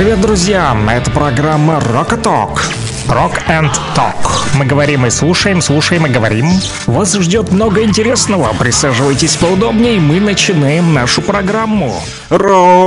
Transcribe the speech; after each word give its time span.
Привет, 0.00 0.22
друзья! 0.22 0.74
Это 0.88 1.10
программа 1.10 1.78
Talk. 2.16 2.79
Rock 3.10 3.42
and 3.48 3.72
Talk. 3.96 4.14
Мы 4.56 4.64
говорим 4.64 5.04
и 5.04 5.10
слушаем, 5.10 5.60
слушаем 5.60 6.06
и 6.06 6.08
говорим. 6.08 6.46
Вас 6.86 7.12
ждет 7.14 7.50
много 7.50 7.82
интересного. 7.82 8.54
Присаживайтесь 8.56 9.34
поудобнее, 9.34 9.98
мы 9.98 10.20
начинаем 10.20 10.94
нашу 10.94 11.20
программу. 11.20 11.92
Рокового 12.28 12.86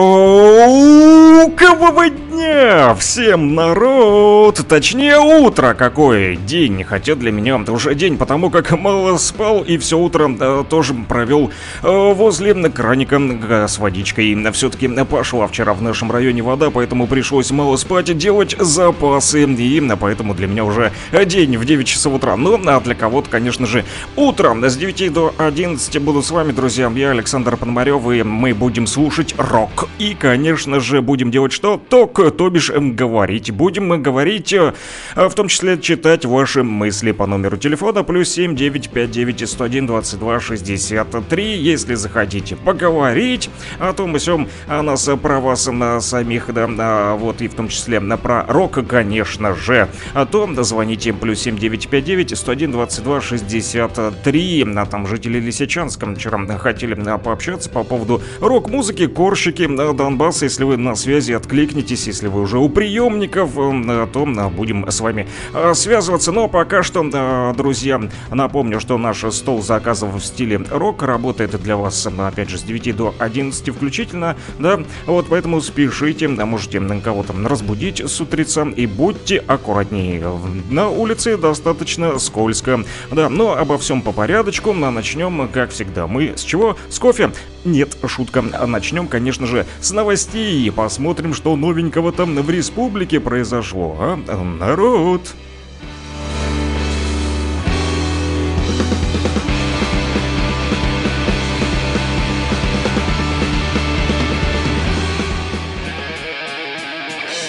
дня 2.10 2.96
всем 2.96 3.56
народ! 3.56 4.66
Точнее, 4.68 5.18
утро 5.20 5.74
какой 5.74 6.38
день. 6.38 6.86
Хотя 6.86 7.16
для 7.16 7.32
меня 7.32 7.60
это 7.60 7.74
уже 7.74 7.94
день, 7.94 8.18
потому 8.18 8.50
как 8.50 8.72
мало 8.72 9.18
спал 9.18 9.62
и 9.62 9.78
все 9.78 9.98
утро 9.98 10.30
да, 10.30 10.64
тоже 10.64 10.94
провел 10.94 11.52
э, 11.82 12.14
возле 12.14 12.54
краника 12.70 13.18
э, 13.20 13.68
с 13.68 13.78
водичкой. 13.78 14.36
Все-таки 14.52 14.88
пошла 14.88 15.48
вчера 15.48 15.74
в 15.74 15.82
нашем 15.82 16.12
районе 16.12 16.42
вода, 16.42 16.70
поэтому 16.70 17.08
пришлось 17.08 17.52
мало 17.52 17.76
спать, 17.76 18.18
делать 18.18 18.56
запасы. 18.58 19.44
И 19.44 19.82
поэтому 20.00 20.13
для 20.34 20.48
меня 20.48 20.66
уже 20.66 20.92
день 21.26 21.58
в 21.58 21.66
9 21.66 21.88
часов 21.88 22.14
утра. 22.14 22.36
Ну, 22.36 22.60
а 22.66 22.80
для 22.80 22.96
кого-то, 22.96 23.30
конечно 23.30 23.66
же, 23.66 23.84
утром 24.16 24.64
с 24.64 24.76
9 24.76 25.14
до 25.14 25.34
11 25.38 26.00
буду 26.00 26.22
с 26.22 26.32
вами, 26.32 26.52
друзья. 26.52 26.92
Я 26.96 27.12
Александр 27.12 27.58
Пономарев, 27.58 28.10
и 28.12 28.24
мы 28.24 28.54
будем 28.54 28.88
слушать 28.88 29.36
рок. 29.38 29.88
И, 30.00 30.16
конечно 30.20 30.80
же, 30.80 31.02
будем 31.02 31.32
делать 31.32 31.52
что? 31.52 31.82
Ток, 31.90 32.36
то 32.36 32.50
бишь 32.50 32.70
говорить. 32.70 33.52
Будем 33.52 33.88
мы 33.88 33.98
говорить, 33.98 34.54
э, 34.54 34.74
в 35.16 35.34
том 35.34 35.48
числе 35.48 35.80
читать 35.80 36.26
ваши 36.26 36.64
мысли 36.64 37.12
по 37.12 37.26
номеру 37.26 37.58
телефона 37.58 38.04
плюс 38.04 38.30
7 38.30 38.56
959 38.56 39.50
101 39.50 39.88
22 39.88 40.40
63. 40.40 41.58
Если 41.58 41.96
захотите 41.96 42.56
поговорить 42.56 43.50
о 43.80 43.94
том 43.94 44.16
и 44.16 44.20
сём, 44.20 44.48
о 44.68 44.82
нас, 44.82 45.10
про 45.22 45.40
вас 45.40 45.68
на 45.68 46.00
самих, 46.02 46.54
да, 46.54 47.16
вот 47.16 47.42
и 47.42 47.48
в 47.48 47.54
том 47.54 47.68
числе 47.68 48.00
на 48.00 48.18
про 48.18 48.46
рок, 48.48 48.86
конечно 48.88 49.56
же, 49.56 49.88
то 50.32 50.64
звоните 50.64 51.14
плюс 51.14 51.40
7 51.40 51.58
959 51.58 52.38
101 52.38 52.72
22 52.72 53.22
63. 53.22 54.66
А 54.76 54.86
там 54.86 55.08
жители 55.08 55.40
Лисичанска 55.40 56.14
вчера 56.14 56.46
хотели 56.58 56.96
пообщаться 57.18 57.70
по 57.70 57.84
поводу 57.84 58.22
рок-музыки, 58.40 59.08
корщики, 59.08 59.68
Донбасса. 59.68 60.46
Если 60.46 60.64
вы 60.64 60.78
на 60.78 60.96
связи, 60.96 61.34
откликнитесь. 61.34 62.08
Если 62.08 62.28
вы 62.28 62.42
уже 62.42 62.58
у 62.58 62.70
приемников, 62.70 63.54
то 63.54 64.50
будем 64.56 64.90
с 64.90 65.00
вами 65.00 65.28
связываться. 65.74 66.32
Но 66.32 66.48
пока 66.48 66.84
что, 66.84 67.54
друзья, 67.56 68.02
напомню, 68.32 68.80
что 68.80 68.98
наш 68.98 69.24
стол 69.32 69.62
заказов 69.62 70.16
в 70.16 70.26
стиле 70.26 70.62
рок 70.72 71.04
работает 71.04 71.62
для 71.62 71.78
вас, 71.78 72.08
опять 72.08 72.50
же, 72.50 72.58
с 72.58 72.64
9 72.64 72.96
до 72.96 73.14
11 73.20 73.70
включительно. 73.76 74.36
Да, 74.60 74.80
вот 75.06 75.28
поэтому 75.30 75.62
спешите, 75.62 76.28
можете 76.28 76.80
кого-то 77.04 77.34
разбудить 77.46 78.00
с 78.00 78.22
утреца 78.22 78.68
и 78.76 78.86
будьте 78.86 79.44
аккуратнее. 79.84 80.24
На 80.70 80.90
улице 80.90 81.38
достаточно 81.38 82.18
скользко. 82.20 82.84
Да, 83.12 83.30
но 83.30 83.56
обо 83.56 83.78
всем 83.78 84.02
по 84.02 84.12
порядочку. 84.12 84.74
Начнем, 84.74 85.48
как 85.50 85.72
всегда, 85.72 86.08
мы 86.08 86.34
с 86.36 86.42
чего? 86.42 86.78
С 86.90 87.00
кофе. 87.00 87.32
Нет, 87.66 87.98
шутка. 88.08 88.42
Начнем, 88.42 89.08
конечно 89.08 89.48
же, 89.48 89.66
с 89.80 89.92
новостей. 89.92 90.72
Посмотрим, 90.72 91.34
что 91.34 91.56
новенького 91.56 92.12
там 92.12 92.36
в 92.36 92.50
республике 92.50 93.20
произошло, 93.20 93.96
а? 94.00 94.44
Народ! 94.60 95.22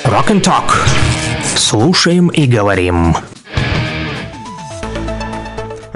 Rock 0.04 0.30
and 0.30 0.42
Talk. 0.42 0.93
Слушаем 1.56 2.28
и 2.28 2.46
говорим. 2.46 3.16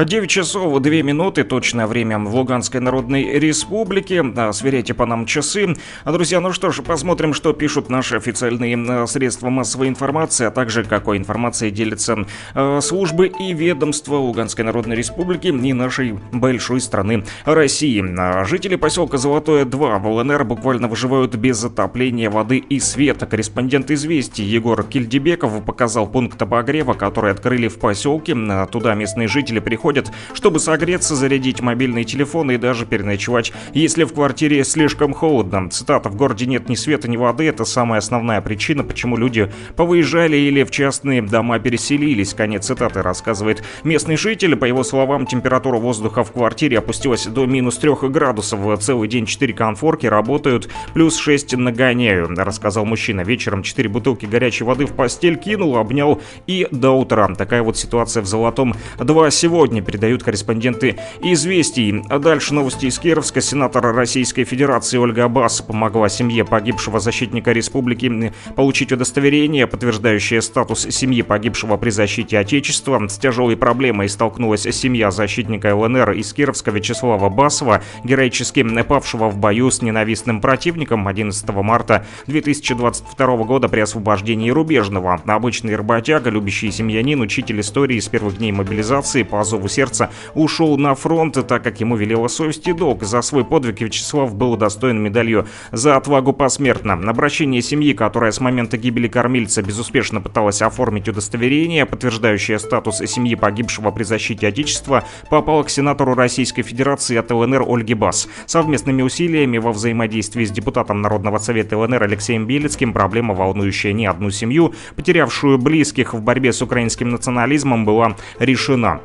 9 0.04 0.30
часов 0.30 0.80
2 0.80 0.92
минуты, 1.02 1.42
точное 1.42 1.88
время 1.88 2.20
в 2.20 2.32
Луганской 2.32 2.80
Народной 2.80 3.36
Республике. 3.40 4.24
Сверяйте 4.52 4.94
по 4.94 5.06
нам 5.06 5.26
часы. 5.26 5.74
Друзья, 6.04 6.38
ну 6.38 6.52
что 6.52 6.70
ж, 6.70 6.82
посмотрим, 6.82 7.34
что 7.34 7.52
пишут 7.52 7.90
наши 7.90 8.14
официальные 8.14 8.78
э, 8.78 9.06
средства 9.08 9.48
массовой 9.48 9.88
информации, 9.88 10.46
а 10.46 10.52
также 10.52 10.84
какой 10.84 11.18
информацией 11.18 11.72
делятся 11.72 12.26
э, 12.54 12.80
службы 12.80 13.26
и 13.26 13.52
ведомства 13.52 14.14
Луганской 14.14 14.64
Народной 14.64 14.94
Республики 14.94 15.48
и 15.48 15.72
нашей 15.72 16.16
большой 16.30 16.80
страны 16.80 17.24
России. 17.44 18.04
А 18.18 18.44
жители 18.44 18.76
поселка 18.76 19.18
Золотое 19.18 19.64
2 19.64 19.98
в 19.98 20.06
ЛНР 20.06 20.44
буквально 20.44 20.86
выживают 20.86 21.34
без 21.34 21.64
отопления 21.64 22.30
воды 22.30 22.58
и 22.58 22.78
света. 22.78 23.26
Корреспондент 23.26 23.90
«Известий» 23.90 24.44
Егор 24.44 24.80
Кильдебеков 24.84 25.64
показал 25.64 26.06
пункт 26.06 26.40
обогрева, 26.40 26.94
который 26.94 27.32
открыли 27.32 27.66
в 27.66 27.80
поселке. 27.80 28.36
Туда 28.70 28.94
местные 28.94 29.26
жители 29.26 29.58
приходят 29.58 29.87
приходят, 29.88 30.12
чтобы 30.34 30.58
согреться, 30.58 31.16
зарядить 31.16 31.62
мобильные 31.62 32.04
телефоны 32.04 32.54
и 32.54 32.58
даже 32.58 32.84
переночевать, 32.84 33.52
если 33.72 34.04
в 34.04 34.12
квартире 34.12 34.62
слишком 34.64 35.14
холодно. 35.14 35.70
Цитата 35.70 36.10
«В 36.10 36.16
городе 36.16 36.44
нет 36.44 36.68
ни 36.68 36.74
света, 36.74 37.08
ни 37.08 37.16
воды»— 37.16 37.44
это 37.48 37.64
самая 37.64 38.00
основная 38.00 38.42
причина, 38.42 38.84
почему 38.84 39.16
люди 39.16 39.50
повыезжали 39.76 40.36
или 40.36 40.62
в 40.62 40.70
частные 40.70 41.22
дома 41.22 41.58
переселились. 41.58 42.34
Конец 42.34 42.66
цитаты 42.66 43.00
рассказывает 43.00 43.64
местный 43.82 44.18
житель. 44.18 44.56
По 44.56 44.66
его 44.66 44.84
словам, 44.84 45.26
температура 45.26 45.78
воздуха 45.78 46.22
в 46.22 46.32
квартире 46.32 46.78
опустилась 46.78 47.24
до 47.24 47.46
минус 47.46 47.78
3 47.78 48.10
градусов. 48.10 48.78
Целый 48.80 49.08
день 49.08 49.24
4 49.24 49.54
конфорки 49.54 50.06
работают, 50.06 50.68
плюс 50.92 51.16
6 51.16 51.56
нагоняю, 51.56 52.28
рассказал 52.36 52.84
мужчина. 52.84 53.22
Вечером 53.22 53.62
4 53.62 53.88
бутылки 53.88 54.26
горячей 54.26 54.64
воды 54.64 54.84
в 54.84 54.92
постель 54.92 55.36
кинул, 55.36 55.78
обнял 55.78 56.20
и 56.46 56.68
до 56.70 56.90
утра. 56.90 57.28
Такая 57.34 57.62
вот 57.62 57.78
ситуация 57.78 58.22
в 58.22 58.26
Золотом 58.26 58.74
2 58.98 59.30
сегодня 59.30 59.77
сегодня 59.78 59.82
передают 59.82 60.22
корреспонденты 60.22 60.96
«Известий». 61.22 62.02
А 62.08 62.18
дальше 62.18 62.54
новости 62.54 62.86
из 62.86 62.98
Кировска. 62.98 63.40
Сенатор 63.40 63.94
Российской 63.94 64.44
Федерации 64.44 64.98
Ольга 64.98 65.24
Аббас 65.24 65.60
помогла 65.60 66.08
семье 66.08 66.44
погибшего 66.44 67.00
защитника 67.00 67.52
республики 67.52 68.32
получить 68.56 68.92
удостоверение, 68.92 69.66
подтверждающее 69.66 70.42
статус 70.42 70.86
семьи 70.90 71.22
погибшего 71.22 71.76
при 71.76 71.90
защите 71.90 72.38
Отечества. 72.38 73.06
С 73.08 73.18
тяжелой 73.18 73.56
проблемой 73.56 74.08
столкнулась 74.08 74.62
семья 74.62 75.10
защитника 75.10 75.74
ЛНР 75.74 76.12
из 76.12 76.32
Кировска 76.32 76.70
Вячеслава 76.70 77.28
Басова, 77.28 77.82
героически 78.04 78.66
павшего 78.82 79.28
в 79.28 79.38
бою 79.38 79.70
с 79.70 79.82
ненавистным 79.82 80.40
противником 80.40 81.06
11 81.06 81.48
марта 81.48 82.06
2022 82.26 83.36
года 83.44 83.68
при 83.68 83.80
освобождении 83.80 84.50
Рубежного. 84.50 85.20
Обычный 85.26 85.76
работяга, 85.76 86.30
любящий 86.30 86.70
семьянин, 86.70 87.20
учитель 87.20 87.60
истории 87.60 88.00
с 88.00 88.08
первых 88.08 88.38
дней 88.38 88.52
мобилизации 88.52 89.22
по 89.22 89.44
зову 89.44 89.67
сердца 89.68 90.10
ушел 90.34 90.76
на 90.78 90.94
фронт, 90.94 91.34
так 91.46 91.62
как 91.62 91.80
ему 91.80 91.96
велела 91.96 92.28
совесть 92.28 92.66
и 92.68 92.72
долг. 92.72 93.02
За 93.02 93.22
свой 93.22 93.44
подвиг 93.44 93.80
Вячеслав 93.80 94.34
был 94.34 94.52
удостоен 94.52 95.02
медалью 95.02 95.46
за 95.72 95.96
отвагу 95.96 96.32
посмертно. 96.32 96.94
Обращение 96.94 97.62
семьи, 97.62 97.92
которая 97.92 98.32
с 98.32 98.40
момента 98.40 98.76
гибели 98.76 99.08
кормильца 99.08 99.62
безуспешно 99.62 100.20
пыталась 100.20 100.62
оформить 100.62 101.08
удостоверение, 101.08 101.86
подтверждающее 101.86 102.58
статус 102.58 102.98
семьи 102.98 103.34
погибшего 103.34 103.90
при 103.90 104.04
защите 104.04 104.48
Отечества, 104.48 105.04
попало 105.30 105.62
к 105.62 105.70
сенатору 105.70 106.14
Российской 106.14 106.62
Федерации 106.62 107.16
от 107.16 107.30
ЛНР 107.30 107.64
Ольги 107.66 107.94
Бас. 107.94 108.28
Совместными 108.46 109.02
усилиями 109.02 109.58
во 109.58 109.72
взаимодействии 109.72 110.44
с 110.44 110.50
депутатом 110.50 111.02
Народного 111.02 111.38
совета 111.38 111.76
ЛНР 111.78 112.02
Алексеем 112.02 112.46
Белецким 112.46 112.92
проблема, 112.92 113.34
волнующая 113.34 113.92
не 113.92 114.06
одну 114.06 114.30
семью, 114.30 114.74
потерявшую 114.96 115.58
близких 115.58 116.14
в 116.14 116.22
борьбе 116.22 116.52
с 116.52 116.62
украинским 116.62 117.10
национализмом, 117.10 117.84
была 117.84 118.16
решена. 118.38 119.00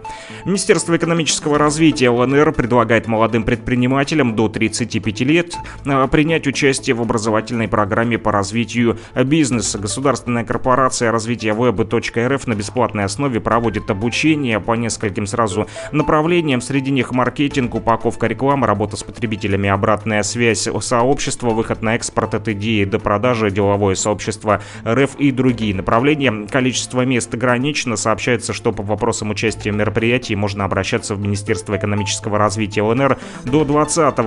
Министерство 0.54 0.96
экономического 0.96 1.58
развития 1.58 2.12
ЛНР 2.12 2.52
предлагает 2.52 3.08
молодым 3.08 3.44
предпринимателям 3.44 4.36
до 4.36 4.50
35 4.50 5.22
лет 5.22 5.56
а, 5.84 6.06
принять 6.06 6.46
участие 6.46 6.96
в 6.96 7.02
образовательной 7.02 7.68
программе 7.68 8.20
по 8.20 8.32
развитию 8.32 9.00
бизнеса. 9.16 9.80
Государственная 9.80 10.46
корпорация 10.46 11.12
развития 11.12 11.54
веб.рф 11.54 12.46
на 12.46 12.54
бесплатной 12.54 13.06
основе 13.06 13.40
проводит 13.40 13.90
обучение 13.90 14.60
по 14.60 14.74
нескольким 14.74 15.26
сразу 15.26 15.66
направлениям. 15.92 16.62
Среди 16.62 16.92
них 16.92 17.14
маркетинг, 17.14 17.74
упаковка 17.74 18.28
рекламы, 18.28 18.68
работа 18.68 18.96
с 18.96 19.02
потребителями, 19.02 19.70
обратная 19.70 20.22
связь 20.22 20.70
сообщества, 20.82 21.50
выход 21.50 21.82
на 21.82 21.96
экспорт 21.96 22.36
от 22.36 22.48
идеи 22.50 22.84
до 22.84 23.00
продажи, 23.00 23.50
деловое 23.50 23.96
сообщество 23.96 24.62
РФ 24.88 25.16
и 25.16 25.32
другие 25.32 25.74
направления. 25.74 26.46
Количество 26.48 27.02
мест 27.02 27.34
ограничено. 27.34 27.96
Сообщается, 27.96 28.54
что 28.54 28.72
по 28.72 28.84
вопросам 28.84 29.32
участия 29.32 29.72
в 29.72 29.76
мероприятии 29.76 30.33
мероприятий 30.34 30.36
можно 30.36 30.66
обращаться 30.66 31.16
в 31.16 31.20
Министерство 31.20 31.78
экономического 31.78 32.38
развития 32.38 32.84
ЛНР 32.84 33.18
до 33.46 33.64
20 33.64 34.18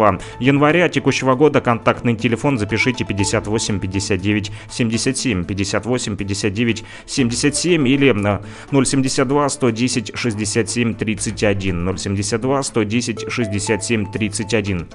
января 0.40 0.88
текущего 0.88 1.34
года. 1.34 1.60
Контактный 1.60 2.16
телефон 2.16 2.58
запишите 2.58 3.04
58 3.04 3.80
59 3.80 4.52
77 4.70 5.44
58 5.44 6.16
59 6.16 6.84
77 7.06 7.88
или 7.88 8.14
072 8.84 9.48
110 9.48 10.12
67 10.14 10.94
31 10.94 11.98
072 11.98 12.62
110 12.62 13.32
67 13.32 14.12
31. 14.12 14.86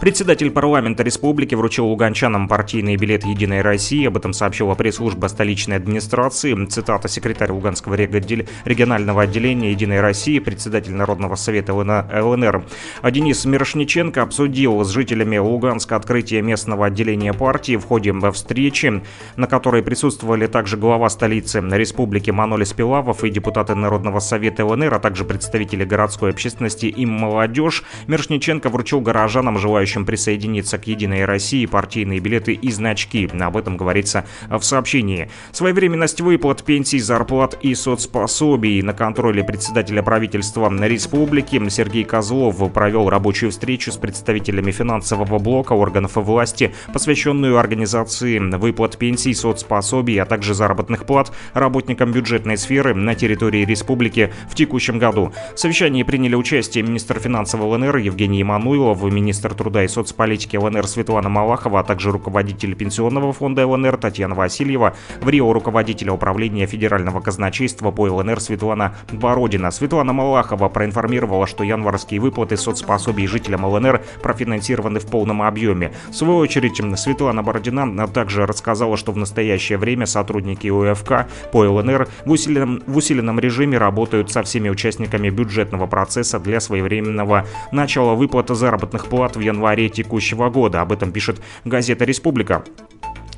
Председатель 0.00 0.50
парламента 0.50 1.02
республики 1.02 1.54
вручил 1.54 1.86
луганчанам 1.86 2.48
партийный 2.48 2.96
билет 2.96 3.24
«Единой 3.24 3.62
России». 3.62 4.06
Об 4.06 4.16
этом 4.16 4.32
сообщила 4.32 4.74
пресс-служба 4.74 5.28
столичной 5.28 5.76
администрации. 5.76 6.66
Цитата 6.66 7.08
секретарь 7.08 7.52
Луганского 7.52 7.94
регионального 7.94 9.22
отделения 9.22 9.70
«Единой 9.70 10.00
России», 10.00 10.40
председатель 10.40 10.92
Народного 10.92 11.36
совета 11.36 11.74
ЛНР 11.74 12.64
Денис 13.10 13.44
Мирошниченко 13.44 14.22
обсудил 14.22 14.82
с 14.84 14.90
жителями 14.90 15.38
Луганска 15.38 15.96
открытие 15.96 16.42
местного 16.42 16.86
отделения 16.86 17.32
партии 17.32 17.76
в 17.76 17.84
ходе 17.84 18.12
встречи, 18.32 19.02
на 19.36 19.46
которой 19.46 19.82
присутствовали 19.82 20.48
также 20.48 20.76
глава 20.76 21.08
столицы 21.08 21.60
республики 21.60 22.30
Манолис 22.30 22.72
Пилавов 22.72 23.22
и 23.24 23.30
депутаты 23.30 23.74
Народного 23.74 24.18
совета 24.18 24.66
ЛНР, 24.66 24.94
а 24.94 24.98
также 24.98 25.24
представители 25.24 25.84
городской 25.84 26.30
общественности 26.30 26.86
и 26.86 27.06
молодежь. 27.06 27.84
Мирошниченко 28.08 28.68
вручил 28.68 29.00
горожанам, 29.00 29.56
желающим 29.58 29.83
желающим 29.84 30.06
присоединиться 30.06 30.78
к 30.78 30.86
«Единой 30.86 31.26
России» 31.26 31.66
партийные 31.66 32.18
билеты 32.18 32.54
и 32.54 32.70
значки. 32.70 33.28
Об 33.38 33.56
этом 33.56 33.76
говорится 33.76 34.24
в 34.48 34.62
сообщении. 34.62 35.28
Своевременность 35.52 36.22
выплат 36.22 36.64
пенсий, 36.64 36.98
зарплат 37.00 37.58
и 37.60 37.74
соцпособий 37.74 38.80
на 38.80 38.94
контроле 38.94 39.44
председателя 39.44 40.02
правительства 40.02 40.72
республики 40.86 41.60
Сергей 41.68 42.04
Козлов 42.04 42.72
провел 42.72 43.10
рабочую 43.10 43.50
встречу 43.50 43.92
с 43.92 43.96
представителями 43.96 44.70
финансового 44.70 45.38
блока 45.38 45.74
органов 45.74 46.12
власти, 46.14 46.72
посвященную 46.92 47.58
организации 47.58 48.38
выплат 48.38 48.96
пенсий, 48.96 49.34
соцпособий, 49.34 50.20
а 50.20 50.24
также 50.24 50.54
заработных 50.54 51.04
плат 51.04 51.30
работникам 51.52 52.12
бюджетной 52.12 52.56
сферы 52.56 52.94
на 52.94 53.14
территории 53.14 53.66
республики 53.66 54.32
в 54.48 54.54
текущем 54.54 54.98
году. 54.98 55.32
В 55.54 55.60
совещании 55.60 56.04
приняли 56.04 56.36
участие 56.36 56.84
министр 56.84 57.20
финансов 57.20 57.60
ЛНР 57.60 57.98
Евгений 57.98 58.40
Имануилов, 58.40 59.02
министр 59.02 59.52
труда 59.54 59.73
труда 59.74 59.84
и 59.84 59.88
соцполитики 59.88 60.56
ЛНР 60.56 60.86
Светлана 60.86 61.28
Малахова, 61.28 61.80
а 61.80 61.82
также 61.82 62.12
руководитель 62.12 62.76
Пенсионного 62.76 63.32
фонда 63.32 63.66
ЛНР 63.66 63.96
Татьяна 63.96 64.36
Васильева, 64.36 64.94
в 65.20 65.28
Рио 65.28 65.52
руководителя 65.52 66.12
управления 66.12 66.66
Федерального 66.66 67.20
казначейства 67.20 67.90
по 67.90 68.02
ЛНР 68.02 68.40
Светлана 68.40 68.94
Бородина. 69.10 69.72
Светлана 69.72 70.12
Малахова 70.12 70.68
проинформировала, 70.68 71.48
что 71.48 71.64
январские 71.64 72.20
выплаты 72.20 72.56
соцпособий 72.56 73.26
жителям 73.26 73.64
ЛНР 73.64 74.00
профинансированы 74.22 75.00
в 75.00 75.06
полном 75.06 75.42
объеме. 75.42 75.92
В 76.10 76.14
свою 76.14 76.36
очередь, 76.36 76.80
Светлана 76.96 77.42
Бородина 77.42 78.06
также 78.06 78.46
рассказала, 78.46 78.96
что 78.96 79.10
в 79.10 79.16
настоящее 79.16 79.78
время 79.78 80.06
сотрудники 80.06 80.68
УФК 80.68 81.26
по 81.50 81.64
ЛНР 81.64 82.06
в 82.24 82.30
усиленном, 82.30 82.80
в 82.86 82.96
усиленном 82.96 83.40
режиме 83.40 83.78
работают 83.78 84.30
со 84.30 84.44
всеми 84.44 84.68
участниками 84.68 85.30
бюджетного 85.30 85.88
процесса 85.88 86.38
для 86.38 86.60
своевременного 86.60 87.44
начала 87.72 88.14
выплаты 88.14 88.54
заработных 88.54 89.06
плат 89.06 89.34
в 89.34 89.40
январе 89.40 89.63
январе 89.64 89.88
текущего 89.88 90.50
года. 90.50 90.82
Об 90.82 90.92
этом 90.92 91.10
пишет 91.10 91.40
газета 91.64 92.04
«Республика». 92.04 92.64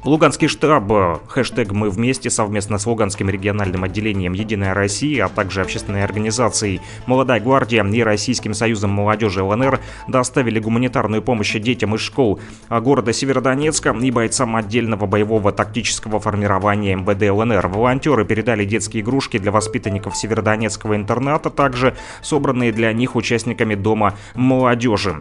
Луганский 0.06 0.46
штаб, 0.46 0.92
э, 0.92 1.16
хэштег 1.26 1.72
«Мы 1.72 1.90
вместе» 1.90 2.30
совместно 2.30 2.78
с 2.78 2.86
Луганским 2.86 3.28
региональным 3.28 3.82
отделением 3.82 4.34
«Единая 4.34 4.72
Россия», 4.72 5.24
а 5.24 5.28
также 5.28 5.62
общественной 5.62 6.04
организацией 6.04 6.80
«Молодая 7.06 7.40
гвардия» 7.40 7.82
и 7.84 8.02
Российским 8.04 8.54
союзом 8.54 8.90
молодежи 8.90 9.42
ЛНР 9.42 9.80
доставили 10.06 10.60
гуманитарную 10.60 11.22
помощь 11.22 11.54
детям 11.54 11.96
из 11.96 12.02
школ 12.02 12.38
города 12.70 13.12
Северодонецка 13.12 13.90
и 14.00 14.10
бойцам 14.12 14.54
отдельного 14.54 15.06
боевого 15.06 15.50
тактического 15.50 16.20
формирования 16.20 16.94
МВД 16.94 17.28
ЛНР. 17.28 17.66
Волонтеры 17.66 18.24
передали 18.24 18.64
детские 18.64 19.02
игрушки 19.02 19.38
для 19.38 19.50
воспитанников 19.50 20.16
Северодонецкого 20.16 20.94
интерната, 20.94 21.50
также 21.50 21.96
собранные 22.22 22.70
для 22.70 22.92
них 22.92 23.16
участниками 23.16 23.74
Дома 23.74 24.14
молодежи. 24.36 25.16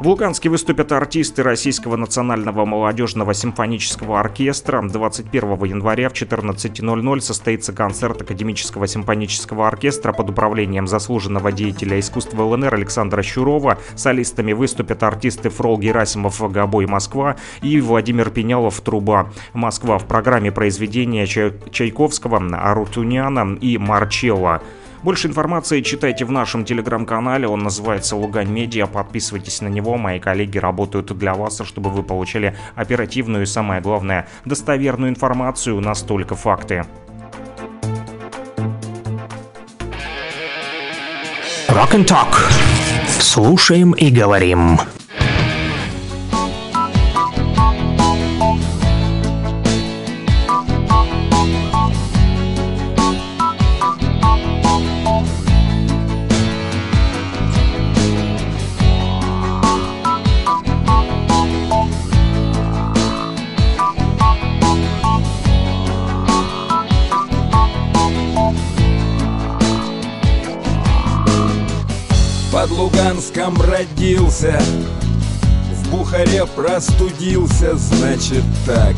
В 0.00 0.06
Луганске 0.06 0.48
выступят 0.48 0.92
артисты 0.92 1.42
Российского 1.42 1.96
национального 1.96 2.64
молодежного 2.64 3.34
симфонического 3.34 4.20
оркестра. 4.20 4.27
21 4.28 5.64
января 5.64 6.08
в 6.08 6.12
14.00 6.12 7.20
состоится 7.20 7.72
концерт 7.72 8.22
Академического 8.22 8.86
симфонического 8.86 9.66
оркестра 9.66 10.12
под 10.12 10.30
управлением 10.30 10.86
заслуженного 10.86 11.52
деятеля 11.52 11.98
искусства 11.98 12.42
ЛНР 12.42 12.74
Александра 12.74 13.22
Щурова. 13.22 13.78
Солистами 13.96 14.52
выступят 14.52 15.02
артисты 15.02 15.48
Фрол 15.48 15.78
Герасимов 15.78 16.40
«Гобой 16.52 16.86
Москва» 16.86 17.36
и 17.62 17.80
Владимир 17.80 18.30
Пенялов 18.30 18.80
«Труба 18.80 19.30
Москва» 19.52 19.98
в 19.98 20.06
программе 20.06 20.52
произведения 20.52 21.26
Чайковского, 21.26 22.38
Арутуняна 22.38 23.56
и 23.60 23.78
Марчелла. 23.78 24.62
Больше 25.02 25.28
информации 25.28 25.80
читайте 25.80 26.24
в 26.24 26.32
нашем 26.32 26.64
телеграм-канале, 26.64 27.46
он 27.46 27.60
называется 27.60 28.16
Лугань 28.16 28.50
Медиа, 28.50 28.86
подписывайтесь 28.86 29.60
на 29.60 29.68
него, 29.68 29.96
мои 29.96 30.18
коллеги 30.18 30.58
работают 30.58 31.16
для 31.16 31.34
вас, 31.34 31.60
чтобы 31.64 31.90
вы 31.90 32.02
получали 32.02 32.56
оперативную 32.74 33.44
и, 33.44 33.46
самое 33.46 33.80
главное, 33.80 34.28
достоверную 34.44 35.10
информацию, 35.10 35.80
настолько 35.80 36.34
факты. 36.34 36.84
Rock 41.68 41.92
and 41.92 42.06
Talk. 42.06 42.34
Слушаем 43.20 43.92
и 43.92 44.10
говорим. 44.10 44.80
Луганском 73.38 73.70
родился 73.70 74.58
В 75.72 75.90
Бухаре 75.90 76.44
простудился, 76.44 77.76
значит 77.76 78.42
так. 78.66 78.96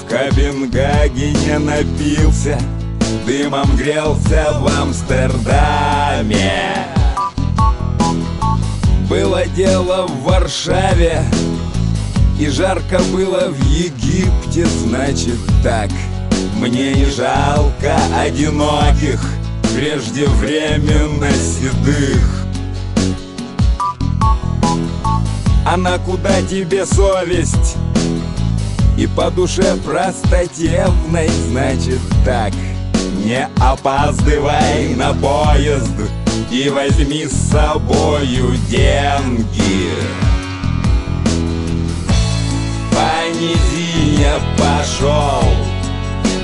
В 0.00 0.08
Копенгагене 0.08 1.58
напился 1.58 2.58
Дымом 3.26 3.74
грелся 3.76 4.52
в 4.60 4.80
Амстердаме. 4.80 6.52
Было 9.08 9.46
дело 9.46 10.06
в 10.06 10.22
Варшаве 10.24 11.24
И 12.38 12.48
жарко 12.48 12.98
было 13.12 13.48
в 13.48 13.60
Египте, 13.64 14.66
значит 14.66 15.38
так. 15.62 15.90
Мне 16.56 16.92
не 16.92 17.06
жалко 17.06 17.96
одиноких 18.14 19.24
Преждевременно 19.74 21.30
седых 21.30 22.37
А 25.70 25.76
на 25.76 25.98
куда 25.98 26.40
тебе 26.40 26.86
совесть? 26.86 27.76
И 28.96 29.06
по 29.06 29.30
душе 29.30 29.76
простотевной, 29.84 31.28
значит 31.50 32.00
так. 32.24 32.54
Не 33.22 33.46
опаздывай 33.60 34.94
на 34.94 35.12
поезд 35.12 35.92
И 36.50 36.70
возьми 36.70 37.26
с 37.26 37.50
собою 37.50 38.56
деньги. 38.70 39.90
По 42.90 43.18
пошел 44.56 45.42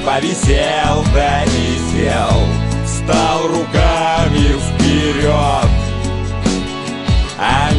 Повисел 0.05 1.03
да 1.15 1.45
висел 1.47 2.41
Встал 2.85 3.49
руками 3.49 4.55
вперед 4.61 5.74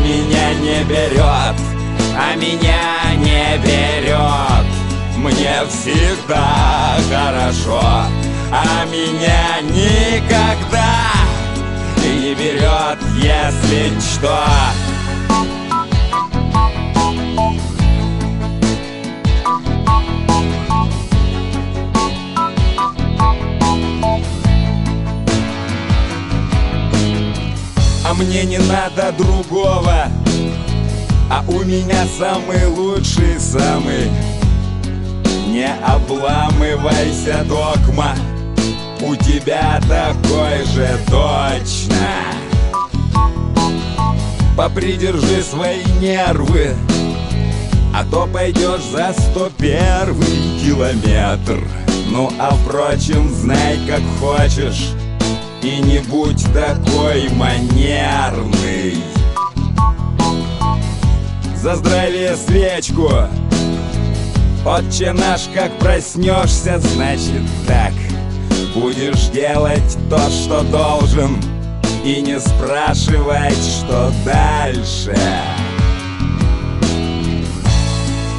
меня 0.05 0.53
не 0.53 0.83
берет, 0.83 1.55
а 2.15 2.35
меня 2.35 3.15
не 3.17 3.57
берет. 3.57 4.65
Мне 5.17 5.65
всегда 5.67 6.97
хорошо, 7.09 7.81
а 8.51 8.85
меня 8.85 9.61
никогда 9.63 10.93
не 12.03 12.35
берет, 12.35 12.99
если 13.17 13.99
что 13.99 14.37
мне 28.17 28.45
не 28.45 28.57
надо 28.57 29.11
другого. 29.17 30.07
А 31.29 31.43
у 31.47 31.63
меня 31.63 32.05
самый 32.17 32.65
лучший, 32.67 33.39
самый. 33.39 34.09
Не 35.47 35.73
обламывайся, 35.83 37.45
догма. 37.47 38.15
У 39.01 39.15
тебя 39.15 39.79
такой 39.87 40.65
же 40.73 40.97
точно. 41.07 42.35
Попридержи 44.55 45.43
свои 45.43 45.83
нервы 45.99 46.73
А 47.93 48.05
то 48.09 48.25
пойдешь 48.25 48.83
за 48.89 49.13
сто 49.13 49.51
первый 49.57 50.59
километр. 50.63 51.61
Ну 52.09 52.31
а 52.39 52.51
впрочем, 52.51 53.29
знай 53.29 53.77
как 53.85 54.01
хочешь 54.21 54.93
И 55.65 55.79
не 55.79 55.97
будь 55.97 56.45
такой 56.53 57.27
манерный. 57.29 58.97
За 61.55 61.73
здравие 61.73 62.35
свечку. 62.35 63.09
Отче 64.63 65.11
наш, 65.11 65.47
как 65.55 65.75
проснешься, 65.79 66.77
значит 66.77 67.41
так. 67.65 67.93
Будешь 68.75 69.29
делать 69.29 69.97
то, 70.07 70.19
что 70.29 70.61
должен. 70.65 71.41
И 72.03 72.21
не 72.21 72.39
спрашивать, 72.39 73.57
что 73.57 74.13
дальше. 74.23 75.17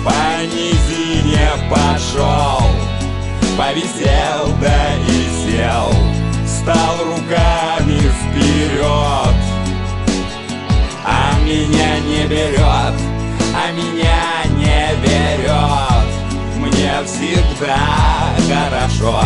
По 0.04 0.44
низине 0.44 1.50
пошел 1.68 2.62
Повисел, 3.58 4.54
да 4.60 4.94
и 5.08 5.50
сел 5.50 6.15
Стал 6.66 6.96
руками 7.04 7.96
вперед. 7.96 9.36
А 11.04 11.38
меня 11.44 12.00
не 12.00 12.26
берет, 12.26 12.94
а 13.54 13.70
меня 13.70 14.42
не 14.50 14.96
берет. 15.00 16.08
Мне 16.56 16.90
всегда 17.04 18.34
хорошо 18.48 19.22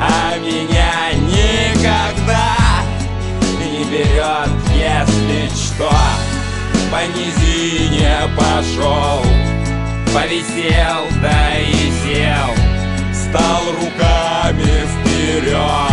а 0.00 0.38
меня 0.38 1.10
никогда 1.26 2.84
не 3.58 3.82
берет, 3.90 4.50
если 4.72 5.48
что. 5.52 5.90
По 6.92 7.04
низине 7.18 8.16
пошел, 8.36 9.24
повисел, 10.14 11.06
да 11.20 11.58
и 11.58 11.90
сел 12.02 12.54
Стал 13.12 13.62
руками 13.80 14.84
вперед 14.86 15.89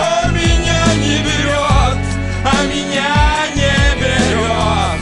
А 0.00 0.28
меня 0.30 0.94
не 0.94 1.18
берет, 1.26 1.98
а 2.44 2.64
меня 2.72 3.14
не 3.54 3.76
берет. 4.00 5.00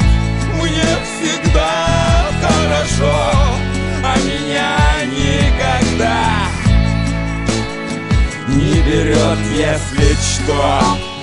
Мне 0.55 0.89
всегда 1.05 2.31
хорошо, 2.41 3.17
а 4.05 4.17
меня 4.19 4.77
никогда 5.07 6.19
не 8.49 8.81
берет, 8.83 9.39
если 9.55 10.15
что 10.15 11.16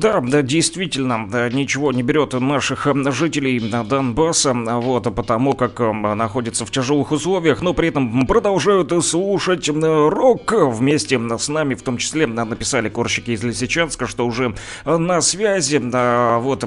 Да, 0.00 0.22
действительно, 0.22 1.28
ничего 1.52 1.92
не 1.92 2.02
берет 2.02 2.32
наших 2.32 2.86
эм, 2.86 3.12
жителей 3.12 3.60
Донбасса, 3.60 4.54
вот, 4.54 5.14
потому 5.14 5.52
как 5.52 5.78
эм, 5.80 6.16
находятся 6.16 6.64
в 6.64 6.70
тяжелых 6.70 7.12
условиях, 7.12 7.60
но 7.60 7.74
при 7.74 7.88
этом 7.88 8.26
продолжают 8.26 8.92
слушать 9.04 9.68
рок. 9.68 10.52
Вместе 10.52 11.20
с 11.38 11.48
нами, 11.50 11.74
в 11.74 11.82
том 11.82 11.98
числе 11.98 12.26
написали 12.26 12.88
корщики 12.88 13.32
из 13.32 13.44
Лисичанска, 13.44 14.06
что 14.06 14.26
уже 14.26 14.54
на 14.86 15.20
связи, 15.20 15.76
вот, 15.76 16.64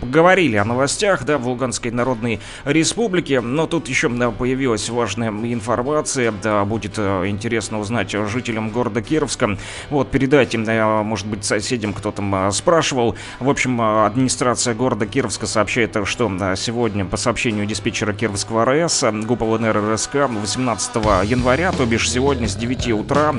говорили 0.00 0.56
о 0.56 0.64
новостях, 0.64 1.26
да, 1.26 1.36
в 1.36 1.46
Луганской 1.46 1.90
Народной 1.90 2.40
Республике, 2.64 3.42
но 3.42 3.66
тут 3.66 3.88
еще 3.88 4.08
появилась 4.08 4.88
важная 4.88 5.28
информация, 5.28 6.32
да, 6.42 6.64
будет 6.64 6.94
э, 6.96 7.26
интересно 7.26 7.78
узнать 7.78 8.10
жителям 8.10 8.70
города 8.70 9.02
Кировска, 9.02 9.58
вот, 9.90 10.10
передайте, 10.10 10.56
может 10.58 11.26
быть, 11.26 11.44
соседям, 11.44 11.92
кто 11.92 12.10
там 12.10 12.34
а, 12.34 12.37
спрашивал. 12.52 13.16
В 13.40 13.48
общем, 13.48 13.80
а, 13.80 14.06
администрация 14.06 14.74
города 14.74 15.06
Кировска 15.06 15.46
сообщает, 15.46 15.96
что 16.04 16.30
а, 16.40 16.56
сегодня 16.56 17.04
по 17.04 17.16
сообщению 17.16 17.66
диспетчера 17.66 18.12
Кировского 18.12 18.64
РС 18.64 19.02
ГУП 19.02 19.42
ЛНР 19.42 19.94
РСК 19.94 20.28
18 20.28 21.24
января, 21.24 21.72
то 21.72 21.86
бишь 21.86 22.10
сегодня 22.10 22.48
с 22.48 22.54
9 22.54 22.92
утра 22.92 23.34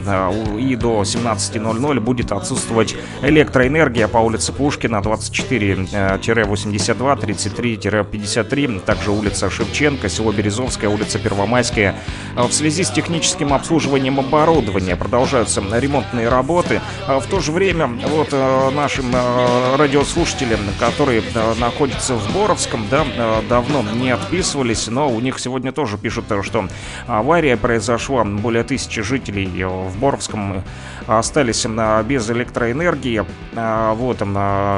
и 0.57 0.75
до 0.75 1.01
17.00 1.01 1.99
будет 1.99 2.31
отсутствовать 2.31 2.95
электроэнергия 3.21 4.07
по 4.07 4.17
улице 4.19 4.53
Пушкина 4.53 4.97
24-82, 4.97 6.21
33-53, 7.19 8.79
также 8.81 9.11
улица 9.11 9.49
Шевченко, 9.49 10.09
село 10.09 10.31
Березовская, 10.31 10.89
улица 10.89 11.19
Первомайская. 11.19 11.95
В 12.35 12.51
связи 12.51 12.83
с 12.83 12.89
техническим 12.89 13.53
обслуживанием 13.53 14.19
оборудования 14.19 14.95
продолжаются 14.95 15.61
ремонтные 15.71 16.29
работы. 16.29 16.81
В 17.07 17.25
то 17.27 17.39
же 17.39 17.51
время 17.51 17.87
вот 17.87 18.33
нашим 18.89 19.15
э, 19.15 19.75
радиослушателям, 19.75 20.61
которые 20.79 21.21
э, 21.21 21.53
находятся 21.59 22.15
в 22.15 22.33
Боровском, 22.33 22.87
да, 22.89 23.05
э, 23.05 23.41
давно 23.47 23.83
не 23.83 24.09
отписывались, 24.09 24.87
но 24.87 25.07
у 25.07 25.19
них 25.19 25.37
сегодня 25.37 25.71
тоже 25.71 25.99
пишут, 25.99 26.25
что 26.41 26.67
авария 27.05 27.55
произошла, 27.55 28.23
более 28.23 28.63
тысячи 28.63 29.03
жителей 29.03 29.63
в 29.63 29.95
Боровском 29.99 30.63
остались 31.05 31.67
без 32.05 32.29
электроэнергии. 32.31 33.25
Вот, 33.53 34.21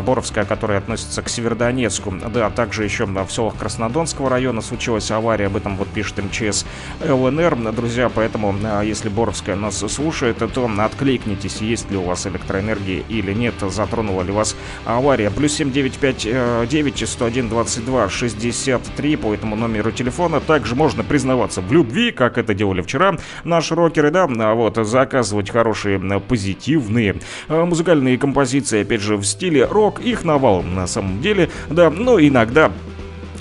Боровская, 0.05 0.45
которая 0.45 0.79
относится 0.79 1.21
к 1.21 1.29
Северодонецку. 1.29 2.13
Да, 2.33 2.49
также 2.49 2.83
еще 2.83 3.05
в 3.05 3.29
селах 3.29 3.55
Краснодонского 3.57 4.29
района 4.29 4.61
случилась 4.61 5.11
авария, 5.11 5.47
об 5.47 5.55
этом 5.55 5.77
вот 5.77 5.87
пишет 5.89 6.23
МЧС 6.23 6.65
ЛНР. 7.01 7.73
Друзья, 7.73 8.09
поэтому, 8.13 8.55
если 8.83 9.09
Боровская 9.09 9.55
нас 9.55 9.77
слушает, 9.77 10.37
то 10.37 10.71
откликнитесь, 10.79 11.57
есть 11.57 11.91
ли 11.91 11.97
у 11.97 12.03
вас 12.03 12.25
электроэнергия 12.27 13.03
или 13.09 13.33
нет. 13.33 13.55
За 13.61 13.85
затронула 14.01 14.23
ли 14.23 14.31
вас 14.31 14.55
авария. 14.85 15.29
Плюс 15.29 15.53
7959 15.53 17.07
101 17.07 17.49
22 17.49 18.09
63 18.09 19.15
по 19.15 19.33
этому 19.33 19.55
номеру 19.55 19.91
телефона. 19.91 20.39
Также 20.39 20.75
можно 20.75 21.03
признаваться 21.03 21.61
в 21.61 21.71
любви, 21.71 22.11
как 22.11 22.37
это 22.37 22.53
делали 22.53 22.81
вчера 22.81 23.17
наши 23.43 23.75
рокеры, 23.75 24.11
да, 24.11 24.27
а 24.27 24.53
вот, 24.53 24.77
заказывать 24.77 25.49
хорошие 25.49 25.99
позитивные 26.27 27.15
э, 27.47 27.63
музыкальные 27.63 28.17
композиции, 28.17 28.81
опять 28.81 29.01
же, 29.01 29.17
в 29.17 29.23
стиле 29.23 29.65
рок. 29.65 29.99
Их 29.99 30.23
навал 30.23 30.63
на 30.63 30.87
самом 30.87 31.21
деле, 31.21 31.49
да, 31.69 31.89
но 31.89 32.19
иногда 32.19 32.71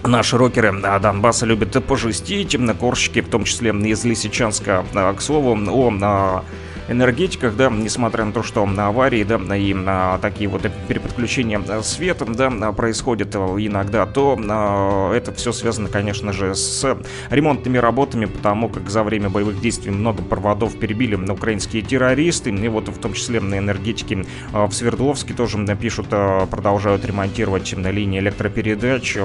Наши 0.03 0.39
рокеры 0.39 0.73
а, 0.83 0.99
Донбасса 0.99 1.45
любят 1.45 1.85
пожестить, 1.85 2.57
корщики, 2.81 3.21
в 3.21 3.29
том 3.29 3.45
числе 3.45 3.71
из 3.71 4.03
Лисичанска. 4.03 4.83
К 4.95 5.21
слову, 5.21 5.59
о 5.71 5.93
а, 6.01 6.43
энергетиках, 6.91 7.57
да, 7.57 7.71
несмотря 7.71 8.25
на 8.25 8.33
то, 8.33 8.43
что 8.43 8.67
на 8.67 8.89
аварии, 8.89 9.23
да, 9.25 9.37
и 9.57 9.73
на 9.73 10.19
такие 10.19 10.49
вот 10.51 10.63
переподключения 10.89 11.61
света, 11.83 12.25
да, 12.27 12.73
происходят 12.73 13.35
иногда, 13.35 14.07
то 14.07 14.39
а, 14.49 15.15
это 15.15 15.33
все 15.33 15.53
связано, 15.53 15.89
конечно 15.89 16.33
же, 16.33 16.55
с 16.55 16.97
ремонтными 17.31 17.79
работами, 17.79 18.27
потому 18.27 18.69
как 18.69 18.91
за 18.91 19.03
время 19.03 19.31
боевых 19.31 19.61
действий 19.61 19.91
много 19.91 20.23
проводов 20.23 20.77
перебили 20.79 21.15
украинские 21.15 21.83
террористы, 21.83 22.51
и 22.51 22.69
вот 22.69 22.89
в 22.89 22.99
том 22.99 23.13
числе 23.13 23.41
на 23.41 23.59
энергетики 23.59 24.27
в 24.53 24.73
Свердловске 24.73 25.35
тоже 25.35 25.59
пишут, 25.77 26.07
а, 26.11 26.47
продолжают 26.47 27.05
ремонтировать 27.05 27.77
на 27.77 27.91
линии 27.91 28.19
электропередач, 28.19 29.17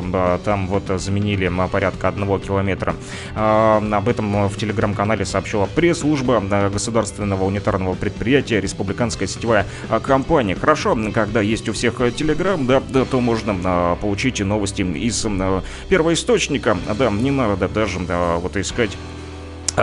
там 0.44 0.68
вот 0.68 0.84
заменили 1.00 1.52
порядка 1.72 2.10
одного 2.10 2.38
километра. 2.40 2.96
Об 3.36 4.10
этом 4.10 4.48
в 4.48 4.58
телеграм-канале 4.58 5.26
сообщила 5.26 5.66
пресс-служба 5.66 6.42
государственного 6.72 7.44
гуманитарного 7.56 7.96
предприятия 7.96 8.60
«Республиканская 8.60 9.28
сетевая 9.28 9.66
а, 9.90 10.00
компания». 10.00 10.56
Хорошо, 10.56 10.98
когда 11.14 11.42
есть 11.42 11.70
у 11.70 11.74
всех 11.74 12.02
Телеграм, 12.16 12.68
да, 12.68 12.82
да, 12.90 13.06
то 13.06 13.22
можно 13.22 13.56
а, 13.64 13.96
получить 13.96 14.40
новости 14.42 14.82
из 14.82 15.26
а, 15.26 15.64
первоисточника. 15.90 16.78
Да, 16.98 17.10
не 17.10 17.32
надо 17.32 17.68
даже 17.68 18.00
да, 18.00 18.36
вот 18.36 18.58
искать 18.58 18.92
Э, 18.92 19.15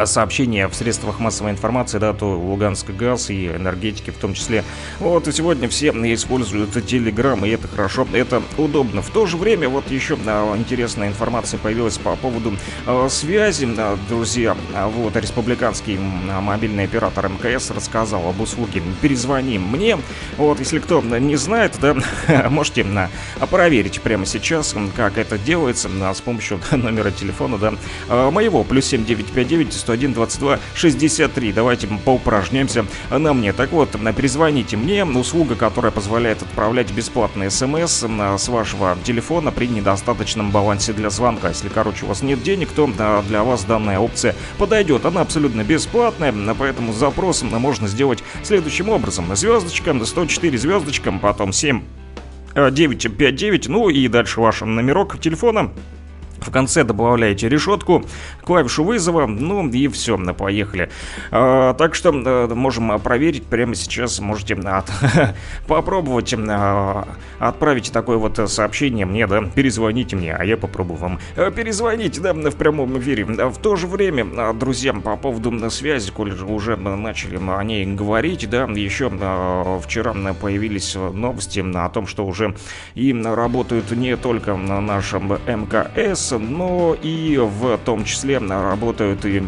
сообщения 0.05 0.69
в 0.69 0.75
средствах 0.75 1.19
массовой 1.19 1.51
информации, 1.51 1.99
да, 1.99 2.13
то 2.13 2.39
Луганск 2.39 2.91
газ 2.91 3.31
и 3.31 3.49
энергетики 3.49 4.11
в 4.11 4.17
том 4.17 4.35
числе. 4.35 4.65
Вот, 4.99 5.29
и 5.29 5.33
сегодня 5.33 5.69
все 5.69 5.91
используют 5.91 6.73
Телеграм, 6.87 7.45
и 7.45 7.51
это 7.51 7.69
хорошо, 7.69 8.07
это 8.13 8.43
удобно. 8.59 9.03
В 9.03 9.11
то 9.11 9.27
же 9.27 9.37
время, 9.37 9.69
вот 9.69 9.91
еще 9.91 10.19
а, 10.27 10.57
интересная 10.57 11.09
информация 11.09 11.59
появилась 11.59 11.99
по 11.99 12.17
поводу 12.17 12.57
а, 12.87 13.09
связи, 13.09 13.69
друзья. 14.09 14.57
А, 14.75 14.89
вот, 14.89 15.17
республиканский 15.17 15.99
мобильный 15.99 16.85
оператор 16.85 17.29
МКС 17.29 17.71
рассказал 17.71 18.29
об 18.29 18.41
услуге 18.41 18.83
«Перезвони 19.01 19.59
мне». 19.59 19.99
Вот, 20.37 20.59
если 20.59 20.79
кто 20.79 21.01
не 21.03 21.37
знает, 21.37 21.77
да, 21.81 21.97
можете 22.51 22.85
а, 22.85 23.47
проверить 23.47 24.01
прямо 24.01 24.27
сейчас, 24.27 24.75
как 24.97 25.19
это 25.19 25.39
делается 25.39 25.89
с 26.15 26.21
помощью 26.21 26.61
номера 26.71 27.11
телефона, 27.11 27.59
да, 27.59 27.73
моего, 28.31 28.65
плюс 28.65 28.87
7959 28.87 29.73
101 29.83 30.15
22 30.15 30.59
63. 30.75 31.53
Давайте 31.53 31.89
поупражняемся 32.05 32.87
на 33.11 33.35
мне. 33.35 33.53
Так 33.53 33.73
вот, 33.73 33.91
перезвоните 34.17 34.77
мне. 34.77 35.05
Услуга, 35.05 35.57
которая 35.57 35.93
позволяет 35.93 36.43
отправлять 36.43 36.91
бесплатные 36.93 37.51
смс 37.51 38.03
с 38.03 38.49
вашего 38.49 38.97
телефона 39.05 39.51
при 39.51 39.67
недостаточном 39.67 40.51
балансе 40.51 40.93
для 40.93 41.11
звонка. 41.11 41.49
Если, 41.49 41.69
короче, 41.69 42.05
у 42.05 42.09
вас 42.09 42.23
нет 42.23 42.43
денег, 42.43 42.71
то 42.71 42.87
для 43.29 43.43
вас 43.43 43.65
данная 43.65 43.99
опция 43.99 44.35
подойдет. 44.59 45.05
Она 45.05 45.21
абсолютно 45.21 45.63
бесплатная, 45.65 46.33
поэтому 46.59 46.93
запрос 46.93 47.43
можно 47.43 47.89
сделать 47.89 48.23
следующим 48.43 48.89
образом. 48.89 49.35
Звездочка, 49.35 49.93
104 50.05 50.59
звездочка, 50.59 51.13
потом 51.13 51.53
7 51.53 51.83
959, 52.55 53.69
ну 53.69 53.89
и 53.89 54.09
дальше 54.09 54.41
ваш 54.41 54.61
номерок 54.61 55.19
телефона 55.19 55.73
в 56.43 56.51
конце 56.51 56.85
добавляете 56.85 57.49
решетку, 57.49 58.05
клавишу 58.45 58.85
вызова, 58.85 59.27
ну 59.27 59.69
и 59.69 59.89
все, 59.89 60.17
поехали. 60.35 60.91
А, 61.31 61.75
так 61.75 61.95
что 61.95 62.13
а, 62.15 62.55
можем 62.55 62.99
проверить 63.01 63.47
прямо 63.47 63.75
сейчас, 63.75 64.21
можете 64.21 64.55
от, 64.55 64.91
попробовать 65.67 66.35
а, 66.35 67.09
отправить 67.39 67.93
такое 67.93 68.17
вот 68.17 68.39
сообщение 68.51 69.07
мне, 69.07 69.27
да, 69.27 69.43
перезвоните 69.43 70.17
мне, 70.17 70.35
а 70.35 70.45
я 70.45 70.57
попробую 70.57 70.99
вам 70.99 71.19
а, 71.37 71.51
перезвонить, 71.51 72.21
да, 72.21 72.33
в 72.33 72.57
прямом 72.57 72.99
эфире. 72.99 73.25
В 73.25 73.59
то 73.59 73.77
же 73.77 73.87
время, 73.87 74.27
а, 74.37 74.53
друзья, 74.53 74.93
по 74.93 75.17
поводу 75.17 75.71
связи, 75.71 76.11
коль 76.11 76.33
же 76.33 76.45
уже 76.47 76.77
начали 76.77 77.37
о 77.37 77.63
ней 77.63 77.87
говорить, 77.87 78.49
да, 78.49 78.65
еще 78.65 79.11
вчера 79.83 80.15
появились 80.35 80.95
новости 80.95 81.65
о 81.75 81.89
том, 81.89 82.07
что 82.07 82.27
уже 82.27 82.55
и 82.95 83.13
работают 83.13 83.91
не 83.93 84.17
только 84.17 84.57
на 84.57 84.81
нашем 84.81 85.33
МКС, 85.33 86.32
но 86.39 86.97
и 87.01 87.37
в 87.39 87.79
том 87.79 88.05
числе 88.05 88.39
работают 88.39 89.25
и 89.25 89.43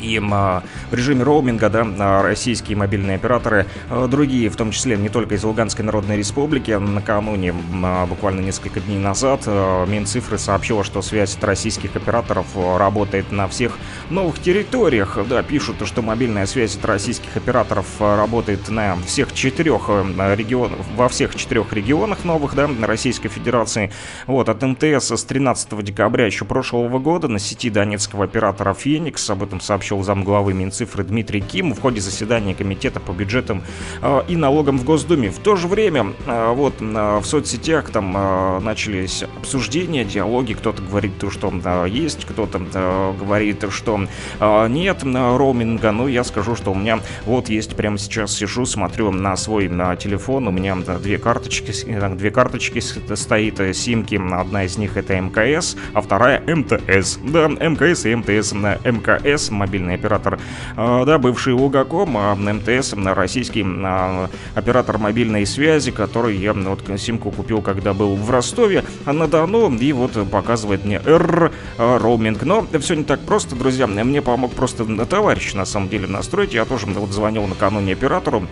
им 0.00 0.30
в 0.30 0.62
режиме 0.92 1.22
роуминга, 1.22 1.68
да, 1.68 2.22
российские 2.22 2.76
мобильные 2.76 3.16
операторы, 3.16 3.66
а, 3.90 4.06
другие, 4.06 4.48
в 4.50 4.56
том 4.56 4.70
числе 4.70 4.96
не 4.96 5.08
только 5.08 5.34
из 5.34 5.44
Луганской 5.44 5.84
Народной 5.84 6.16
Республики, 6.16 6.72
накануне, 6.72 7.54
а, 7.82 8.06
буквально 8.06 8.40
несколько 8.40 8.80
дней 8.80 8.98
назад, 8.98 9.42
а, 9.46 9.86
Минцифры 9.86 10.38
сообщила, 10.38 10.84
что 10.84 11.02
связь 11.02 11.36
от 11.36 11.44
российских 11.44 11.96
операторов 11.96 12.46
работает 12.54 13.32
на 13.32 13.48
всех 13.48 13.78
новых 14.10 14.40
территориях. 14.40 15.18
Да, 15.28 15.42
пишут, 15.42 15.76
что 15.86 16.02
мобильная 16.02 16.46
связь 16.46 16.76
от 16.76 16.84
российских 16.84 17.36
операторов 17.36 17.86
работает 18.00 18.68
на 18.68 18.96
всех 19.06 19.32
четырех 19.32 19.88
регионах, 19.88 20.78
во 20.94 21.08
всех 21.08 21.34
четырех 21.34 21.72
регионах 21.72 22.24
новых, 22.24 22.54
да, 22.54 22.68
Российской 22.82 23.28
Федерации. 23.28 23.90
Вот, 24.26 24.48
от 24.48 24.62
МТС 24.62 25.10
с 25.10 25.24
13 25.24 25.82
декабря 25.82 26.26
еще 26.26 26.44
прошлого 26.44 26.98
года 26.98 27.28
на 27.28 27.38
сети 27.38 27.70
донецкого 27.70 28.24
оператора 28.24 28.74
Феникс, 28.74 29.30
об 29.30 29.42
этом 29.42 29.60
сообщил 29.60 29.87
сообщил 29.88 30.02
замглавы 30.02 30.52
Минцифры 30.52 31.02
Дмитрий 31.02 31.40
Ким 31.40 31.72
в 31.72 31.80
ходе 31.80 32.00
заседания 32.00 32.54
Комитета 32.54 33.00
по 33.00 33.12
бюджетам 33.12 33.62
э, 34.02 34.22
и 34.28 34.36
налогам 34.36 34.78
в 34.78 34.84
Госдуме. 34.84 35.30
В 35.30 35.38
то 35.38 35.56
же 35.56 35.66
время 35.66 36.12
э, 36.26 36.52
вот 36.52 36.74
э, 36.80 37.18
в 37.18 37.24
соцсетях 37.24 37.90
там 37.90 38.12
начались 38.64 39.22
обсуждения, 39.22 40.04
диалоги. 40.04 40.52
Кто-то 40.52 40.82
говорит, 40.82 41.12
что 41.30 41.52
есть, 41.86 42.24
кто-то 42.26 42.58
говорит, 43.18 43.64
что 43.70 44.06
нет 44.68 45.02
роуминга. 45.02 45.92
Ну, 45.92 46.06
я 46.08 46.24
скажу, 46.24 46.56
что 46.56 46.72
у 46.72 46.74
меня 46.74 47.00
вот 47.24 47.48
есть 47.48 47.76
прямо 47.76 47.98
сейчас 47.98 48.36
сижу, 48.36 48.66
смотрю 48.66 49.10
на 49.10 49.36
свой 49.36 49.68
на 49.68 49.96
телефон. 49.96 50.48
У 50.48 50.50
меня 50.50 50.76
две 50.76 51.18
карточки, 51.18 51.72
две 52.16 52.30
карточки 52.30 52.80
стоит, 52.80 53.76
симки. 53.76 54.20
Одна 54.32 54.64
из 54.64 54.76
них 54.78 54.96
это 54.96 55.20
МКС, 55.20 55.76
а 55.94 56.00
вторая 56.00 56.42
МТС. 56.46 57.18
Да, 57.22 57.48
мкс 57.48 58.04
и 58.04 58.14
МТС. 58.14 58.52
МКС, 58.52 59.50
мобильный 59.50 59.77
мобильный 59.78 59.94
оператор, 59.94 60.38
а, 60.76 61.04
да, 61.04 61.18
бывший 61.18 61.52
Лугаком, 61.52 62.16
а 62.16 62.34
МТС, 62.34 62.94
российский 62.94 63.64
а, 63.64 64.28
оператор 64.54 64.98
мобильной 64.98 65.46
связи, 65.46 65.90
который 65.90 66.36
я 66.36 66.52
вот 66.52 66.82
симку 66.98 67.30
купил, 67.30 67.62
когда 67.62 67.94
был 67.94 68.16
в 68.16 68.30
Ростове 68.30 68.84
на 69.06 69.28
Дону, 69.28 69.72
и 69.74 69.92
вот 69.92 70.12
показывает 70.30 70.84
мне 70.84 71.00
R 71.04 71.52
роуминг. 71.78 72.42
Но 72.42 72.66
все 72.80 72.94
не 72.94 73.04
так 73.04 73.20
просто, 73.20 73.54
друзья, 73.54 73.86
мне 73.86 74.22
помог 74.22 74.52
просто 74.52 74.84
товарищ, 75.06 75.54
на 75.54 75.64
самом 75.64 75.88
деле, 75.88 76.06
настроить. 76.06 76.54
Я 76.54 76.64
тоже 76.64 76.86
вот 76.86 77.10
звонил 77.10 77.46
накануне 77.46 77.92
оператору, 77.92 78.46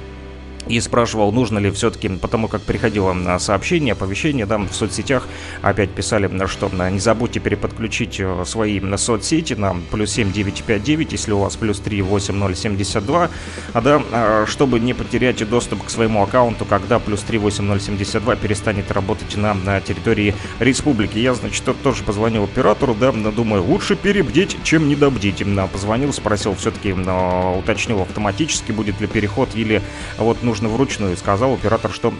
и 0.69 0.81
спрашивал, 0.81 1.33
нужно 1.33 1.59
ли 1.59 1.71
все-таки, 1.71 2.09
потому 2.09 2.49
как 2.49 2.63
приходило 2.63 3.39
сообщение, 3.39 3.93
оповещение, 3.93 4.47
да, 4.47 4.59
в 4.59 4.73
соцсетях 4.73 5.29
опять 5.63 5.91
писали, 5.91 6.31
что 6.47 6.69
не 6.91 6.99
забудьте 6.99 7.41
переподключить 7.41 8.21
э, 8.21 8.45
свои 8.45 8.81
соцсети 8.97 9.55
на 9.55 9.77
плюс 9.91 10.13
7959, 10.13 11.13
если 11.13 11.33
у 11.33 11.39
вас 11.39 11.57
плюс 11.57 11.79
38072, 11.81 13.31
а, 13.73 13.81
да, 13.81 14.03
а, 14.13 14.45
чтобы 14.47 14.81
не 14.81 14.95
потерять 14.95 15.49
доступ 15.49 15.85
к 15.85 15.91
своему 15.91 16.23
аккаунту, 16.23 16.65
когда 16.65 16.99
плюс 16.99 17.21
38072 17.23 18.37
перестанет 18.37 18.91
работать 18.91 19.37
на, 19.37 19.55
на 19.55 19.81
территории 19.81 20.35
республики. 20.59 21.19
Я, 21.19 21.35
значит, 21.35 21.65
тоже 21.83 22.03
позвонил 22.03 22.45
оператору, 22.45 22.95
да, 22.95 23.13
думаю, 23.13 23.63
лучше 23.63 23.97
перебдеть, 23.97 24.57
чем 24.65 24.89
недобдеть. 24.89 25.43
Позвонил, 25.73 26.13
спросил, 26.13 26.55
все-таки 26.55 26.93
уточнил 26.93 28.03
автоматически, 28.03 28.73
будет 28.73 29.01
ли 29.01 29.07
переход 29.07 29.51
или 29.55 29.83
вот 30.19 30.43
нужно 30.43 30.56
нужно 30.57 30.69
вручную. 30.71 31.17
Сказал 31.17 31.53
оператор, 31.53 31.93
что 31.93 32.15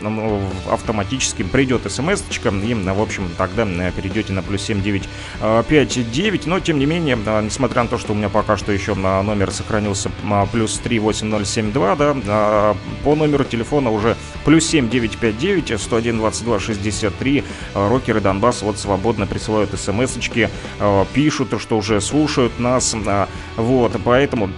автоматически 0.71 1.43
придет 1.43 1.91
смс-очка, 1.91 2.51
и, 2.51 2.75
в 2.75 3.01
общем, 3.01 3.31
тогда 3.39 3.65
перейдете 3.91 4.33
на 4.35 4.43
плюс 4.43 4.63
7959. 4.63 6.47
Но, 6.47 6.61
тем 6.61 6.79
не 6.79 6.85
менее, 6.85 7.17
несмотря 7.17 7.83
на 7.85 7.89
то, 7.89 7.97
что 7.97 8.13
у 8.13 8.15
меня 8.15 8.29
пока 8.29 8.59
что 8.59 8.73
еще 8.73 8.95
номер 8.95 9.51
сохранился 9.53 10.11
плюс 10.53 10.79
38072, 10.79 11.97
да, 11.97 12.77
по 13.05 13.15
номеру 13.15 13.45
телефона 13.45 13.91
уже 13.91 14.17
плюс 14.45 14.67
7959 14.67 15.81
101 15.81 16.19
22 16.19 16.61
63 16.61 17.45
рокеры 17.75 18.21
Донбасс 18.21 18.61
вот 18.63 18.79
свободно 18.79 19.27
присылают 19.27 19.71
смс-очки, 19.79 20.49
пишут, 21.15 21.55
что 21.59 21.79
уже 21.79 22.03
слушают 22.03 22.59
нас, 22.59 22.95
вот, 23.57 23.97
поэтому 24.05 24.51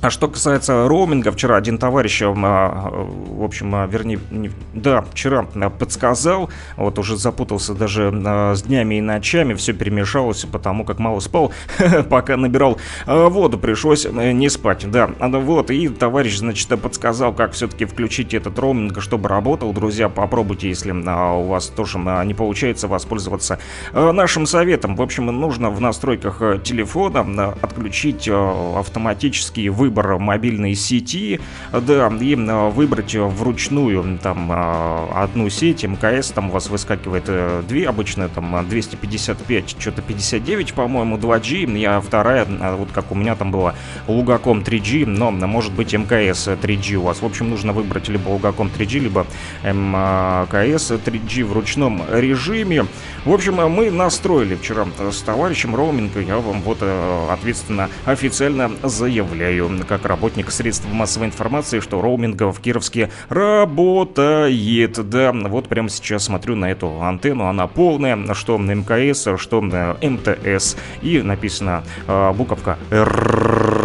а 0.00 0.10
что 0.10 0.28
касается 0.28 0.88
роуминга, 0.88 1.32
вчера 1.32 1.56
один 1.56 1.78
товарищ, 1.78 2.22
а, 2.22 2.90
в 2.90 3.42
общем, 3.42 3.74
а, 3.74 3.86
вернее, 3.86 4.18
не, 4.30 4.50
да, 4.74 5.02
вчера 5.02 5.42
подсказал, 5.78 6.50
вот 6.76 6.98
уже 6.98 7.16
запутался 7.16 7.74
даже 7.74 8.10
с 8.54 8.62
днями 8.62 8.96
и 8.96 9.00
ночами, 9.00 9.54
все 9.54 9.72
перемешалось, 9.72 10.44
потому 10.44 10.84
как 10.84 10.98
мало 10.98 11.20
спал, 11.20 11.52
пока 12.08 12.36
набирал 12.36 12.78
воду, 13.06 13.58
пришлось 13.58 14.06
э, 14.06 14.32
не 14.32 14.48
спать, 14.48 14.90
да, 14.90 15.10
вот, 15.18 15.70
и 15.70 15.88
товарищ, 15.88 16.38
значит, 16.38 16.68
подсказал, 16.80 17.32
как 17.32 17.52
все-таки 17.52 17.84
включить 17.84 18.34
этот 18.34 18.58
роуминг, 18.58 19.00
чтобы 19.00 19.28
работал, 19.28 19.72
друзья, 19.72 20.08
попробуйте, 20.08 20.68
если 20.68 20.92
у 20.92 21.42
вас 21.42 21.66
тоже 21.66 21.98
не 21.98 22.34
получается 22.34 22.88
воспользоваться 22.88 23.58
нашим 23.92 24.46
советом, 24.46 24.96
в 24.96 25.02
общем, 25.02 25.26
нужно 25.26 25.70
в 25.70 25.80
настройках 25.80 26.42
э, 26.42 26.58
телефона 26.62 27.54
отключить 27.62 28.28
э, 28.28 28.78
автоматический 28.78 29.68
выбор 29.90 30.18
мобильной 30.18 30.76
сети, 30.76 31.40
да, 31.72 32.10
и 32.20 32.36
выбрать 32.36 33.14
вручную 33.14 34.18
там 34.22 34.48
а, 34.52 35.24
одну 35.24 35.50
сеть, 35.50 35.82
МКС, 35.82 36.30
там 36.30 36.50
у 36.50 36.52
вас 36.52 36.70
выскакивает 36.70 37.24
э, 37.26 37.62
две, 37.68 37.88
обычно 37.88 38.28
там 38.28 38.64
255, 38.68 39.76
что-то 39.78 40.00
59, 40.02 40.74
по-моему, 40.74 41.16
2G, 41.16 41.76
я 41.76 42.00
вторая, 42.00 42.46
а, 42.60 42.76
вот 42.76 42.92
как 42.92 43.10
у 43.10 43.16
меня 43.16 43.34
там 43.34 43.50
было 43.50 43.74
Лугаком 44.06 44.60
3G, 44.60 45.06
но 45.06 45.32
может 45.32 45.72
быть 45.72 45.92
МКС 45.92 46.46
3G 46.46 46.94
у 46.94 47.02
вас. 47.02 47.20
В 47.20 47.26
общем, 47.26 47.50
нужно 47.50 47.72
выбрать 47.72 48.08
либо 48.08 48.28
Лугаком 48.28 48.70
3G, 48.76 49.00
либо 49.00 49.26
МКС 49.64 50.92
3G 50.92 51.44
в 51.44 51.52
ручном 51.52 52.02
режиме. 52.12 52.86
В 53.24 53.32
общем, 53.32 53.56
мы 53.56 53.90
настроили 53.90 54.54
вчера 54.54 54.86
с 55.10 55.20
товарищем 55.22 55.74
роуминг, 55.74 56.16
я 56.16 56.38
вам 56.38 56.62
вот 56.62 56.78
э, 56.80 57.26
ответственно 57.30 57.90
официально 58.04 58.70
заявляю. 58.82 59.79
Как 59.84 60.06
работник 60.06 60.50
средств 60.50 60.86
массовой 60.90 61.26
информации, 61.26 61.80
что 61.80 62.00
роуминг 62.00 62.40
в 62.40 62.60
Кировске 62.60 63.10
работает. 63.28 65.08
Да, 65.08 65.32
вот 65.32 65.68
прямо 65.68 65.88
сейчас 65.88 66.24
смотрю 66.24 66.56
на 66.56 66.70
эту 66.70 67.02
антенну, 67.02 67.46
она 67.46 67.66
полная, 67.66 68.34
что 68.34 68.58
МКС, 68.58 69.28
что 69.36 69.60
МТС. 69.60 70.76
И 71.02 71.22
написано 71.22 71.82
э, 72.06 72.32
буковка 72.32 72.78
РРР 72.90 73.79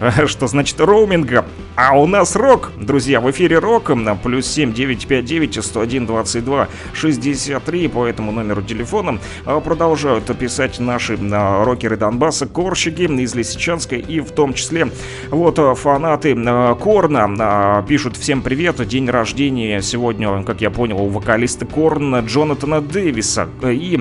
что 0.26 0.46
значит 0.46 0.80
роуминга. 0.80 1.44
А 1.76 1.98
у 1.98 2.06
нас 2.06 2.36
рок, 2.36 2.72
друзья, 2.80 3.20
в 3.20 3.30
эфире 3.30 3.58
рок, 3.58 3.90
плюс 4.22 4.46
7 4.46 4.72
959 4.72 5.62
101 5.62 6.06
22 6.06 6.68
63 6.94 7.88
по 7.88 8.06
этому 8.06 8.32
номеру 8.32 8.62
телефона 8.62 9.18
а, 9.44 9.60
продолжают 9.60 10.24
писать 10.38 10.78
наши 10.78 11.18
а, 11.32 11.64
рокеры 11.64 11.98
Донбасса, 11.98 12.46
корщики 12.46 13.02
из 13.02 13.34
Лисичанска 13.34 13.96
и 13.96 14.20
в 14.20 14.30
том 14.30 14.54
числе 14.54 14.90
вот 15.28 15.58
а, 15.58 15.74
фанаты 15.74 16.34
Корна 16.80 17.84
пишут 17.86 18.16
всем 18.16 18.40
привет, 18.40 18.86
день 18.88 19.10
рождения 19.10 19.82
сегодня, 19.82 20.42
как 20.44 20.62
я 20.62 20.70
понял, 20.70 20.98
у 20.98 21.08
вокалиста 21.08 21.66
Корна 21.66 22.20
Джонатана 22.20 22.80
Дэвиса 22.80 23.48
и 23.62 24.00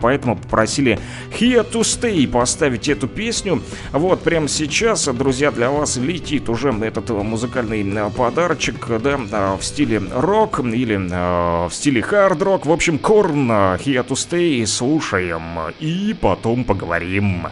поэтому 0.00 0.36
попросили 0.36 0.98
Here 1.38 1.70
to 1.70 1.80
Stay 1.80 2.26
поставить 2.26 2.88
эту 2.88 3.08
песню. 3.08 3.62
Вот 3.92 4.22
прямо 4.22 4.48
сейчас, 4.48 5.06
друзья, 5.06 5.29
друзья, 5.30 5.52
для 5.52 5.70
вас 5.70 5.96
летит 5.96 6.48
уже 6.48 6.70
этот 6.70 7.08
музыкальный 7.10 7.88
э, 7.88 8.10
подарочек, 8.10 8.88
да, 9.00 9.16
э, 9.30 9.56
в 9.56 9.62
стиле 9.62 10.02
рок 10.12 10.58
или 10.58 10.96
э, 10.96 11.68
в 11.68 11.72
стиле 11.72 12.02
хард-рок. 12.02 12.66
В 12.66 12.72
общем, 12.72 12.98
Корн, 12.98 13.48
Here 13.48 14.04
to 14.04 14.16
Stay, 14.16 14.66
слушаем 14.66 15.72
и 15.78 16.16
потом 16.20 16.64
поговорим. 16.64 17.46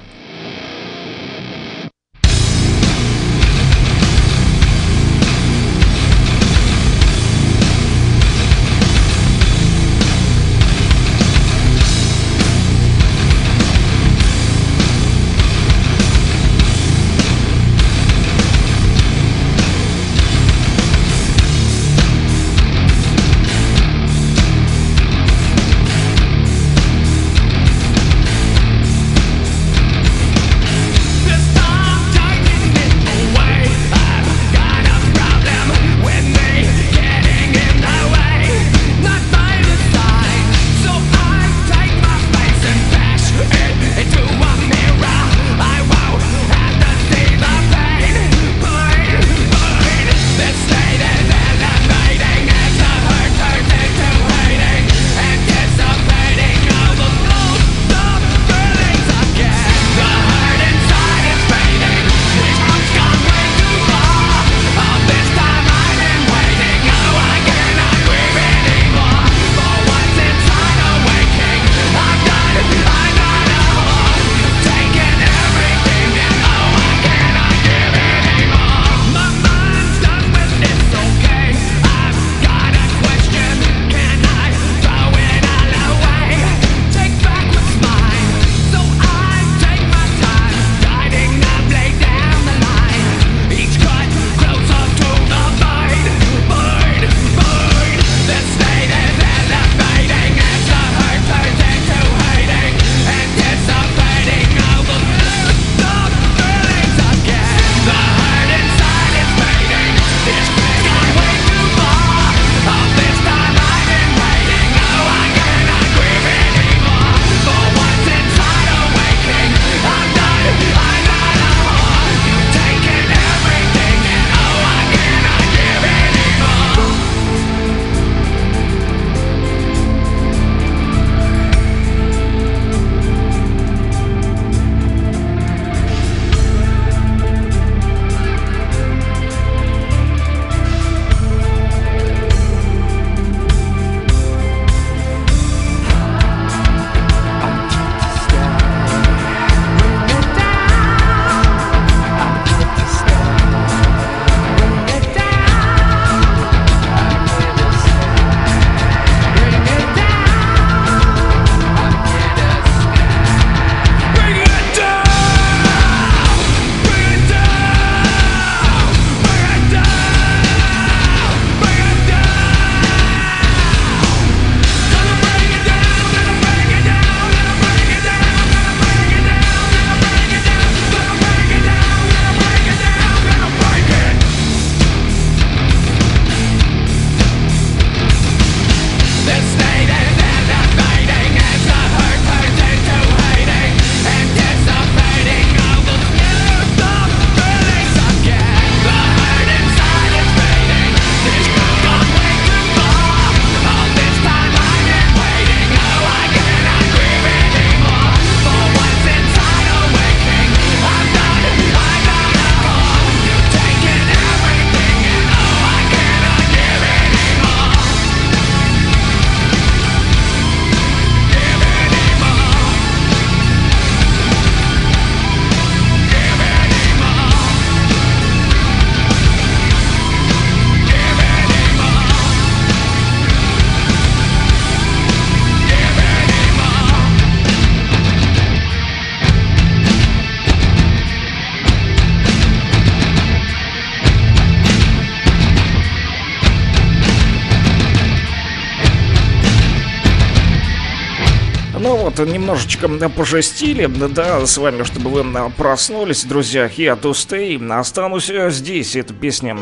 Вот, 252.18 252.28
немножечко 252.28 252.88
пожестили, 253.08 253.86
да, 253.86 254.44
с 254.46 254.58
вами, 254.58 254.82
чтобы 254.82 255.10
вы 255.10 255.50
проснулись, 255.56 256.24
друзья. 256.24 256.66
Here 256.66 257.00
to 257.00 257.12
stay. 257.12 257.72
Останусь 257.72 258.30
э, 258.30 258.50
здесь. 258.50 258.96
Это 258.96 259.14
песня 259.14 259.52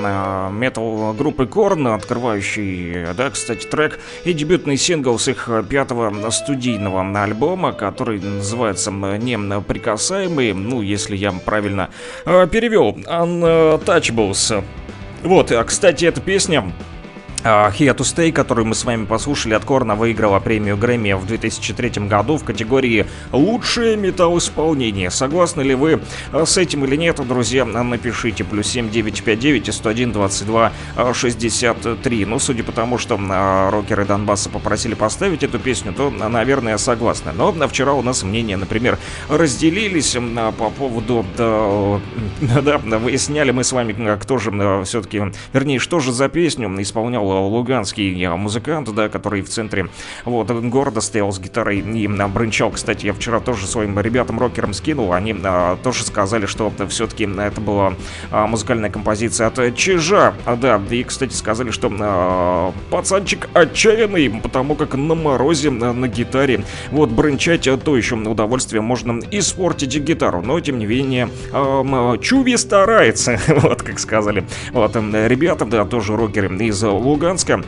метал 0.51 1.12
группы 1.12 1.47
Корн, 1.47 1.88
открывающий, 1.88 3.12
да, 3.16 3.31
кстати, 3.31 3.66
трек 3.66 3.99
и 4.25 4.33
дебютный 4.33 4.77
сингл 4.77 5.19
с 5.19 5.29
их 5.29 5.49
пятого 5.69 6.31
студийного 6.31 7.23
альбома, 7.23 7.73
который 7.73 8.21
называется 8.21 8.90
«Неприкасаемый», 8.90 10.53
ну, 10.53 10.83
если 10.83 11.16
я 11.16 11.33
правильно 11.33 11.90
э, 12.25 12.47
перевел, 12.51 12.97
Untouchables. 13.07 14.64
Вот, 15.23 15.51
а, 15.51 15.64
кстати, 15.64 16.05
эта 16.05 16.21
песня 16.21 16.73
Here 17.46 17.94
to 17.94 18.02
Stay, 18.02 18.32
которую 18.32 18.66
мы 18.66 18.74
с 18.74 18.85
вами 18.85 19.04
послушали 19.04 19.54
от 19.54 19.64
Корна, 19.64 19.94
выиграла 19.94 20.40
премию 20.40 20.76
Грэмми 20.76 21.12
в 21.12 21.26
2003 21.26 22.09
году 22.09 22.38
в 22.38 22.44
категории 22.44 23.06
«Лучшее 23.30 23.96
металл-исполнение». 23.96 25.12
Согласны 25.12 25.62
ли 25.62 25.76
вы 25.76 26.00
а, 26.32 26.44
с 26.44 26.56
этим 26.59 26.85
или 26.85 26.96
нет, 26.96 27.24
друзья? 27.24 27.64
Напишите. 27.64 28.42
Плюс 28.42 28.66
7959 28.66 29.72
101 29.72 30.12
22 30.12 30.72
63. 31.14 32.24
Ну, 32.24 32.40
судя 32.40 32.64
по 32.64 32.72
тому, 32.72 32.98
что 32.98 33.16
а, 33.30 33.70
рокеры 33.70 34.04
Донбасса 34.04 34.50
попросили 34.50 34.94
поставить 34.94 35.44
эту 35.44 35.61
песню, 35.61 35.92
то, 35.92 36.11
наверное, 36.11 36.78
согласны. 36.78 37.30
Но 37.32 37.52
вчера 37.68 37.92
у 37.92 38.02
нас 38.02 38.24
мнения, 38.24 38.56
например, 38.56 38.98
разделились 39.28 40.16
по 40.59 40.70
поводу... 40.70 41.24
Да, 42.66 42.78
да, 42.78 42.98
выясняли 42.98 43.50
мы 43.50 43.62
с 43.62 43.72
вами, 43.72 44.16
кто 44.20 44.38
же 44.38 44.50
все-таки... 44.85 45.22
Вернее, 45.52 45.78
что 45.78 46.00
же 46.00 46.12
за 46.12 46.28
песню 46.28 46.68
исполнял 46.80 47.36
луганский 47.40 48.29
музыкант, 48.29 48.92
да, 48.94 49.09
который 49.09 49.42
в 49.42 49.49
центре 49.49 49.88
вот, 50.25 50.51
города 50.51 51.01
стоял 51.01 51.33
с 51.33 51.38
гитарой 51.38 51.79
и 51.79 52.09
брынчал. 52.09 52.70
Кстати, 52.70 53.07
я 53.07 53.12
вчера 53.12 53.40
тоже 53.40 53.66
своим 53.66 53.99
ребятам-рокерам 53.99 54.72
скинул, 54.72 55.12
они 55.12 55.35
а, 55.44 55.77
тоже 55.83 56.05
сказали, 56.05 56.46
что 56.46 56.72
все-таки 56.88 57.29
это 57.38 57.61
была 57.61 57.94
а, 58.31 58.46
музыкальная 58.46 58.90
композиция 58.90 59.49
от 59.49 59.77
Чижа, 59.77 60.35
а, 60.44 60.57
да, 60.57 60.81
и, 60.90 61.03
кстати, 61.03 61.35
сказали, 61.35 61.70
что 61.70 61.90
а, 62.01 62.72
пацанчик 62.90 63.49
отчаянный, 63.53 64.40
потому 64.42 64.75
как 64.75 64.94
на 64.94 65.14
морозе 65.14 65.70
на, 65.70 65.92
на 65.92 66.09
гитаре 66.09 66.64
вот 66.90 67.11
брынчать 67.11 67.68
то 67.85 67.96
еще 67.96 68.16
удовольствие 68.16 68.81
можно 68.81 69.20
испортить 69.31 69.96
гитару, 69.99 70.42
но, 70.42 70.61
тем 70.61 70.79
не 70.79 70.87
менее, 70.87 71.29
а, 71.53 72.18
Чуви 72.18 72.57
старается, 72.57 73.38
вот 73.49 73.83
как 73.83 73.99
сказали. 73.99 74.44
Вот, 74.72 74.96
ребята, 74.96 75.64
да, 75.64 75.85
тоже 75.85 76.16
рокеры 76.16 76.55
из 76.64 76.83
Луганска, 76.83 77.26
Луганска. 77.27 77.65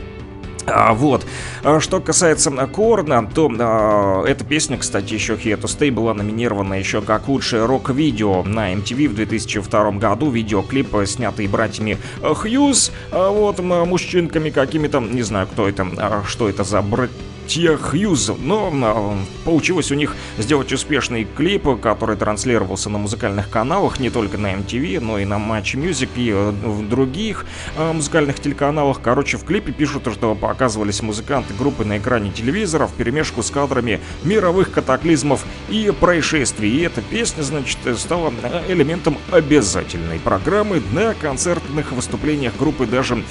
Вот. 0.91 1.25
А, 1.63 1.79
что 1.79 1.99
касается 1.99 2.51
Корна, 2.67 3.27
то 3.27 3.51
а, 3.59 4.23
эта 4.25 4.43
песня, 4.45 4.77
кстати, 4.77 5.13
еще 5.13 5.33
Here 5.33 5.59
Stay 5.61 5.91
была 5.91 6.13
номинирована 6.13 6.75
еще 6.75 7.01
как 7.01 7.27
лучшее 7.27 7.65
рок-видео 7.65 8.43
на 8.43 8.73
MTV 8.73 9.09
в 9.09 9.15
2002 9.15 9.91
году. 9.93 10.29
Видеоклип, 10.29 10.95
снятый 11.05 11.47
братьями 11.47 11.97
Хьюз, 12.21 12.91
а, 13.11 13.31
вот, 13.31 13.59
мужчинками 13.59 14.49
какими-то, 14.49 14.99
не 14.99 15.23
знаю, 15.23 15.47
кто 15.47 15.67
это, 15.67 16.23
что 16.27 16.47
это 16.47 16.63
за 16.63 16.81
брат 16.81 17.09
братья 17.49 17.77
Хьюз. 17.77 18.31
Но 18.37 19.17
получилось 19.43 19.91
у 19.91 19.95
них 19.95 20.15
сделать 20.37 20.71
успешный 20.71 21.25
клип, 21.35 21.81
который 21.81 22.15
транслировался 22.15 22.91
на 22.91 22.99
музыкальных 22.99 23.49
каналах, 23.49 23.99
не 23.99 24.11
только 24.11 24.37
на 24.37 24.53
MTV, 24.53 24.99
но 24.99 25.17
и 25.17 25.25
на 25.25 25.35
Match 25.35 25.73
Music 25.73 26.09
и 26.15 26.29
э, 26.29 26.51
в 26.51 26.87
других 26.87 27.47
а, 27.75 27.93
музыкальных 27.93 28.39
телеканалах. 28.39 29.01
Короче, 29.01 29.37
в 29.37 29.45
клипе 29.45 29.71
пишут, 29.71 30.07
что 30.13 30.35
показывались 30.35 31.01
музыканты 31.01 31.55
группы 31.55 31.85
на 31.85 31.97
экране 31.97 32.29
телевизора 32.29 32.85
в 32.85 32.93
перемешку 32.93 33.41
с 33.41 33.49
кадрами 33.49 33.99
мировых 34.23 34.71
катаклизмов 34.71 35.43
и 35.69 35.91
происшествий. 35.99 36.69
И 36.69 36.81
эта 36.81 37.01
песня, 37.01 37.41
значит, 37.41 37.79
стала 37.97 38.31
э, 38.43 38.71
элементом 38.71 39.17
обязательной 39.31 40.19
программы 40.19 40.83
на 40.91 41.15
концертных 41.15 41.93
выступлениях 41.93 42.55
группы 42.59 42.85
даже 42.85 43.23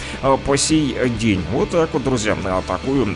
по 0.45 0.57
сей 0.57 0.97
день. 1.21 1.45
Вот 1.53 1.71
так 1.71 1.91
вот, 1.93 2.03
друзья, 2.03 2.37
такую 2.67 3.15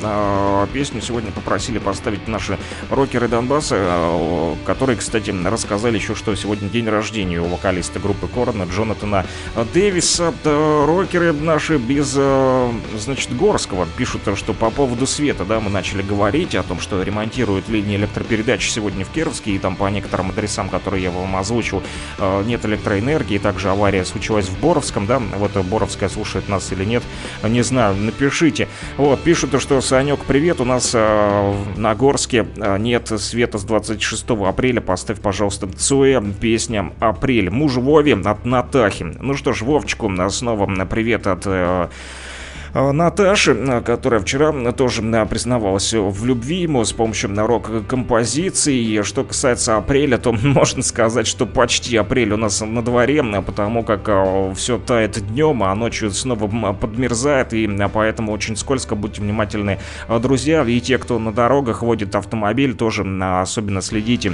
песню 0.72 0.91
песню 0.92 1.00
сегодня 1.00 1.32
попросили 1.32 1.78
поставить 1.78 2.28
наши 2.28 2.58
рокеры 2.90 3.26
Донбасса, 3.26 3.76
э, 3.78 4.54
которые, 4.66 4.96
кстати, 4.96 5.30
рассказали 5.30 5.96
еще, 5.96 6.14
что 6.14 6.34
сегодня 6.34 6.68
день 6.68 6.86
рождения 6.86 7.40
у 7.40 7.46
вокалиста 7.46 7.98
группы 7.98 8.26
Корона 8.26 8.64
Джонатана 8.64 9.24
Дэвиса. 9.72 10.34
Рокеры 10.44 11.32
наши 11.32 11.78
без, 11.78 12.12
э, 12.14 12.72
значит, 12.98 13.34
Горского 13.34 13.86
пишут, 13.96 14.22
что 14.36 14.52
по 14.52 14.70
поводу 14.70 15.06
света, 15.06 15.46
да, 15.46 15.60
мы 15.60 15.70
начали 15.70 16.02
говорить 16.02 16.54
о 16.54 16.62
том, 16.62 16.78
что 16.78 17.02
ремонтируют 17.02 17.70
линии 17.70 17.96
электропередач 17.96 18.68
сегодня 18.68 19.06
в 19.06 19.08
Кировске, 19.08 19.52
и 19.52 19.58
там 19.58 19.76
по 19.76 19.88
некоторым 19.88 20.28
адресам, 20.28 20.68
которые 20.68 21.04
я 21.04 21.10
вам 21.10 21.36
озвучил, 21.36 21.82
э, 22.18 22.42
нет 22.44 22.66
электроэнергии. 22.66 23.38
Также 23.38 23.70
авария 23.70 24.04
случилась 24.04 24.46
в 24.46 24.60
Боровском, 24.60 25.06
да, 25.06 25.22
вот 25.38 25.56
Боровская 25.64 26.10
слушает 26.10 26.50
нас 26.50 26.70
или 26.70 26.84
нет, 26.84 27.02
не 27.42 27.62
знаю, 27.62 27.96
напишите. 27.96 28.68
Вот, 28.98 29.22
пишут, 29.22 29.58
что 29.60 29.80
Санек, 29.80 30.24
привет, 30.24 30.60
у 30.60 30.64
нас 30.64 30.81
нас 30.82 30.90
э, 30.94 31.54
на 31.76 31.94
Горске 31.94 32.46
э, 32.56 32.78
нет 32.78 33.08
света 33.16 33.58
с 33.58 33.64
26 33.64 34.30
апреля. 34.30 34.80
Поставь, 34.80 35.20
пожалуйста, 35.20 35.68
Цоя, 35.68 36.20
песня 36.40 36.92
«Апрель». 36.98 37.50
Муж 37.50 37.76
Вови 37.76 38.16
от 38.24 38.44
Натахи. 38.44 39.04
Ну 39.20 39.34
что 39.34 39.52
ж, 39.52 39.62
Вовчику 39.62 40.10
снова 40.30 40.66
привет 40.86 41.26
от... 41.26 41.46
А, 42.74 42.90
Наташи, 42.92 43.52
а, 43.68 43.82
которая 43.82 44.20
вчера 44.20 44.72
тоже 44.72 45.02
признавалась 45.28 45.92
в 45.92 46.24
любви 46.24 46.62
ему 46.62 46.84
с 46.84 46.92
помощью 46.92 47.34
рок-композиций. 47.36 49.02
Что 49.02 49.24
касается 49.24 49.76
апреля, 49.76 50.16
то 50.16 50.32
можно 50.42 50.82
сказать, 50.82 51.26
что 51.26 51.44
почти 51.44 51.96
апрель 51.96 52.32
у 52.32 52.38
нас 52.38 52.62
на 52.62 52.82
дворе, 52.82 53.22
потому 53.42 53.82
как 53.82 54.08
а, 54.08 54.54
все 54.54 54.78
тает 54.78 55.20
днем, 55.26 55.62
а 55.62 55.74
ночью 55.74 56.10
снова 56.10 56.72
подмерзает, 56.72 57.52
и 57.52 57.68
поэтому 57.92 58.32
очень 58.32 58.56
скользко, 58.56 58.94
будьте 58.94 59.20
внимательны, 59.20 59.78
друзья, 60.20 60.64
и 60.64 60.80
те, 60.80 60.96
кто 60.96 61.18
на 61.18 61.32
дорогах 61.32 61.82
водит 61.82 62.14
автомобиль, 62.14 62.74
тоже 62.74 63.04
особенно 63.42 63.82
следите 63.82 64.32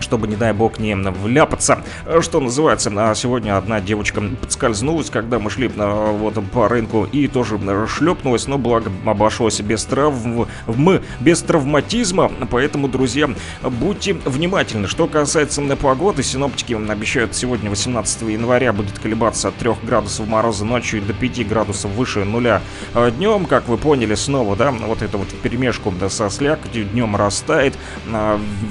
чтобы, 0.00 0.28
не 0.28 0.36
дай 0.36 0.52
бог, 0.52 0.78
не 0.78 0.94
вляпаться. 0.94 1.82
Что 2.20 2.40
называется, 2.40 2.90
а 2.96 3.14
сегодня 3.14 3.56
одна 3.56 3.80
девочка 3.80 4.22
подскользнулась, 4.40 5.10
когда 5.10 5.38
мы 5.38 5.50
шли 5.50 5.70
а, 5.76 6.12
вот 6.12 6.34
по 6.52 6.68
рынку 6.68 7.04
и 7.10 7.28
тоже 7.28 7.58
шлепнулась, 7.86 8.46
но 8.46 8.58
благо 8.58 8.90
обошлось 9.04 9.60
без 9.60 9.84
травм, 9.84 10.46
мы 10.66 11.02
без 11.20 11.42
травматизма, 11.42 12.30
поэтому, 12.50 12.88
друзья, 12.88 13.28
будьте 13.62 14.14
внимательны. 14.14 14.86
Что 14.86 15.06
касается 15.06 15.62
погоды, 15.76 16.22
синоптики 16.22 16.74
обещают 16.90 17.34
сегодня 17.34 17.70
18 17.70 18.22
января 18.22 18.72
будет 18.72 18.98
колебаться 18.98 19.48
от 19.48 19.56
3 19.56 19.70
градусов 19.82 20.26
мороза 20.28 20.64
ночью 20.64 21.02
до 21.02 21.12
5 21.12 21.48
градусов 21.48 21.90
выше 21.92 22.24
нуля 22.24 22.62
днем, 23.16 23.46
как 23.46 23.68
вы 23.68 23.76
поняли, 23.76 24.14
снова, 24.14 24.56
да, 24.56 24.70
вот 24.70 25.02
это 25.02 25.18
вот 25.18 25.28
перемешку 25.42 25.92
да, 25.98 26.08
со 26.08 26.30
слякотью 26.30 26.84
днем 26.84 27.16
растает, 27.16 27.74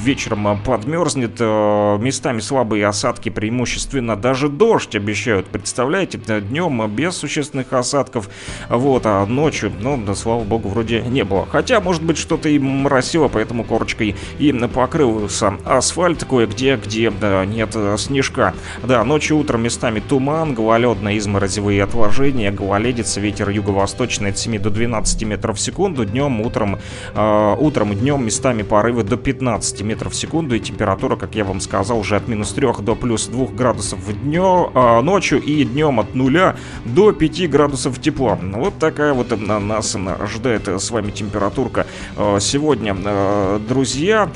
вечером 0.04 0.60
подмерзнет, 0.64 1.17
мерзнет, 1.18 1.38
э, 1.40 1.98
местами 2.00 2.40
слабые 2.40 2.86
осадки, 2.86 3.30
преимущественно 3.30 4.16
даже 4.16 4.50
дождь 4.50 4.96
обещают. 4.96 5.48
Представляете, 5.48 6.18
днем 6.18 6.88
без 6.90 7.16
существенных 7.16 7.74
осадков, 7.74 8.30
вот, 8.70 9.06
а 9.06 9.26
ночью, 9.26 9.72
ну, 9.80 9.98
да, 9.98 10.16
слава 10.16 10.44
богу, 10.44 10.70
вроде 10.70 11.02
не 11.02 11.24
было. 11.24 11.46
Хотя, 11.50 11.82
может 11.82 12.04
быть, 12.04 12.18
что-то 12.18 12.50
и 12.50 12.60
моросило, 12.60 13.28
поэтому 13.28 13.64
корочкой 13.64 14.16
и 14.40 14.52
покрылся 14.74 15.56
асфальт 15.66 16.24
кое-где, 16.24 16.78
где 16.78 17.12
да, 17.12 17.46
нет 17.46 17.76
снежка. 17.98 18.54
Да, 18.84 19.04
ночью, 19.04 19.38
утром 19.38 19.64
местами 19.64 20.00
туман, 20.00 20.54
гололедные 20.54 21.18
изморозевые 21.18 21.84
отложения, 21.84 22.52
гололедица, 22.52 23.20
ветер 23.20 23.50
юго-восточный 23.50 24.32
от 24.32 24.38
7 24.38 24.60
до 24.60 24.70
12 24.70 25.24
метров 25.24 25.58
в 25.58 25.60
секунду, 25.60 26.06
днем, 26.06 26.42
утром, 26.42 26.80
э, 27.14 27.56
утром 27.60 27.96
днем 27.96 28.26
местами 28.26 28.64
порывы 28.64 29.04
до 29.04 29.18
15 29.18 29.82
метров 29.82 30.14
в 30.14 30.16
секунду 30.16 30.56
и 30.56 30.60
температура 30.60 31.07
температура, 31.08 31.16
как 31.16 31.36
я 31.36 31.46
вам 31.46 31.60
сказал, 31.62 32.00
уже 32.00 32.16
от 32.16 32.28
минус 32.28 32.52
3 32.54 32.68
до 32.82 32.96
плюс 32.96 33.28
2 33.28 33.48
градусов 33.48 34.00
днем, 34.24 34.72
а, 34.74 35.02
ночью 35.02 35.42
и 35.42 35.64
днем 35.64 36.00
от 36.00 36.16
0 36.16 36.56
до 36.86 37.12
5 37.12 37.50
градусов 37.50 38.00
тепла. 38.02 38.38
Вот 38.42 38.78
такая 38.80 39.14
вот 39.14 39.32
нас 39.40 39.96
ожидает 39.96 40.68
с 40.68 40.92
вами 40.92 41.12
температурка 41.12 41.86
а, 42.18 42.40
сегодня, 42.40 42.96
а, 43.06 43.60
друзья. 43.60 44.30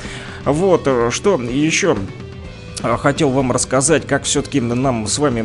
Вот, 0.44 0.88
что 1.10 1.40
еще 1.40 1.96
хотел 2.80 3.30
вам 3.30 3.52
рассказать, 3.52 4.06
как 4.06 4.24
все-таки 4.24 4.60
нам 4.60 5.06
с 5.06 5.18
вами 5.18 5.42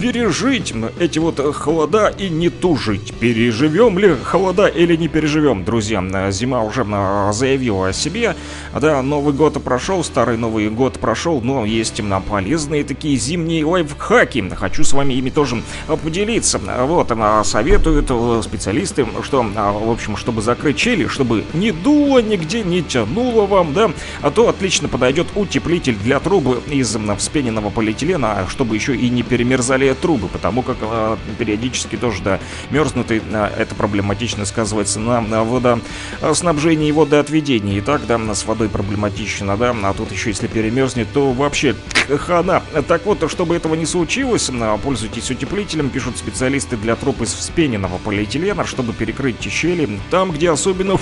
пережить 0.00 0.72
эти 0.98 1.18
вот 1.18 1.38
холода 1.54 2.08
и 2.08 2.30
не 2.30 2.48
тужить. 2.48 3.12
Переживем 3.20 3.98
ли 3.98 4.16
холода 4.24 4.66
или 4.66 4.96
не 4.96 5.08
переживем, 5.08 5.64
друзья? 5.64 6.02
Зима 6.30 6.62
уже 6.64 6.84
заявила 7.32 7.88
о 7.88 7.92
себе. 7.92 8.34
Да, 8.74 9.02
Новый 9.02 9.34
год 9.34 9.62
прошел, 9.62 10.02
старый 10.02 10.38
Новый 10.38 10.70
год 10.70 10.98
прошел, 10.98 11.42
но 11.42 11.66
есть 11.66 12.00
полезные 12.28 12.84
такие 12.84 13.16
зимние 13.16 13.64
лайфхаки. 13.64 14.50
Хочу 14.56 14.84
с 14.84 14.92
вами 14.94 15.14
ими 15.14 15.28
тоже 15.28 15.62
поделиться. 16.02 16.58
Вот, 16.58 17.12
советуют 17.44 18.10
специалисты, 18.44 19.06
что, 19.22 19.42
в 19.42 19.90
общем, 19.90 20.16
чтобы 20.16 20.40
закрыть 20.40 20.76
чели, 20.76 21.08
чтобы 21.08 21.44
не 21.52 21.72
дуло 21.72 22.22
нигде, 22.22 22.62
не 22.62 22.82
тянуло 22.82 23.44
вам, 23.44 23.74
да, 23.74 23.90
а 24.22 24.30
то 24.30 24.48
отлично 24.48 24.88
подойдет 24.88 25.26
утеплитель 25.34 25.96
для 25.96 26.20
трубы 26.20 26.62
из 26.70 26.96
вспененного 27.18 27.68
полиэтилена, 27.68 28.46
чтобы 28.48 28.76
еще 28.76 28.96
и 28.96 29.10
не 29.10 29.22
перемерзали 29.22 29.89
трубы, 29.94 30.28
потому 30.28 30.62
как 30.62 30.76
э, 30.80 31.16
периодически 31.38 31.96
тоже, 31.96 32.22
да, 32.22 32.40
мерзнут, 32.70 33.10
и 33.10 33.22
э, 33.24 33.50
это 33.58 33.74
проблематично 33.74 34.44
сказывается 34.44 35.00
на, 35.00 35.20
на 35.20 35.44
водоснабжении 35.44 36.88
и 36.88 36.92
водоотведении. 36.92 37.76
И 37.76 37.80
так, 37.80 38.06
да, 38.06 38.18
с 38.34 38.44
водой 38.44 38.68
проблематично, 38.68 39.56
да, 39.56 39.74
а 39.82 39.94
тут 39.94 40.12
еще 40.12 40.30
если 40.30 40.46
перемерзнет, 40.46 41.08
то 41.12 41.32
вообще 41.32 41.74
хана. 42.18 42.62
Так 42.88 43.06
вот, 43.06 43.30
чтобы 43.30 43.56
этого 43.56 43.74
не 43.74 43.86
случилось, 43.86 44.50
пользуйтесь 44.82 45.30
утеплителем, 45.30 45.90
пишут 45.90 46.18
специалисты 46.18 46.76
для 46.76 46.96
труб 46.96 47.20
из 47.22 47.32
вспененного 47.32 47.98
полиэтилена, 47.98 48.64
чтобы 48.64 48.92
перекрыть 48.92 49.42
щели, 49.42 50.00
там, 50.10 50.32
где 50.32 50.50
особенно 50.50 50.96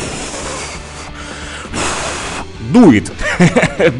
дует. 2.72 3.12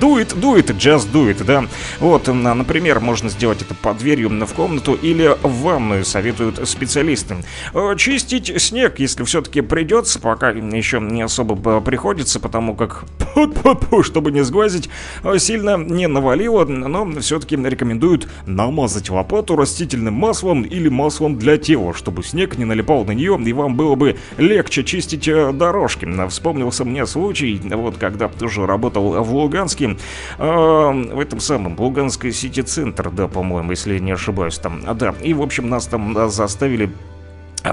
дует, 0.01 0.39
дует, 0.39 0.71
just 0.71 1.11
do 1.13 1.31
it, 1.31 1.45
да. 1.45 1.65
Вот, 2.01 2.29
например, 2.29 3.01
можно 3.01 3.29
сделать 3.29 3.63
это 3.63 3.75
под 3.75 3.99
дверью 3.99 4.29
в 4.29 4.53
комнату 4.55 4.95
или 4.95 5.37
в 5.43 5.63
ванную, 5.63 6.05
советуют 6.05 6.69
специалисты. 6.69 7.37
Э, 7.75 7.95
чистить 7.97 8.61
снег, 8.61 8.99
если 8.99 9.25
все-таки 9.25 9.61
придется, 9.61 10.21
пока 10.21 10.51
еще 10.51 11.01
не 11.01 11.23
особо 11.23 11.81
приходится, 11.81 12.41
потому 12.41 12.75
как, 12.75 13.05
чтобы 14.03 14.33
не 14.33 14.43
сглазить, 14.43 14.89
э, 15.25 15.39
сильно 15.39 15.77
не 15.77 16.07
навалило, 16.09 16.65
но 16.65 17.21
все-таки 17.21 17.57
рекомендуют 17.57 18.29
намазать 18.47 19.11
лопату 19.11 19.57
растительным 19.57 20.15
маслом 20.15 20.63
или 20.63 20.89
маслом 20.89 21.39
для 21.39 21.57
тела, 21.57 21.95
чтобы 21.95 22.23
снег 22.23 22.59
не 22.59 22.65
налипал 22.65 23.05
на 23.05 23.13
нее, 23.13 23.39
и 23.45 23.53
вам 23.53 23.77
было 23.77 23.95
бы 23.95 24.17
легче 24.37 24.85
чистить 24.85 25.29
э, 25.29 25.53
дорожки. 25.53 26.09
Вспомнился 26.29 26.85
мне 26.85 27.07
случай, 27.07 27.61
вот 27.65 27.97
когда 27.99 28.29
тоже 28.29 28.58
работал 28.67 29.23
в 29.23 29.35
Луганске, 29.35 29.97
э, 30.39 30.43
в 30.43 31.21
этом 31.21 31.41
самом 31.41 31.79
Луганской 31.79 32.33
сити-центр, 32.33 33.11
да, 33.11 33.29
по-моему, 33.29 33.71
если 33.71 33.99
не 33.99 34.13
ошибаюсь 34.13 34.59
там. 34.59 34.83
Да, 34.97 35.15
и, 35.23 35.35
в 35.35 35.43
общем, 35.43 35.69
нас 35.69 35.87
там 35.87 36.31
заставили 36.31 36.87
а 36.87 37.18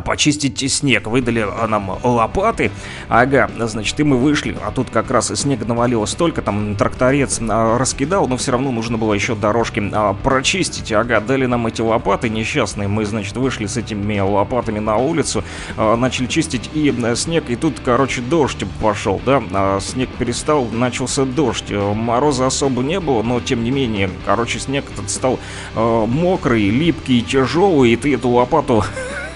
почистить 0.01 0.71
снег. 0.71 1.07
Выдали 1.07 1.45
нам 1.67 1.97
лопаты. 2.03 2.71
Ага, 3.09 3.49
значит, 3.57 3.99
и 3.99 4.03
мы 4.03 4.17
вышли, 4.17 4.57
а 4.65 4.71
тут 4.71 4.89
как 4.89 5.11
раз 5.11 5.31
снег 5.35 5.65
навалилось 5.65 6.11
столько, 6.11 6.41
там 6.41 6.75
тракторец 6.75 7.39
а, 7.41 7.77
раскидал, 7.77 8.27
но 8.27 8.37
все 8.37 8.51
равно 8.51 8.71
нужно 8.71 8.97
было 8.97 9.13
еще 9.13 9.35
дорожки 9.35 9.83
а, 9.93 10.13
прочистить. 10.13 10.91
Ага, 10.91 11.19
дали 11.21 11.45
нам 11.45 11.67
эти 11.67 11.81
лопаты 11.81 12.29
несчастные. 12.29 12.87
Мы, 12.87 13.05
значит, 13.05 13.35
вышли 13.37 13.65
с 13.65 13.77
этими 13.77 14.19
лопатами 14.19 14.79
на 14.79 14.97
улицу, 14.97 15.43
а, 15.77 15.95
начали 15.95 16.27
чистить 16.27 16.69
и 16.73 16.93
а, 17.03 17.15
снег, 17.15 17.49
и 17.49 17.55
тут, 17.55 17.75
короче, 17.83 18.21
дождь 18.21 18.63
пошел, 18.81 19.21
да, 19.25 19.41
а, 19.51 19.79
снег 19.79 20.09
перестал, 20.17 20.65
начался 20.65 21.25
дождь. 21.25 21.71
Мороза 21.71 22.47
особо 22.47 22.81
не 22.81 22.99
было, 22.99 23.23
но 23.23 23.39
тем 23.39 23.63
не 23.63 23.71
менее, 23.71 24.09
короче, 24.25 24.59
снег 24.59 24.85
этот 24.93 25.09
стал 25.09 25.39
а, 25.75 26.05
мокрый, 26.05 26.69
липкий, 26.69 27.21
тяжелый, 27.21 27.91
и 27.91 27.95
ты 27.95 28.13
эту 28.13 28.29
лопату 28.29 28.83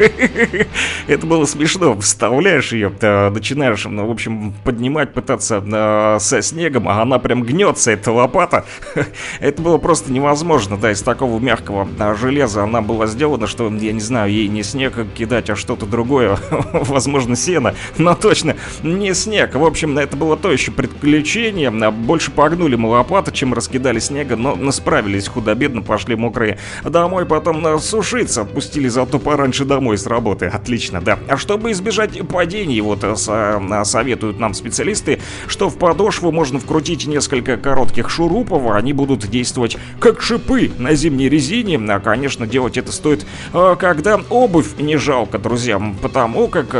Это 1.06 1.26
было 1.26 1.44
смешно. 1.44 1.98
Вставляешь 2.00 2.72
ее, 2.72 2.90
начинаешь, 3.30 3.84
ну, 3.84 4.06
в 4.06 4.10
общем, 4.10 4.54
поднимать, 4.64 5.12
пытаться 5.12 5.62
э, 5.64 6.18
со 6.20 6.42
снегом, 6.42 6.88
а 6.88 7.02
она 7.02 7.18
прям 7.18 7.42
гнется, 7.42 7.90
эта 7.90 8.12
лопата. 8.12 8.64
Это 9.40 9.60
было 9.60 9.78
просто 9.78 10.12
невозможно, 10.12 10.76
да, 10.76 10.92
из 10.92 11.02
такого 11.02 11.38
мягкого 11.38 11.88
а, 11.98 12.14
железа 12.14 12.62
она 12.62 12.80
была 12.80 13.06
сделана, 13.06 13.46
что, 13.46 13.68
я 13.68 13.92
не 13.92 14.00
знаю, 14.00 14.32
ей 14.32 14.48
не 14.48 14.62
снег 14.62 14.94
кидать, 15.14 15.50
а 15.50 15.56
что-то 15.56 15.86
другое, 15.86 16.38
возможно, 16.72 17.36
сено, 17.36 17.74
но 17.98 18.14
точно 18.14 18.56
не 18.82 19.14
снег. 19.14 19.54
В 19.54 19.64
общем, 19.64 19.98
это 19.98 20.16
было 20.16 20.36
то 20.36 20.50
еще 20.50 20.72
приключение. 20.72 21.70
Больше 21.90 22.30
погнули 22.30 22.76
мы 22.76 22.88
лопаты, 22.88 23.32
чем 23.32 23.52
раскидали 23.54 23.98
снега, 23.98 24.36
но 24.36 24.70
справились 24.72 25.28
худо-бедно, 25.28 25.82
пошли 25.82 26.16
мокрые 26.16 26.58
домой, 26.84 27.26
потом 27.26 27.78
сушиться, 27.80 28.42
отпустили 28.42 28.88
зато 28.88 29.18
пораньше 29.18 29.64
домой 29.64 29.89
домой 29.90 29.98
с 29.98 30.06
работы. 30.06 30.46
Отлично, 30.46 31.00
да. 31.00 31.18
А 31.28 31.36
чтобы 31.36 31.72
избежать 31.72 32.26
падений, 32.28 32.80
вот 32.80 33.02
э, 33.02 33.14
э, 33.14 33.84
советуют 33.84 34.38
нам 34.38 34.54
специалисты, 34.54 35.20
что 35.48 35.68
в 35.68 35.76
подошву 35.76 36.30
можно 36.30 36.58
вкрутить 36.58 37.06
несколько 37.06 37.56
коротких 37.56 38.08
шурупов, 38.08 38.70
они 38.70 38.92
будут 38.92 39.28
действовать 39.28 39.76
как 39.98 40.20
шипы 40.20 40.70
на 40.78 40.94
зимней 40.94 41.28
резине. 41.28 41.80
А, 41.88 42.00
конечно, 42.00 42.46
делать 42.46 42.76
это 42.78 42.92
стоит, 42.92 43.26
э, 43.52 43.76
когда 43.78 44.20
обувь 44.30 44.78
не 44.78 44.96
жалко, 44.96 45.38
друзья, 45.38 45.80
потому 46.02 46.48
как 46.48 46.74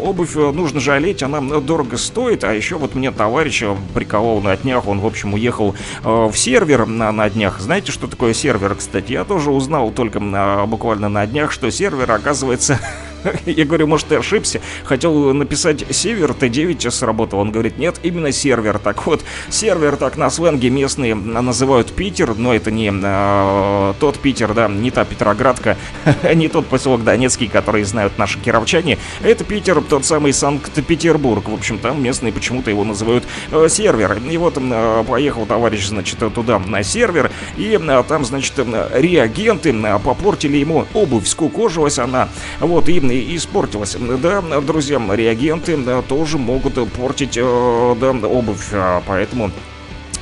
обувь 0.00 0.34
нужно 0.34 0.80
жалеть, 0.80 1.22
она 1.22 1.40
дорого 1.60 1.96
стоит, 1.96 2.44
а 2.44 2.52
еще 2.52 2.76
вот 2.76 2.94
мне 2.94 3.10
товарищ 3.10 3.64
приколол 3.94 4.40
на 4.40 4.56
днях, 4.56 4.86
он, 4.86 5.00
в 5.00 5.06
общем, 5.06 5.34
уехал 5.34 5.74
в 6.02 6.32
сервер 6.34 6.86
на, 6.86 7.12
на 7.12 7.28
днях. 7.30 7.60
Знаете, 7.60 7.92
что 7.92 8.06
такое 8.06 8.34
сервер, 8.34 8.74
кстати? 8.74 9.12
Я 9.12 9.24
тоже 9.24 9.50
узнал 9.50 9.90
только 9.90 10.20
буквально 10.66 11.08
на 11.08 11.26
днях, 11.26 11.50
что 11.52 11.70
сервер, 11.70 12.10
оказывается, 12.10 12.43
оказывается, 12.44 12.78
Я 13.46 13.64
говорю, 13.64 13.86
может, 13.86 14.08
ты 14.08 14.16
ошибся? 14.16 14.60
Хотел 14.84 15.32
написать 15.34 15.84
сервер, 15.94 16.30
Т9 16.30 16.90
сработал. 16.90 17.40
Он 17.40 17.50
говорит, 17.50 17.78
нет, 17.78 17.96
именно 18.02 18.32
сервер. 18.32 18.78
Так 18.78 19.06
вот, 19.06 19.24
сервер 19.50 19.96
так 19.96 20.16
на 20.16 20.30
сленге 20.30 20.70
местные 20.70 21.14
называют 21.14 21.92
Питер, 21.92 22.34
но 22.36 22.54
это 22.54 22.70
не 22.70 22.90
э, 22.92 23.94
тот 24.00 24.18
Питер, 24.18 24.54
да, 24.54 24.68
не 24.68 24.90
та 24.90 25.04
Петроградка, 25.04 25.76
не 26.34 26.48
тот 26.48 26.66
поселок 26.66 27.04
Донецкий, 27.04 27.48
который 27.48 27.84
знают 27.84 28.18
наши 28.18 28.38
кировчане. 28.38 28.98
Это 29.22 29.44
Питер, 29.44 29.80
тот 29.82 30.04
самый 30.04 30.32
Санкт-Петербург. 30.32 31.48
В 31.48 31.54
общем, 31.54 31.78
там 31.78 32.02
местные 32.02 32.32
почему-то 32.32 32.70
его 32.70 32.84
называют 32.84 33.24
э, 33.50 33.68
сервер. 33.68 34.18
И 34.28 34.36
вот 34.36 34.58
э, 34.58 35.04
поехал 35.08 35.46
товарищ, 35.46 35.86
значит, 35.88 36.18
туда 36.34 36.58
на 36.58 36.82
сервер, 36.82 37.30
и 37.56 37.78
э, 37.80 38.04
там, 38.08 38.24
значит, 38.24 38.54
реагенты 38.58 39.70
э, 39.70 39.98
попортили 39.98 40.58
ему 40.58 40.86
обувь, 40.94 41.26
скукожилась 41.26 41.98
она. 41.98 42.28
Вот, 42.60 42.88
и 42.88 43.00
и 43.20 43.36
испортилась. 43.36 43.96
Да, 43.96 44.42
друзья, 44.60 45.00
реагенты 45.12 45.78
тоже 46.08 46.38
могут 46.38 46.74
портить 46.92 47.36
э, 47.36 47.96
да, 48.00 48.10
обувь, 48.10 48.68
а, 48.72 49.02
поэтому 49.06 49.50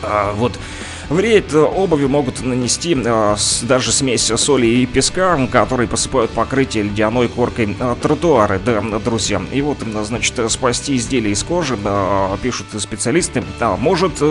а, 0.02 0.32
вот 0.34 0.58
Вред 1.08 1.52
обуви 1.52 2.06
могут 2.06 2.42
нанести 2.42 2.96
э, 2.96 3.36
даже 3.62 3.92
смесь 3.92 4.32
соли 4.36 4.66
и 4.66 4.86
песка, 4.86 5.46
которые 5.48 5.86
посыпают 5.86 6.30
покрытие 6.30 6.84
ледяной 6.84 7.28
коркой 7.28 7.76
тротуары, 8.00 8.58
да, 8.64 8.80
друзья. 9.04 9.42
И 9.52 9.60
вот, 9.60 9.78
значит, 10.04 10.50
спасти 10.50 10.96
изделие 10.96 11.32
из 11.32 11.42
кожи, 11.42 11.76
э, 11.82 12.36
пишут 12.42 12.68
специалисты, 12.78 13.44
может 13.78 14.22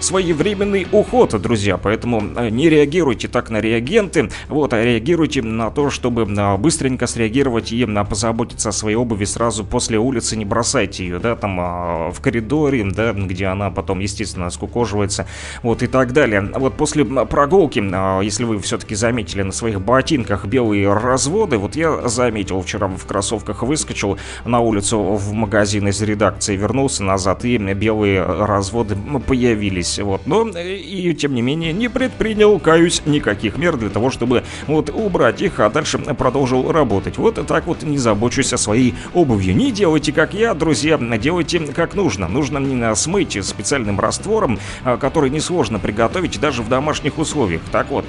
своевременный 0.00 0.86
уход, 0.90 1.40
друзья. 1.40 1.76
Поэтому 1.76 2.22
э, 2.36 2.48
не 2.48 2.68
реагируйте 2.68 3.28
так 3.28 3.50
на 3.50 3.60
реагенты, 3.60 4.30
вот, 4.48 4.72
а 4.72 4.82
реагируйте 4.82 5.42
на 5.42 5.70
то, 5.70 5.90
чтобы 5.90 6.22
э, 6.22 6.56
быстренько 6.56 7.06
среагировать 7.06 7.72
и 7.72 7.84
э, 7.84 8.04
позаботиться 8.04 8.70
о 8.70 8.72
своей 8.72 8.96
обуви 8.96 9.24
сразу 9.24 9.64
после 9.64 9.98
улицы. 9.98 10.36
Не 10.36 10.44
бросайте 10.44 11.04
ее, 11.04 11.18
да, 11.18 11.36
там 11.36 12.10
в 12.10 12.20
коридоре, 12.20 12.84
да, 12.84 13.12
где 13.12 13.46
она 13.46 13.70
потом, 13.70 14.00
естественно, 14.00 14.50
скукоживается, 14.50 15.26
вот 15.62 15.82
и 15.82 15.86
так 15.86 16.12
далее. 16.12 16.50
Вот 16.54 16.74
после 16.74 17.04
прогулки, 17.04 17.80
если 18.24 18.44
вы 18.44 18.58
все-таки 18.60 18.94
заметили 18.94 19.42
на 19.42 19.52
своих 19.52 19.80
ботинках 19.80 20.46
белые 20.46 20.92
разводы, 20.92 21.58
вот 21.58 21.76
я 21.76 22.08
заметил 22.08 22.62
вчера 22.62 22.88
в 22.88 23.04
кроссовках 23.06 23.62
выскочил 23.62 24.18
на 24.44 24.60
улицу 24.60 25.00
в 25.00 25.32
магазин 25.32 25.88
из 25.88 26.00
редакции, 26.00 26.56
вернулся 26.56 27.04
назад 27.04 27.44
и 27.44 27.58
белые 27.58 28.22
разводы 28.22 28.96
появились 29.26 29.89
здесь, 29.90 30.04
вот, 30.04 30.26
но 30.26 30.48
и 30.48 31.14
тем 31.14 31.34
не 31.34 31.42
менее 31.42 31.72
не 31.72 31.88
предпринял, 31.88 32.58
каюсь, 32.58 33.02
никаких 33.06 33.56
мер 33.56 33.76
для 33.76 33.90
того, 33.90 34.10
чтобы 34.10 34.44
вот 34.66 34.90
убрать 34.90 35.42
их, 35.42 35.60
а 35.60 35.70
дальше 35.70 35.98
продолжил 35.98 36.70
работать. 36.70 37.18
Вот 37.18 37.44
так 37.46 37.66
вот 37.66 37.82
не 37.82 37.98
забочусь 37.98 38.52
о 38.52 38.58
своей 38.58 38.94
обувью. 39.14 39.54
Не 39.54 39.72
делайте 39.72 40.12
как 40.12 40.34
я, 40.34 40.54
друзья, 40.54 40.98
делайте 40.98 41.60
как 41.60 41.94
нужно. 41.94 42.28
Нужно 42.28 42.94
смыть 42.94 43.38
специальным 43.44 43.98
раствором, 43.98 44.58
а, 44.84 44.96
который 44.96 45.30
несложно 45.30 45.78
приготовить 45.78 46.40
даже 46.40 46.62
в 46.62 46.68
домашних 46.68 47.18
условиях. 47.18 47.62
Так 47.72 47.90
вот, 47.90 48.04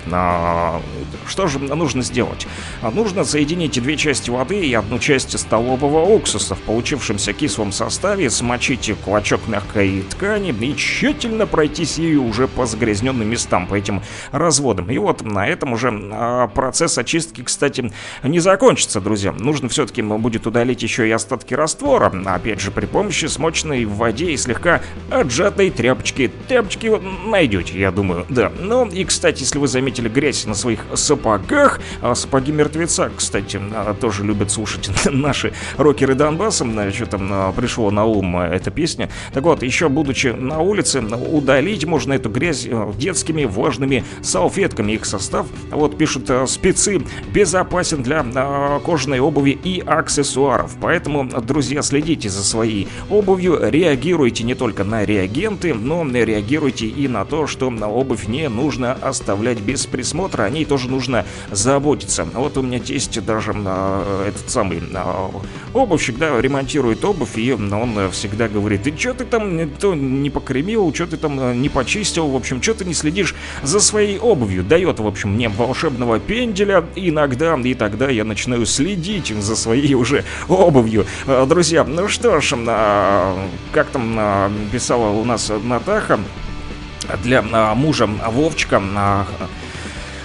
что 1.28 1.48
же 1.48 1.60
нужно 1.60 2.04
сделать? 2.04 2.48
А, 2.82 2.92
нужно 2.92 3.24
соединить 3.24 3.82
две 3.82 3.98
части 3.98 4.30
воды 4.30 4.66
и 4.66 4.74
одну 4.74 5.00
часть 5.00 5.38
столового 5.38 6.02
уксуса 6.02 6.56
в 6.56 6.60
получившемся 6.62 7.34
кислом 7.34 7.72
составе, 7.72 8.30
смочить 8.30 8.92
клочок 9.04 9.48
мягкой 9.48 10.04
ткани 10.10 10.52
и 10.52 10.76
тщательно 10.76 11.48
пройти 11.48 11.71
пройтись 11.72 11.98
ее 12.00 12.20
уже 12.20 12.50
по 12.50 12.66
загрязненным 12.66 13.26
местам, 13.30 13.66
по 13.66 13.76
этим 13.76 14.02
разводам. 14.34 14.92
И 14.92 14.98
вот 14.98 15.22
на 15.22 15.48
этом 15.48 15.72
уже 15.72 15.90
а, 16.12 16.48
процесс 16.48 16.98
очистки, 16.98 17.44
кстати, 17.44 17.94
не 18.24 18.40
закончится, 18.42 19.00
друзья. 19.00 19.32
Нужно 19.32 19.70
все-таки 19.70 20.02
будет 20.02 20.46
удалить 20.48 20.84
еще 20.84 21.08
и 21.08 21.12
остатки 21.12 21.54
раствора, 21.54 22.12
опять 22.26 22.60
же, 22.60 22.72
при 22.72 22.88
помощи 22.88 23.28
смоченной 23.28 23.86
в 23.86 23.96
воде 23.96 24.32
и 24.32 24.38
слегка 24.38 24.82
отжатой 25.10 25.70
тряпочки. 25.70 26.30
Тряпочки 26.50 26.88
вот 26.88 27.04
найдете, 27.26 27.80
я 27.80 27.92
думаю, 27.92 28.26
да. 28.28 28.52
Ну 28.60 28.86
и, 28.88 29.06
кстати, 29.06 29.44
если 29.44 29.58
вы 29.58 29.70
заметили 29.70 30.10
грязь 30.10 30.46
на 30.46 30.56
своих 30.56 30.82
сапогах, 30.96 31.80
а 32.02 32.16
сапоги 32.16 32.52
мертвеца, 32.52 33.10
кстати, 33.16 33.62
а, 33.74 33.94
тоже 33.94 34.26
любят 34.26 34.52
слушать 34.52 34.90
наши 35.10 35.54
рокеры 35.78 36.16
Донбасса, 36.16 36.66
что 36.92 37.06
там 37.06 37.54
пришло 37.54 37.92
на 37.92 38.04
ум 38.04 38.38
эта 38.42 38.72
песня. 38.72 39.10
Так 39.32 39.44
вот, 39.44 39.64
еще 39.64 39.88
будучи 39.88 40.28
на 40.28 40.60
улице, 40.60 41.00
удалить 41.62 41.86
можно 41.86 42.14
эту 42.14 42.30
грязь 42.30 42.66
э, 42.68 42.92
детскими 42.98 43.46
влажными 43.46 44.04
салфетками. 44.22 44.94
Их 44.94 45.06
состав, 45.06 45.46
вот 45.70 45.98
пишут 45.98 46.30
э, 46.30 46.48
спецы, 46.48 47.02
безопасен 47.32 48.02
для 48.02 48.26
э, 48.26 48.80
кожаной 48.84 49.20
обуви 49.20 49.52
и 49.64 49.80
аксессуаров. 49.80 50.76
Поэтому, 50.82 51.30
друзья, 51.42 51.84
следите 51.84 52.30
за 52.30 52.44
своей 52.44 52.88
обувью, 53.10 53.60
реагируйте 53.62 54.44
не 54.44 54.56
только 54.56 54.84
на 54.84 55.06
реагенты, 55.06 55.74
но 55.76 56.04
реагируйте 56.04 56.88
и 56.88 57.08
на 57.08 57.26
то, 57.26 57.46
что 57.46 57.68
обувь 57.68 58.28
не 58.28 58.50
нужно 58.50 58.94
оставлять 58.94 59.60
без 59.60 59.86
присмотра, 59.86 60.44
о 60.44 60.50
ней 60.50 60.66
тоже 60.66 60.90
нужно 60.90 61.26
заботиться. 61.52 62.28
Вот 62.34 62.58
у 62.58 62.64
меня 62.64 62.80
тесть 62.80 63.24
даже 63.24 63.54
э, 63.56 64.26
этот 64.30 64.50
самый 64.50 64.80
э, 64.80 65.30
обувщик, 65.74 66.18
да, 66.18 66.42
ремонтирует 66.42 67.06
обувь, 67.06 67.38
и 67.38 67.52
он 67.54 68.12
всегда 68.12 68.48
говорит, 68.48 68.84
ты 68.84 68.98
что 68.98 69.14
ты 69.14 69.26
там 69.26 69.70
то 69.70 69.94
не 69.94 70.32
покремил, 70.32 70.92
что 70.94 71.06
ты 71.06 71.18
там 71.18 71.51
не 71.54 71.70
почистил, 71.70 72.28
в 72.28 72.36
общем, 72.36 72.62
что 72.62 72.74
ты 72.74 72.86
не 72.86 72.94
следишь 72.94 73.36
за 73.64 73.80
своей 73.80 74.18
обувью. 74.18 74.64
Дает, 74.64 75.00
в 75.00 75.08
общем, 75.08 75.34
мне 75.34 75.50
волшебного 75.50 76.20
пенделя 76.20 76.86
иногда, 76.96 77.58
и 77.64 77.74
тогда 77.74 78.10
я 78.10 78.24
начинаю 78.24 78.66
следить 78.66 79.34
за 79.40 79.56
своей 79.56 79.94
уже 79.94 80.24
обувью. 80.48 81.06
Э, 81.28 81.46
друзья, 81.48 81.84
ну 81.84 82.08
что 82.08 82.40
ж, 82.42 82.56
как 83.72 83.88
там 83.88 84.52
писала 84.72 85.10
у 85.10 85.24
нас 85.26 85.52
Натаха, 85.64 86.20
для 87.24 87.42
мужа 87.42 88.08
Вовчика 88.08 88.82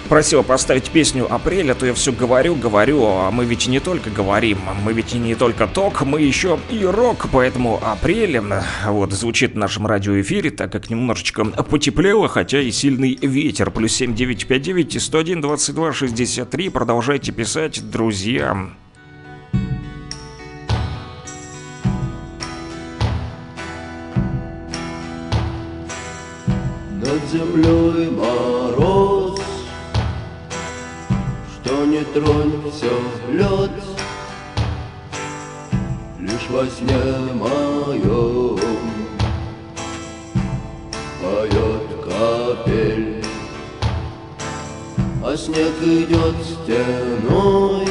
просила 0.06 0.42
поставить 0.42 0.90
песню 0.90 1.32
«Апреля», 1.32 1.74
то 1.74 1.86
я 1.86 1.94
все 1.94 2.12
говорю, 2.12 2.54
говорю, 2.54 3.04
а 3.04 3.30
мы 3.30 3.44
ведь 3.44 3.66
не 3.66 3.80
только 3.80 4.10
говорим, 4.10 4.58
мы 4.84 4.92
ведь 4.92 5.14
не 5.14 5.34
только 5.34 5.66
ток, 5.66 6.02
мы 6.02 6.20
еще 6.20 6.58
и 6.70 6.84
рок, 6.84 7.28
поэтому 7.30 7.80
«Апрель» 7.82 8.40
вот 8.86 9.12
звучит 9.12 9.52
в 9.52 9.58
нашем 9.58 9.86
радиоэфире, 9.86 10.50
так 10.50 10.72
как 10.72 10.90
немножечко 10.90 11.44
потеплело, 11.44 12.28
хотя 12.28 12.60
и 12.60 12.70
сильный 12.70 13.18
ветер. 13.20 13.70
Плюс 13.70 13.92
7959 13.92 15.02
101 15.02 15.40
22 15.40 15.92
63. 15.92 16.68
Продолжайте 16.70 17.32
писать, 17.32 17.90
друзья. 17.90 18.68
Над 27.00 27.30
землей 27.30 28.10
мороз 28.10 29.15
Что 31.66 31.84
не 31.84 32.04
тронь, 32.04 32.62
все 32.70 32.92
лед 33.28 33.72
Лишь 36.20 36.48
во 36.48 36.64
сне 36.66 36.94
моем 37.34 38.56
Поет 41.20 42.04
капель 42.04 43.24
А 45.24 45.36
снег 45.36 45.74
идет 45.82 46.36
стеной 46.44 47.88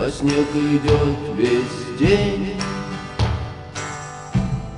А 0.00 0.10
снег 0.10 0.48
идет 0.56 1.36
весь 1.36 1.98
день 2.00 2.60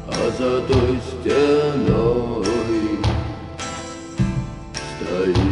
а 0.07 0.31
за 0.37 0.61
той 0.63 1.01
стеной 1.09 2.45
стоит 4.99 5.50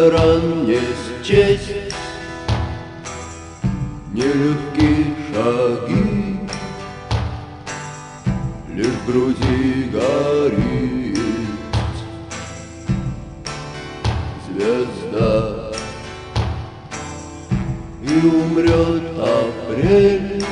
телеран 0.00 0.64
не 0.64 0.80
счесть 1.22 1.94
нелегкие 4.12 5.14
шаги, 5.32 6.38
Лишь 8.74 8.86
в 8.86 9.06
груди 9.06 9.90
горит 9.92 11.18
звезда, 14.46 15.70
И 18.02 18.26
умрет 18.26 19.02
апрель, 19.18 20.42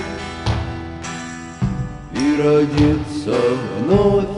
И 2.13 2.43
родится 2.43 3.37
вновь, 3.79 4.38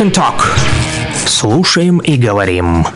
and 0.00 0.12
Talk. 0.12 0.40
Слушаем 1.26 1.98
и 1.98 2.16
говорим. 2.16 2.86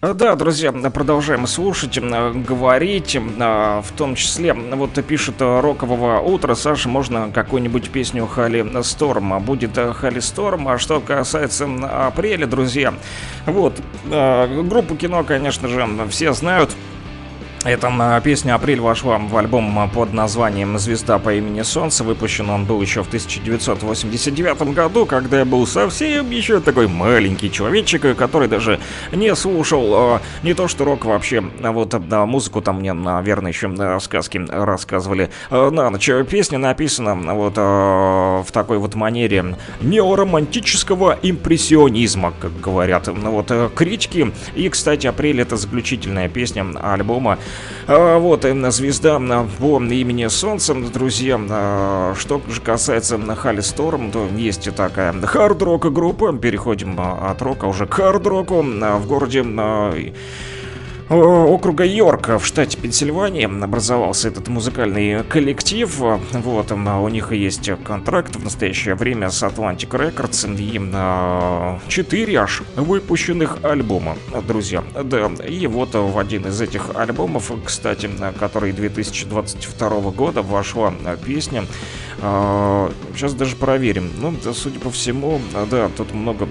А, 0.00 0.14
да, 0.14 0.36
друзья, 0.36 0.70
продолжаем 0.70 1.48
слушать, 1.48 1.98
говорить, 1.98 3.16
в 3.16 3.84
том 3.96 4.14
числе, 4.14 4.52
вот 4.52 4.92
пишет 5.04 5.40
рокового 5.40 6.20
утра, 6.20 6.54
Саша, 6.54 6.88
можно 6.88 7.32
какую-нибудь 7.34 7.90
песню 7.90 8.24
Хали 8.26 8.64
Сторм, 8.82 9.42
будет 9.42 9.76
Хали 9.76 10.20
Сторм, 10.20 10.68
а 10.68 10.78
что 10.78 11.00
касается 11.00 11.68
апреля, 12.06 12.46
друзья, 12.46 12.94
вот, 13.44 13.74
группу 14.04 14.94
кино, 14.94 15.24
конечно 15.24 15.66
же, 15.66 15.84
все 16.08 16.32
знают, 16.32 16.70
эта 17.68 18.20
песня 18.24 18.54
«Апрель» 18.54 18.80
вошла 18.80 19.18
в 19.18 19.36
альбом 19.36 19.90
под 19.90 20.14
названием 20.14 20.78
«Звезда 20.78 21.18
по 21.18 21.34
имени 21.34 21.60
Солнце». 21.60 22.02
Выпущен 22.02 22.48
он 22.48 22.64
был 22.64 22.80
еще 22.80 23.02
в 23.02 23.08
1989 23.08 24.74
году, 24.74 25.04
когда 25.04 25.40
я 25.40 25.44
был 25.44 25.66
совсем 25.66 26.30
еще 26.30 26.60
такой 26.60 26.88
маленький 26.88 27.52
человечек, 27.52 28.16
который 28.16 28.48
даже 28.48 28.80
не 29.12 29.34
слушал 29.36 29.94
а, 29.94 30.22
не 30.42 30.54
то 30.54 30.66
что 30.66 30.84
рок 30.84 31.04
вообще, 31.04 31.44
а 31.62 31.72
вот 31.72 31.92
а, 31.92 32.24
музыку 32.24 32.62
там 32.62 32.78
мне, 32.78 32.94
наверное, 32.94 33.52
еще 33.52 33.70
сказки 34.00 34.40
рассказывали 34.48 35.30
на 35.50 35.90
ночь. 35.90 36.08
Песня 36.30 36.58
написана 36.58 37.34
вот 37.34 37.56
в 37.56 38.46
такой 38.50 38.78
вот 38.78 38.94
манере 38.94 39.56
неоромантического 39.82 41.18
импрессионизма, 41.22 42.32
как 42.40 42.58
говорят 42.60 43.08
вот 43.08 43.52
критики. 43.74 44.32
И, 44.54 44.70
кстати, 44.70 45.06
«Апрель»— 45.06 45.40
это 45.42 45.58
заключительная 45.58 46.30
песня 46.30 46.64
альбома 46.82 47.38
вот 47.86 48.44
именно 48.44 48.70
звезда 48.70 49.18
по 49.58 49.80
имени 49.80 50.26
Солнце, 50.26 50.74
друзья. 50.74 51.40
А, 51.48 52.14
что 52.16 52.40
же 52.48 52.60
касается 52.60 53.18
Хали 53.36 53.60
Сторм, 53.60 54.10
то 54.10 54.28
есть 54.36 54.74
такая 54.74 55.12
хард-рок 55.12 55.92
группа. 55.92 56.32
Переходим 56.32 56.96
а, 56.98 57.30
от 57.30 57.40
рока 57.42 57.64
уже 57.64 57.86
к 57.86 57.94
хард-року 57.94 58.62
в 58.62 59.06
городе 59.06 59.42
округа 61.10 61.84
Йорк 61.84 62.28
в 62.28 62.44
штате 62.44 62.76
Пенсильвания 62.76 63.48
образовался 63.48 64.28
этот 64.28 64.48
музыкальный 64.48 65.24
коллектив. 65.24 65.88
Вот, 65.98 66.72
у 66.72 67.08
них 67.08 67.32
есть 67.32 67.70
контракт 67.84 68.36
в 68.36 68.44
настоящее 68.44 68.94
время 68.94 69.30
с 69.30 69.42
Atlantic 69.42 69.88
Records 69.88 70.46
и 70.58 71.88
4 71.88 72.38
аж 72.38 72.62
выпущенных 72.76 73.58
альбома, 73.62 74.16
друзья. 74.46 74.84
Да, 75.02 75.30
и 75.46 75.66
вот 75.66 75.94
в 75.94 76.18
один 76.18 76.46
из 76.46 76.60
этих 76.60 76.94
альбомов, 76.94 77.50
кстати, 77.64 78.10
который 78.38 78.72
2022 78.72 79.88
года 80.10 80.42
вошла 80.42 80.92
песня 81.24 81.64
Сейчас 82.18 83.34
даже 83.34 83.54
проверим. 83.56 84.10
Ну, 84.18 84.34
судя 84.52 84.80
по 84.80 84.90
всему, 84.90 85.40
да, 85.70 85.88
тут 85.96 86.12
много 86.12 86.48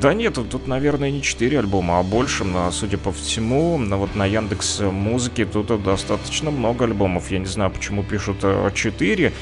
да 0.00 0.14
нет, 0.14 0.34
тут, 0.34 0.66
наверное, 0.66 1.10
не 1.10 1.20
4 1.20 1.58
альбома, 1.58 1.98
а 1.98 2.02
больше. 2.02 2.46
Судя 2.72 2.96
по 2.96 3.12
всему, 3.12 3.76
вот 3.76 4.14
на 4.14 4.24
Яндекс 4.24 4.80
Музыке 4.80 5.44
тут 5.44 5.82
достаточно 5.82 6.50
много 6.50 6.86
альбомов. 6.86 7.30
Я 7.30 7.38
не 7.38 7.44
знаю, 7.44 7.70
почему 7.70 8.02
пишут 8.02 8.38
4 8.74 9.26
э, 9.26 9.32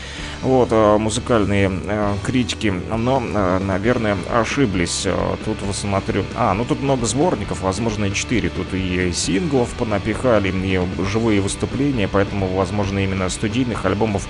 вот, 0.43 0.69
э, 0.73 0.99
музыкальные 0.99 1.71
э, 1.71 2.15
критики, 2.25 2.75
но, 2.91 3.21
наверное, 3.21 4.17
ошиблись. 4.35 5.07
Тут 5.45 5.63
вот 5.63 5.77
смотрю... 5.77 6.25
А, 6.35 6.55
ну 6.55 6.65
тут 6.65 6.83
много 6.83 7.07
сборников, 7.07 7.61
возможно, 7.61 8.07
и 8.07 8.13
4. 8.13 8.49
Тут 8.49 8.75
и 8.75 9.13
синглов 9.13 9.69
понапихали, 9.75 10.49
и 10.51 11.05
живые 11.05 11.41
выступления, 11.41 12.09
поэтому, 12.09 12.49
возможно, 12.49 12.99
именно 12.99 13.29
студийных 13.29 13.85
альбомов 13.87 14.27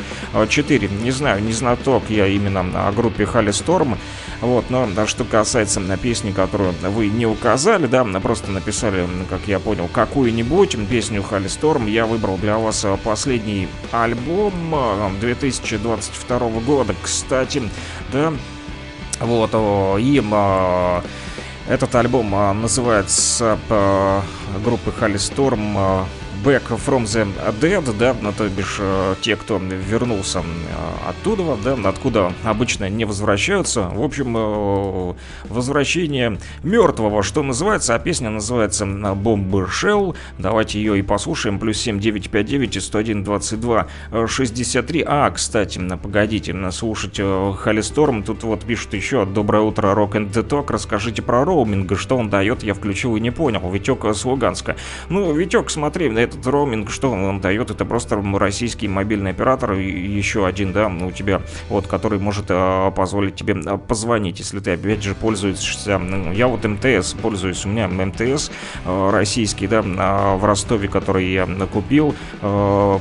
4. 0.47 0.89
Не 1.03 1.11
знаю, 1.11 1.43
не 1.43 1.53
знаток 1.53 2.05
я 2.11 2.27
именно 2.27 2.61
о 2.87 2.93
группе 2.93 3.25
Халли 3.25 3.51
Сторм. 3.51 3.97
Вот, 4.43 4.69
но 4.69 4.87
что 5.07 5.25
касается 5.25 5.81
песни, 5.97 6.18
которую 6.33 6.75
вы 6.83 7.09
не 7.09 7.27
указали, 7.27 7.87
да, 7.87 8.05
просто 8.21 8.51
написали, 8.51 9.07
как 9.31 9.41
я 9.47 9.59
понял, 9.59 9.89
какую-нибудь 9.93 10.77
песню 10.89 11.23
Халли 11.23 11.49
Сторм, 11.49 11.87
я 11.87 12.07
выбрал 12.07 12.37
для 12.37 12.59
вас 12.59 12.85
последний 13.05 13.69
альбом 13.93 14.53
2022 15.21 16.39
э, 16.39 16.61
года, 16.61 16.95
кстати, 17.03 17.63
да, 18.13 18.33
вот, 19.21 19.51
и 20.01 20.23
а, 20.33 21.03
этот 21.69 21.95
альбом 21.95 22.35
а, 22.35 22.53
называется 22.53 23.59
э, 23.69 24.21
группы 24.65 24.93
Халли 24.93 25.19
Сторм 25.19 26.07
Back 26.45 26.69
from 26.69 27.05
the 27.05 27.27
Dead, 27.61 27.99
да, 27.99 28.15
то 28.33 28.49
бишь 28.49 28.77
э, 28.79 29.15
те, 29.21 29.35
кто 29.35 29.59
вернулся 29.59 30.39
э, 30.39 31.09
оттуда, 31.09 31.57
да, 31.63 31.89
откуда 31.89 32.33
обычно 32.45 32.89
не 32.89 33.05
возвращаются. 33.05 33.91
В 33.93 34.03
общем, 34.03 34.37
э, 34.37 35.15
возвращение 35.49 36.39
мертвого, 36.63 37.23
что 37.23 37.43
называется, 37.43 37.95
а 37.95 37.99
песня 37.99 38.31
называется 38.31 38.85
Bomber 38.85 39.69
Shell. 39.69 40.15
Давайте 40.39 40.79
ее 40.79 40.99
и 40.99 41.03
послушаем. 41.03 41.59
Плюс 41.59 41.79
7959 41.79 42.77
и 42.77 42.81
101 42.81 43.25
22 43.25 43.87
63. 44.29 45.05
А, 45.07 45.31
кстати, 45.31 45.81
погодите, 46.01 46.55
слушать 46.71 47.21
Халисторм. 47.59 48.23
Тут 48.23 48.45
вот 48.45 48.65
пишут 48.65 48.95
еще 48.95 49.25
Доброе 49.25 49.63
утро, 49.63 49.89
Rock 49.89 50.13
and 50.13 50.33
the 50.33 50.47
Talk. 50.47 50.67
Расскажите 50.69 51.23
про 51.23 51.45
роуминг, 51.45 51.99
что 51.99 52.17
он 52.17 52.31
дает, 52.31 52.63
я 52.63 52.75
включил 52.75 53.17
и 53.17 53.21
не 53.21 53.31
понял. 53.31 53.69
Витек 53.71 54.05
с 54.05 54.25
Луганска. 54.25 54.77
Ну, 55.09 55.33
Витек, 55.33 55.71
смотри, 55.71 56.09
этот 56.29 56.47
роуминг, 56.47 56.91
что 56.91 57.11
он 57.11 57.41
дает? 57.41 57.71
Это 57.71 57.85
просто 57.85 58.23
российский 58.35 58.89
мобильный 58.89 59.33
оператор, 59.33 59.73
еще 59.73 60.47
один, 60.47 60.73
да, 60.73 60.89
у 60.89 61.11
тебя, 61.11 61.43
вот, 61.69 61.87
который 61.87 62.19
может 62.19 62.47
а, 62.49 62.91
позволить 62.91 63.35
тебе 63.35 63.57
а, 63.67 63.79
позвонить, 63.79 64.39
если 64.39 64.61
ты, 64.61 64.73
опять 64.73 65.03
же, 65.03 65.15
пользуешься, 65.15 65.99
ну, 65.99 66.33
я 66.33 66.49
вот 66.49 66.65
МТС 66.65 67.15
пользуюсь, 67.15 67.65
у 67.65 67.69
меня 67.69 67.89
МТС 67.89 68.51
а, 68.85 69.11
российский, 69.11 69.67
да, 69.67 69.83
в 69.83 70.45
Ростове, 70.45 70.89
который 70.89 71.33
я 71.33 71.47
купил, 71.73 72.15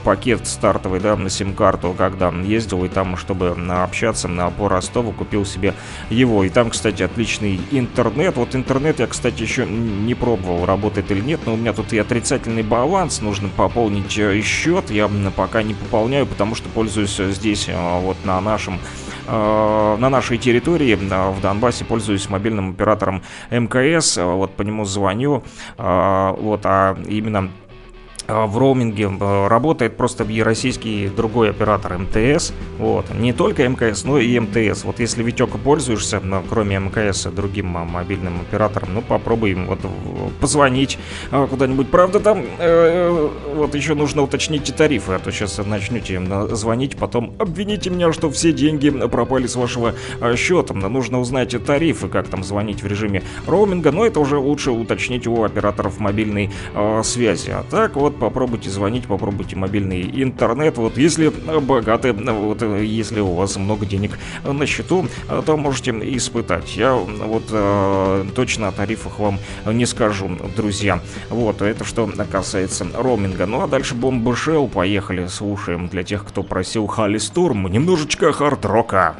пакет 0.04 0.48
стартовый, 0.48 1.00
да, 1.00 1.16
на 1.16 1.30
сим-карту, 1.30 1.94
когда 1.98 2.30
ездил, 2.30 2.86
и 2.86 2.90
там, 2.90 3.18
чтобы 3.18 3.56
общаться 3.70 4.28
на, 4.28 4.50
по 4.50 4.70
Ростову, 4.70 5.12
купил 5.12 5.46
себе 5.46 5.74
его, 6.10 6.44
и 6.44 6.50
там, 6.50 6.70
кстати, 6.70 7.04
отличный 7.04 7.60
интернет, 7.72 8.36
вот 8.38 8.56
интернет 8.56 9.00
я, 9.00 9.08
кстати, 9.08 9.42
еще 9.42 9.66
не 9.66 10.14
пробовал, 10.16 10.66
работает 10.66 11.12
или 11.12 11.22
нет, 11.22 11.42
но 11.46 11.54
у 11.54 11.58
меня 11.58 11.74
тут 11.74 11.94
и 11.94 11.98
отрицательный 11.98 12.64
баланс, 12.64 13.17
баланс, 13.18 13.22
нужно 13.22 13.50
пополнить 13.50 14.18
э, 14.18 14.42
счет. 14.42 14.90
Я 14.92 15.10
пока 15.36 15.64
не 15.64 15.74
пополняю, 15.74 16.26
потому 16.26 16.56
что 16.56 16.70
пользуюсь 16.70 17.20
э, 17.20 17.32
здесь, 17.32 17.68
э, 17.70 18.00
вот 18.02 18.18
на 18.26 18.40
нашем 18.42 18.80
на 19.30 20.10
нашей 20.10 20.38
территории 20.38 20.96
в 20.96 21.42
Донбассе 21.42 21.84
пользуюсь 21.84 22.30
мобильным 22.30 22.70
оператором 22.70 23.24
МКС, 23.52 24.16
вот 24.16 24.56
по 24.56 24.62
нему 24.62 24.86
звоню, 24.86 25.44
вот, 25.78 26.62
а 26.64 26.98
именно 27.10 27.52
в 28.28 28.58
роуминге 28.58 29.10
а, 29.20 29.48
работает 29.48 29.98
просто 29.98 30.26
российский 30.44 31.08
другой 31.08 31.50
оператор 31.50 31.98
МТС. 31.98 32.54
Вот. 32.78 33.06
Не 33.14 33.34
только 33.34 33.68
МКС, 33.68 34.04
но 34.04 34.20
и 34.20 34.40
МТС. 34.40 34.84
Вот 34.84 35.00
если 35.00 35.24
Витек 35.24 35.50
пользуешься, 35.60 36.20
но 36.20 36.44
кроме 36.48 36.78
МКС, 36.78 37.26
другим 37.26 37.78
а, 37.78 37.86
мобильным 37.86 38.42
оператором, 38.42 38.94
ну 38.94 39.02
попробуй 39.02 39.52
им 39.52 39.66
вот 39.68 39.80
позвонить 40.42 41.00
куда-нибудь. 41.32 41.90
Правда, 41.90 42.20
там 42.20 42.44
э, 42.60 43.30
вот 43.56 43.76
еще 43.76 43.96
нужно 43.96 44.22
уточнить 44.22 44.74
тарифы, 44.76 45.14
а 45.14 45.20
то 45.20 45.32
сейчас 45.32 45.58
начнете 45.66 46.22
звонить, 46.56 46.98
потом 46.98 47.34
обвините 47.40 47.90
меня, 47.90 48.12
что 48.12 48.30
все 48.30 48.52
деньги 48.52 48.90
пропали 48.90 49.48
с 49.48 49.56
вашего 49.56 49.94
счета. 50.36 50.74
Нужно 50.74 51.20
узнать 51.20 51.56
тарифы, 51.66 52.08
как 52.08 52.28
там 52.28 52.44
звонить 52.44 52.84
в 52.84 52.88
режиме 52.88 53.24
роуминга, 53.46 53.92
но 53.92 54.06
это 54.06 54.20
уже 54.20 54.38
лучше 54.38 54.72
уточнить 54.72 55.28
у 55.28 55.44
операторов 55.44 56.00
мобильной 56.00 56.52
э, 56.74 57.02
связи. 57.04 57.52
А 57.52 57.64
так 57.70 57.96
вот 57.96 58.17
попробуйте 58.18 58.70
звонить, 58.70 59.06
попробуйте 59.08 59.56
мобильный 59.56 60.02
интернет. 60.22 60.78
Вот 60.78 60.98
если 60.98 61.30
богаты, 61.30 62.14
вот 62.14 62.62
если 62.62 63.20
у 63.20 63.34
вас 63.34 63.56
много 63.58 63.86
денег 63.86 64.18
на 64.44 64.66
счету, 64.66 65.08
то 65.46 65.58
можете 65.58 65.92
испытать. 65.92 66.76
Я 66.76 66.94
вот 66.94 67.46
точно 68.34 68.68
о 68.68 68.72
тарифах 68.72 69.20
вам 69.20 69.40
не 69.66 69.86
скажу, 69.86 70.30
друзья. 70.56 71.02
Вот, 71.30 71.62
это 71.62 71.84
что 71.84 72.12
касается 72.32 72.86
роуминга. 72.94 73.46
Ну 73.46 73.62
а 73.62 73.68
дальше 73.68 73.96
Бомба 73.96 74.36
Шелл, 74.36 74.68
поехали, 74.68 75.28
слушаем 75.28 75.88
для 75.88 76.04
тех, 76.04 76.26
кто 76.26 76.44
просил 76.44 76.88
Хали 76.88 77.18
Стурм, 77.18 77.68
немножечко 77.68 78.32
хард-рока. 78.32 79.16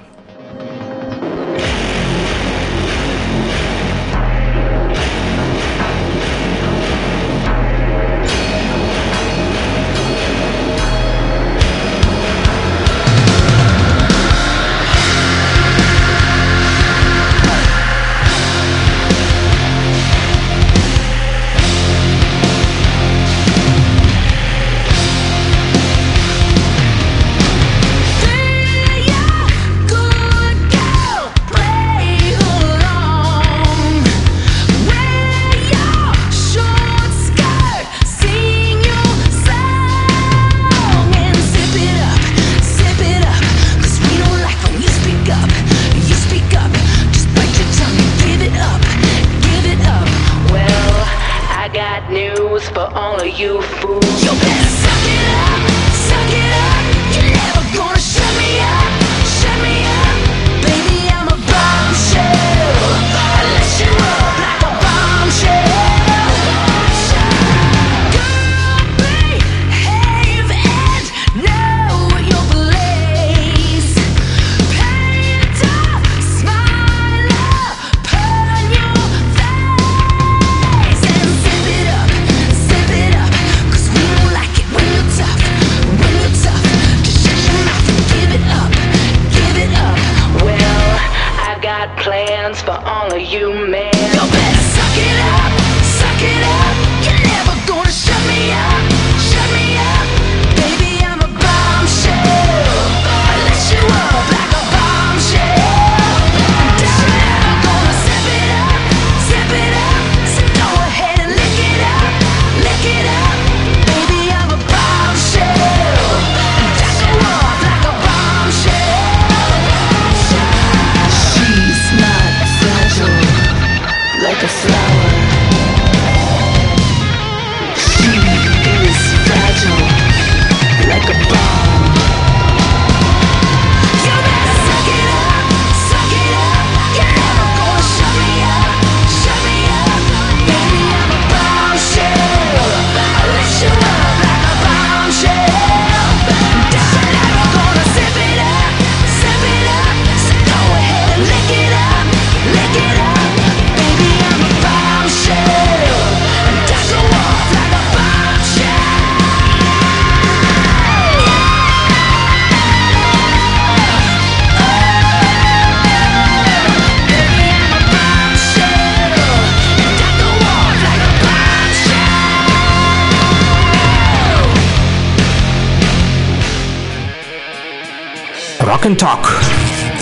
And 178.88 178.98
Talk. 178.98 179.28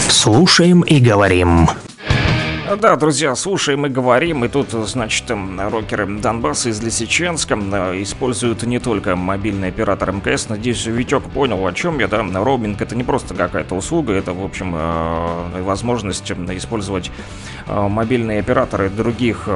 Слушаем 0.10 0.82
и 0.82 1.00
говорим. 1.00 1.68
Да, 2.80 2.96
друзья, 2.96 3.36
слушаем 3.36 3.86
и 3.86 3.90
говорим, 3.90 4.44
и 4.44 4.48
тут, 4.48 4.72
значит, 4.72 5.26
рокеры 5.30 6.08
Донбасса 6.08 6.70
из 6.70 6.82
Лисиченска 6.82 7.56
э, 7.56 8.02
используют 8.02 8.64
не 8.64 8.80
только 8.80 9.16
мобильный 9.16 9.70
оператор 9.70 10.12
МКС. 10.12 10.50
Надеюсь, 10.50 10.86
Витек 10.86 11.24
понял, 11.24 11.66
о 11.66 11.74
чем 11.74 12.00
я, 12.00 12.08
да. 12.08 12.24
Роуминг 12.24 12.82
это 12.82 12.96
не 12.96 13.04
просто 13.04 13.34
какая-то 13.34 13.76
услуга, 13.76 14.14
это, 14.14 14.34
в 14.34 14.44
общем, 14.44 14.76
э, 14.76 15.62
возможность 15.62 16.30
использовать 16.32 17.12
мобильные 17.68 18.40
операторы 18.40 18.90
других 18.90 19.48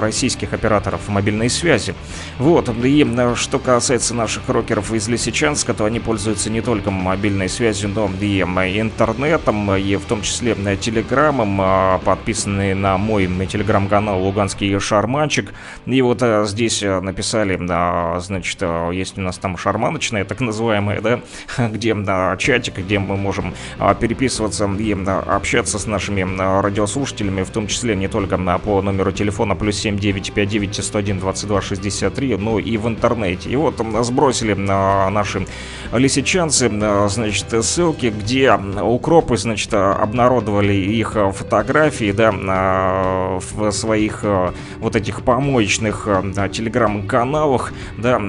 российских 0.00 0.52
операторов 0.52 1.08
мобильной 1.08 1.50
связи. 1.50 1.94
Вот, 2.38 2.68
и 2.84 3.06
что 3.36 3.58
касается 3.58 4.14
наших 4.14 4.48
рокеров 4.48 4.92
из 4.92 5.08
Лисичанска, 5.08 5.74
то 5.74 5.84
они 5.84 6.00
пользуются 6.00 6.50
не 6.50 6.60
только 6.60 6.90
мобильной 6.90 7.48
связью, 7.48 7.90
но 7.90 8.10
и 8.20 8.42
интернетом, 8.42 9.74
и 9.74 9.96
в 9.96 10.04
том 10.04 10.22
числе 10.22 10.54
телеграммом, 10.76 12.00
подписаны 12.04 12.42
подписаны 12.42 12.74
на 12.74 12.98
мой 12.98 13.26
телеграм-канал 13.46 14.22
«Луганский 14.22 14.78
шарманчик». 14.78 15.52
И 15.86 16.02
вот 16.02 16.22
а, 16.22 16.44
здесь 16.44 16.82
э, 16.82 17.00
написали, 17.00 17.58
а, 17.68 18.18
значит, 18.20 18.58
а, 18.60 18.90
есть 18.90 19.18
у 19.18 19.20
нас 19.20 19.38
там 19.38 19.56
шарманочная, 19.56 20.24
так 20.24 20.40
называемая, 20.40 21.00
да, 21.00 21.20
где 21.68 21.94
а, 21.94 22.36
чатик, 22.36 22.78
где 22.78 22.98
мы 22.98 23.16
можем 23.16 23.54
а, 23.78 23.94
переписываться 23.94 24.66
и 24.78 24.94
а, 24.94 25.36
общаться 25.36 25.78
с 25.78 25.86
нашими 25.86 26.26
а, 26.40 26.62
радиослушателями, 26.62 27.41
в 27.44 27.50
том 27.50 27.66
числе 27.66 27.96
не 27.96 28.08
только 28.08 28.36
а, 28.36 28.58
по 28.58 28.82
номеру 28.82 29.12
телефона 29.12 29.54
плюс 29.54 29.76
7959 29.76 30.84
101 30.84 31.18
22 31.18 31.60
63, 31.60 32.36
но 32.36 32.58
и 32.58 32.76
в 32.76 32.88
интернете. 32.88 33.50
И 33.50 33.56
вот 33.56 33.80
сбросили 34.02 34.56
а, 34.68 35.10
наши 35.10 35.46
лисичанцы, 35.92 36.70
а, 36.72 37.08
значит, 37.08 37.64
ссылки, 37.64 38.06
где 38.06 38.52
укропы, 38.52 39.36
значит, 39.36 39.72
обнародовали 39.74 40.74
их 40.74 41.16
фотографии, 41.34 42.12
да, 42.12 42.30
в 42.32 43.70
своих 43.70 44.20
э, 44.22 44.52
вот 44.78 44.96
этих 44.96 45.22
помоечных 45.22 46.08
телеграм-каналах, 46.52 47.72
да, 47.98 48.20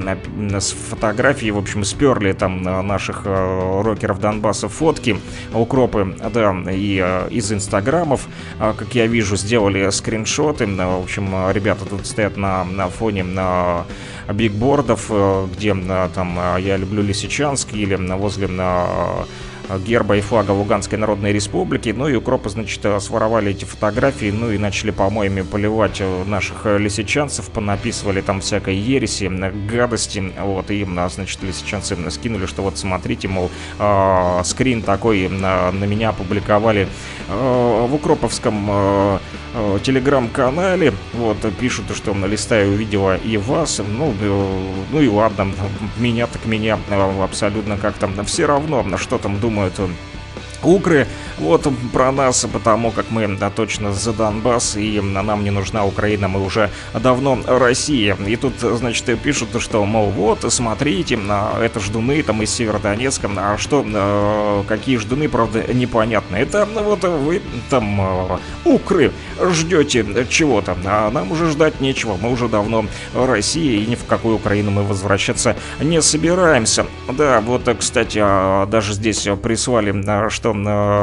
с 0.60 0.72
фотографией, 0.72 1.52
в 1.52 1.58
общем, 1.58 1.84
сперли 1.84 2.34
там 2.34 2.62
наших 2.64 3.26
рокеров 3.26 4.20
Донбасса 4.20 4.70
фотки, 4.70 5.18
укропы, 5.54 6.16
да, 6.34 6.56
и 6.72 6.98
из 7.30 7.52
инстаграмов, 7.52 8.28
как 8.60 8.96
я 8.96 9.03
вижу, 9.08 9.36
сделали 9.36 9.90
скриншоты, 9.90 10.66
в 10.66 11.04
общем, 11.04 11.52
ребята 11.52 11.86
тут 11.86 12.06
стоят 12.06 12.38
на, 12.38 12.64
на 12.64 12.90
фоне 12.90 13.24
на 13.24 13.86
бигбордов, 14.32 15.12
где 15.56 15.76
там 16.16 16.40
«Я 16.60 16.78
люблю 16.78 17.02
Лисичанск» 17.02 17.74
или 17.74 17.96
возле 18.16 18.48
герба 19.86 20.18
и 20.18 20.22
флага 20.22 20.52
Луганской 20.52 20.98
Народной 20.98 21.32
Республики. 21.32 21.94
Ну 21.96 22.08
и 22.08 22.16
укропы, 22.16 22.50
значит, 22.50 22.86
своровали 23.02 23.52
эти 23.52 23.66
фотографии, 23.66 24.32
ну 24.32 24.52
и 24.52 24.58
начали 24.58 24.92
помоями 24.92 25.42
поливать 25.42 26.02
наших 26.26 26.66
лисичанцев, 26.66 27.50
понаписывали 27.50 28.22
там 28.22 28.42
всякой 28.42 28.76
ереси, 28.76 29.32
гадости, 29.72 30.34
вот, 30.40 30.70
и, 30.70 30.86
значит, 31.10 31.42
лисичанцы 31.44 31.96
скинули, 32.10 32.46
что 32.46 32.62
вот 32.62 32.78
смотрите, 32.78 33.28
мол, 33.28 33.50
скрин 34.44 34.82
такой 34.82 35.30
на, 35.30 35.72
на 35.72 35.86
меня 35.86 36.10
опубликовали 36.10 36.88
в 37.30 37.94
Укроповском 37.94 39.20
телеграм-канале, 39.84 40.94
вот, 41.14 41.38
пишут, 41.60 41.96
что 41.96 42.14
на 42.14 42.26
листая 42.26 42.68
увидела 42.68 43.16
и 43.16 43.38
вас, 43.38 43.80
ну, 43.88 44.14
ну 44.92 45.02
и 45.02 45.08
ладно, 45.08 45.52
меня 45.98 46.28
так 46.28 46.46
меня 46.46 46.78
абсолютно 47.22 47.78
как-то 47.78 48.10
все 48.26 48.46
равно, 48.46 48.86
что 48.98 49.18
там 49.18 49.40
думают 49.40 49.53
думает 49.54 49.80
он. 49.80 50.13
Укры 50.66 51.08
вот 51.38 51.68
про 51.92 52.12
нас, 52.12 52.46
потому 52.52 52.92
как 52.92 53.10
мы 53.10 53.28
да, 53.28 53.50
точно 53.50 53.94
за 53.94 54.14
Донбасс, 54.14 54.76
и 54.76 55.02
нам 55.02 55.44
не 55.44 55.52
нужна 55.52 55.86
Украина, 55.86 56.28
мы 56.28 56.44
уже 56.44 56.70
давно 56.94 57.40
Россия. 57.46 58.16
И 58.28 58.36
тут, 58.36 58.60
значит, 58.60 59.20
пишут, 59.22 59.50
что, 59.60 59.84
мол, 59.86 60.10
вот, 60.10 60.46
смотрите, 60.52 61.20
это 61.62 61.80
ждуны 61.80 62.22
там 62.24 62.42
из 62.42 62.54
Северодонецка, 62.54 63.30
а 63.38 63.58
что, 63.58 63.86
э, 63.86 64.64
какие 64.68 64.98
ждуны, 64.98 65.30
правда, 65.30 65.64
непонятно. 65.74 66.36
Это 66.36 66.66
вот 66.66 67.04
вы 67.04 67.42
там, 67.70 68.00
э, 68.02 68.38
укры, 68.66 69.12
ждете 69.42 70.06
чего-то, 70.30 70.78
а 70.86 71.10
нам 71.12 71.32
уже 71.32 71.50
ждать 71.50 71.82
нечего, 71.82 72.18
мы 72.22 72.32
уже 72.32 72.48
давно 72.48 72.86
Россия, 73.14 73.80
и 73.80 73.86
ни 73.86 73.96
в 73.96 74.06
какую 74.06 74.36
Украину 74.36 74.72
мы 74.72 74.84
возвращаться 74.84 75.56
не 75.80 76.02
собираемся. 76.02 76.86
Да, 77.12 77.42
вот, 77.42 77.64
кстати, 77.80 78.20
а, 78.22 78.66
даже 78.66 78.94
здесь 78.94 79.28
прислали, 79.42 80.30
что 80.30 80.53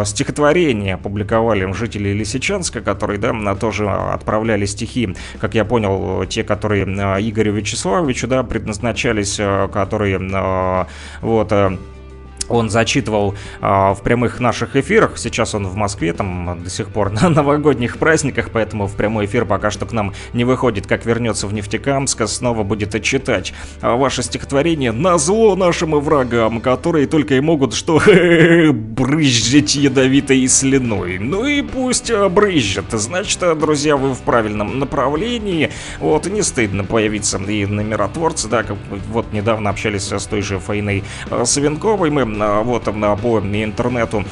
стихотворение 0.05 0.95
опубликовали 0.95 1.71
жители 1.73 2.11
Лисичанска, 2.11 2.81
которые, 2.81 3.19
да, 3.19 3.55
тоже 3.55 3.89
отправляли 3.89 4.67
стихи, 4.67 5.15
как 5.41 5.55
я 5.55 5.65
понял, 5.65 6.25
те, 6.27 6.45
которые 6.45 6.85
Игорю 6.85 7.53
Вячеславовичу, 7.53 8.27
да, 8.27 8.43
предназначались, 8.43 9.37
которые, 9.73 10.19
вот, 11.21 11.53
он 12.51 12.71
зачитывал 12.71 13.35
э, 13.61 13.67
в 13.67 13.99
прямых 14.03 14.41
наших 14.41 14.77
эфирах. 14.77 15.19
Сейчас 15.19 15.55
он 15.55 15.67
в 15.67 15.75
Москве, 15.75 16.13
там 16.13 16.63
до 16.63 16.71
сих 16.71 16.89
пор 16.89 17.11
на 17.11 17.29
новогодних 17.29 17.99
праздниках, 17.99 18.51
поэтому 18.53 18.87
в 18.87 18.95
прямой 18.97 19.27
эфир 19.27 19.45
пока 19.45 19.71
что 19.71 19.87
к 19.87 19.93
нам 19.93 20.13
не 20.33 20.45
выходит. 20.45 20.87
Как 20.87 21.07
вернется 21.07 21.47
в 21.47 21.53
Нефтекамск, 21.53 22.27
снова 22.27 22.63
будет 22.63 23.01
читать 23.03 23.53
а 23.81 23.97
ваше 23.97 24.23
стихотворение 24.23 24.93
на 24.93 25.19
зло 25.19 25.57
нашим 25.57 25.99
врагам, 26.01 26.61
которые 26.61 27.07
только 27.07 27.35
и 27.35 27.41
могут 27.41 27.75
что 27.75 28.01
брызжить 28.73 29.75
ядовитой 29.75 30.47
слюной. 30.49 31.19
Ну 31.19 31.47
и 31.47 31.63
пусть 31.63 32.13
брызжет. 32.13 32.87
Значит, 32.91 33.41
друзья, 33.59 33.97
вы 33.97 34.15
в 34.15 34.21
правильном 34.21 34.79
направлении. 34.79 35.71
Вот, 35.99 36.27
не 36.27 36.43
стыдно 36.43 36.85
появиться 36.85 37.39
и 37.39 37.67
на 37.67 37.81
миротворце, 37.81 38.49
да, 38.49 38.63
как 38.63 38.77
вот 39.11 39.33
недавно 39.33 39.71
общались 39.71 40.11
с 40.11 40.27
той 40.27 40.43
же 40.43 40.59
Фаиной 40.59 41.05
Савенковой. 41.45 42.11
Мы 42.11 42.25
вот 42.64 42.84
по 42.84 43.41
интернету 43.41 44.24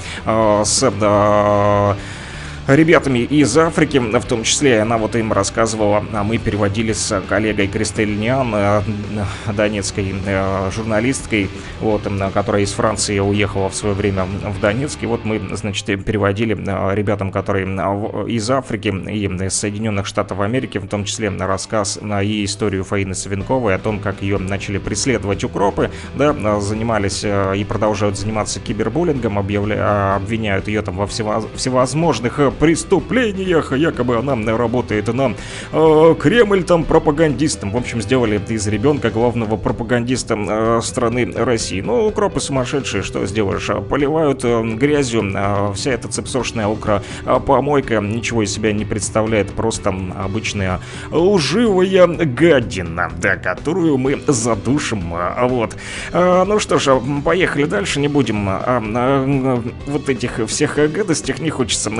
с 0.64 0.92
ребятами 2.68 3.20
из 3.20 3.56
Африки, 3.56 3.98
в 3.98 4.24
том 4.24 4.42
числе 4.42 4.82
она 4.82 4.98
вот 4.98 5.16
им 5.16 5.32
рассказывала, 5.32 6.04
а 6.12 6.22
мы 6.22 6.38
переводили 6.38 6.92
с 6.92 7.22
коллегой 7.28 7.66
Кристель 7.66 8.18
Ниан, 8.18 8.52
э, 8.54 8.82
донецкой 9.54 10.14
э, 10.26 10.70
журналисткой, 10.74 11.48
вот, 11.80 12.02
которая 12.34 12.62
из 12.62 12.72
Франции 12.72 13.18
уехала 13.18 13.70
в 13.70 13.74
свое 13.74 13.94
время 13.94 14.24
в 14.24 14.60
Донецк, 14.60 15.02
и 15.02 15.06
вот 15.06 15.24
мы, 15.24 15.40
значит, 15.52 15.86
переводили 16.04 16.56
э, 16.58 16.94
ребятам, 16.94 17.32
которые 17.32 17.66
из 18.28 18.50
Африки 18.50 18.88
и 18.88 19.48
Соединенных 19.48 20.06
Штатов 20.06 20.40
Америки, 20.40 20.78
в 20.78 20.86
том 20.88 21.04
числе 21.04 21.30
рассказ 21.30 21.98
и 22.22 22.44
историю 22.44 22.84
Фаины 22.84 23.14
Савенковой 23.14 23.74
о 23.74 23.78
том, 23.78 23.98
как 23.98 24.22
ее 24.22 24.38
начали 24.38 24.78
преследовать 24.78 25.44
укропы, 25.44 25.90
да, 26.16 26.60
занимались 26.60 27.24
и 27.24 27.64
продолжают 27.64 28.18
заниматься 28.18 28.60
кибербуллингом, 28.60 29.38
объявля... 29.38 30.16
обвиняют 30.16 30.68
ее 30.68 30.82
там 30.82 30.96
во 30.96 31.06
всевозможных 31.06 32.38
преступлениях. 32.58 33.72
Якобы 33.72 34.16
она 34.16 34.56
работает 34.56 35.12
на 35.12 35.34
э, 35.72 36.14
Кремль 36.18 36.64
там 36.64 36.84
пропагандистом. 36.84 37.70
В 37.70 37.76
общем, 37.76 38.02
сделали 38.02 38.40
из 38.48 38.66
ребенка 38.66 39.10
главного 39.10 39.56
пропагандиста 39.56 40.36
э, 40.36 40.80
страны 40.82 41.32
России. 41.34 41.80
Ну, 41.80 42.06
укропы 42.06 42.40
сумасшедшие, 42.40 43.02
что 43.02 43.24
сделаешь? 43.26 43.70
Поливают 43.88 44.44
э, 44.44 44.62
грязью. 44.74 45.22
Э, 45.34 45.72
вся 45.74 45.92
эта 45.92 46.08
цепсошная 46.08 46.68
укра 46.68 47.02
э, 47.24 47.40
помойка 47.44 48.00
ничего 48.00 48.42
из 48.42 48.52
себя 48.52 48.72
не 48.72 48.84
представляет. 48.84 49.50
Просто 49.50 49.94
обычная 50.16 50.80
лживая 51.10 52.06
гадина, 52.06 53.10
да, 53.20 53.36
которую 53.36 53.98
мы 53.98 54.20
задушим. 54.26 55.14
Э, 55.14 55.46
вот. 55.46 55.76
Э, 56.12 56.44
ну 56.46 56.58
что 56.58 56.78
ж, 56.78 57.00
поехали 57.24 57.64
дальше. 57.64 58.00
Не 58.00 58.08
будем 58.08 58.48
э, 58.48 58.58
э, 58.66 59.60
вот 59.86 60.08
этих 60.08 60.40
всех 60.46 60.76
гадостях 60.76 61.40
не 61.40 61.50
хочется 61.50 61.90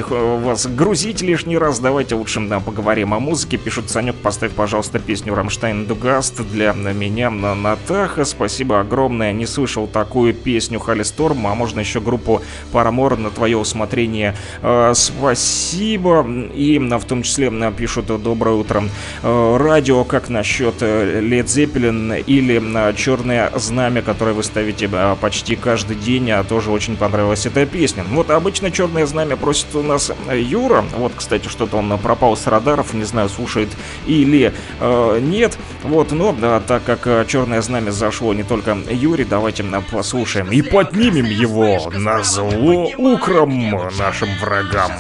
вас 0.49 0.67
грузить 0.67 1.21
лишний 1.21 1.59
раз. 1.59 1.79
Давайте 1.79 2.15
лучше 2.15 2.41
да, 2.41 2.59
поговорим 2.61 3.13
о 3.13 3.21
музыке. 3.21 3.59
Пишут, 3.59 3.91
Санек, 3.91 4.17
поставь, 4.17 4.53
пожалуйста, 4.53 4.99
песню 4.99 5.35
Рамштайн 5.35 5.85
Дугаст 5.85 6.41
для 6.41 6.73
меня 6.73 7.31
на 7.31 7.55
Натаха. 7.55 8.25
Спасибо 8.25 8.81
огромное. 8.81 9.35
Не 9.35 9.45
слышал 9.45 9.87
такую 9.87 10.33
песню 10.33 10.81
Хали 10.81 11.03
Сторм, 11.03 11.47
а 11.47 11.55
можно 11.55 11.81
еще 11.81 12.01
группу 12.01 12.41
Парамор 12.73 13.19
на 13.19 13.31
твое 13.31 13.59
усмотрение. 13.59 14.35
Э, 14.63 14.93
спасибо. 14.95 16.27
И 16.55 16.79
в 16.79 17.05
том 17.05 17.23
числе 17.23 17.53
пишут 17.77 18.07
Доброе 18.07 18.57
утро. 18.57 18.85
Э, 19.23 19.57
радио, 19.59 20.05
как 20.05 20.31
насчет 20.31 20.81
Led 20.81 21.45
Zeppelin 21.45 22.23
или 22.23 22.95
Черное 22.97 23.53
знамя, 23.55 24.01
которое 24.01 24.33
вы 24.33 24.43
ставите 24.43 24.89
почти 25.21 25.57
каждый 25.57 25.97
день, 25.97 26.31
а 26.31 26.43
тоже 26.43 26.71
очень 26.71 26.97
понравилась 26.97 27.45
эта 27.45 27.67
песня. 27.67 28.05
Вот 28.11 28.31
обычно 28.31 28.71
Черное 28.71 29.05
знамя 29.05 29.37
просит 29.37 29.75
у 29.75 29.83
нас 29.83 30.11
Юра. 30.41 30.85
Вот, 30.97 31.13
кстати, 31.17 31.49
что-то 31.49 31.77
он 31.77 31.99
пропал 31.99 32.37
с 32.37 32.47
радаров, 32.47 32.95
не 32.95 33.05
знаю, 33.05 33.29
слушает 33.29 33.69
или 34.07 34.53
э, 34.81 35.19
нет. 35.21 35.59
Вот, 35.83 36.13
но 36.13 36.33
да, 36.33 36.61
так 36.61 36.85
как 36.85 37.07
э, 37.07 37.25
Черное 37.29 37.63
Знамя 37.63 37.91
зашло 37.91 38.35
не 38.35 38.43
только 38.43 38.77
Юре, 38.91 39.25
давайте 39.25 39.65
послушаем 39.91 40.51
и 40.51 40.63
поднимем 40.63 41.27
его 41.27 41.91
на 41.91 42.23
зло 42.23 42.91
укром 42.97 43.91
нашим 43.99 44.29
врагам. 44.41 44.93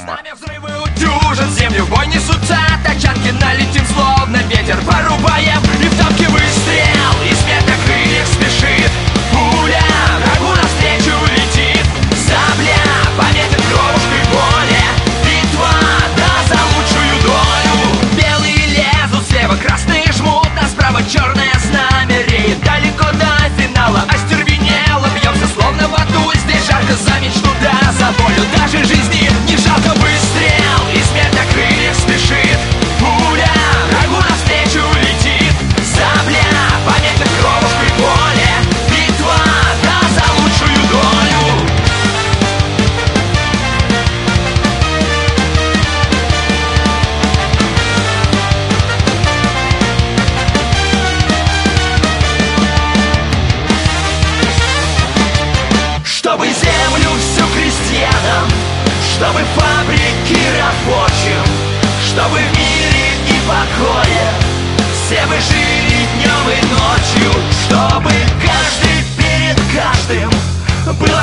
Землю 1.58 1.86
бой 1.86 2.06
несутся 2.06 2.58
Тачанки 2.84 3.30
налетим 3.30 3.84
словно 3.86 4.36
ветер 4.48 4.76
Порубаем 4.86 5.60
и 5.82 5.88
в 5.88 6.07
черное 21.08 21.54
знамя 21.64 22.22
реет 22.22 22.60
далеко 22.62 23.10
до 23.14 23.48
финала. 23.56 24.04
Остервенело 24.10 25.08
бьемся 25.14 25.46
словно 25.54 25.88
в 25.88 25.94
аду. 25.94 26.32
Здесь 26.34 26.66
жарко 26.66 26.94
за 26.94 27.18
мечту, 27.20 27.48
да, 27.62 27.92
за 27.92 28.12
волю 28.22 28.44
Даже 28.54 28.84
жизни 28.84 29.27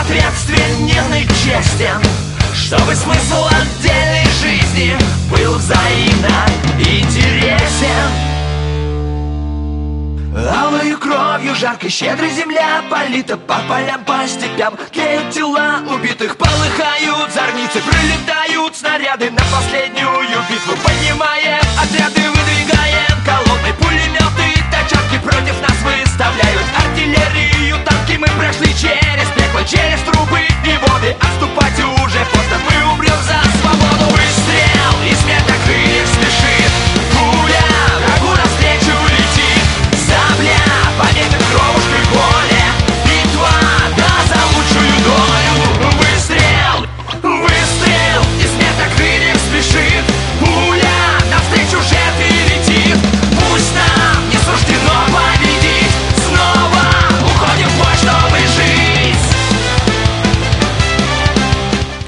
Был 0.08 0.18
ответственен 0.18 1.14
и 1.16 1.28
честен 1.44 2.02
Чтобы 2.54 2.96
смысл 2.96 3.46
отдельной 3.48 4.26
жизни 4.42 4.96
Был 5.32 5.56
взаимно 5.56 6.46
интересен. 6.80 8.12
Алою 10.36 11.00
кровью 11.00 11.56
жаркой 11.56 11.90
щедрой 11.90 12.30
земля 12.30 12.84
Полита 12.90 13.38
по 13.38 13.56
полям, 13.68 14.04
по 14.06 14.28
степям. 14.28 14.78
Тлеют 14.92 15.32
тела 15.32 15.80
убитых, 15.90 16.38
полыхают 16.38 17.32
зорницы 17.34 17.82
Прилетают 17.82 18.76
снаряды. 18.76 19.32
На 19.32 19.44
последнюю 19.52 20.40
битву 20.50 20.76
Поднимаем 20.84 21.64
отряды, 21.82 22.30
выдвигаем 22.30 23.18
колонны. 23.26 23.74
Пулеметы, 23.80 24.64
тачанки 24.72 25.18
против 25.24 25.60
нас 25.62 25.78
выставляют 25.84 26.64
Артиллерию, 26.78 27.78
танки 27.86 28.18
мы 28.18 28.28
прошли 28.38 28.68
через 28.76 29.28
Через 29.64 30.00
трубы 30.02 30.42
и 30.64 30.78
воды 30.78 31.16
отступать 31.20 31.80
уже 31.80 32.35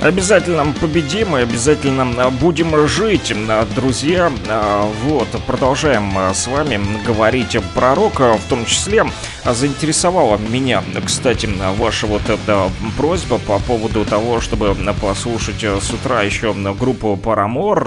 Обязательно 0.02 0.74
победим 0.80 1.36
и 1.36 1.42
обязательно 1.42 2.06
а, 2.18 2.30
будем 2.30 2.88
жить, 2.88 3.34
а, 3.50 3.66
друзья. 3.76 4.32
А, 4.48 4.88
Вот, 5.06 5.28
продолжаем 5.48 6.14
с 6.36 6.46
вами 6.46 6.80
говорить 7.04 7.58
про 7.74 7.96
рок, 7.96 8.20
в 8.20 8.42
том 8.48 8.66
числе 8.66 9.06
заинтересовала 9.44 10.38
меня, 10.38 10.84
кстати, 11.04 11.50
ваша 11.78 12.06
вот 12.06 12.30
эта 12.30 12.70
просьба 12.96 13.40
по 13.40 13.58
поводу 13.58 14.06
того, 14.06 14.40
чтобы 14.40 14.76
послушать 15.02 15.64
с 15.64 15.90
утра 15.92 16.22
еще 16.22 16.54
группу 16.80 17.18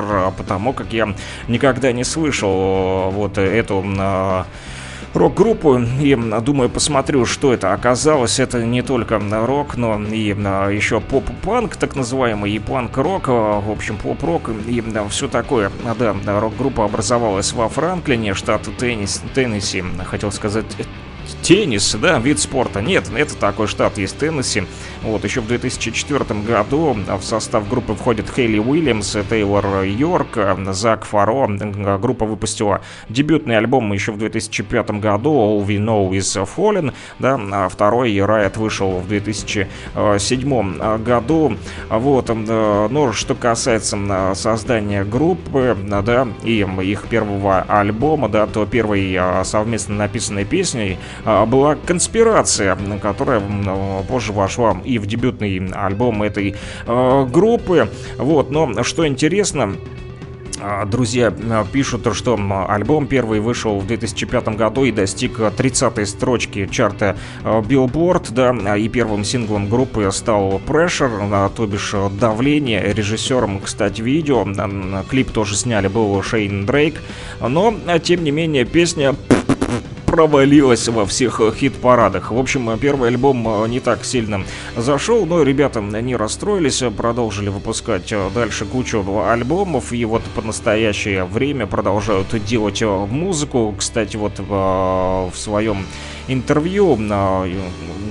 а, 0.01 0.31
потому 0.33 0.73
как 0.73 0.93
я 0.93 1.15
никогда 1.47 1.93
не 1.93 2.03
слышал 2.03 3.11
вот 3.13 3.39
эту 3.39 3.85
рок-группу 5.15 5.79
и 5.79 6.15
думаю 6.41 6.69
посмотрю, 6.69 7.27
что 7.27 7.53
это 7.53 7.73
оказалось. 7.73 8.39
Это 8.39 8.65
не 8.65 8.83
только 8.83 9.21
рок, 9.47 9.77
но 9.77 10.01
и 10.03 10.33
еще 10.33 11.01
поп-панк, 11.01 11.77
так 11.77 11.97
называемый, 11.97 12.53
и 12.53 12.59
панк-рок, 12.59 13.25
а, 13.29 13.61
в 13.61 13.71
общем, 13.71 13.97
поп-рок 13.97 14.51
и 14.67 14.83
все 15.09 15.29
такое. 15.29 15.71
А, 15.85 15.95
Да, 15.95 16.15
да, 16.25 16.41
рок-группа 16.41 16.85
образовалась 16.85 17.53
во 17.53 17.69
Франклине, 17.69 18.35
штат 18.35 18.63
Теннесси, 18.79 19.85
хотел 20.05 20.33
сказать 20.33 20.67
Теннис, 21.43 21.95
да, 21.95 22.19
вид 22.19 22.39
спорта. 22.39 22.81
Нет, 22.81 23.11
это 23.15 23.37
такой 23.37 23.67
штат 23.67 23.99
есть 23.99 24.19
Теннесси. 24.19 24.65
Вот, 25.03 25.25
еще 25.25 25.41
в 25.41 25.47
2004 25.47 26.41
году 26.41 26.97
в 27.19 27.23
состав 27.23 27.69
группы 27.69 27.95
входят 27.95 28.31
Хейли 28.35 28.59
Уильямс, 28.59 29.17
Тейлор 29.29 29.83
Йорк, 29.83 30.39
Зак 30.73 31.05
Фаро. 31.05 31.49
Группа 31.99 32.25
выпустила 32.25 32.81
дебютный 33.09 33.57
альбом 33.57 33.93
еще 33.93 34.13
в 34.13 34.19
2005 34.19 34.91
году 34.93 35.33
All 35.33 35.67
We 35.67 35.79
Know 35.79 36.11
Is 36.11 36.49
Fallen, 36.57 36.93
да, 37.19 37.39
а 37.53 37.69
второй 37.69 38.17
Riot 38.17 38.59
вышел 38.59 38.99
в 38.99 39.09
2007 39.09 40.99
году. 41.03 41.57
Вот, 41.89 42.31
э, 42.31 42.89
но 42.91 43.13
что 43.13 43.35
касается 43.35 44.35
создания 44.35 45.05
группы, 45.05 45.77
да, 46.03 46.29
и 46.45 46.67
их 46.83 47.09
первого 47.09 47.61
альбома, 47.63 48.29
да, 48.29 48.47
то 48.47 48.67
первой 48.67 49.15
э, 49.15 49.45
совместно 49.45 49.97
написанной 49.97 50.45
песней 50.45 50.99
а, 51.20 51.20
была 51.25 51.75
конспирация, 51.75 52.77
которая 53.01 53.41
м, 53.41 54.05
позже 54.07 54.33
вошла 54.33 54.77
и 54.85 54.99
в 54.99 55.07
дебютный 55.07 55.71
альбом 55.73 56.23
этой 56.23 56.55
э, 56.87 57.27
группы. 57.31 57.91
Вот, 58.19 58.51
но 58.51 58.83
что 58.83 59.07
интересно, 59.07 59.77
а, 60.63 60.85
Друзья 60.85 61.33
а, 61.51 61.65
пишут, 61.65 62.07
что 62.15 62.39
альбом 62.69 63.07
первый 63.07 63.41
вышел 63.41 63.79
в 63.79 63.87
2005 63.87 64.49
году 64.57 64.85
и 64.85 64.93
достиг 64.93 65.39
30-й 65.39 66.07
строчки 66.07 66.69
чарта 66.71 67.17
а, 67.43 67.61
Billboard, 67.63 68.33
да, 68.33 68.55
а, 68.67 68.77
и 68.77 68.89
первым 68.89 69.25
синглом 69.25 69.69
группы 69.69 70.09
стал 70.13 70.61
Pressure, 70.67 71.29
а, 71.33 71.49
то 71.49 71.67
бишь 71.67 71.93
а, 71.95 72.11
давление. 72.11 72.93
Режиссером, 72.93 73.61
кстати, 73.61 74.03
видео, 74.03 74.47
а, 74.47 75.05
клип 75.09 75.31
тоже 75.31 75.57
сняли, 75.57 75.89
был 75.89 76.23
Шейн 76.23 76.67
Дрейк, 76.67 77.01
но, 77.41 77.75
а, 77.87 77.99
тем 77.99 78.23
не 78.25 78.31
менее, 78.31 78.65
песня 78.65 79.15
провалилась 80.11 80.89
во 80.89 81.07
всех 81.07 81.41
хит-парадах. 81.55 82.33
В 82.33 82.39
общем, 82.39 82.77
первый 82.81 83.11
альбом 83.11 83.47
э, 83.47 83.69
не 83.69 83.79
так 83.79 84.05
сильно 84.05 84.43
зашел, 84.77 85.25
но 85.25 85.45
ребята 85.45 85.81
не 85.81 86.17
расстроились, 86.17 86.83
продолжили 86.97 87.49
выпускать 87.49 88.11
э, 88.11 88.29
дальше 88.35 88.65
кучу 88.65 89.05
альбомов, 89.25 89.93
и 89.93 90.05
вот 90.05 90.23
по 90.35 90.43
настоящее 90.43 91.25
время 91.27 91.69
продолжают 91.69 92.27
делать 92.45 92.83
э, 92.83 92.87
музыку. 92.87 93.73
Кстати, 93.79 94.17
вот 94.17 94.41
в 94.41 95.33
своем 95.35 95.87
интервью 96.27 96.99
э, 96.99 97.53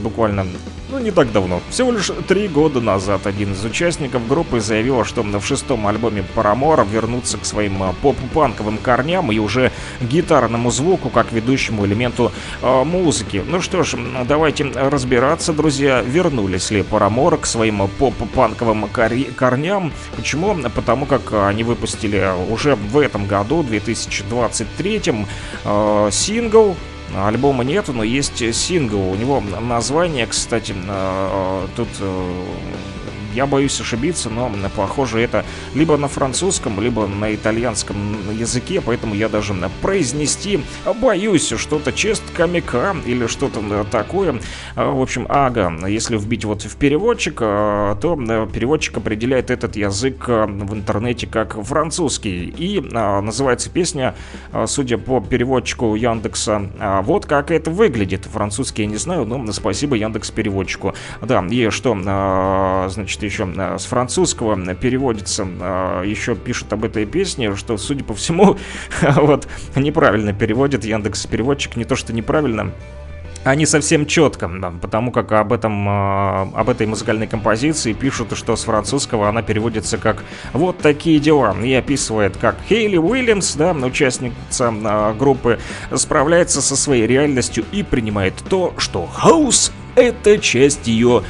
буквально 0.02 0.46
ну, 0.92 1.00
не 1.00 1.12
так 1.12 1.32
давно. 1.32 1.62
Всего 1.70 1.92
лишь 1.92 2.12
три 2.28 2.48
года 2.48 2.82
назад 2.82 3.28
один 3.28 3.54
из 3.54 3.64
участников 3.64 4.28
группы 4.28 4.60
заявил, 4.60 5.04
что 5.06 5.22
в 5.22 5.46
шестом 5.46 5.88
альбоме 5.88 6.24
Paramore 6.36 6.88
вернутся 6.90 7.38
к 7.38 7.46
своим 7.46 7.84
э, 7.84 7.94
поп-панковым 8.02 8.78
корням 8.78 9.32
и 9.32 9.40
уже 9.40 9.72
гитарному 10.02 10.72
звуку 10.72 11.10
как 11.10 11.32
ведущему 11.32 11.86
элементу 11.86 12.32
э, 12.62 12.84
музыки. 12.84 13.44
Ну 13.46 13.62
что 13.62 13.84
ж, 13.84 13.96
давайте 14.28 14.66
разбираться, 14.66 15.54
друзья, 15.54 16.02
вернулись 16.02 16.72
ли 16.72 16.82
Paramore 16.82 17.38
к 17.40 17.46
своим 17.46 17.88
поп-панковым 17.88 18.90
кори- 18.90 19.32
корням. 19.36 19.92
Почему? 20.16 20.56
Потому 20.76 21.06
как 21.06 21.34
они 21.34 21.64
выпустили 21.64 22.32
уже 22.50 22.76
в 22.76 22.98
этом 22.98 23.28
году, 23.28 23.64
2023, 23.64 25.02
э, 25.66 26.10
сингл 26.12 26.76
Альбома 27.16 27.64
нету, 27.64 27.94
но 27.94 28.04
есть 28.04 28.38
сингл. 28.56 29.12
У 29.12 29.16
него 29.16 29.42
название, 29.42 30.28
кстати, 30.28 30.76
э, 30.76 31.68
тут 31.76 31.88
э, 32.00 32.46
я 33.34 33.46
боюсь 33.46 33.80
ошибиться, 33.80 34.30
но 34.30 34.52
похоже 34.76 35.22
это 35.22 35.46
либо 35.74 35.98
на 35.98 36.08
французском, 36.08 36.80
либо 36.82 37.08
на 37.08 37.34
итальянском 37.34 37.98
языке, 38.32 38.82
поэтому 38.82 39.16
я 39.16 39.30
даже 39.30 39.54
произнести 39.82 40.64
боюсь 41.02 41.54
что-то 41.56 41.92
чест 41.92 42.24
камика 42.34 42.96
или 43.06 43.28
что-то 43.28 43.84
такое. 43.86 44.40
А, 44.76 44.92
В 44.92 45.02
общем, 45.02 45.26
ага, 45.30 45.74
если 45.88 46.18
вбить 46.18 46.46
вот 46.46 46.64
в 46.64 46.76
переводчик, 46.78 47.40
а, 47.42 47.96
то 47.96 48.18
э, 48.20 48.48
переводчик 48.52 48.98
определяет 48.98 49.52
этот 49.52 49.76
язык 49.76 50.28
в 50.28 50.74
интернете 50.74 51.28
как 51.28 51.62
французский. 51.64 52.54
И 52.58 52.84
а, 52.94 53.22
называется 53.22 53.70
песня, 53.70 54.16
судя 54.66 54.98
по 54.98 55.22
переводчику 55.22 55.96
Яндекса, 55.96 56.70
а, 56.80 57.02
вот 57.02 57.26
как 57.26 57.52
это 57.52 57.72
выглядит. 57.72 58.26
Французский 58.26 58.84
я 58.84 58.88
не 58.88 58.98
знаю, 58.98 59.26
но 59.26 59.52
спасибо 59.52 59.96
Яндекс 59.96 60.32
переводчику. 60.32 60.94
Да, 61.22 61.46
и 61.50 61.70
что, 61.70 61.98
а, 62.06 62.90
значит, 63.20 63.24
еще 63.24 63.48
а, 63.58 63.78
с 63.78 63.86
французского 63.86 64.56
переводится, 64.76 65.48
а, 65.60 66.04
еще 66.04 66.36
пишут 66.36 66.74
об 66.74 66.86
этой 66.86 67.06
песне, 67.06 67.56
что, 67.56 67.78
судя 67.78 68.04
по 68.04 68.14
всему, 68.14 68.58
вот 69.02 69.48
неправильно 69.76 70.34
переводит 70.34 70.86
Яндекс 70.86 71.26
переводчик, 71.26 71.76
не 71.76 71.86
то 71.86 71.96
что 71.96 72.14
неправильно, 72.14 72.72
а 73.46 73.56
не 73.56 73.66
совсем 73.66 74.06
четко, 74.06 74.50
да, 74.50 74.72
потому 74.82 75.12
как 75.12 75.32
об 75.32 75.54
этом, 75.54 75.88
э, 75.88 76.48
об 76.56 76.70
этой 76.70 76.88
музыкальной 76.88 77.28
композиции 77.28 77.94
пишут, 77.94 78.36
что 78.38 78.56
с 78.56 78.64
французского 78.64 79.30
она 79.30 79.42
переводится 79.42 79.98
как 79.98 80.24
«вот 80.54 80.80
такие 80.80 81.20
дела» 81.20 81.56
и 81.64 81.74
описывает, 81.74 82.36
как 82.38 82.58
Хейли 82.68 82.98
Уильямс, 82.98 83.56
да, 83.56 83.72
участница 83.72 84.74
э, 84.74 85.14
группы, 85.18 85.60
справляется 85.96 86.62
со 86.62 86.76
своей 86.76 87.08
реальностью 87.08 87.64
и 87.72 87.82
принимает 87.84 88.34
то, 88.50 88.74
что 88.78 89.06
хаус— 89.06 89.72
это 89.96 90.38
часть 90.38 90.88
ее 90.88 91.24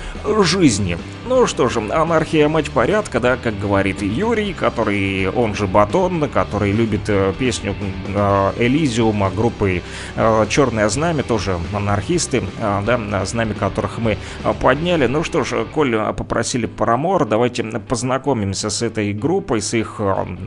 жизни. 0.43 0.97
Ну 1.29 1.45
что 1.45 1.69
же, 1.69 1.79
анархия 1.79 2.49
мать 2.49 2.71
порядка, 2.71 3.19
да, 3.19 3.37
как 3.37 3.59
говорит 3.59 4.01
Юрий, 4.01 4.51
который, 4.51 5.29
он 5.29 5.53
же 5.53 5.67
Батон, 5.67 6.27
который 6.27 6.71
любит 6.71 7.07
э, 7.07 7.33
песню 7.37 7.75
э, 8.07 8.51
Элизиума 8.57 9.29
группы 9.29 9.83
э, 10.15 10.45
Черное 10.49 10.89
Знамя, 10.89 11.21
тоже 11.21 11.59
анархисты, 11.71 12.41
да, 12.59 13.25
знамя 13.25 13.53
которых 13.53 13.99
мы 13.99 14.17
подняли. 14.59 15.05
Ну 15.05 15.23
что 15.23 15.43
ж, 15.43 15.65
коль 15.71 15.95
попросили 16.17 16.65
Парамор, 16.65 17.27
давайте 17.27 17.63
познакомимся 17.63 18.71
с 18.71 18.81
этой 18.81 19.13
группой, 19.13 19.61
с 19.61 19.75
их 19.75 20.01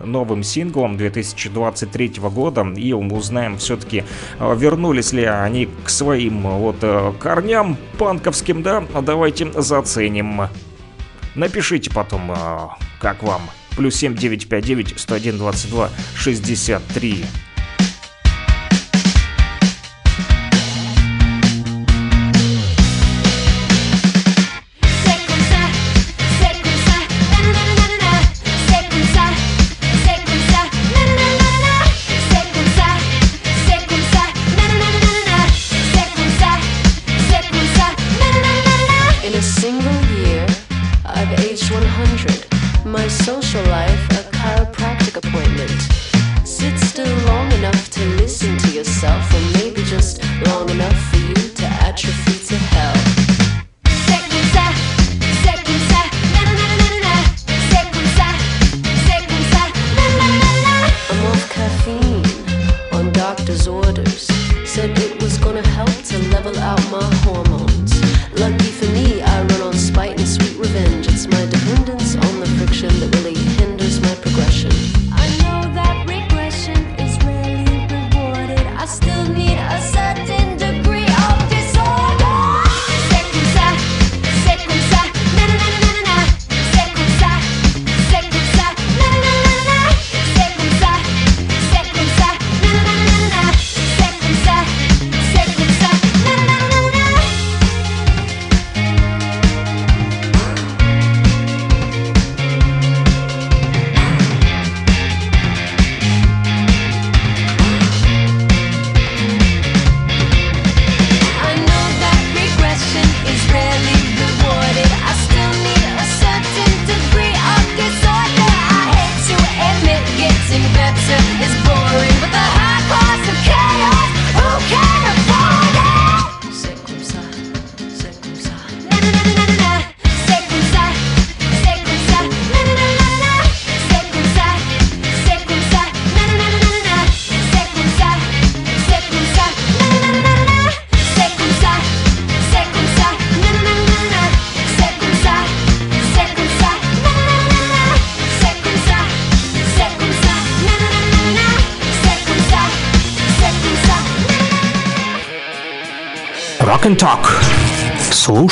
новым 0.05 0.43
синглом 0.43 0.97
2023 0.97 2.15
года 2.35 2.67
и 2.75 2.93
узнаем 2.93 3.57
все-таки, 3.59 4.03
вернулись 4.41 5.13
ли 5.13 5.23
они 5.23 5.69
к 5.85 5.89
своим 5.89 6.43
вот 6.43 6.85
корням 7.21 7.77
панковским, 7.99 8.65
да, 8.65 8.83
давайте 9.01 9.53
заценим. 9.55 10.49
Напишите 11.35 11.91
потом, 11.91 12.31
а, 12.31 12.77
как 13.01 13.23
вам. 13.23 13.43
Плюс 13.77 13.97
7959 13.97 14.99
101 14.99 15.39
22 15.39 15.91
63. 16.17 17.25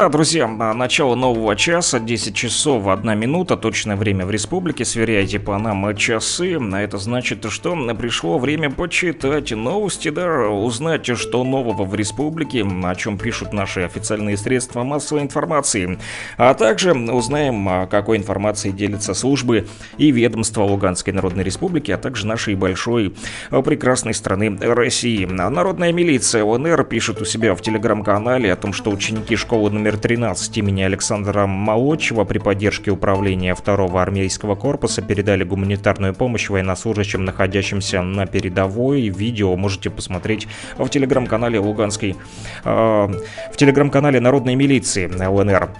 Да, 0.00 0.08
друзья, 0.08 0.46
а, 0.58 0.72
начало 0.72 1.14
нового 1.14 1.54
часа, 1.54 2.00
10 2.00 2.34
часов 2.34 2.88
1 2.88 3.18
минута, 3.18 3.58
точное 3.58 3.96
время 3.96 4.24
в 4.24 4.30
республике, 4.30 4.86
сверяйте 4.86 5.38
по 5.38 5.58
нам 5.58 5.94
часы, 5.94 6.58
а 6.58 6.80
это 6.80 6.96
значит, 6.96 7.44
что 7.50 7.76
пришло 7.94 8.38
время 8.38 8.70
почитать 8.70 9.50
новости, 9.50 10.08
да, 10.08 10.48
узнать, 10.48 11.06
что 11.18 11.44
нового 11.44 11.84
в 11.84 11.94
республике, 11.94 12.64
о 12.64 12.94
чем 12.94 13.18
пишут 13.18 13.52
наши 13.52 13.82
официальные 13.82 14.38
средства 14.38 14.84
массовой 14.84 15.20
информации, 15.20 15.98
а 16.38 16.54
также 16.54 16.94
узнаем, 16.94 17.86
какой 17.90 18.16
информацией 18.16 18.72
делятся 18.72 19.12
службы 19.12 19.68
и 19.98 20.10
ведомства 20.12 20.62
Луганской 20.62 21.12
Народной 21.12 21.44
Республики, 21.44 21.90
а 21.90 21.98
также 21.98 22.26
нашей 22.26 22.54
большой 22.54 23.14
а, 23.50 23.60
прекрасной 23.60 24.14
страны 24.14 24.56
России. 24.62 25.26
Народная 25.26 25.92
милиция 25.92 26.42
ЛНР 26.42 26.84
пишет 26.84 27.20
у 27.20 27.26
себя 27.26 27.54
в 27.54 27.60
телеграм-канале 27.60 28.50
о 28.50 28.56
том, 28.56 28.72
что 28.72 28.90
ученики 28.90 29.36
школы 29.36 29.68
номер 29.68 29.89
13 29.96 30.58
имени 30.58 30.82
Александра 30.82 31.46
Молодчева 31.46 32.24
при 32.24 32.38
поддержке 32.38 32.90
управления 32.90 33.54
2-го 33.54 33.98
армейского 33.98 34.54
корпуса 34.54 35.02
передали 35.02 35.44
гуманитарную 35.44 36.14
помощь 36.14 36.48
военнослужащим, 36.48 37.24
находящимся 37.24 38.02
на 38.02 38.26
передовой. 38.26 39.08
Видео 39.08 39.56
можете 39.56 39.90
посмотреть 39.90 40.48
в 40.76 40.88
телеграм-канале 40.88 41.58
Луганской, 41.58 42.16
э, 42.64 42.68
в 42.70 43.56
телеграм-канале 43.56 44.20
Народной 44.20 44.54
милиции 44.54 45.06
ЛНР. 45.06 45.70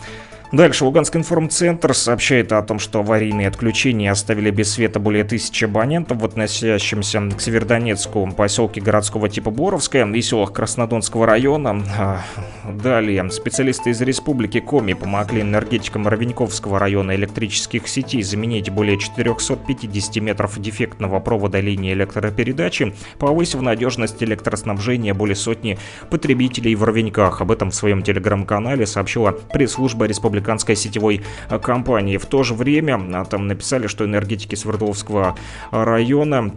Дальше 0.52 0.84
Луганский 0.84 1.20
информцентр 1.20 1.94
сообщает 1.94 2.50
о 2.50 2.60
том, 2.62 2.80
что 2.80 3.00
аварийные 3.00 3.46
отключения 3.46 4.10
оставили 4.10 4.50
без 4.50 4.72
света 4.72 4.98
более 4.98 5.22
тысячи 5.22 5.64
абонентов 5.64 6.18
в 6.18 6.24
относящемся 6.24 7.20
к 7.20 7.40
Севердонецку 7.40 8.28
поселке 8.36 8.80
городского 8.80 9.28
типа 9.28 9.52
Боровское 9.52 10.04
и 10.04 10.20
селах 10.20 10.52
Краснодонского 10.52 11.26
района. 11.26 11.84
А, 11.96 12.22
Далее 12.64 13.30
специалисты 13.30 13.90
из 13.90 14.00
республики 14.00 14.60
Коми 14.60 14.94
помогли 14.94 15.42
энергетикам 15.42 16.08
Ровеньковского 16.08 16.78
района 16.78 17.14
электрических 17.14 17.86
сетей 17.86 18.22
заменить 18.22 18.70
более 18.70 18.98
450 18.98 20.16
метров 20.16 20.60
дефектного 20.60 21.20
провода 21.20 21.60
линии 21.60 21.92
электропередачи, 21.92 22.94
повысив 23.18 23.60
надежность 23.60 24.22
электроснабжения 24.22 25.14
более 25.14 25.36
сотни 25.36 25.78
потребителей 26.10 26.74
в 26.74 26.82
Ровеньках. 26.82 27.40
Об 27.40 27.50
этом 27.52 27.70
в 27.70 27.74
своем 27.74 28.02
телеграм-канале 28.02 28.86
сообщила 28.86 29.30
пресс-служба 29.30 30.06
республиканской 30.40 30.76
сетевой 30.76 31.22
а, 31.48 31.58
компании. 31.58 32.16
В 32.16 32.26
то 32.26 32.42
же 32.42 32.54
время 32.54 33.00
а, 33.12 33.24
там 33.24 33.46
написали, 33.46 33.86
что 33.86 34.04
энергетики 34.04 34.54
Свердловского 34.54 35.36
района 35.70 36.52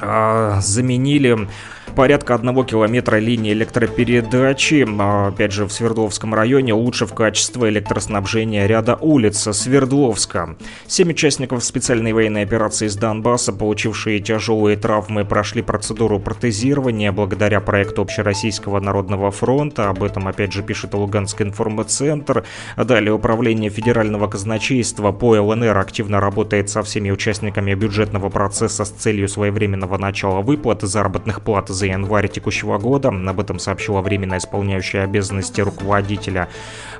а, 0.00 0.60
заменили 0.60 1.48
порядка 1.94 2.34
одного 2.34 2.64
километра 2.64 3.16
линии 3.16 3.52
электропередачи, 3.52 4.86
а, 4.98 5.28
опять 5.28 5.52
же 5.52 5.64
в 5.64 5.72
Свердловском 5.72 6.34
районе, 6.34 6.74
улучшив 6.74 7.14
качество 7.14 7.68
электроснабжения 7.68 8.66
ряда 8.66 8.96
улиц 9.00 9.48
Свердловска. 9.50 10.56
Семь 10.86 11.10
участников 11.10 11.64
специальной 11.64 12.12
военной 12.12 12.42
операции 12.42 12.86
из 12.86 12.96
Донбасса, 12.96 13.52
получившие 13.52 14.20
тяжелые 14.20 14.76
травмы, 14.76 15.24
прошли 15.24 15.62
процедуру 15.62 16.18
протезирования 16.18 17.12
благодаря 17.12 17.60
проекту 17.60 18.02
Общероссийского 18.02 18.80
народного 18.80 19.30
фронта. 19.30 19.88
Об 19.88 20.02
этом 20.02 20.28
опять 20.28 20.52
же 20.52 20.62
пишет 20.62 20.94
Луганский 20.94 21.44
информцентр. 21.44 22.44
Далее 22.76 23.12
управление 23.12 23.70
федерального 23.70 24.26
казначейства 24.26 25.12
по 25.12 25.40
ЛНР 25.40 25.78
активно 25.78 26.20
работает 26.20 26.70
со 26.70 26.82
всеми 26.82 27.10
участниками 27.10 27.74
бюджетного 27.74 28.28
процесса 28.30 28.84
с 28.84 28.90
целью 28.90 29.28
своевременного 29.28 29.98
начала 29.98 30.40
выплаты 30.40 30.86
заработных 30.86 31.42
плат 31.42 31.68
за 31.68 31.83
январь 31.86 32.28
текущего 32.28 32.78
года. 32.78 33.08
Об 33.08 33.40
этом 33.40 33.58
сообщила 33.58 34.00
временно 34.00 34.38
исполняющая 34.38 35.04
обязанности 35.04 35.60
руководителя 35.60 36.48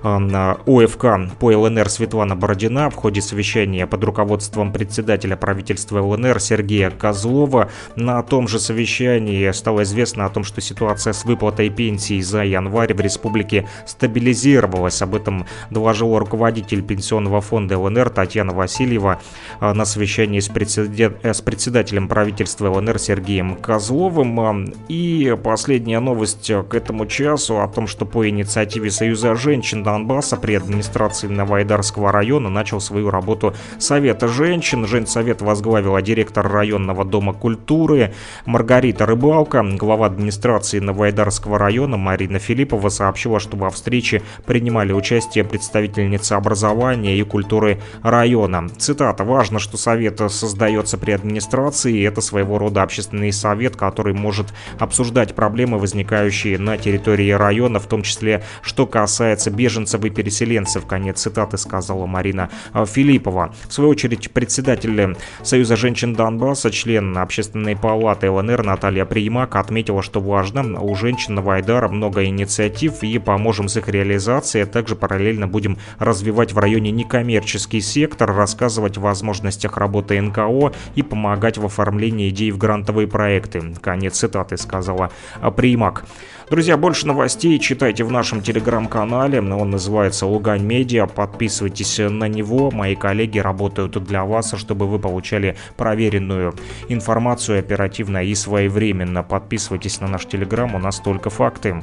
э, 0.02 0.08
ОФК 0.08 1.36
по 1.38 1.46
ЛНР 1.46 1.88
Светлана 1.88 2.36
Бородина 2.36 2.90
в 2.90 2.94
ходе 2.94 3.20
совещания 3.20 3.86
под 3.86 4.04
руководством 4.04 4.72
председателя 4.72 5.36
правительства 5.36 6.00
ЛНР 6.00 6.40
Сергея 6.40 6.90
Козлова. 6.90 7.70
На 7.96 8.22
том 8.22 8.48
же 8.48 8.58
совещании 8.58 9.50
стало 9.52 9.82
известно 9.82 10.26
о 10.26 10.30
том, 10.30 10.44
что 10.44 10.60
ситуация 10.60 11.12
с 11.12 11.24
выплатой 11.24 11.70
пенсий 11.70 12.20
за 12.22 12.44
январь 12.44 12.94
в 12.94 13.00
республике 13.00 13.68
стабилизировалась. 13.86 15.02
Об 15.02 15.14
этом 15.14 15.46
доложил 15.70 16.18
руководитель 16.18 16.82
пенсионного 16.82 17.40
фонда 17.40 17.78
ЛНР 17.78 18.10
Татьяна 18.10 18.52
Васильева 18.52 19.20
э, 19.60 19.72
на 19.72 19.84
совещании 19.84 20.40
э, 20.40 21.32
с 21.34 21.40
председателем 21.40 22.08
правительства 22.08 22.68
ЛНР 22.70 22.98
Сергеем 22.98 23.56
Козловым. 23.56 24.73
И 24.88 25.36
последняя 25.42 26.00
новость 26.00 26.50
к 26.68 26.74
этому 26.74 27.06
часу 27.06 27.60
о 27.60 27.68
том, 27.68 27.86
что 27.86 28.04
по 28.04 28.28
инициативе 28.28 28.90
Союза 28.90 29.34
женщин 29.34 29.82
Донбасса 29.82 30.36
при 30.36 30.54
администрации 30.54 31.26
Новоайдарского 31.28 32.12
района 32.12 32.50
начал 32.50 32.80
свою 32.80 33.10
работу 33.10 33.54
Совета 33.78 34.28
женщин. 34.28 34.86
Женсовет 34.86 35.40
возглавила 35.40 36.02
директор 36.02 36.46
районного 36.46 37.04
дома 37.04 37.32
культуры 37.32 38.12
Маргарита 38.44 39.06
Рыбалка. 39.06 39.62
Глава 39.62 40.06
администрации 40.06 40.80
Новоайдарского 40.80 41.58
района 41.58 41.96
Марина 41.96 42.38
Филиппова 42.38 42.88
сообщила, 42.90 43.40
что 43.40 43.56
во 43.56 43.70
встрече 43.70 44.22
принимали 44.44 44.92
участие 44.92 45.44
представительницы 45.44 46.34
образования 46.34 47.16
и 47.16 47.22
культуры 47.22 47.80
района. 48.02 48.68
Цитата. 48.78 49.24
«Важно, 49.24 49.58
что 49.58 49.76
совет 49.76 50.20
создается 50.28 50.98
при 50.98 51.12
администрации, 51.12 51.96
и 51.96 52.02
это 52.02 52.20
своего 52.20 52.58
рода 52.58 52.82
общественный 52.82 53.32
совет, 53.32 53.76
который 53.76 54.12
может 54.12 54.52
обсуждать 54.78 55.34
проблемы, 55.34 55.78
возникающие 55.78 56.58
на 56.58 56.76
территории 56.78 57.30
района, 57.30 57.78
в 57.78 57.86
том 57.86 58.02
числе, 58.02 58.42
что 58.62 58.86
касается 58.86 59.50
беженцев 59.50 60.04
и 60.04 60.10
переселенцев». 60.10 60.86
Конец 60.86 61.20
цитаты 61.20 61.58
сказала 61.58 62.06
Марина 62.06 62.50
Филиппова. 62.72 63.54
В 63.68 63.72
свою 63.72 63.90
очередь, 63.90 64.30
председатель 64.30 65.16
Союза 65.42 65.76
женщин 65.76 66.14
Донбасса, 66.14 66.70
член 66.70 67.16
общественной 67.18 67.76
палаты 67.76 68.30
ЛНР 68.30 68.62
Наталья 68.62 69.04
Приимак 69.04 69.56
отметила, 69.56 70.02
что 70.02 70.20
важно, 70.20 70.80
у 70.80 70.94
женщин 70.94 71.34
Новоайдара 71.34 71.88
много 71.88 72.24
инициатив 72.24 73.02
и 73.02 73.18
поможем 73.18 73.68
с 73.68 73.76
их 73.76 73.88
реализацией, 73.88 74.64
а 74.64 74.66
также 74.66 74.94
параллельно 74.94 75.48
будем 75.48 75.78
развивать 75.98 76.52
в 76.52 76.58
районе 76.58 76.90
некоммерческий 76.90 77.80
сектор, 77.80 78.34
рассказывать 78.34 78.98
о 78.98 79.00
возможностях 79.00 79.76
работы 79.76 80.20
НКО 80.20 80.72
и 80.94 81.02
помогать 81.02 81.58
в 81.58 81.66
оформлении 81.66 82.28
идей 82.28 82.50
в 82.50 82.58
грантовые 82.58 83.08
проекты. 83.08 83.74
Конец 83.80 84.18
цитаты 84.18 84.53
сказала 84.56 85.10
Примак. 85.56 86.04
Друзья, 86.50 86.76
больше 86.76 87.06
новостей 87.06 87.58
читайте 87.58 88.04
в 88.04 88.12
нашем 88.12 88.42
телеграм-канале. 88.42 89.40
Он 89.40 89.70
называется 89.70 90.26
Лугань 90.26 90.62
Медиа. 90.62 91.06
Подписывайтесь 91.06 91.98
на 91.98 92.28
него. 92.28 92.70
Мои 92.70 92.94
коллеги 92.94 93.38
работают 93.38 93.92
для 94.04 94.24
вас, 94.24 94.52
чтобы 94.58 94.86
вы 94.86 94.98
получали 94.98 95.56
проверенную 95.78 96.54
информацию 96.88 97.58
оперативно 97.58 98.22
и 98.22 98.34
своевременно. 98.34 99.22
Подписывайтесь 99.22 100.00
на 100.00 100.08
наш 100.08 100.26
телеграм, 100.26 100.74
у 100.74 100.78
нас 100.78 101.00
только 101.00 101.30
факты. 101.30 101.82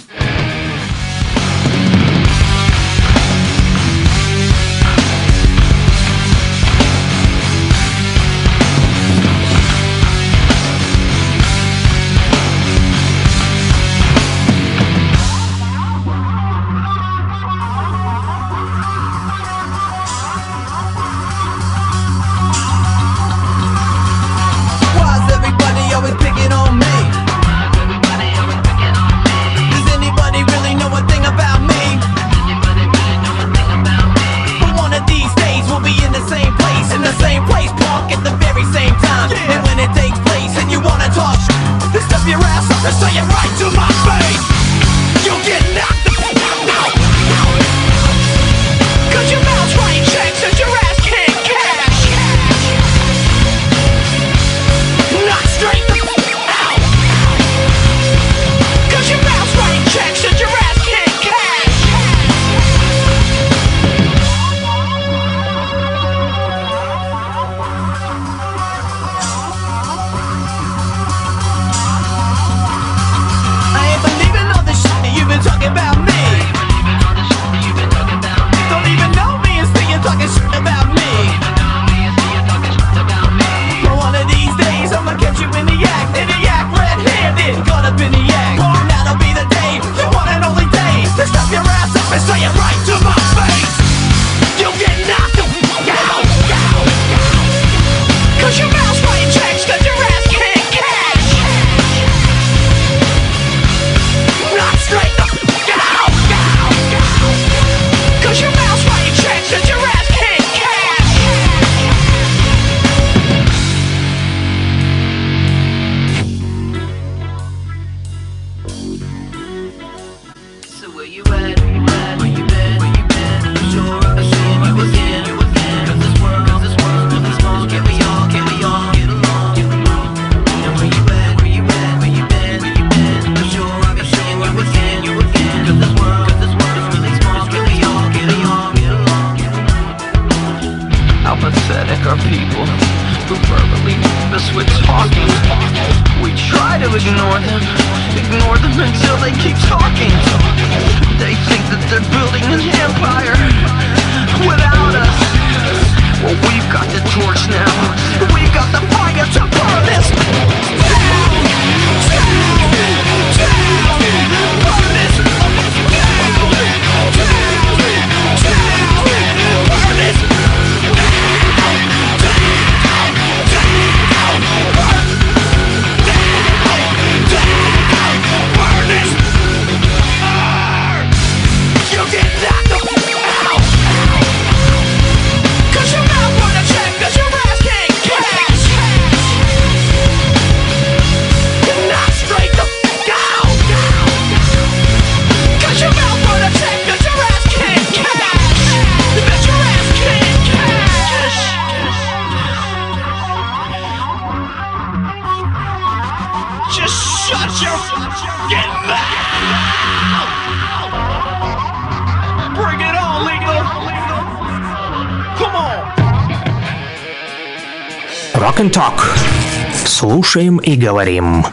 И 220.63 220.75
говорим. 220.75 221.43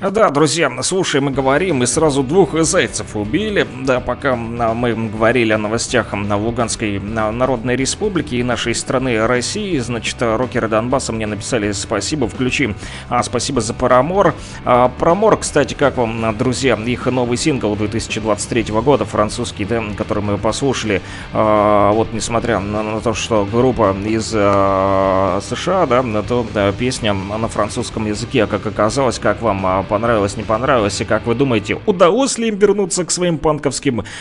Да, 0.00 0.30
друзья, 0.30 0.70
слушаем 0.82 1.28
и 1.28 1.32
говорим, 1.32 1.82
и 1.84 1.86
сразу 1.86 2.24
двух 2.24 2.60
зайцев 2.62 3.14
убили. 3.14 3.66
Да, 3.84 3.98
пока 3.98 4.34
а, 4.34 4.74
мы 4.74 4.94
говорили 4.94 5.52
о 5.52 5.58
новостях 5.58 6.12
на 6.12 6.36
Луганской 6.36 7.00
на 7.00 7.32
Народной 7.32 7.74
Республике 7.74 8.36
и 8.36 8.42
нашей 8.44 8.76
страны 8.76 9.26
России, 9.26 9.76
значит, 9.78 10.16
рокеры 10.20 10.68
Донбасса 10.68 11.12
мне 11.12 11.26
написали 11.26 11.72
спасибо, 11.72 12.28
включи, 12.28 12.74
а, 13.08 13.24
спасибо 13.24 13.60
за 13.60 13.74
Парамор. 13.74 14.34
А, 14.64 14.88
Парамор, 14.88 15.36
кстати, 15.36 15.74
как 15.74 15.96
вам, 15.96 16.36
друзья, 16.36 16.74
их 16.74 17.06
новый 17.06 17.36
сингл 17.36 17.74
2023 17.74 18.72
года, 18.82 19.04
французский, 19.04 19.64
да, 19.64 19.82
который 19.98 20.22
мы 20.22 20.38
послушали, 20.38 21.02
а, 21.32 21.90
вот, 21.90 22.12
несмотря 22.12 22.60
на, 22.60 22.84
на 22.84 23.00
то, 23.00 23.14
что 23.14 23.48
группа 23.50 23.96
из 24.04 24.32
а, 24.32 25.40
США, 25.42 25.86
да, 25.86 26.04
то 26.22 26.46
да, 26.54 26.70
песня 26.70 27.14
на 27.14 27.48
французском 27.48 28.06
языке, 28.06 28.46
как 28.46 28.64
оказалось, 28.64 29.18
как 29.18 29.42
вам 29.42 29.66
а, 29.66 29.82
понравилось, 29.82 30.36
не 30.36 30.44
понравилось, 30.44 31.00
и 31.00 31.04
как 31.04 31.26
вы 31.26 31.34
думаете, 31.34 31.80
удалось 31.86 32.38
ли 32.38 32.48
им 32.48 32.56
вернуться 32.56 33.04
к 33.04 33.10
своим 33.10 33.38
панковским 33.38 33.71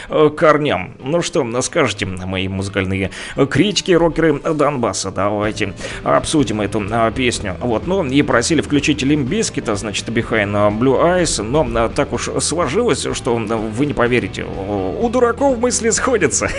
э, 0.09 0.29
корням? 0.35 0.93
Ну 1.03 1.21
что, 1.21 1.61
скажете, 1.61 2.05
мои 2.05 2.47
музыкальные 2.47 3.11
критики, 3.49 3.91
рокеры 3.91 4.39
Донбасса, 4.39 5.11
давайте 5.11 5.73
обсудим 6.03 6.61
эту 6.61 6.81
э, 6.81 7.11
песню. 7.15 7.55
Вот, 7.59 7.87
ну 7.87 8.05
и 8.05 8.21
просили 8.21 8.61
включить 8.61 9.03
Лимбискита, 9.03 9.75
значит, 9.75 10.07
Behind 10.09 10.79
Blue 10.79 11.01
Eyes, 11.03 11.41
но 11.41 11.67
э, 11.85 11.89
так 11.93 12.13
уж 12.13 12.29
сложилось, 12.39 13.05
что 13.13 13.39
э, 13.39 13.55
вы 13.55 13.85
не 13.85 13.93
поверите, 13.93 14.45
у 14.45 15.09
дураков 15.09 15.57
мысли 15.59 15.89
сходятся. 15.89 16.49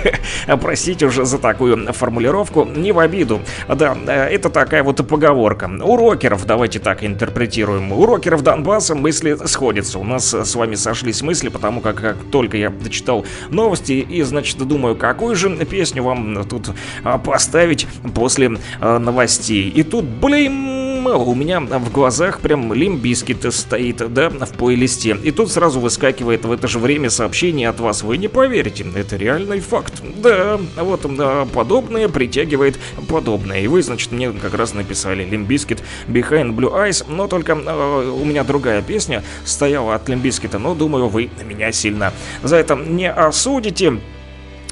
Простите 0.60 1.06
уже 1.06 1.24
за 1.24 1.38
такую 1.38 1.92
формулировку, 1.92 2.64
не 2.64 2.92
в 2.92 2.98
обиду. 2.98 3.40
Да, 3.68 3.96
э, 4.06 4.28
это 4.28 4.50
такая 4.50 4.82
вот 4.82 5.06
поговорка. 5.06 5.70
У 5.82 5.96
рокеров, 5.96 6.46
давайте 6.46 6.78
так 6.78 7.04
интерпретируем, 7.04 7.92
у 7.92 8.06
рокеров 8.06 8.42
Донбасса 8.42 8.94
мысли 8.94 9.36
сходятся. 9.46 9.98
У 9.98 10.04
нас 10.04 10.32
с 10.32 10.54
вами 10.54 10.74
сошлись 10.76 11.22
мысли, 11.22 11.48
потому 11.48 11.80
как 11.80 11.96
как 11.96 12.16
только 12.36 12.58
я 12.58 12.68
дочитал 12.68 13.24
новости 13.48 13.92
и, 13.92 14.20
значит, 14.20 14.58
думаю, 14.58 14.94
какую 14.94 15.34
же 15.36 15.56
песню 15.64 16.02
вам 16.02 16.44
тут 16.44 16.68
а, 17.02 17.16
поставить 17.16 17.86
после 18.14 18.58
а, 18.78 18.98
новостей. 18.98 19.70
И 19.70 19.82
тут, 19.82 20.04
блин, 20.04 20.95
у 21.14 21.34
меня 21.34 21.60
в 21.60 21.92
глазах 21.92 22.40
прям 22.40 22.72
Limp 22.72 23.04
Bizkit 23.04 23.52
стоит, 23.52 24.12
да, 24.12 24.30
в 24.30 24.52
плейлисте. 24.52 25.16
И 25.22 25.30
тут 25.30 25.50
сразу 25.50 25.80
выскакивает 25.80 26.44
в 26.44 26.52
это 26.52 26.68
же 26.68 26.78
время 26.78 27.10
сообщение 27.10 27.68
от 27.68 27.80
вас. 27.80 28.02
Вы 28.02 28.16
не 28.16 28.28
поверите, 28.28 28.86
это 28.94 29.16
реальный 29.16 29.60
факт. 29.60 30.02
Да, 30.16 30.58
вот 30.76 31.02
да, 31.16 31.46
подобное 31.52 32.08
притягивает 32.08 32.78
подобное. 33.08 33.60
И 33.60 33.66
вы, 33.66 33.82
значит, 33.82 34.12
мне 34.12 34.32
как 34.32 34.54
раз 34.54 34.74
написали 34.74 35.24
Limp 35.24 35.47
Bizkit 35.47 35.82
Behind 36.08 36.54
Blue 36.54 36.72
Eyes, 36.72 37.04
но 37.08 37.28
только 37.28 37.52
э, 37.52 38.10
у 38.10 38.24
меня 38.24 38.44
другая 38.44 38.82
песня 38.82 39.22
стояла 39.44 39.94
от 39.94 40.08
Limp 40.08 40.25
Bizkit 40.25 40.50
а, 40.50 40.58
но 40.58 40.74
думаю, 40.74 41.08
вы 41.08 41.30
меня 41.44 41.72
сильно 41.72 42.12
за 42.42 42.56
это 42.56 42.76
не 42.76 43.10
осудите. 43.10 44.00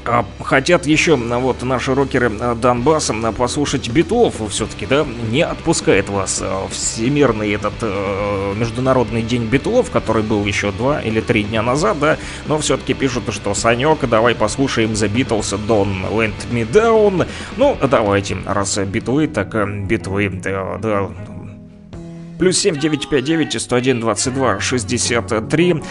А 0.07 0.25
хотят 0.43 0.87
еще 0.87 1.15
а, 1.15 1.39
вот 1.39 1.63
наши 1.63 1.95
рокеры 1.95 2.31
а, 2.41 2.55
Донбасса 2.55 3.15
а, 3.23 3.33
послушать 3.33 3.89
битов 3.89 4.35
все-таки, 4.51 4.87
да, 4.87 5.07
не 5.31 5.43
отпускает 5.43 6.09
вас 6.09 6.43
всемирный 6.71 7.53
этот 7.53 7.73
э, 7.81 8.55
международный 8.57 9.23
день 9.23 9.47
битов, 9.47 9.91
который 9.91 10.23
был 10.23 10.45
еще 10.45 10.73
два 10.73 11.01
или 11.01 11.21
три 11.21 11.45
дня 11.45 11.63
назад, 11.63 11.99
да, 12.01 12.19
но 12.47 12.59
все-таки 12.59 12.93
пишут, 12.93 13.25
что 13.31 13.55
Санек, 13.55 14.01
давай 14.09 14.35
послушаем 14.35 14.93
The 14.93 15.11
Beatles 15.11 15.59
Don't 15.67 16.11
Let 16.11 16.35
Me 16.51 16.71
Down. 16.71 17.27
Ну, 17.57 17.77
давайте, 17.89 18.37
раз 18.47 18.77
битвы, 18.79 19.27
так 19.27 19.55
битвы, 19.87 20.29
да, 20.29 20.79
да 20.79 21.11
Плюс 22.39 22.59
7 22.59 22.79
959 22.79 23.61
101 23.61 24.01
22 24.01 24.61
63. 24.61 25.83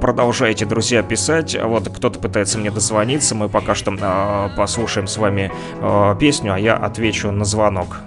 Продолжайте, 0.00 0.66
друзья, 0.66 1.02
писать. 1.02 1.56
Вот 1.62 1.88
кто-то 1.88 2.18
пытается 2.18 2.58
мне 2.58 2.70
дозвониться. 2.70 3.34
Мы 3.34 3.48
пока 3.48 3.74
что 3.74 3.96
а, 4.00 4.50
послушаем 4.56 5.06
с 5.06 5.16
вами 5.16 5.52
а, 5.80 6.14
песню, 6.16 6.54
а 6.54 6.58
я 6.58 6.74
отвечу 6.74 7.30
на 7.30 7.44
звонок. 7.44 7.98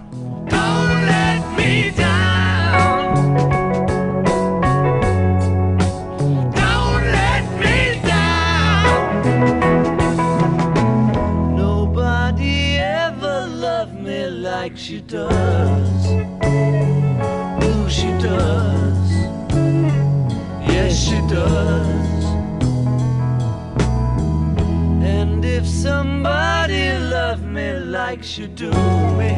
She 28.35 28.47
do 28.47 28.69
me, 29.17 29.31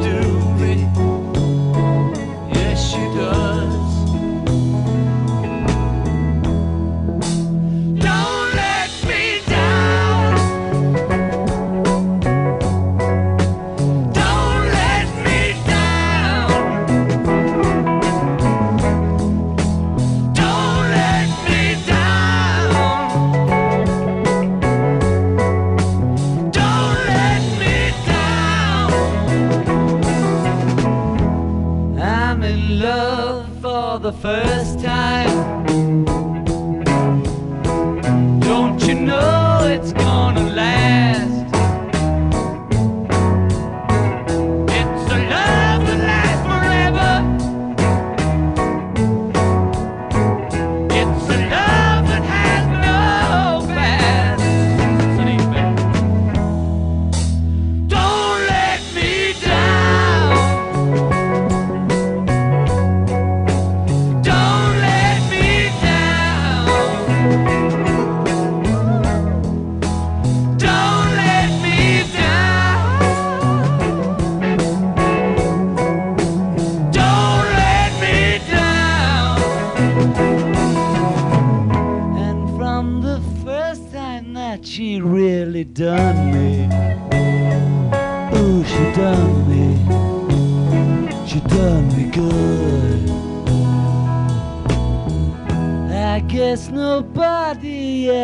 do 0.00 0.20
me. 0.58 0.88
Yes, 2.50 2.90
she 2.90 2.96
does. 3.14 3.51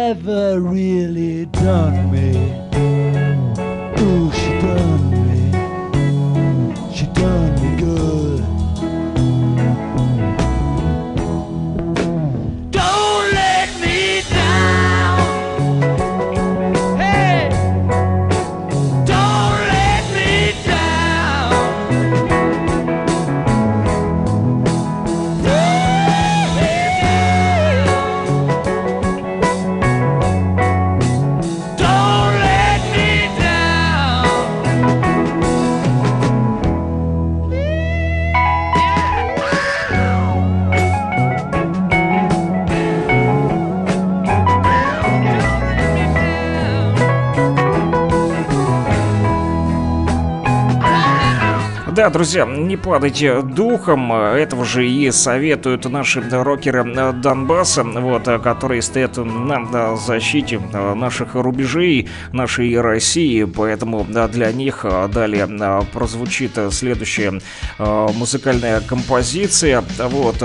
Nobody 0.08 0.30
ever 0.30 0.60
really 0.60 1.44
done 1.46 2.10
me. 2.10 2.57
Друзья, 52.12 52.46
не 52.46 52.76
падайте 52.76 53.42
духом. 53.42 54.12
Этого 54.12 54.64
же 54.64 54.88
и 54.88 55.10
советуют 55.10 55.84
наши 55.84 56.22
рокеры 56.30 56.84
Донбасса, 57.12 57.82
вот, 57.82 58.24
которые 58.42 58.82
стоят 58.82 59.16
на 59.16 59.96
защите 59.96 60.58
наших 60.58 61.34
рубежей, 61.34 62.08
нашей 62.32 62.80
России. 62.80 63.44
Поэтому 63.44 64.04
для 64.04 64.52
них 64.52 64.84
далее 65.12 65.48
прозвучит 65.92 66.58
следующая 66.70 67.40
музыкальная 67.78 68.80
композиция. 68.80 69.84
Вот, 69.98 70.40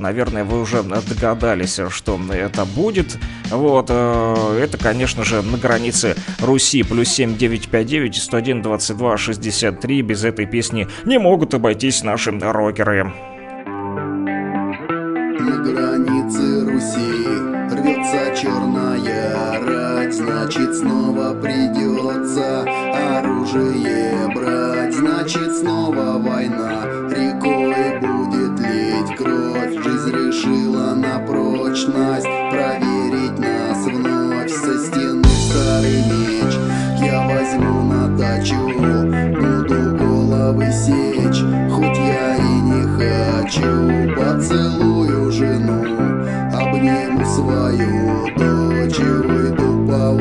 наверное, 0.00 0.44
вы 0.44 0.60
уже 0.60 0.82
догадались, 0.82 1.80
что 1.90 2.20
это 2.32 2.64
будет. 2.64 3.18
Вот, 3.50 3.90
это, 3.90 4.78
конечно 4.80 5.24
же, 5.24 5.42
на 5.42 5.58
границе 5.58 6.14
Руси. 6.40 6.82
Плюс 6.82 7.08
7959 7.08 8.16
101 8.16 8.62
22 8.62 9.16
63. 9.16 10.02
Без 10.02 10.24
этой 10.24 10.46
песни 10.46 10.86
не 11.04 11.18
могут 11.18 11.54
обойтись 11.54 12.02
наши 12.02 12.30
рокеры. 12.30 13.12
На 15.40 15.56
границе 15.56 16.70
Руси 16.70 17.50
рвется 17.72 18.36
черная 18.40 19.60
рать, 19.60 20.14
значит 20.14 20.74
снова 20.76 21.34
придется 21.34 22.62
оружие 23.18 24.28
брать, 24.34 24.94
значит 24.94 25.56
снова 25.56 26.18
война, 26.18 26.84
рекой 27.10 27.98
будет 28.00 28.60
лить 28.60 29.16
кровь, 29.16 29.74
жизнь 29.84 30.10
решила 30.10 30.94
на 30.94 31.18
прочность 31.26 32.26
проверить 32.50 32.89
вновь 33.92 34.50
со 34.50 34.86
стены 34.86 35.24
старый 35.24 36.02
меч. 36.10 36.54
Я 37.00 37.26
возьму 37.26 37.82
на 37.82 38.08
дачу, 38.16 38.56
буду 38.56 39.96
головы 39.96 40.66
сечь, 40.72 41.42
хоть 41.72 41.98
я 41.98 42.36
и 42.36 42.60
не 42.70 42.82
хочу, 42.96 44.14
поцелую 44.16 45.30
жену, 45.32 45.82
обниму 46.52 47.24
свою 47.24 48.26
дочь 48.36 48.98
и 48.98 49.02
выйду 49.02 49.86
по 49.88 50.12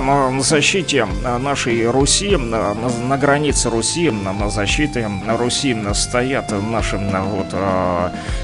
На 0.00 0.28
на 0.28 0.40
защите 0.42 1.06
а, 1.24 1.38
нашей 1.38 1.88
Руси, 1.88 2.36
на, 2.36 2.74
на- 2.74 3.06
на 3.08 3.16
границе 3.16 3.70
Руси, 3.70 4.10
на, 4.10 4.32
на 4.32 4.50
защите 4.50 5.08
Руси 5.38 5.76
стоят 5.94 6.52
наши 6.70 6.96
вот 6.98 7.46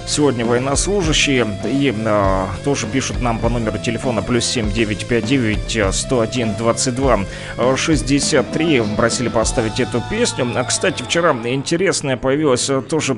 сегодня 0.06 0.44
военнослужащие. 0.46 1.48
И 1.64 1.92
тоже 2.64 2.86
пишут 2.86 3.20
нам 3.20 3.40
по 3.40 3.48
номеру 3.48 3.78
телефона 3.78 4.22
плюс 4.22 4.44
7959 4.44 5.92
101 5.94 6.54
22 6.56 7.18
а, 7.58 7.76
63 7.76 8.82
просили 8.96 9.28
поставить 9.28 9.80
эту 9.80 10.00
песню. 10.08 10.46
А, 10.54 10.62
Кстати, 10.62 11.02
вчера 11.02 11.32
интересная 11.44 12.16
появилась 12.16 12.70
тоже 12.88 13.16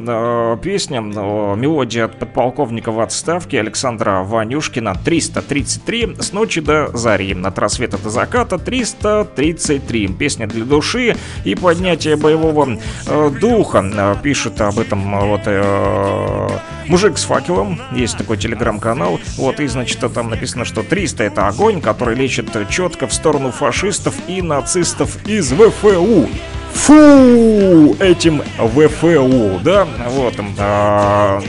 песня, 0.63 1.01
мелодия 1.01 2.07
от 2.07 2.19
подполковника 2.19 2.93
в 2.93 3.01
отставке 3.01 3.61
Александра 3.61 4.23
Ванюшкина 4.23 4.95
333 5.05 6.17
с 6.19 6.33
ночи 6.33 6.63
до 6.63 6.89
зари, 6.97 7.37
от 7.45 7.59
рассвета 7.59 7.99
до 7.99 8.22
заката 8.23 8.57
333. 8.59 10.09
Песня 10.09 10.47
для 10.47 10.65
души 10.65 11.17
и 11.45 11.55
поднятия 11.57 12.17
боевого 12.17 12.79
э, 13.07 13.31
духа. 13.41 13.85
Э, 13.85 14.15
Пишет 14.23 14.61
об 14.61 14.79
этом 14.79 15.15
э, 15.15 15.27
вот 15.27 15.41
э, 15.47 16.49
мужик 16.87 17.19
с 17.19 17.25
факелом. 17.25 17.81
Есть 17.93 18.17
такой 18.19 18.37
телеграм-канал. 18.37 19.19
Вот, 19.37 19.59
и, 19.59 19.67
значит, 19.67 19.99
там 20.15 20.31
написано, 20.31 20.65
что 20.65 20.85
300 20.85 21.25
это 21.25 21.49
огонь, 21.49 21.81
который 21.81 22.15
лечит 22.15 22.47
четко 22.71 23.09
в 23.09 23.13
сторону 23.13 23.51
фашистов 23.51 24.15
и 24.29 24.41
нацистов 24.41 25.17
из 25.27 25.53
ВФУ. 25.53 26.29
Фу! 26.75 27.97
Этим 27.99 28.43
ВФУ, 28.59 29.61
да? 29.65 29.87
Вот, 30.11 30.35
а, 30.59 31.43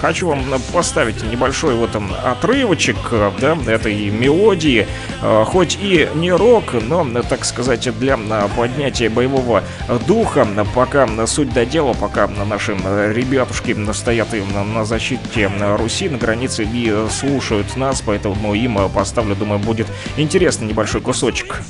хочу 0.00 0.28
вам 0.28 0.44
поставить 0.72 1.22
небольшой 1.22 1.74
вот 1.74 1.92
там 1.92 2.12
отрывочек, 2.24 2.96
э, 3.12 3.30
да, 3.40 3.56
этой 3.66 4.10
мелодии, 4.10 4.86
Э, 5.22 5.44
хоть 5.46 5.78
и 5.80 6.08
не 6.14 6.32
рок, 6.32 6.72
но, 6.72 7.06
так 7.22 7.44
сказать, 7.44 7.88
для 7.98 8.14
э, 8.18 8.48
поднятия 8.56 9.08
боевого 9.08 9.62
духа, 10.06 10.46
пока 10.74 11.08
суть 11.26 11.52
до 11.52 11.66
дела, 11.66 11.94
пока 11.94 12.26
наши 12.26 12.72
ребятушки 12.72 13.76
стоят 13.92 14.28
на 14.54 14.84
защите 14.84 15.50
Руси 15.78 16.08
на 16.08 16.18
границе 16.18 16.64
и 16.64 17.06
слушают 17.10 17.76
нас, 17.76 18.02
поэтому 18.02 18.54
им 18.54 18.78
поставлю, 18.90 19.34
думаю, 19.34 19.58
будет 19.58 19.86
интересный 20.16 20.68
небольшой 20.68 21.00
кусочек. 21.00 21.62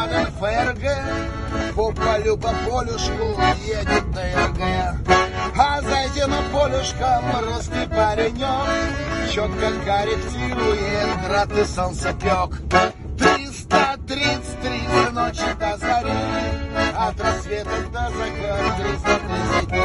«Мадам 0.00 0.28
Ферге» 0.40 0.96
По 1.76 1.92
полю 1.92 2.38
по 2.38 2.48
полюшку 2.66 3.38
едет 3.66 4.10
ДРГ 4.12 4.60
А 5.58 5.82
зайдя 5.82 6.26
на 6.26 6.40
полюшко 6.50 7.22
русский 7.42 7.86
паренек 7.86 9.30
Четко 9.30 9.72
корректирует 9.84 11.28
град 11.28 11.52
и 11.52 11.64
солнцепек 11.66 12.50
333 13.18 14.80
с 14.88 15.12
ночи 15.12 15.54
до 15.58 15.76
зари 15.76 16.29
От 17.00 17.18
рассвета 17.18 17.70
до 17.90 18.10
заката 18.10 18.74
330 18.76 19.68
дней 19.68 19.80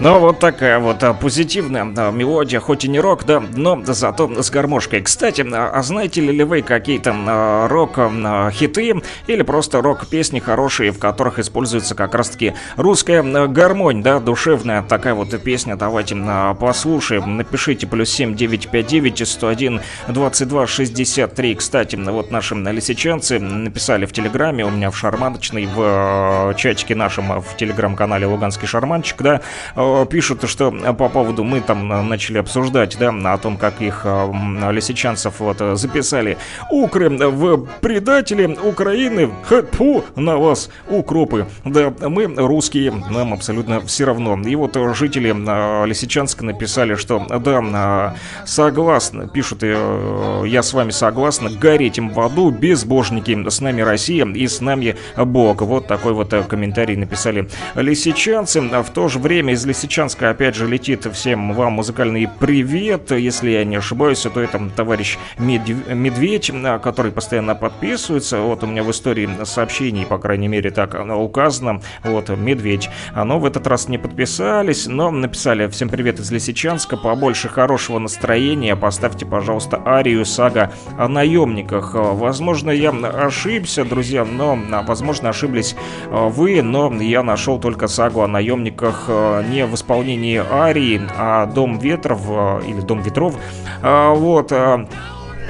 Ну, 0.00 0.18
вот 0.18 0.38
такая 0.38 0.78
вот 0.78 1.02
а, 1.02 1.14
позитивная 1.14 1.86
а, 1.96 2.10
мелодия, 2.10 2.58
хоть 2.58 2.84
и 2.84 2.88
не 2.88 3.00
рок, 3.00 3.24
да, 3.24 3.42
но 3.54 3.82
зато 3.84 4.42
с 4.42 4.50
гармошкой. 4.50 5.02
Кстати, 5.02 5.46
а, 5.50 5.70
а 5.70 5.82
знаете 5.82 6.20
ли 6.20 6.42
вы 6.42 6.62
какие-то 6.62 7.14
а, 7.14 7.68
рок-хиты 7.68 9.02
или 9.26 9.42
просто 9.42 9.82
рок-песни 9.82 10.40
хорошие, 10.40 10.90
в 10.90 10.98
которых 10.98 11.38
используется 11.38 11.94
как 11.94 12.14
раз-таки 12.14 12.54
русская 12.76 13.22
а, 13.22 13.46
гармонь, 13.46 14.02
да, 14.02 14.18
душевная 14.18 14.82
такая 14.82 15.14
вот 15.14 15.38
песня, 15.42 15.76
давайте 15.76 16.16
а, 16.18 16.54
послушаем. 16.54 17.36
Напишите 17.36 17.86
плюс 17.86 18.10
7 18.10 18.34
959 18.34 19.28
101 19.28 19.80
22 20.08 20.66
63. 20.66 21.54
Кстати, 21.54 21.96
вот 21.96 22.30
наши 22.30 22.54
лисичанцы 22.54 23.38
написали 23.38 24.06
в 24.06 24.12
Телеграме, 24.12 24.64
у 24.64 24.70
меня 24.70 24.90
в 24.90 24.96
шарманочной, 24.96 25.66
в 25.66 26.50
э, 26.50 26.53
чатике 26.56 26.94
нашем, 26.94 27.32
э, 27.32 27.40
в 27.40 27.56
Телеграм-канале 27.56 28.26
Луганский 28.26 28.66
шарманчик, 28.66 29.22
да, 29.22 29.40
э, 29.76 30.06
пишут, 30.10 30.48
что 30.48 30.70
по 30.70 31.08
поводу, 31.08 31.44
мы 31.44 31.60
там 31.60 31.92
э, 31.92 32.02
начали 32.02 32.38
обсуждать, 32.38 32.96
да, 32.98 33.10
о 33.32 33.38
том, 33.38 33.56
как 33.56 33.80
их 33.80 34.02
э, 34.04 34.32
лисичанцев 34.70 35.40
вот 35.40 35.58
записали 35.78 36.36
укры 36.70 37.08
в 37.08 37.66
предатели 37.80 38.46
Украины, 38.62 39.30
фу 39.72 40.04
на 40.16 40.36
вас, 40.36 40.70
укропы. 40.88 41.46
Да, 41.64 41.92
мы 42.00 42.26
русские, 42.26 42.92
нам 43.10 43.32
абсолютно 43.32 43.80
все 43.80 44.04
равно. 44.04 44.38
И 44.46 44.54
вот 44.56 44.76
жители 44.94 45.34
Лисичанска 45.86 46.44
написали, 46.44 46.94
что 46.94 47.20
да, 47.20 48.14
согласны, 48.44 49.28
пишут, 49.28 49.62
я 49.62 50.62
с 50.62 50.72
вами 50.72 50.90
согласна, 50.90 51.50
гореть 51.50 51.98
им 51.98 52.10
в 52.10 52.20
аду, 52.20 52.50
безбожники, 52.50 53.48
с 53.48 53.60
нами 53.60 53.80
Россия 53.82 54.26
и 54.26 54.46
с 54.46 54.60
нами 54.60 54.96
Бог. 55.16 55.62
Вот 55.62 55.86
такой 55.86 56.12
вот 56.12 56.32
комментарий 56.44 56.96
написали 56.96 57.48
лисичанцы. 57.74 58.62
А 58.72 58.82
В 58.82 58.90
то 58.90 59.08
же 59.08 59.18
время 59.18 59.52
из 59.54 59.64
Лисичанска 59.64 60.30
опять 60.30 60.54
же 60.54 60.66
летит 60.66 61.06
всем 61.12 61.52
вам 61.52 61.74
музыкальный 61.74 62.28
привет. 62.40 63.10
Если 63.12 63.50
я 63.50 63.64
не 63.64 63.76
ошибаюсь, 63.76 64.20
то 64.22 64.40
это 64.40 64.60
товарищ 64.74 65.18
Медв- 65.38 65.92
Медведь, 65.94 66.50
а, 66.54 66.78
который 66.78 67.12
постоянно 67.12 67.54
подписывается. 67.54 68.40
Вот 68.40 68.62
у 68.64 68.66
меня 68.66 68.82
в 68.82 68.90
истории 68.90 69.28
сообщений, 69.44 70.06
по 70.06 70.18
крайней 70.18 70.48
мере, 70.48 70.70
так 70.70 70.94
а, 70.94 71.16
указано. 71.16 71.80
Вот, 72.02 72.28
Медведь. 72.30 72.88
А, 73.14 73.24
Но 73.24 73.38
в 73.38 73.44
этот 73.46 73.66
раз 73.66 73.88
не 73.88 73.98
подписались, 73.98 74.86
но 74.86 75.10
написали 75.10 75.66
всем 75.68 75.88
привет 75.88 76.18
из 76.20 76.30
Лисичанска. 76.30 76.96
Побольше 76.96 77.48
хорошего 77.48 77.98
настроения. 77.98 78.76
Поставьте, 78.76 79.26
пожалуйста, 79.26 79.80
арию 79.84 80.24
сага 80.24 80.72
о 80.98 81.08
наемниках. 81.08 81.94
А, 81.94 82.12
Возможно, 82.14 82.70
я 82.70 82.90
ошибся, 82.90 83.84
друзья, 83.84 84.24
но, 84.24 84.58
а, 84.72 84.82
возможно, 84.82 85.28
ошиблись 85.30 85.76
вы, 86.34 86.62
но 86.62 86.92
я 87.00 87.22
нашел 87.22 87.58
только 87.58 87.86
сагу 87.88 88.22
о 88.22 88.28
наемниках 88.28 89.04
а, 89.08 89.42
не 89.42 89.66
в 89.66 89.74
исполнении 89.74 90.42
арии, 90.50 91.00
а 91.16 91.46
Дом 91.46 91.78
ветров 91.78 92.20
а, 92.28 92.60
или 92.60 92.80
Дом 92.80 93.00
ветров. 93.00 93.36
А, 93.82 94.12
Вот. 94.14 94.52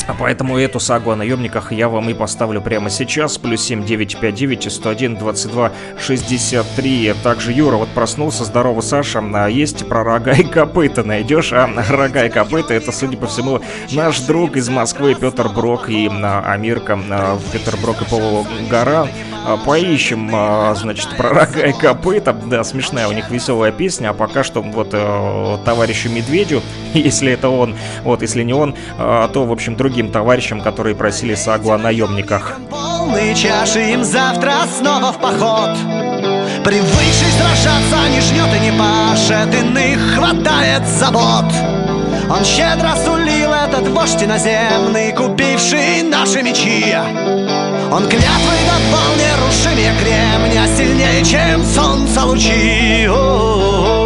А, 0.07 0.15
Поэтому 0.19 0.59
эту 0.59 0.81
сагу 0.81 1.11
о 1.11 1.17
наемниках 1.17 1.73
я 1.73 1.89
вам 1.89 2.11
и 2.11 2.15
поставлю 2.15 2.61
прямо 2.61 2.91
сейчас. 2.91 3.39
Плюс 3.39 3.63
7959 3.63 4.73
101 4.73 5.17
22 5.17 5.73
63. 5.99 7.15
Также 7.23 7.53
Юра 7.53 7.77
вот 7.77 7.89
проснулся. 7.91 8.45
Здорово, 8.45 8.81
Саша. 8.81 9.23
А 9.35 9.49
Есть 9.49 9.89
про 9.89 10.05
рога 10.05 10.33
и 10.33 10.45
копыта 10.45 11.05
найдешь? 11.05 11.53
А 11.53 11.69
рога 11.89 12.25
и 12.25 12.31
копыта 12.31 12.75
это, 12.75 12.93
судя 12.93 13.17
по 13.17 13.27
всему, 13.27 13.61
наш 13.93 14.21
друг 14.21 14.57
из 14.57 14.69
Москвы 14.69 15.15
Петр 15.15 15.49
Брок 15.49 15.89
и 15.89 16.09
а, 16.09 16.53
Амирка 16.53 16.99
а, 17.11 17.39
Петр 17.53 17.77
Брок 17.77 18.03
и 18.03 18.05
Полова 18.05 18.47
гора. 18.71 19.07
А, 19.47 19.59
Поищем, 19.59 20.31
а, 20.33 20.75
значит, 20.75 21.09
про 21.17 21.31
рога 21.31 21.67
и 21.67 21.73
копыта. 21.73 22.33
Да, 22.33 22.65
смешная 22.65 23.09
у 23.09 23.13
них 23.13 23.31
веселая 23.31 23.73
песня. 23.73 24.11
А 24.11 24.15
пока 24.15 24.43
что 24.43 24.63
вот 24.63 24.91
э, 24.93 25.59
товарищу 25.65 26.09
Медведю, 26.09 26.63
если 26.95 27.33
это 27.33 27.49
он, 27.49 27.77
вот, 28.03 28.23
если 28.23 28.43
не 28.43 28.55
он, 28.55 28.75
то, 28.97 29.45
в 29.45 29.53
общем, 29.53 29.77
другим 29.95 30.11
товарищам, 30.11 30.61
которые 30.61 30.97
просили 30.97 31.37
сагу 31.37 31.71
о 31.71 31.79
наемниках. 31.79 32.55
Полные 32.69 33.33
чаши 33.37 33.93
им 33.93 34.03
завтра 34.03 34.55
снова 34.77 35.13
в 35.13 35.21
поход 35.21 35.71
Привыкший 36.65 37.31
сражаться 37.39 38.09
не 38.11 38.21
жнет 38.21 38.49
и 38.57 38.59
не 38.59 38.73
пашет 38.73 39.55
Иных 39.55 40.15
хватает 40.17 40.85
забот 40.89 41.45
Он 42.29 42.45
щедро 42.45 42.97
сулил 43.05 43.53
этот 43.53 43.87
вождь 43.89 44.21
иноземный 44.21 45.13
Купивший 45.13 46.03
наши 46.03 46.43
мечи 46.43 46.97
Он 47.93 48.03
клятвой 48.09 48.61
давал 48.67 49.15
нерушимее 49.15 49.93
кремня 50.01 50.67
Сильнее, 50.77 51.25
чем 51.25 51.65
солнца 51.65 52.25
лучи 52.25 53.07
О-о-о. 53.07 53.85
Сказал 53.87 54.04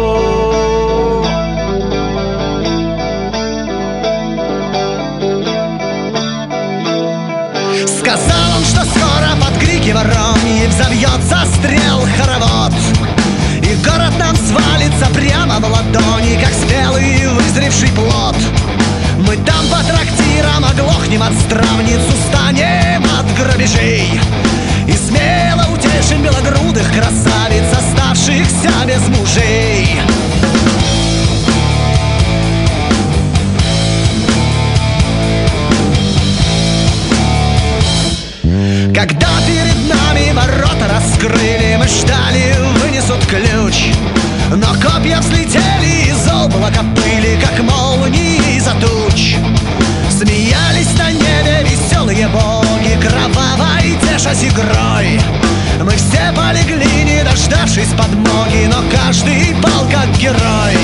крики 9.89 9.93
вороньи 9.93 10.67
Взовьется 10.67 11.45
стрел 11.55 12.01
хоровод. 12.17 12.73
И 13.61 13.75
город 13.85 14.13
нам 14.17 14.35
свалится 14.35 15.05
прямо 15.13 15.59
в 15.59 15.63
ладони 15.63 16.39
Как 16.41 16.53
спелый 16.53 17.27
вызревший 17.27 17.89
плод. 17.89 18.35
Мы 19.17 19.35
там 19.37 19.65
по 19.67 19.83
трактирам 19.83 20.65
оглохнем 20.65 21.23
от 21.23 21.33
стравниц 21.33 22.01
Устанем 22.07 23.03
от 23.19 23.25
грабежей. 23.37 24.19
И 24.87 24.93
смело 24.93 25.65
утешим 25.73 26.23
белогрудых 26.23 26.87
красавиц 26.91 27.65
Оставшихся 27.71 28.71
без 28.85 29.07
мужей. 29.09 29.99
Когда 38.93 39.38
ворота 40.39 40.87
раскрыли. 40.87 41.77
Мы 41.77 41.87
ждали, 41.87 42.55
вынесут 42.81 43.25
ключ. 43.25 43.93
Но 44.49 44.67
копья 44.81 45.19
взлетели 45.19 46.09
из 46.09 46.27
облака 46.27 46.83
пыли 46.95 47.39
Как 47.41 47.59
молнии 47.63 48.57
из-за 48.57 48.73
туч. 48.75 49.35
Смеялись 50.09 50.97
на 50.97 51.11
небе 51.11 51.65
веселые 51.65 52.27
боги 52.27 52.99
Кроваво 53.01 53.79
и 53.83 53.95
тешась 54.05 54.43
игрой. 54.43 55.19
Мы 55.81 55.91
все 55.91 56.33
полегли, 56.35 57.03
не 57.03 57.23
дождавшись 57.23 57.93
подмоги 57.97 58.67
Но 58.69 58.83
каждый 58.91 59.55
пал 59.61 59.85
как 59.89 60.09
герой 60.17 60.77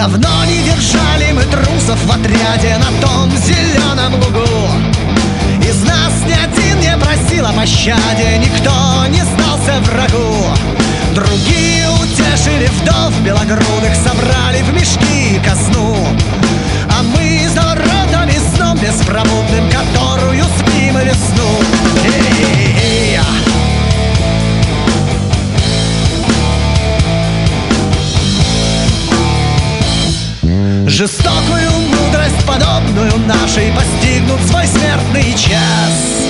Давно 0.00 0.46
не 0.46 0.62
держали 0.62 1.30
мы 1.32 1.42
поле 2.70 2.78
на 2.78 3.06
том 3.06 3.30
зеленом 3.36 4.14
лугу 4.14 4.68
Из 5.62 5.82
нас 5.82 6.12
ни 6.26 6.32
один 6.32 6.80
не 6.80 6.96
просил 6.96 7.46
о 7.46 7.52
пощаде 7.52 8.38
Никто 8.38 9.06
не 9.08 9.22
сдался 9.22 9.80
врагу 9.82 10.46
Другие 11.14 11.86
утешили 12.02 12.70
вдов 12.80 13.12
белогрудых 13.22 13.94
Собрали 13.94 14.62
в 14.62 14.72
мешки 14.72 15.38
казну 15.44 15.96
А 16.98 17.02
мы 17.02 17.46
за 17.54 17.60
воротами 17.60 18.38
сном 18.54 18.78
беспробудным 18.78 19.68
Которую 19.70 20.44
спим 20.44 20.98
весну 20.98 21.60
Эй-эй-эй. 22.04 23.49
Жестокую 31.00 31.70
мудрость, 31.88 32.46
подобную 32.46 33.16
нашей 33.26 33.72
Постигнут 33.72 34.38
свой 34.42 34.66
смертный 34.66 35.32
час. 35.32 36.26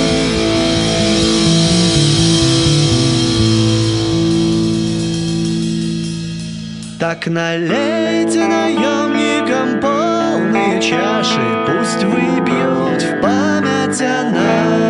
Так 7.01 7.27
налейте 7.27 8.47
наемникам 8.47 9.81
полные 9.81 10.81
чаши 10.81 11.41
Пусть 11.67 12.05
выпьют 12.05 13.03
в 13.03 13.21
память 13.21 14.01
о 14.03 14.31
нас 14.31 14.90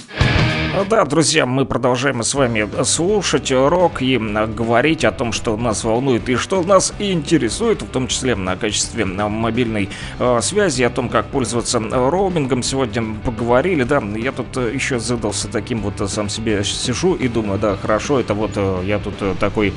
Да, 0.91 1.05
друзья, 1.05 1.45
мы 1.45 1.65
продолжаем 1.65 2.21
с 2.21 2.33
вами 2.33 2.67
слушать 2.83 3.49
рок 3.49 4.01
и 4.01 4.17
говорить 4.17 5.05
о 5.05 5.13
том, 5.13 5.31
что 5.31 5.55
нас 5.55 5.85
волнует 5.85 6.27
и 6.27 6.35
что 6.35 6.63
нас 6.63 6.93
интересует, 6.99 7.81
в 7.81 7.87
том 7.87 8.09
числе 8.09 8.35
на 8.35 8.57
качестве 8.57 9.05
мобильной 9.05 9.87
э, 10.19 10.39
связи, 10.41 10.83
о 10.83 10.89
том, 10.89 11.07
как 11.07 11.27
пользоваться 11.27 11.79
роумингом. 11.79 12.61
Сегодня 12.61 13.05
поговорили, 13.23 13.83
да, 13.83 14.03
я 14.17 14.33
тут 14.33 14.57
еще 14.57 14.99
задался 14.99 15.47
таким 15.47 15.79
вот, 15.79 16.01
э, 16.01 16.09
сам 16.09 16.27
себе 16.27 16.61
сижу 16.65 17.15
и 17.15 17.29
думаю, 17.29 17.57
да, 17.57 17.77
хорошо, 17.77 18.19
это 18.19 18.33
вот 18.33 18.51
э, 18.55 18.81
я 18.85 18.99
тут 18.99 19.13
такой 19.39 19.73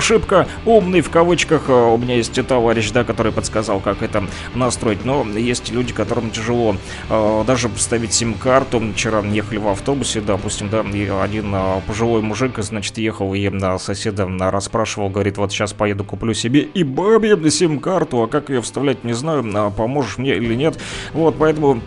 шибко 0.00 0.46
умный 0.66 1.00
в 1.00 1.08
кавычках, 1.08 1.70
у 1.70 1.96
меня 1.96 2.16
есть 2.16 2.46
товарищ, 2.46 2.90
да, 2.90 3.04
который 3.04 3.32
подсказал, 3.32 3.80
как 3.80 4.02
это 4.02 4.24
настроить, 4.54 5.06
но 5.06 5.26
есть 5.34 5.70
люди, 5.72 5.94
которым 5.94 6.30
тяжело 6.30 6.76
даже 7.08 7.70
вставить 7.70 8.12
сим-карту. 8.12 8.82
Вчера 8.92 9.22
ехали 9.22 9.56
в 9.56 9.68
автобусе, 9.68 10.20
допустим, 10.58 10.70
да, 10.70 10.98
и 10.98 11.08
один 11.08 11.52
а, 11.54 11.80
пожилой 11.86 12.22
мужик, 12.22 12.58
значит, 12.58 12.98
ехал 12.98 13.34
и 13.34 13.48
на 13.48 13.78
соседа 13.78 14.28
а, 14.40 14.50
расспрашивал, 14.50 15.08
говорит, 15.08 15.38
вот 15.38 15.52
сейчас 15.52 15.72
поеду 15.72 16.04
куплю 16.04 16.34
себе 16.34 16.60
и 16.60 16.82
бабе 16.82 17.50
сим-карту, 17.50 18.22
а 18.22 18.28
как 18.28 18.50
ее 18.50 18.60
вставлять, 18.60 19.04
не 19.04 19.12
знаю, 19.12 19.44
а, 19.54 19.70
поможешь 19.70 20.18
мне 20.18 20.36
или 20.36 20.54
нет. 20.54 20.78
Вот, 21.12 21.36
поэтому 21.38 21.80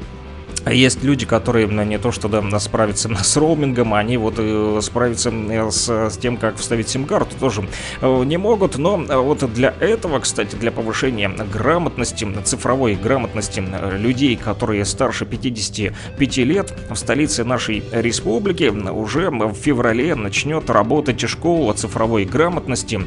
есть 0.69 1.03
люди, 1.03 1.25
которые 1.25 1.67
не 1.67 1.97
то 1.97 2.11
что 2.11 2.27
да, 2.27 2.59
справятся 2.59 3.09
с 3.15 3.37
роумингом, 3.37 3.93
они 3.93 4.17
вот 4.17 4.35
э, 4.37 4.79
справиться 4.81 5.31
э, 5.31 5.71
с, 5.71 5.89
с 5.89 6.17
тем, 6.17 6.37
как 6.37 6.57
вставить 6.57 6.89
сим-карту, 6.89 7.35
тоже 7.39 7.67
э, 8.01 8.23
не 8.25 8.37
могут. 8.37 8.77
Но 8.77 8.97
вот 8.97 9.51
для 9.53 9.73
этого, 9.79 10.19
кстати, 10.19 10.55
для 10.55 10.71
повышения 10.71 11.29
грамотности, 11.29 12.27
цифровой 12.43 12.95
грамотности 12.95 13.63
людей, 13.97 14.35
которые 14.35 14.85
старше 14.85 15.25
55 15.25 16.37
лет, 16.37 16.73
в 16.89 16.95
столице 16.95 17.43
нашей 17.43 17.83
республики 17.91 18.65
уже 18.65 19.29
в 19.31 19.53
феврале 19.55 20.15
начнет 20.15 20.69
работать 20.69 21.27
школа 21.27 21.73
цифровой 21.73 22.25
грамотности. 22.25 23.01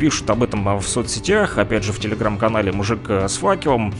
Пишут 0.00 0.30
об 0.30 0.42
этом 0.42 0.78
в 0.78 0.86
соцсетях, 0.86 1.58
опять 1.58 1.84
же 1.84 1.92
в 1.92 2.00
телеграм-канале 2.00 2.72
«Мужик 2.72 3.08
с 3.08 3.36
факелом». 3.36 3.94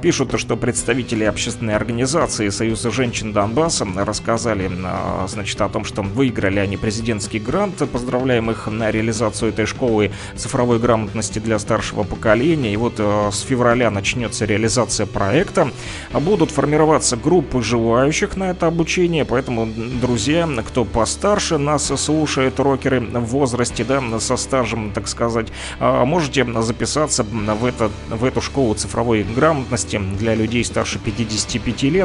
Пишут, 0.00 0.38
что 0.38 0.56
представители 0.56 1.24
общественной 1.24 1.74
организации 1.74 2.05
Союза 2.06 2.90
женщин 2.90 3.32
Донбасса 3.32 3.86
рассказали, 3.96 4.70
а, 4.84 5.26
значит, 5.28 5.60
о 5.60 5.68
том, 5.68 5.84
что 5.84 6.02
выиграли 6.02 6.60
они 6.60 6.76
президентский 6.76 7.38
грант. 7.38 7.82
Поздравляем 7.90 8.50
их 8.50 8.68
на 8.68 8.90
реализацию 8.90 9.50
этой 9.50 9.66
школы 9.66 10.12
цифровой 10.36 10.78
грамотности 10.78 11.38
для 11.38 11.58
старшего 11.58 12.04
поколения. 12.04 12.72
И 12.72 12.76
вот 12.76 12.94
а, 12.98 13.30
с 13.32 13.40
февраля 13.40 13.90
начнется 13.90 14.44
реализация 14.44 15.06
проекта. 15.06 15.70
Будут 16.12 16.50
формироваться 16.50 17.16
группы 17.16 17.62
желающих 17.62 18.36
на 18.36 18.50
это 18.50 18.68
обучение, 18.68 19.24
поэтому, 19.24 19.66
друзья, 20.00 20.48
кто 20.68 20.84
постарше 20.84 21.58
нас 21.58 21.86
слушает, 22.00 22.60
рокеры 22.60 23.00
в 23.00 23.24
возрасте, 23.26 23.84
да, 23.84 24.00
со 24.20 24.36
стажем, 24.36 24.92
так 24.92 25.08
сказать, 25.08 25.48
а, 25.80 26.04
можете 26.04 26.46
записаться 26.62 27.24
в, 27.24 27.64
это, 27.64 27.90
в 28.08 28.24
эту 28.24 28.40
школу 28.40 28.74
цифровой 28.74 29.24
грамотности 29.24 30.00
для 30.18 30.34
людей 30.34 30.64
старше 30.64 30.98
55 30.98 31.82
лет 31.82 31.95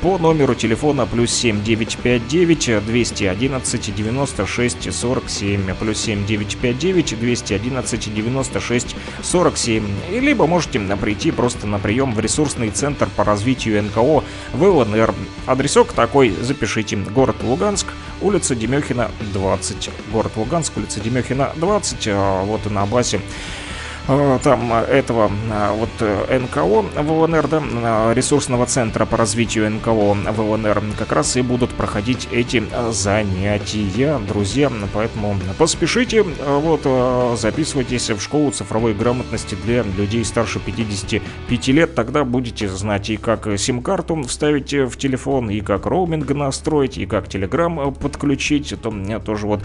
по 0.00 0.18
номеру 0.18 0.54
телефона 0.54 1.06
плюс 1.06 1.30
7959 1.32 2.84
211 2.86 3.94
96 3.94 4.94
47 4.94 5.74
плюс 5.74 5.98
7959 5.98 7.18
211 7.18 8.14
96 8.14 8.96
47 9.22 9.84
и 10.12 10.20
либо 10.20 10.46
можете 10.46 10.78
прийти 10.96 11.30
просто 11.30 11.66
на 11.66 11.78
прием 11.78 12.12
в 12.14 12.20
ресурсный 12.20 12.70
центр 12.70 13.08
по 13.16 13.24
развитию 13.24 13.82
НКО 13.82 14.24
в 14.52 14.62
ЛНР. 14.62 15.14
Адресок 15.46 15.92
такой, 15.92 16.30
запишите. 16.40 16.96
Город 16.96 17.36
Луганск, 17.42 17.86
улица 18.20 18.54
Демехина 18.54 19.10
20. 19.32 19.90
Город 20.12 20.32
Луганск, 20.36 20.76
улица 20.76 21.00
Демехина 21.00 21.52
20. 21.56 22.08
а, 22.08 22.44
Вот 22.44 22.70
на 22.70 22.86
базе 22.86 23.20
там 24.06 24.72
э, 24.72 24.84
этого 24.84 25.30
э, 25.50 25.72
вот 25.72 25.90
э, 26.00 26.38
НКО 26.38 26.64
в 27.02 27.48
да, 27.48 27.62
э, 27.62 28.14
ресурсного 28.14 28.66
центра 28.66 29.06
по 29.06 29.16
развитию 29.16 29.70
НКО 29.70 29.90
в 29.90 30.40
ЛНР, 30.40 30.82
как 30.98 31.12
раз 31.12 31.36
и 31.36 31.42
будут 31.42 31.70
проходить 31.70 32.28
эти 32.32 32.62
э, 32.70 32.92
занятия, 32.92 34.18
друзья. 34.26 34.70
Поэтому 34.92 35.36
поспешите, 35.58 36.24
э, 36.24 36.58
вот, 36.58 36.80
э, 36.84 37.36
записывайтесь 37.38 38.10
в 38.10 38.20
школу 38.20 38.50
цифровой 38.50 38.94
грамотности 38.94 39.54
для 39.54 39.82
людей 39.82 40.24
старше 40.24 40.58
55 40.58 41.68
лет. 41.68 41.94
Тогда 41.94 42.24
будете 42.24 42.68
знать 42.68 43.10
и 43.10 43.16
как 43.16 43.48
сим-карту 43.58 44.22
вставить 44.22 44.72
в 44.72 44.96
телефон, 44.96 45.50
и 45.50 45.60
как 45.60 45.86
роуминг 45.86 46.30
настроить, 46.30 46.98
и 46.98 47.06
как 47.06 47.28
телеграм 47.28 47.78
э, 47.78 47.92
подключить. 47.92 48.72
Это 48.72 48.88
у 48.88 48.92
меня 48.92 49.20
тоже 49.20 49.46
вот 49.46 49.62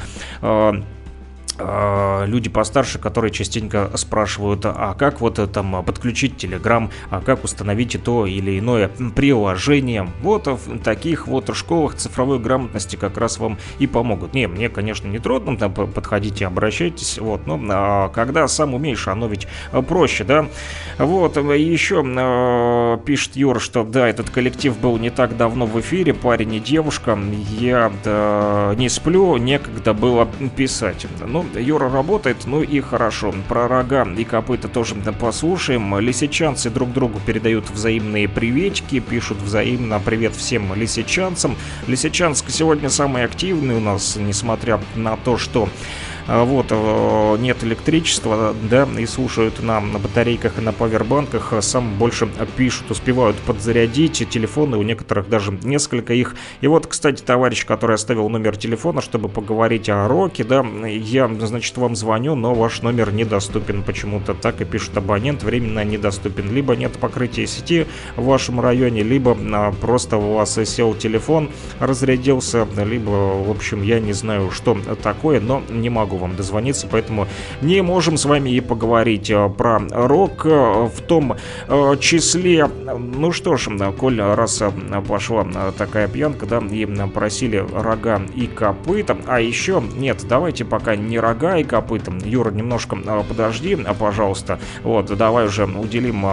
э, 1.57 2.25
люди 2.27 2.49
постарше, 2.49 2.99
которые 2.99 3.31
частенько 3.31 3.91
спрашивают, 3.95 4.61
а 4.65 4.95
как 4.97 5.21
вот 5.21 5.39
э, 5.39 5.47
там 5.47 5.83
подключить 5.83 6.43
Telegram, 6.43 6.89
а 7.09 7.21
как 7.21 7.43
установить 7.43 7.97
то 8.03 8.25
или 8.25 8.59
иное 8.59 8.89
приложение. 9.15 10.09
Вот 10.21 10.47
в 10.47 10.79
таких 10.79 11.27
вот 11.27 11.55
школах 11.55 11.95
цифровой 11.95 12.39
грамотности 12.39 12.95
как 12.95 13.17
раз 13.17 13.37
вам 13.39 13.57
и 13.79 13.87
помогут. 13.87 14.33
Не, 14.33 14.47
мне, 14.47 14.69
конечно, 14.69 15.07
не 15.07 15.19
трудно, 15.19 15.57
там 15.57 15.73
подходите, 15.73 16.45
обращайтесь, 16.45 17.17
вот, 17.19 17.47
но 17.47 17.59
а, 17.69 18.09
когда 18.09 18.47
сам 18.47 18.73
умеешь, 18.73 19.07
оно 19.07 19.27
ведь 19.27 19.47
э, 19.71 19.81
проще, 19.81 20.23
да. 20.23 20.47
Вот, 20.97 21.37
еще 21.37 22.03
э, 22.05 22.97
пишет 23.05 23.35
Юра, 23.35 23.59
что 23.59 23.83
да, 23.83 24.07
этот 24.07 24.29
коллектив 24.29 24.77
был 24.77 24.97
не 24.97 25.09
так 25.09 25.37
давно 25.37 25.65
в 25.65 25.79
эфире, 25.79 26.13
парень 26.13 26.55
и 26.55 26.59
девушка, 26.59 27.17
я 27.59 27.91
да, 28.03 28.73
не 28.77 28.89
сплю, 28.89 29.37
некогда 29.37 29.93
было 29.93 30.27
писать. 30.55 31.07
Ну, 31.25 31.45
Юра 31.55 31.89
работает, 31.89 32.45
ну 32.45 32.61
и 32.61 32.79
хорошо. 32.81 33.33
Про 33.47 33.67
рога 33.67 34.07
и 34.17 34.23
копыта 34.23 34.67
тоже 34.67 34.95
да, 34.95 35.11
послушаем. 35.11 35.99
Лисичанцы 35.99 36.69
друг 36.69 36.93
другу 36.93 37.19
передают 37.25 37.69
взаимные 37.69 38.27
приветики, 38.27 38.99
пишут 38.99 39.37
взаимно 39.37 39.99
привет 39.99 40.35
всем 40.35 40.73
лисичанцам. 40.73 41.55
Лисичанск 41.87 42.49
сегодня 42.49 42.89
самый 42.89 43.23
активный 43.23 43.75
у 43.75 43.79
нас, 43.79 44.15
несмотря 44.15 44.79
на 44.95 45.17
то, 45.17 45.37
что 45.37 45.69
вот, 46.27 46.67
э, 46.69 47.37
нет 47.39 47.63
электричества, 47.63 48.53
да, 48.69 48.87
и 48.97 49.05
слушают 49.05 49.63
нам 49.63 49.93
на 49.93 49.99
батарейках 49.99 50.57
и 50.57 50.61
на 50.61 50.73
павербанках, 50.73 51.53
сам 51.61 51.97
больше 51.97 52.27
пишут, 52.57 52.91
успевают 52.91 53.37
подзарядить 53.37 54.27
телефоны, 54.29 54.77
у 54.77 54.83
некоторых 54.83 55.29
даже 55.29 55.57
несколько 55.63 56.13
их. 56.13 56.35
И 56.59 56.67
вот, 56.67 56.85
кстати, 56.87 57.21
товарищ, 57.21 57.65
который 57.65 57.95
оставил 57.95 58.27
номер 58.27 58.57
телефона, 58.57 59.01
чтобы 59.01 59.29
поговорить 59.29 59.89
о 59.89 60.07
роке, 60.07 60.43
да, 60.43 60.65
я, 60.85 61.29
значит, 61.39 61.77
вам 61.77 61.95
звоню, 61.95 62.35
но 62.35 62.53
ваш 62.53 62.81
номер 62.81 63.13
недоступен 63.13 63.83
почему-то, 63.83 64.33
так 64.33 64.59
и 64.59 64.65
пишут 64.65 64.97
абонент, 64.97 65.43
временно 65.43 65.83
недоступен. 65.85 66.51
Либо 66.53 66.75
нет 66.75 66.93
покрытия 66.93 67.47
сети 67.47 67.87
в 68.17 68.25
вашем 68.25 68.59
районе, 68.59 69.01
либо 69.01 69.37
а, 69.53 69.71
просто 69.71 70.17
у 70.17 70.35
вас 70.35 70.59
сел 70.65 70.93
телефон, 70.93 71.49
разрядился, 71.79 72.67
либо, 72.77 73.09
в 73.09 73.49
общем, 73.49 73.81
я 73.81 74.01
не 74.01 74.13
знаю, 74.13 74.51
что 74.51 74.77
такое, 75.01 75.39
но 75.39 75.63
не 75.69 75.89
могу 75.89 76.16
вам 76.17 76.35
дозвониться, 76.35 76.87
поэтому 76.89 77.27
не 77.61 77.81
можем 77.81 78.17
с 78.17 78.25
вами 78.25 78.49
и 78.49 78.59
поговорить 78.59 79.31
а, 79.31 79.49
про 79.49 79.79
рок 79.91 80.45
а, 80.45 80.87
в 80.87 81.01
том 81.01 81.35
а, 81.67 81.95
числе. 81.97 82.69
Ну 82.97 83.31
что 83.31 83.57
ж, 83.57 83.69
коль 83.97 84.21
раз 84.21 84.61
пошла 85.07 85.45
такая 85.77 86.07
пьянка, 86.07 86.45
да, 86.45 86.59
и 86.59 86.85
просили 87.13 87.65
рога 87.73 88.21
и 88.35 88.47
копыта, 88.47 89.17
а 89.27 89.39
еще, 89.39 89.83
нет, 89.95 90.25
давайте 90.27 90.65
пока 90.65 90.95
не 90.95 91.19
рога 91.19 91.57
и 91.57 91.63
копыта, 91.63 92.11
Юра, 92.23 92.51
немножко 92.51 92.97
подожди, 93.27 93.77
пожалуйста, 93.99 94.59
вот, 94.83 95.05
давай 95.17 95.45
уже 95.45 95.65
уделим 95.65 96.25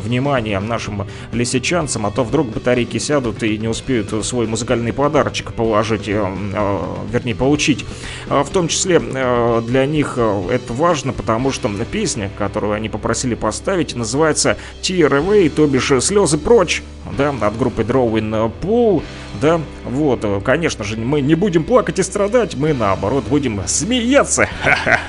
внимание 0.00 0.60
нашим 0.60 1.06
лисичанцам, 1.32 2.06
а 2.06 2.10
то 2.10 2.24
вдруг 2.24 2.48
батарейки 2.48 2.98
сядут 2.98 3.42
и 3.42 3.58
не 3.58 3.68
успеют 3.68 4.24
свой 4.24 4.46
музыкальный 4.46 4.92
подарочек 4.92 5.52
положить, 5.52 6.08
э, 6.08 6.24
э, 6.54 6.78
вернее, 7.10 7.34
получить. 7.34 7.84
В 8.26 8.48
том 8.50 8.68
числе 8.68 8.93
э, 9.02 9.62
для 9.66 9.86
них 9.86 10.14
э, 10.16 10.48
это 10.50 10.72
важно, 10.72 11.12
потому 11.12 11.50
что 11.50 11.70
песня, 11.90 12.30
которую 12.38 12.72
они 12.74 12.88
попросили 12.88 13.34
поставить, 13.34 13.94
называется 13.94 14.56
Tear 14.82 15.10
Away, 15.10 15.48
то 15.50 15.66
бишь 15.66 15.92
«Слезы 16.00 16.38
прочь», 16.38 16.82
да, 17.16 17.34
от 17.40 17.58
группы 17.58 17.82
Drawing 17.82 18.52
Pool, 18.62 19.02
да, 19.40 19.60
вот, 19.84 20.24
конечно 20.44 20.84
же, 20.84 20.96
мы 20.96 21.20
не 21.20 21.34
будем 21.34 21.64
плакать 21.64 21.98
и 21.98 22.02
страдать, 22.02 22.54
мы 22.54 22.72
наоборот 22.72 23.24
будем 23.28 23.60
смеяться 23.66 24.48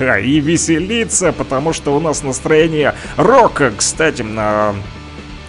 и 0.00 0.40
веселиться, 0.40 1.32
потому 1.32 1.72
что 1.72 1.96
у 1.96 2.00
нас 2.00 2.22
настроение 2.22 2.94
рока, 3.16 3.72
кстати, 3.76 4.22
на 4.22 4.74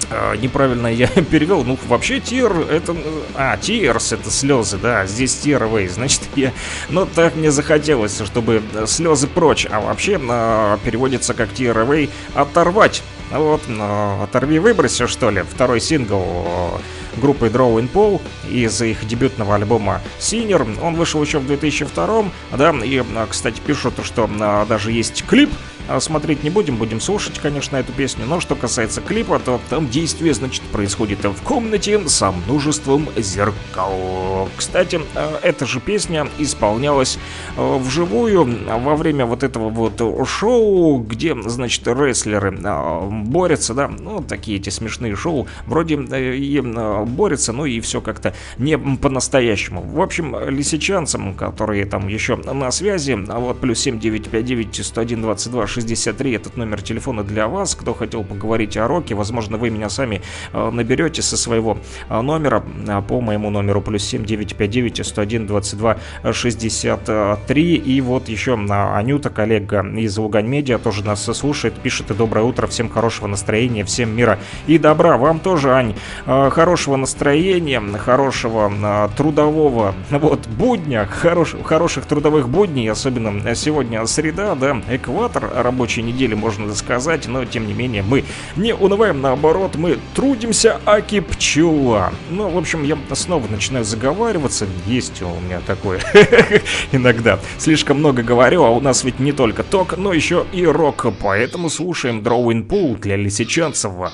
а, 0.09 0.35
неправильно 0.35 0.87
я 0.87 1.07
перевел. 1.31 1.63
Ну, 1.63 1.77
вообще, 1.87 2.19
тир 2.19 2.51
это... 2.69 2.95
А, 3.35 3.57
тирс 3.57 4.13
это 4.13 4.31
слезы, 4.31 4.77
да. 4.77 5.05
Здесь 5.05 5.35
тировый. 5.35 5.87
Значит, 5.87 6.21
я... 6.35 6.53
Ну, 6.89 7.05
так 7.05 7.35
мне 7.35 7.51
захотелось, 7.51 8.21
чтобы 8.25 8.61
слезы 8.85 9.27
прочь. 9.27 9.67
А 9.69 9.79
вообще, 9.79 10.19
а, 10.29 10.77
переводится 10.83 11.33
как 11.33 11.53
тировый 11.53 12.09
оторвать. 12.33 13.03
Вот, 13.31 13.61
а, 13.67 14.23
оторви, 14.23 14.59
выброси, 14.59 15.07
что 15.07 15.29
ли. 15.29 15.43
Второй 15.43 15.81
сингл 15.81 16.79
группы 17.17 17.47
Drawing 17.47 17.89
Paul 17.91 18.21
из 18.49 18.81
их 18.81 19.05
дебютного 19.05 19.55
альбома 19.55 20.01
Senior. 20.19 20.79
Он 20.81 20.95
вышел 20.95 21.21
еще 21.21 21.39
в 21.39 21.47
2002, 21.47 22.25
да, 22.57 22.71
и, 22.83 22.99
а, 22.99 23.27
кстати, 23.27 23.59
пишут, 23.65 23.95
что 24.03 24.29
а, 24.39 24.65
даже 24.65 24.91
есть 24.91 25.25
клип 25.25 25.49
а, 25.53 25.76
смотреть 25.99 26.43
не 26.43 26.49
будем, 26.49 26.77
будем 26.77 26.99
слушать, 26.99 27.39
конечно, 27.39 27.77
эту 27.77 27.91
песню. 27.91 28.25
Но 28.25 28.39
что 28.39 28.55
касается 28.55 29.01
клипа, 29.01 29.39
то 29.39 29.59
там 29.69 29.87
действие, 29.89 30.33
значит, 30.33 30.61
происходит 30.63 31.23
в 31.23 31.41
комнате 31.43 32.07
со 32.07 32.31
множеством 32.31 33.07
зеркал. 33.15 34.49
Кстати, 34.55 34.99
а, 35.15 35.39
эта 35.41 35.65
же 35.65 35.79
песня 35.79 36.27
исполнялась 36.37 37.17
а, 37.55 37.77
вживую 37.77 38.57
во 38.79 38.95
время 38.95 39.25
вот 39.25 39.43
этого 39.43 39.69
вот 39.69 40.01
шоу, 40.27 40.99
где, 40.99 41.35
значит, 41.45 41.87
рестлеры 41.87 42.51
борются, 42.51 43.73
да, 43.73 43.87
ну, 43.87 44.21
такие 44.21 44.57
эти 44.57 44.69
смешные 44.69 45.15
шоу, 45.15 45.47
вроде 45.65 45.95
э, 45.95 46.35
и 46.35 46.59
борются, 46.61 47.53
ну 47.53 47.65
и 47.65 47.79
все 47.79 48.01
как-то 48.01 48.33
не 48.57 48.77
по-настоящему. 48.77 49.81
В 49.81 50.01
общем, 50.01 50.35
лисичанцам, 50.49 51.33
которые 51.33 51.85
там 51.85 52.07
еще 52.07 52.35
на 52.35 52.71
связи, 52.71 53.17
а 53.27 53.39
вот 53.39 53.59
плюс 53.59 53.79
7959 53.79 54.85
101 54.85 55.21
22 55.21 55.67
63 55.77 56.31
этот 56.31 56.57
номер 56.57 56.81
телефона 56.81 57.23
для 57.23 57.47
вас. 57.47 57.75
Кто 57.75 57.93
хотел 57.93 58.23
поговорить 58.23 58.75
о 58.77 58.87
роке, 58.87 59.13
возможно, 59.13 59.57
вы 59.57 59.69
меня 59.69 59.89
сами 59.89 60.23
э, 60.53 60.69
наберете 60.71 61.21
со 61.21 61.37
своего 61.37 61.77
э, 62.09 62.21
номера 62.21 62.63
э, 62.87 63.01
по 63.07 63.21
моему 63.21 63.51
номеру 63.51 63.81
плюс 63.81 64.03
7959 64.03 65.05
101 65.05 65.45
22 65.45 65.97
63. 66.31 67.75
И 67.75 68.01
вот 68.01 68.27
еще 68.27 68.53
Анюта, 68.55 69.29
коллега 69.29 69.85
из 69.95 70.17
Лугань 70.17 70.47
Медиа, 70.47 70.79
тоже 70.79 71.05
нас 71.05 71.23
слушает, 71.25 71.75
пишет 71.75 72.09
и 72.09 72.15
доброе 72.15 72.43
утро, 72.43 72.65
всем 72.65 72.89
хорошего 72.89 73.27
настроения, 73.27 73.83
всем 73.83 74.15
мира 74.15 74.39
и 74.65 74.79
добра. 74.79 75.17
Вам 75.17 75.39
тоже, 75.39 75.73
Ань, 75.73 75.93
хорошего 76.25 76.95
настроения, 76.95 77.81
хорошего 77.97 79.11
трудового 79.15 79.93
вот 80.09 80.47
будня, 80.47 81.05
хорош, 81.05 81.55
хороших 81.63 82.05
трудовых 82.05 82.49
будней, 82.49 82.89
особенно 82.89 83.53
сегодня 83.53 84.03
среда, 84.07 84.55
да, 84.55 84.81
экватор 84.89 85.66
рабочей 85.67 86.01
недели, 86.01 86.33
можно 86.33 86.73
сказать, 86.73 87.27
но 87.27 87.43
тем 87.43 87.67
не 87.67 87.73
менее 87.73 88.01
мы 88.01 88.23
не 88.55 88.73
унываем, 88.73 89.19
наоборот, 89.19 89.75
мы 89.75 89.99
трудимся, 90.15 90.79
аки 90.85 91.19
пчела. 91.19 92.13
Ну, 92.29 92.47
в 92.49 92.57
общем, 92.57 92.83
я 92.83 92.97
снова 93.11 93.45
начинаю 93.49 93.83
заговариваться, 93.83 94.65
есть 94.85 95.21
у 95.21 95.39
меня 95.41 95.59
такое 95.67 95.99
иногда. 96.93 97.39
Слишком 97.57 97.97
много 97.97 98.23
говорю, 98.23 98.63
а 98.63 98.69
у 98.69 98.79
нас 98.79 99.03
ведь 99.03 99.19
не 99.19 99.33
только 99.33 99.63
ток, 99.63 99.97
но 99.97 100.13
еще 100.13 100.45
и 100.53 100.65
рок, 100.65 101.05
поэтому 101.21 101.69
слушаем 101.69 102.21
Drawing 102.21 102.65
Pool 102.65 102.97
для 102.97 103.17
лисичанцева. 103.17 104.13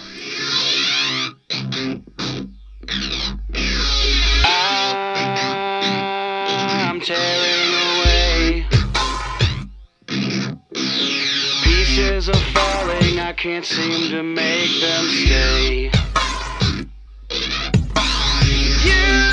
I'm 6.94 7.33
falling, 12.54 13.20
I 13.20 13.34
can't 13.34 13.66
seem 13.66 14.12
to 14.12 14.24
make 14.24 14.82
them 14.82 15.06
stay. 15.26 15.92
You 18.46 19.33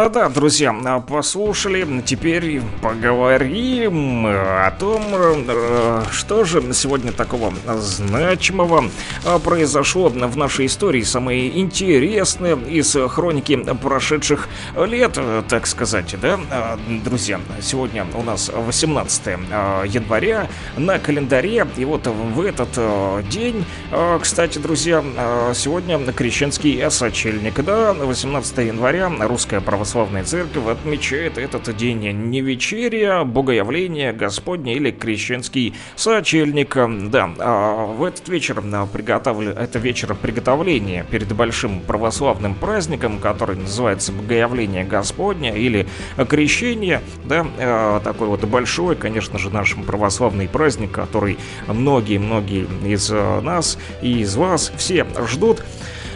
А, 0.00 0.08
Да, 0.08 0.28
друзья, 0.28 0.72
а, 0.84 1.00
послушали, 1.00 1.84
теперь 2.06 2.62
поговорим 2.80 4.26
о 4.26 4.70
том, 4.70 5.02
э, 5.12 6.04
что 6.12 6.44
же 6.44 6.62
сегодня 6.72 7.10
такого 7.10 7.52
значимого 7.66 8.84
а, 9.26 9.40
произошло 9.40 10.08
в 10.08 10.36
нашей 10.36 10.66
истории, 10.66 11.02
самые 11.02 11.58
интересные 11.58 12.56
из 12.56 12.96
хроники 13.08 13.56
прошедших 13.56 14.48
лет, 14.86 15.14
э, 15.16 15.42
так 15.48 15.66
сказать, 15.66 16.14
да, 16.22 16.38
А, 16.52 16.78
друзья, 17.04 17.40
сегодня 17.60 18.06
у 18.14 18.22
нас 18.22 18.52
18 18.54 19.36
а, 19.50 19.82
января 19.82 20.46
на 20.76 21.00
календаре, 21.00 21.66
и 21.76 21.84
вот 21.84 22.06
в 22.06 22.40
этот 22.42 22.68
э, 22.76 23.24
день, 23.28 23.64
кстати, 24.20 24.58
друзья, 24.58 25.02
сегодня 25.54 25.98
крещенский 26.12 26.88
сочельник, 26.88 27.64
да, 27.64 27.94
18 27.94 28.58
января 28.58 29.10
русская 29.18 29.60
православная 29.60 29.87
церковь 30.24 30.66
отмечает 30.66 31.38
этот 31.38 31.74
день 31.76 32.10
не 32.28 32.42
вечерия, 32.42 33.24
богоявление 33.24 34.12
Господне 34.12 34.74
или 34.74 34.90
крещенский 34.90 35.74
сочельник. 35.96 36.76
Да, 37.10 37.30
а 37.38 37.86
в 37.86 38.04
этот 38.04 38.28
вечер 38.28 38.62
а, 38.62 38.86
приготовлю, 38.86 39.52
это 39.52 39.78
вечер 39.78 40.14
приготовления 40.14 41.06
перед 41.10 41.32
большим 41.32 41.80
православным 41.80 42.54
праздником, 42.54 43.18
который 43.18 43.56
называется 43.56 44.12
Богоявление 44.12 44.84
Господня 44.84 45.54
или 45.54 45.86
Крещение, 46.28 47.00
да, 47.24 47.46
а, 47.58 48.00
такой 48.00 48.28
вот 48.28 48.44
большой, 48.44 48.94
конечно 48.94 49.38
же, 49.38 49.48
наш 49.48 49.74
православный 49.74 50.48
праздник, 50.48 50.92
который 50.92 51.38
многие-многие 51.66 52.66
из 52.86 53.08
а, 53.10 53.40
нас 53.40 53.78
и 54.02 54.20
из 54.20 54.36
вас 54.36 54.70
все 54.76 55.06
ждут. 55.26 55.62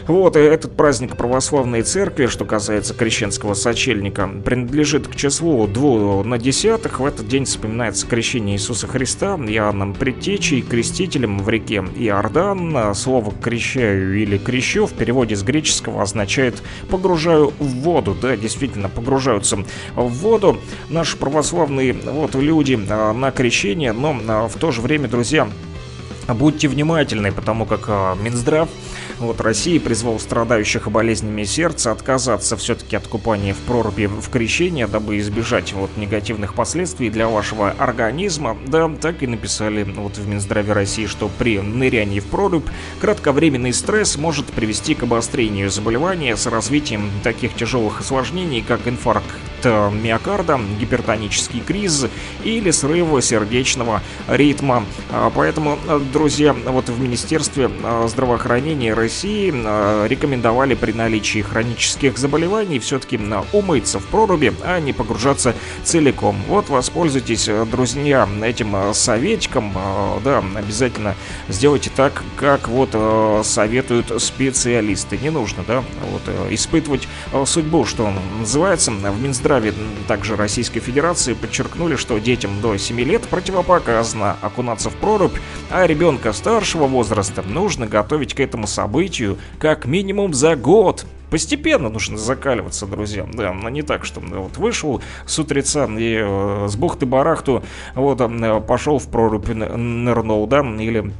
Вот, 0.07 0.37
и 0.37 0.41
этот 0.41 0.77
праздник 0.77 1.17
православной 1.17 1.83
церкви, 1.83 2.27
что 2.27 2.45
касается 2.45 2.95
крещенского 2.95 3.55
сочельника, 3.55 4.29
принадлежит 4.45 5.07
к 5.09 5.15
числу 5.15 5.67
двух 5.67 6.25
на 6.25 6.39
десятых. 6.39 7.01
В 7.01 7.07
этот 7.07 7.29
день 7.29 7.45
вспоминается 7.45 8.07
крещение 8.07 8.57
Иисуса 8.57 8.87
Христа 8.87 9.37
Иоанном 9.37 9.95
Предтечей, 9.95 10.63
крестителем 10.63 11.39
в 11.39 11.49
реке 11.49 11.85
Иордан. 11.97 12.95
Слово 12.95 13.33
«крещаю» 13.33 14.21
или 14.21 14.39
«крещу» 14.39 14.87
в 14.87 14.93
переводе 14.93 15.37
с 15.37 15.43
греческого 15.43 16.03
означает 16.03 16.63
«погружаю 16.91 17.53
в 17.59 17.67
воду». 17.67 18.17
Да, 18.21 18.37
действительно, 18.37 18.89
погружаются 18.89 19.59
в 19.95 20.09
воду 20.09 20.59
наши 20.89 21.17
православные 21.17 21.93
вот 21.93 22.35
люди 22.35 22.79
а, 22.89 23.13
на 23.13 23.31
крещение, 23.31 23.93
но 23.93 24.17
а, 24.29 24.49
в 24.49 24.55
то 24.57 24.71
же 24.71 24.81
время, 24.81 25.09
друзья, 25.09 25.49
Будьте 26.29 26.69
внимательны, 26.69 27.33
потому 27.33 27.67
как 27.67 27.85
а, 27.89 28.15
Минздрав 28.15 28.69
вот 29.19 29.41
России 29.41 29.79
призвал 29.79 30.19
страдающих 30.19 30.91
болезнями 30.91 31.45
сердца 31.45 31.93
отказаться 31.93 32.57
все-таки 32.57 32.97
от 32.97 33.07
купания 33.07 33.55
в 33.55 33.59
проруби 33.59 34.07
в 34.07 34.29
крещение, 34.31 34.87
дабы 34.87 35.19
избежать 35.19 35.73
вот 35.73 35.91
негативных 35.97 36.55
последствий 36.55 37.11
для 37.11 37.29
вашего 37.29 37.71
организма. 37.71 38.57
Да, 38.67 38.91
так 39.01 39.23
и 39.23 39.27
написали 39.27 39.85
вот 39.85 40.19
в 40.19 40.29
Минздраве 40.29 40.73
России, 40.73 41.07
что 41.07 41.31
при 41.39 41.61
нырянии 41.61 42.21
в 42.21 42.27
прорубь 42.27 42.69
кратковременный 43.01 43.73
стресс 43.73 44.17
может 44.17 44.47
привести 44.47 44.95
к 44.95 45.03
обострению 45.03 45.71
заболевания 45.71 46.37
с 46.37 46.47
развитием 46.47 47.11
таких 47.23 47.55
тяжелых 47.55 48.01
осложнений, 48.01 48.65
как 48.67 48.87
инфаркт 48.87 49.25
э, 49.65 49.91
миокарда, 49.91 50.61
гипертонический 50.81 51.61
криз 51.61 52.07
или 52.45 52.71
срыв 52.71 53.23
сердечного 53.25 54.03
ритма. 54.29 54.85
А, 55.11 55.31
Поэтому, 55.35 55.79
э, 55.89 56.01
друзья, 56.13 56.53
вот 56.53 56.89
в 56.89 57.01
Министерстве 57.01 57.71
э, 57.83 58.07
здравоохранения 58.09 58.95
России 58.95 59.53
э, 59.55 60.07
рекомендовали 60.09 60.75
при 60.75 60.93
наличии 60.93 61.43
хронических 61.43 62.19
заболеваний 62.19 62.79
все-таки 62.79 63.21
умыться 63.53 63.99
в 63.99 64.07
проруби, 64.07 64.53
а 64.65 64.81
не 64.81 64.93
погружаться 64.93 65.55
целиком. 65.85 66.37
Вот 66.49 66.69
воспользуйтесь, 66.69 67.49
друзья, 67.71 68.29
этим 68.43 68.95
советиком. 68.95 69.73
Э, 69.77 70.19
Да, 70.25 70.43
обязательно 70.57 71.15
сделайте 71.49 71.91
так, 71.95 72.23
как 72.37 72.69
вот 72.69 72.91
советуют 73.45 74.23
специалисты. 74.23 75.19
Не 75.19 75.31
нужно, 75.31 75.65
да, 75.67 75.83
вот 76.11 76.23
испытывать 76.51 77.09
судьбу, 77.47 77.85
что 77.85 78.13
называется. 78.39 78.91
В 78.91 79.23
Минздраве 79.23 79.52
также 80.09 80.37
Российской 80.37 80.81
Федерации 80.81 81.35
подчеркнули, 81.35 81.97
что 81.97 82.19
детям 82.19 82.61
до 82.61 82.77
7 82.77 83.01
лет 83.01 83.23
противопоказано 83.23 84.37
окунаться 84.41 84.91
в 84.91 84.95
прорубь, 84.95 85.37
а 85.71 85.87
ребенка 85.87 86.33
старшего 86.33 86.87
возраста 86.87 87.43
нужно 87.43 87.87
готовить 87.87 88.35
к 88.35 88.41
этому 88.41 88.67
событию 88.67 89.39
как 89.59 89.87
минимум 89.87 90.35
за 90.35 90.57
год. 90.57 91.05
Постепенно 91.31 91.89
нужно 91.89 92.19
закаливаться, 92.19 92.87
друзья. 92.87 93.27
Да, 93.33 93.53
но 93.53 93.71
не 93.71 93.83
так, 93.83 94.05
что 94.05 94.21
вот 94.21 94.59
вышел 94.59 95.01
с 95.27 95.39
утреца 95.39 95.87
и 95.87 96.19
э, 96.21 96.67
с 96.69 96.77
бухты-барахту 96.77 97.65
вот 97.95 98.21
э, 98.21 98.61
пошел 98.61 98.99
в 98.99 99.09
прорубь, 99.09 99.49
нырнул, 99.49 100.47
да, 100.47 100.61
или 100.61 101.11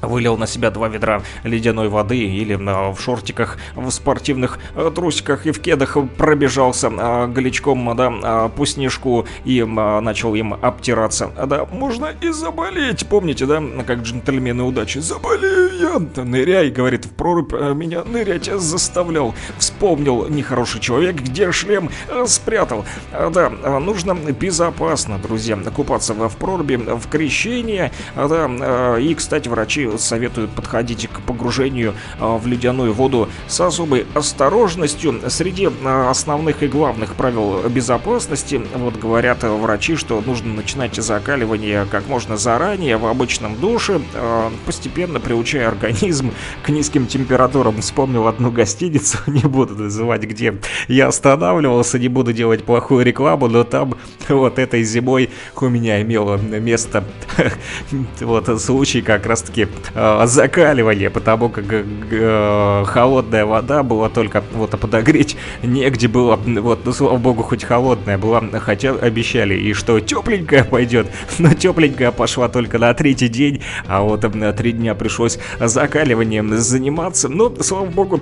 Вылил 0.00 0.36
на 0.36 0.46
себя 0.46 0.70
два 0.70 0.88
ведра 0.88 1.22
ледяной 1.42 1.88
воды 1.88 2.18
или 2.18 2.58
а, 2.68 2.92
в 2.92 3.00
шортиках, 3.00 3.58
в 3.74 3.90
спортивных 3.90 4.58
а, 4.74 4.90
трусиках 4.90 5.46
и 5.46 5.50
в 5.50 5.60
кедах 5.60 5.96
пробежался 6.16 6.90
а, 6.90 7.26
голечком 7.26 7.96
да, 7.96 8.12
а, 8.22 8.48
по 8.48 8.64
снежку 8.64 9.26
и 9.44 9.62
начал 9.64 10.34
им 10.34 10.54
обтираться. 10.54 11.30
Да, 11.46 11.66
можно 11.66 12.10
и 12.20 12.30
заболеть, 12.30 13.06
помните, 13.08 13.46
да, 13.46 13.62
как 13.86 14.00
джентльмены 14.00 14.62
удачи. 14.62 14.98
Заболею 14.98 15.70
я, 15.80 16.22
ныряй, 16.22 16.70
говорит, 16.70 17.06
в 17.06 17.10
прорубь 17.10 17.52
меня 17.52 18.04
нырять 18.04 18.46
заставлял. 18.46 19.34
Вспомнил 19.58 20.28
нехороший 20.28 20.80
человек, 20.80 21.16
где 21.16 21.50
шлем 21.50 21.90
а, 22.08 22.26
спрятал. 22.26 22.84
Да, 23.12 23.50
нужно 23.80 24.14
безопасно, 24.14 25.18
друзья, 25.18 25.56
купаться 25.74 26.14
в 26.14 26.36
проруби 26.36 26.76
в 26.76 27.08
крещение. 27.08 27.90
Да, 28.14 28.96
и, 28.98 29.14
кстати, 29.14 29.48
врачи 29.48 29.87
советуют 29.96 30.50
подходить 30.50 31.08
к 31.08 31.20
погружению 31.20 31.94
а, 32.18 32.36
в 32.36 32.46
ледяную 32.46 32.92
воду 32.92 33.28
с 33.46 33.60
особой 33.60 34.06
осторожностью. 34.14 35.20
Среди 35.28 35.68
а, 35.84 36.10
основных 36.10 36.62
и 36.62 36.68
главных 36.68 37.14
правил 37.14 37.68
безопасности, 37.68 38.60
вот 38.74 38.96
говорят 38.96 39.42
врачи, 39.42 39.96
что 39.96 40.20
нужно 40.20 40.52
начинать 40.54 40.96
закаливание 40.96 41.86
как 41.90 42.08
можно 42.08 42.36
заранее 42.36 42.96
в 42.96 43.06
обычном 43.06 43.56
душе, 43.56 44.00
а, 44.14 44.52
постепенно 44.66 45.20
приучая 45.20 45.68
организм 45.68 46.32
к 46.62 46.68
низким 46.68 47.06
температурам. 47.06 47.80
Вспомнил 47.80 48.26
одну 48.26 48.50
гостиницу, 48.50 49.18
не 49.26 49.42
буду 49.42 49.74
называть, 49.74 50.22
где 50.22 50.54
я 50.88 51.08
останавливался, 51.08 51.98
не 51.98 52.08
буду 52.08 52.32
делать 52.32 52.64
плохую 52.64 53.04
рекламу, 53.04 53.48
но 53.48 53.64
там 53.64 53.94
вот 54.28 54.58
этой 54.58 54.82
зимой 54.82 55.30
у 55.60 55.68
меня 55.68 56.02
имело 56.02 56.36
место 56.36 57.04
вот 58.20 58.60
случай 58.60 59.02
как 59.02 59.26
раз 59.26 59.42
таки 59.42 59.68
э, 59.94 60.22
закаливания, 60.26 61.10
потому 61.10 61.48
как 61.48 61.64
э, 61.68 62.84
холодная 62.86 63.46
вода 63.46 63.82
была 63.82 64.08
только 64.08 64.42
вот 64.52 64.70
подогреть 64.70 65.36
негде 65.62 66.08
было, 66.08 66.36
вот, 66.36 66.80
ну 66.84 66.92
слава 66.92 67.16
богу, 67.18 67.42
хоть 67.42 67.64
холодная 67.64 68.18
была, 68.18 68.42
хотя 68.60 68.92
обещали 68.92 69.54
и 69.54 69.72
что 69.72 70.00
тепленькая 70.00 70.64
пойдет, 70.64 71.08
но 71.38 71.54
тепленькая 71.54 72.12
пошла 72.12 72.48
только 72.48 72.78
на 72.78 72.92
третий 72.94 73.28
день, 73.28 73.62
а 73.86 74.02
вот 74.02 74.24
э, 74.24 74.28
на 74.28 74.52
три 74.52 74.72
дня 74.72 74.94
пришлось 74.94 75.38
закаливанием 75.60 76.56
заниматься, 76.58 77.28
ну, 77.28 77.54
слава 77.60 77.86
богу, 77.86 78.20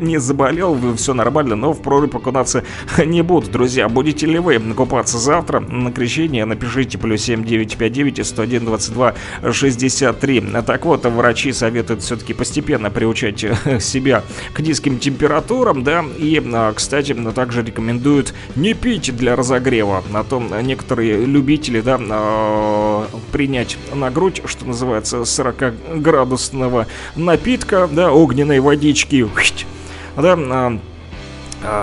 не 0.00 0.18
заболел, 0.18 0.76
все 0.96 1.14
нормально, 1.14 1.56
но 1.56 1.72
в 1.72 1.82
прорубь 1.82 2.14
окунаться 2.14 2.64
не 3.04 3.22
буду, 3.22 3.50
друзья, 3.50 3.88
будете 3.88 4.26
ли 4.26 4.38
вы 4.38 4.58
купаться 4.74 5.18
завтра? 5.18 5.60
На 5.60 5.92
крещение, 5.92 6.44
напишите 6.44 6.98
плюс 6.98 7.22
7959 7.22 8.26
101 8.26 8.64
22 8.64 9.14
63. 9.52 10.44
Так 10.66 10.84
вот, 10.86 11.04
врачи 11.04 11.52
советуют 11.52 12.02
все-таки 12.02 12.32
постепенно 12.32 12.90
приучать 12.90 13.42
э, 13.42 13.80
себя 13.80 14.22
к 14.52 14.60
низким 14.60 14.98
температурам, 14.98 15.82
да, 15.82 16.04
и, 16.16 16.40
а, 16.52 16.72
кстати, 16.72 17.12
также 17.34 17.62
рекомендуют 17.62 18.32
не 18.54 18.72
пить 18.72 19.14
для 19.16 19.34
разогрева, 19.34 20.04
а 20.12 20.24
то 20.24 20.40
некоторые 20.62 21.26
любители, 21.26 21.80
да, 21.80 21.98
а, 22.00 23.08
принять 23.32 23.76
на 23.92 24.10
грудь, 24.10 24.42
что 24.44 24.64
называется, 24.64 25.18
40-градусного 25.18 26.86
напитка, 27.16 27.88
да, 27.90 28.12
огненной 28.12 28.60
водички, 28.60 29.28
да, 30.16 30.36
а, 30.38 30.78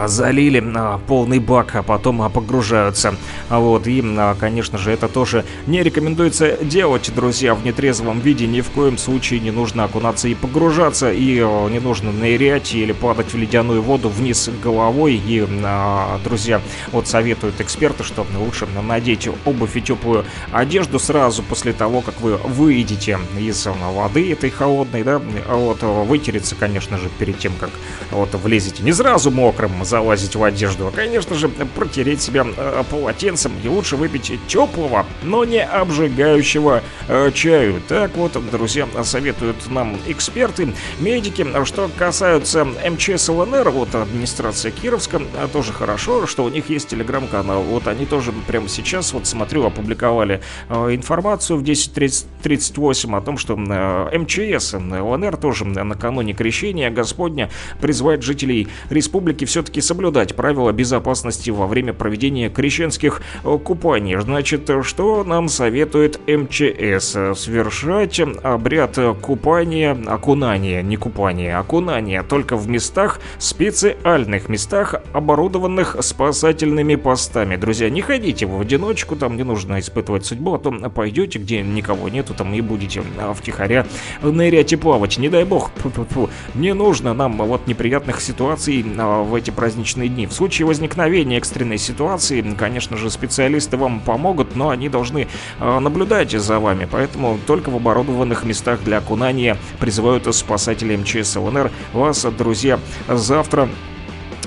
залили 0.07 0.63
а, 0.75 0.99
полный 1.07 1.39
бак, 1.39 1.75
а 1.75 1.83
потом 1.83 2.21
а, 2.21 2.29
погружаются. 2.29 3.15
А 3.49 3.59
Вот, 3.59 3.87
и, 3.87 4.03
а, 4.17 4.35
конечно 4.39 4.77
же, 4.77 4.91
это 4.91 5.07
тоже 5.07 5.45
не 5.67 5.83
рекомендуется 5.83 6.57
делать, 6.63 7.11
друзья, 7.15 7.55
в 7.55 7.65
нетрезвом 7.65 8.19
виде. 8.19 8.47
Ни 8.47 8.61
в 8.61 8.69
коем 8.69 8.97
случае 8.97 9.39
не 9.39 9.51
нужно 9.51 9.83
окунаться 9.83 10.27
и 10.27 10.35
погружаться, 10.35 11.11
и 11.11 11.39
а, 11.39 11.67
не 11.69 11.79
нужно 11.79 12.11
нырять 12.11 12.73
или 12.73 12.91
падать 12.91 13.33
в 13.33 13.37
ледяную 13.37 13.81
воду 13.81 14.09
вниз 14.09 14.49
головой. 14.63 15.15
И, 15.15 15.45
а, 15.63 16.19
друзья, 16.23 16.61
вот 16.91 17.07
советуют 17.07 17.59
эксперты, 17.61 18.03
что 18.03 18.25
лучше 18.37 18.67
надеть 18.81 19.29
обувь 19.45 19.75
и 19.75 19.81
теплую 19.81 20.25
одежду 20.51 20.99
сразу 20.99 21.43
после 21.43 21.73
того, 21.73 22.01
как 22.01 22.21
вы 22.21 22.37
выйдете 22.37 23.19
из 23.39 23.67
а, 23.67 23.73
воды 23.91 24.31
этой 24.31 24.49
холодной, 24.49 25.03
да, 25.03 25.21
а 25.47 25.55
вот 25.55 25.79
а, 25.81 26.03
вытереться, 26.03 26.55
конечно 26.55 26.97
же, 26.97 27.09
перед 27.19 27.37
тем, 27.37 27.53
как 27.59 27.69
вот 28.11 28.33
влезете. 28.35 28.83
Не 28.83 28.93
сразу 28.93 29.31
мокрым 29.31 29.72
залазить 29.83 30.35
в 30.35 30.43
одежду, 30.43 30.87
а, 30.87 30.91
конечно 30.91 31.35
же, 31.35 31.49
протереть 31.49 32.21
себя 32.21 32.45
э, 32.45 32.83
полотенцем 32.89 33.53
и 33.63 33.67
лучше 33.67 33.95
выпить 33.95 34.31
теплого, 34.47 35.05
но 35.23 35.43
не 35.45 35.63
обжигающего 35.63 36.83
э, 37.07 37.31
чаю. 37.33 37.81
Так 37.87 38.15
вот, 38.15 38.37
друзья, 38.51 38.87
советуют 39.03 39.69
нам 39.69 39.97
эксперты, 40.07 40.73
медики. 40.99 41.45
Что 41.65 41.89
касаются 41.97 42.65
МЧС 42.65 43.29
ЛНР, 43.29 43.69
вот 43.69 43.95
администрация 43.95 44.71
Кировска, 44.71 45.21
а, 45.37 45.47
тоже 45.47 45.73
хорошо, 45.73 46.27
что 46.27 46.43
у 46.43 46.49
них 46.49 46.69
есть 46.69 46.89
телеграм-канал. 46.89 47.63
Вот 47.63 47.87
они 47.87 48.05
тоже 48.05 48.33
прямо 48.47 48.67
сейчас, 48.67 49.13
вот 49.13 49.27
смотрю, 49.27 49.65
опубликовали 49.65 50.41
э, 50.69 50.95
информацию 50.95 51.57
в 51.57 51.63
10.38 51.63 53.17
о 53.17 53.21
том, 53.21 53.37
что 53.37 53.55
э, 53.55 54.17
МЧС 54.17 54.73
ЛНР 54.73 55.37
тоже 55.37 55.65
накануне 55.65 56.33
крещения 56.33 56.89
Господня 56.89 57.49
призывает 57.81 58.23
жителей 58.23 58.67
республики 58.89 59.45
все-таки 59.53 59.81
соблюдать 59.81 60.35
правила 60.35 60.71
безопасности 60.71 61.51
во 61.51 61.67
время 61.67 61.93
проведения 61.93 62.49
крещенских 62.49 63.21
э, 63.43 63.57
купаний. 63.63 64.19
Значит, 64.19 64.67
что 64.81 65.23
нам 65.23 65.47
советует 65.47 66.19
МЧС? 66.27 67.11
Совершать 67.39 68.19
обряд 68.41 68.97
купания, 69.21 69.95
окунания, 70.07 70.81
не 70.81 70.97
купания, 70.97 71.59
окунания 71.59 72.23
только 72.23 72.57
в 72.57 72.67
местах, 72.67 73.19
специальных 73.37 74.49
местах, 74.49 74.95
оборудованных 75.13 75.97
спасательными 75.99 76.95
постами. 76.95 77.55
Друзья, 77.55 77.91
не 77.91 78.01
ходите 78.01 78.47
в 78.47 78.59
одиночку, 78.59 79.15
там 79.15 79.37
не 79.37 79.43
нужно 79.43 79.79
испытывать 79.79 80.25
судьбу, 80.25 80.55
а 80.55 80.57
то 80.57 80.71
пойдете, 80.89 81.37
где 81.37 81.61
никого 81.61 82.09
нету, 82.09 82.33
там 82.33 82.55
и 82.55 82.61
будете 82.61 83.03
а, 83.19 83.35
втихаря 83.35 83.85
нырять 84.23 84.73
и 84.73 84.77
плавать. 84.77 85.19
Не 85.19 85.29
дай 85.29 85.43
бог, 85.43 85.69
Фу-фу-фу. 85.75 86.31
не 86.55 86.73
нужно 86.73 87.13
нам 87.13 87.37
вот 87.37 87.67
неприятных 87.67 88.19
ситуаций 88.19 88.83
а, 88.97 89.21
в 89.21 89.42
эти 89.43 89.51
праздничные 89.51 90.09
дни. 90.09 90.25
В 90.25 90.33
случае 90.33 90.65
возникновения 90.65 91.37
экстренной 91.37 91.77
ситуации, 91.77 92.41
конечно 92.57 92.97
же, 92.97 93.09
специалисты 93.09 93.75
вам 93.77 93.99
помогут, 93.99 94.55
но 94.55 94.69
они 94.69 94.87
должны 94.89 95.27
а, 95.59 95.79
наблюдать 95.79 96.31
за 96.31 96.59
вами, 96.59 96.87
поэтому 96.89 97.37
только 97.45 97.69
в 97.69 97.75
оборудованных 97.75 98.45
местах 98.45 98.81
для 98.83 98.97
окунания 98.97 99.57
призывают 99.79 100.33
спасатели 100.33 100.95
МЧС 100.95 101.35
ЛНР 101.35 101.71
вас, 101.91 102.25
друзья, 102.37 102.79
завтра 103.07 103.67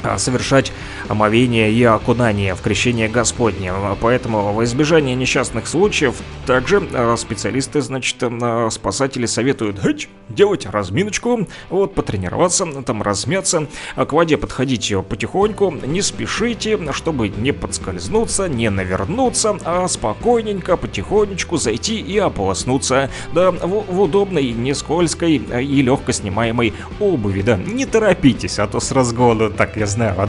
а, 0.02 0.18
совершать 0.18 0.72
омовение 1.08 1.70
и 1.72 1.82
окунание 1.84 2.54
в 2.54 2.60
крещение 2.60 3.08
Господне. 3.08 3.72
Поэтому 4.00 4.52
во 4.52 4.64
избежание 4.64 5.14
несчастных 5.14 5.66
случаев 5.66 6.16
также 6.46 6.86
а, 6.92 7.16
специалисты, 7.16 7.80
значит, 7.80 8.16
а, 8.20 8.68
спасатели 8.70 9.26
советуют 9.26 9.80
делать 10.28 10.66
разминочку, 10.66 11.46
вот, 11.70 11.94
потренироваться, 11.94 12.66
там 12.82 13.02
размяться, 13.02 13.66
а 13.94 14.06
к 14.06 14.12
воде 14.12 14.36
подходить 14.36 14.92
потихоньку, 15.08 15.70
не 15.86 16.02
спешите, 16.02 16.78
чтобы 16.92 17.28
не 17.28 17.52
подскользнуться, 17.52 18.48
не 18.48 18.70
навернуться, 18.70 19.56
а 19.64 19.86
спокойненько, 19.88 20.76
потихонечку 20.76 21.56
зайти 21.56 22.00
и 22.00 22.18
ополоснуться, 22.18 23.10
да, 23.32 23.50
в, 23.50 23.84
в 23.92 24.00
удобной, 24.00 24.52
не 24.52 24.74
скользкой 24.74 25.36
и 25.36 25.82
легко 25.82 26.12
снимаемой 26.12 26.74
обуви, 27.00 27.42
да, 27.42 27.56
не 27.56 27.86
торопитесь, 27.86 28.58
а 28.58 28.66
то 28.66 28.80
с 28.80 28.90
разгону, 28.92 29.50
так 29.50 29.76
я 29.76 29.86
знаю, 29.86 30.20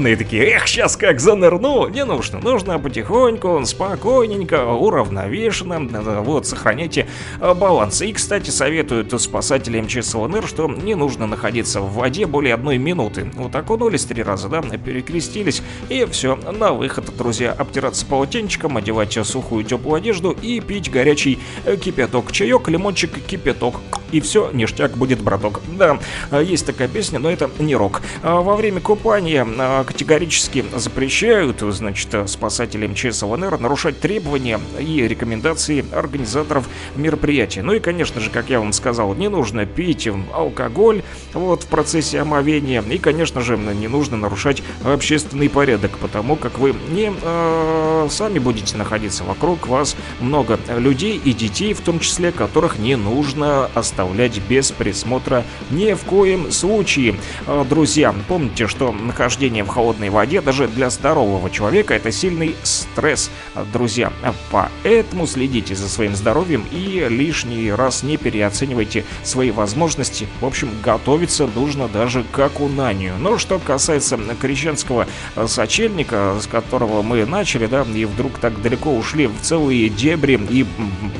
одухотворенные 0.00 0.16
такие, 0.16 0.44
эх, 0.44 0.66
сейчас 0.66 0.96
как 0.96 1.20
занырну, 1.20 1.88
не 1.88 2.04
нужно, 2.04 2.40
нужно 2.40 2.78
потихоньку, 2.78 3.64
спокойненько, 3.64 4.66
уравновешенно, 4.66 5.86
да, 5.88 6.20
вот, 6.20 6.46
сохраняйте 6.46 7.06
а, 7.40 7.54
баланс. 7.54 8.02
И, 8.02 8.12
кстати, 8.12 8.50
советуют 8.50 9.18
спасатели 9.20 9.80
МЧС 9.80 10.14
ЛНР, 10.14 10.46
что 10.46 10.68
не 10.68 10.94
нужно 10.94 11.26
находиться 11.26 11.80
в 11.80 11.92
воде 11.92 12.26
более 12.26 12.54
одной 12.54 12.78
минуты. 12.78 13.30
Вот 13.34 13.54
окунулись 13.54 14.04
три 14.04 14.22
раза, 14.22 14.48
да, 14.48 14.62
перекрестились, 14.62 15.62
и 15.88 16.04
все, 16.10 16.36
на 16.36 16.72
выход, 16.72 17.16
друзья, 17.16 17.52
обтираться 17.52 18.06
полотенчиком, 18.06 18.76
одевать 18.76 19.10
сухую 19.24 19.64
теплую 19.64 19.96
одежду 19.96 20.30
и 20.30 20.60
пить 20.60 20.90
горячий 20.90 21.38
э, 21.64 21.76
кипяток. 21.76 22.32
Чаек, 22.32 22.68
лимончик, 22.68 23.10
кипяток. 23.26 23.80
И 24.12 24.20
все, 24.20 24.50
ништяк 24.52 24.96
будет, 24.96 25.20
браток. 25.20 25.60
Да, 25.78 25.98
есть 26.40 26.66
такая 26.66 26.88
песня, 26.88 27.18
но 27.18 27.30
это 27.30 27.50
не 27.58 27.76
рок. 27.76 28.02
А 28.22 28.40
Во 28.40 28.56
время 28.56 28.80
купания 28.80 29.46
э, 29.46 29.84
категорически 29.84 30.64
запрещают, 30.74 31.60
значит, 31.60 32.28
спасатели 32.28 32.86
МЧС 32.86 33.22
ЛНР 33.22 33.58
нарушать 33.58 34.00
требования 34.00 34.60
и 34.78 35.06
рекомендации 35.06 35.84
организаторов 35.92 36.68
мероприятия. 36.96 37.62
Ну 37.62 37.72
и, 37.72 37.80
конечно 37.80 38.20
же, 38.20 38.30
как 38.30 38.50
я 38.50 38.58
вам 38.58 38.72
сказал, 38.72 39.14
не 39.14 39.28
нужно 39.28 39.66
пить 39.66 40.08
алкоголь 40.32 41.02
вот 41.32 41.62
в 41.62 41.66
процессе 41.66 42.20
омовения. 42.20 42.82
И, 42.82 42.98
конечно 42.98 43.40
же, 43.40 43.56
не 43.56 43.88
нужно 43.88 44.16
нарушать 44.16 44.62
общественный 44.84 45.48
порядок, 45.48 45.98
потому 45.98 46.36
как 46.36 46.58
вы 46.58 46.74
не 46.90 47.12
э, 47.22 48.08
сами 48.10 48.38
будете 48.38 48.76
находиться 48.76 49.24
вокруг 49.24 49.68
вас 49.68 49.96
много 50.20 50.58
людей 50.68 51.20
и 51.22 51.32
детей, 51.32 51.74
в 51.74 51.80
том 51.80 52.00
числе, 52.00 52.32
которых 52.32 52.78
не 52.78 52.96
нужно 52.96 53.66
оставлять 53.74 53.99
без 54.48 54.72
присмотра 54.72 55.44
ни 55.70 55.92
в 55.92 56.04
коем 56.04 56.50
случае. 56.50 57.16
Э, 57.46 57.64
друзья, 57.68 58.14
помните, 58.28 58.66
что 58.66 58.92
нахождение 58.92 59.64
в 59.64 59.68
холодной 59.68 60.10
воде 60.10 60.40
даже 60.40 60.68
для 60.68 60.90
здорового 60.90 61.50
человека 61.50 61.94
это 61.94 62.12
сильный 62.12 62.54
стресс, 62.62 63.30
друзья. 63.72 64.12
Поэтому 64.50 65.26
следите 65.26 65.74
за 65.74 65.88
своим 65.88 66.14
здоровьем 66.14 66.64
и 66.70 67.06
лишний 67.08 67.72
раз 67.72 68.02
не 68.02 68.16
переоценивайте 68.16 69.04
свои 69.22 69.50
возможности. 69.50 70.26
В 70.40 70.46
общем, 70.46 70.70
готовиться 70.82 71.46
нужно 71.46 71.88
даже 71.88 72.24
к 72.24 72.38
окунанию. 72.38 73.14
Но 73.18 73.38
что 73.38 73.58
касается 73.58 74.18
крещенского 74.40 75.06
сочельника, 75.46 76.36
с 76.40 76.46
которого 76.46 77.02
мы 77.02 77.24
начали, 77.26 77.66
да, 77.66 77.82
и 77.82 78.04
вдруг 78.04 78.38
так 78.38 78.60
далеко 78.62 78.94
ушли 78.94 79.26
в 79.26 79.40
целые 79.40 79.88
дебри 79.88 80.40
и, 80.48 80.66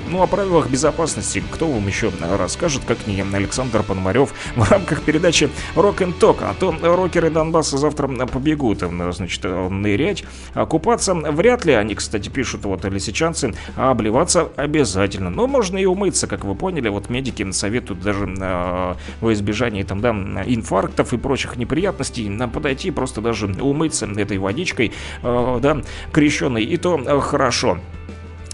ну, 0.08 0.22
о 0.22 0.26
правилах 0.26 0.68
безопасности, 0.68 1.42
кто 1.50 1.66
вам 1.66 1.86
еще 1.86 2.12
расскажет, 2.20 2.69
как 2.78 3.06
не 3.06 3.20
Александр 3.20 3.82
Пономарев 3.82 4.34
в 4.56 4.70
рамках 4.70 5.02
передачи 5.02 5.50
Rock 5.74 5.98
and 5.98 6.18
Talk, 6.18 6.38
а 6.42 6.54
то 6.54 6.74
рокеры 6.96 7.30
Донбасса 7.30 7.78
завтра 7.78 8.08
побегут, 8.26 8.78
значит, 8.80 9.44
нырять, 9.44 10.24
а 10.54 10.66
купаться 10.66 11.14
вряд 11.14 11.64
ли, 11.64 11.72
они, 11.72 11.94
кстати, 11.94 12.28
пишут, 12.28 12.64
вот, 12.64 12.84
лисичанцы, 12.84 13.54
а 13.76 13.90
обливаться 13.90 14.48
обязательно, 14.56 15.30
но 15.30 15.46
можно 15.46 15.78
и 15.78 15.84
умыться, 15.84 16.26
как 16.26 16.44
вы 16.44 16.54
поняли, 16.54 16.88
вот 16.88 17.10
медики 17.10 17.50
советуют 17.50 18.00
даже 18.00 18.26
э, 18.26 18.94
во 19.20 19.32
избежание 19.32 19.84
там, 19.84 20.00
да, 20.00 20.10
инфарктов 20.10 21.12
и 21.12 21.16
прочих 21.16 21.56
неприятностей 21.56 22.28
на 22.28 22.48
подойти 22.48 22.90
просто 22.90 23.20
даже 23.20 23.46
умыться 23.46 24.06
этой 24.06 24.38
водичкой, 24.38 24.92
э, 25.22 25.58
да, 25.62 25.82
крещенной, 26.12 26.64
и 26.64 26.76
то 26.76 26.98
э, 26.98 27.20
хорошо. 27.20 27.78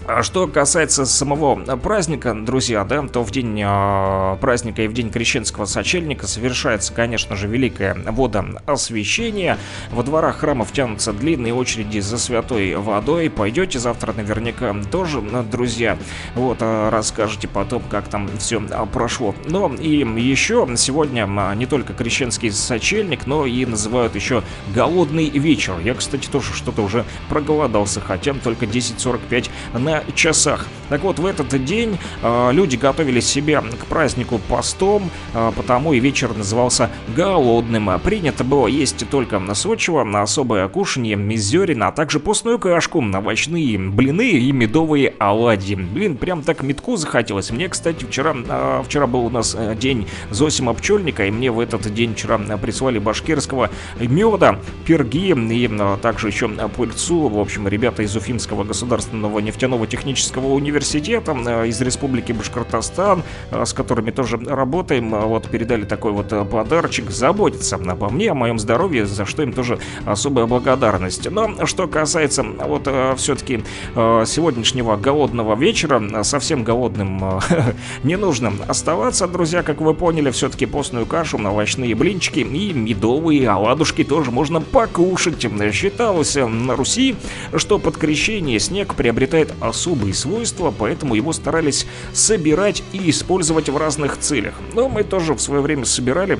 А 0.09 0.23
что 0.23 0.47
касается 0.47 1.05
самого 1.05 1.75
праздника, 1.75 2.33
друзья, 2.33 2.85
да, 2.85 3.05
то 3.05 3.23
в 3.23 3.31
день 3.31 3.61
э, 3.61 4.37
праздника 4.39 4.83
и 4.83 4.87
в 4.87 4.93
день 4.93 5.09
крещенского 5.09 5.65
сочельника 5.65 6.27
совершается, 6.27 6.93
конечно 6.93 7.35
же, 7.35 7.49
великое 7.49 7.93
водоосвящение. 7.93 9.57
Во 9.91 10.03
дворах 10.03 10.37
храмов 10.37 10.71
тянутся 10.71 11.11
длинные 11.11 11.53
очереди 11.53 11.99
за 11.99 12.17
святой 12.17 12.75
водой. 12.75 13.29
Пойдете 13.29 13.79
завтра 13.79 14.13
наверняка 14.13 14.73
тоже, 14.89 15.19
друзья, 15.19 15.97
вот, 16.35 16.59
э, 16.61 16.89
расскажете 16.89 17.49
потом, 17.49 17.83
как 17.89 18.07
там 18.07 18.29
все 18.37 18.61
прошло. 18.93 19.35
Но 19.43 19.73
и 19.73 20.05
еще 20.21 20.69
сегодня 20.77 21.25
не 21.55 21.65
только 21.65 21.91
крещенский 21.91 22.49
сочельник, 22.51 23.27
но 23.27 23.45
и 23.45 23.65
называют 23.65 24.15
еще 24.15 24.41
голодный 24.73 25.29
вечер. 25.29 25.73
Я, 25.83 25.95
кстати, 25.95 26.29
тоже 26.29 26.53
что-то 26.53 26.81
уже 26.81 27.03
проголодался, 27.27 27.99
хотя 27.99 28.33
только 28.35 28.65
10.45 28.65 29.49
на 29.73 29.96
часах. 30.15 30.67
Так 30.89 31.01
вот, 31.03 31.19
в 31.19 31.25
этот 31.25 31.49
день 31.65 31.97
э, 32.21 32.49
люди 32.53 32.77
готовили 32.77 33.19
себя 33.19 33.61
к 33.61 33.85
празднику 33.87 34.39
постом, 34.39 35.09
э, 35.33 35.51
потому 35.55 35.93
и 35.93 35.99
вечер 35.99 36.35
назывался 36.35 36.89
голодным. 37.15 37.99
Принято 37.99 38.43
было 38.43 38.67
есть 38.67 39.07
только 39.09 39.39
на 39.39 39.53
сочево, 39.53 40.03
на 40.03 40.21
особое 40.21 40.67
кушанье 40.67 41.17
из 41.33 41.43
зерен, 41.43 41.83
а 41.83 41.91
также 41.91 42.19
постную 42.19 42.59
кашку, 42.59 42.99
овощные 42.99 43.77
блины 43.77 44.29
и 44.29 44.51
медовые 44.51 45.13
оладьи. 45.19 45.75
Блин, 45.75 46.17
прям 46.17 46.41
так 46.41 46.63
метку 46.63 46.95
захотелось. 46.95 47.51
Мне, 47.51 47.67
кстати, 47.67 48.05
вчера, 48.05 48.35
э, 48.35 48.83
вчера 48.85 49.07
был 49.07 49.25
у 49.25 49.29
нас 49.29 49.55
э, 49.57 49.75
день 49.75 50.07
Зосима 50.29 50.73
Пчельника, 50.73 51.25
и 51.25 51.31
мне 51.31 51.51
в 51.51 51.59
этот 51.59 51.93
день 51.93 52.13
вчера 52.13 52.37
прислали 52.37 52.99
башкирского 52.99 53.69
меда, 53.99 54.59
перги 54.85 55.17
и 55.17 55.67
э, 55.67 55.97
также 56.01 56.27
еще 56.27 56.47
пыльцу. 56.47 57.27
В 57.27 57.39
общем, 57.39 57.67
ребята 57.67 58.03
из 58.03 58.15
Уфимского 58.15 58.63
государственного 58.63 59.39
нефтяного 59.39 59.86
технического 59.89 60.47
университета 60.53 61.35
э, 61.45 61.67
из 61.67 61.81
Республики 61.81 62.31
Башкортостан, 62.31 63.23
э, 63.51 63.65
с 63.65 63.73
которыми 63.73 64.11
тоже 64.11 64.37
работаем, 64.37 65.13
э, 65.13 65.25
вот 65.25 65.49
передали 65.49 65.83
такой 65.83 66.11
вот 66.11 66.31
э, 66.31 66.45
подарочек, 66.45 67.09
заботиться 67.09 67.75
обо 67.75 68.09
мне, 68.09 68.31
о 68.31 68.33
моем 68.33 68.59
здоровье, 68.59 69.05
за 69.05 69.25
что 69.25 69.43
им 69.43 69.53
тоже 69.53 69.79
особая 70.05 70.45
благодарность. 70.45 71.29
Но 71.29 71.65
что 71.65 71.87
касается 71.87 72.43
вот 72.43 72.87
все-таки 73.17 73.63
сегодняшнего 73.95 74.95
голодного 74.95 75.55
вечера, 75.55 76.23
совсем 76.23 76.63
голодным 76.63 77.41
не 78.03 78.15
нужно 78.15 78.53
оставаться, 78.67 79.27
друзья, 79.27 79.63
как 79.63 79.81
вы 79.81 79.93
поняли, 79.93 80.31
все-таки 80.31 80.65
постную 80.65 81.05
кашу, 81.05 81.37
овощные 81.37 81.95
блинчики 81.95 82.39
и 82.39 82.73
медовые 82.73 83.49
оладушки 83.49 84.03
тоже 84.03 84.31
можно 84.31 84.61
покушать. 84.61 85.45
Считалось 85.73 86.35
на 86.35 86.75
Руси, 86.75 87.15
что 87.55 87.79
под 87.79 87.97
крещение 87.97 88.59
снег 88.59 88.95
приобретает 88.95 89.53
особые 89.77 90.13
свойства, 90.15 90.73
поэтому 90.77 91.13
его 91.13 91.31
старались 91.33 91.85
собирать 92.13 92.83
и 92.93 93.09
использовать 93.11 93.69
в 93.69 93.77
разных 93.77 94.17
целях. 94.17 94.55
Но 94.73 94.89
мы 94.89 95.03
тоже 95.03 95.33
в 95.33 95.39
свое 95.39 95.61
время 95.61 95.85
собирали 95.85 96.39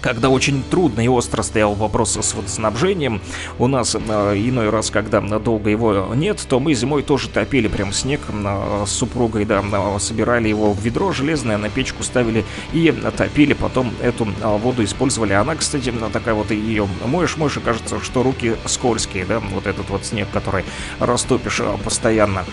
когда 0.00 0.28
очень 0.28 0.62
трудно 0.62 1.04
и 1.04 1.08
остро 1.08 1.42
стоял 1.42 1.74
вопрос 1.74 2.16
с 2.16 2.34
водоснабжением. 2.34 3.20
У 3.58 3.66
нас 3.66 3.94
э, 3.94 3.98
иной 4.36 4.70
раз, 4.70 4.90
когда 4.90 5.20
долго 5.20 5.70
его 5.70 6.14
нет, 6.14 6.44
то 6.48 6.60
мы 6.60 6.74
зимой 6.74 7.02
тоже 7.02 7.28
топили 7.28 7.68
прям 7.68 7.92
снег 7.92 8.20
э, 8.28 8.84
с 8.86 8.90
супругой, 8.90 9.44
да, 9.44 9.62
э, 9.62 9.98
собирали 9.98 10.48
его 10.48 10.72
в 10.72 10.80
ведро 10.82 11.12
железное, 11.12 11.58
на 11.58 11.68
печку 11.68 12.02
ставили 12.02 12.44
и 12.72 12.92
топили, 13.16 13.52
потом 13.52 13.92
эту 14.02 14.26
э, 14.26 14.56
воду 14.58 14.84
использовали. 14.84 15.32
Она, 15.32 15.56
кстати, 15.56 15.92
такая 16.12 16.34
вот 16.34 16.50
ее 16.50 16.88
моешь, 17.06 17.36
моешь, 17.36 17.56
и 17.56 17.60
кажется, 17.60 18.00
что 18.00 18.22
руки 18.22 18.56
скользкие, 18.66 19.24
да, 19.24 19.40
вот 19.40 19.66
этот 19.66 19.88
вот 19.90 20.04
снег, 20.04 20.28
который 20.32 20.64
растопишь 20.98 21.60
э, 21.60 21.76
постоянно 21.84 22.44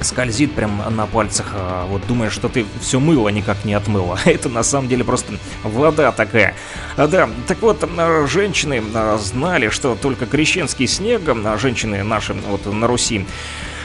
скользит 0.00 0.52
прям 0.52 0.82
на 0.94 1.06
пальцах, 1.06 1.52
а 1.54 1.86
вот 1.86 2.06
думаешь, 2.06 2.32
что 2.32 2.48
ты 2.48 2.66
все 2.80 3.00
мыло 3.00 3.28
никак 3.28 3.64
не 3.64 3.74
отмыло. 3.74 4.18
Это 4.24 4.48
на 4.48 4.62
самом 4.62 4.88
деле 4.88 5.04
просто 5.04 5.34
вода 5.62 6.12
такая. 6.12 6.54
А, 6.96 7.06
да, 7.06 7.28
так 7.46 7.60
вот, 7.62 7.82
а, 7.82 8.26
женщины 8.26 8.82
а, 8.94 9.18
знали, 9.18 9.68
что 9.68 9.94
только 9.94 10.26
крещенский 10.26 10.86
снег, 10.86 11.22
женщины 11.58 12.02
наши 12.02 12.34
вот 12.34 12.66
на 12.66 12.86
Руси, 12.86 13.26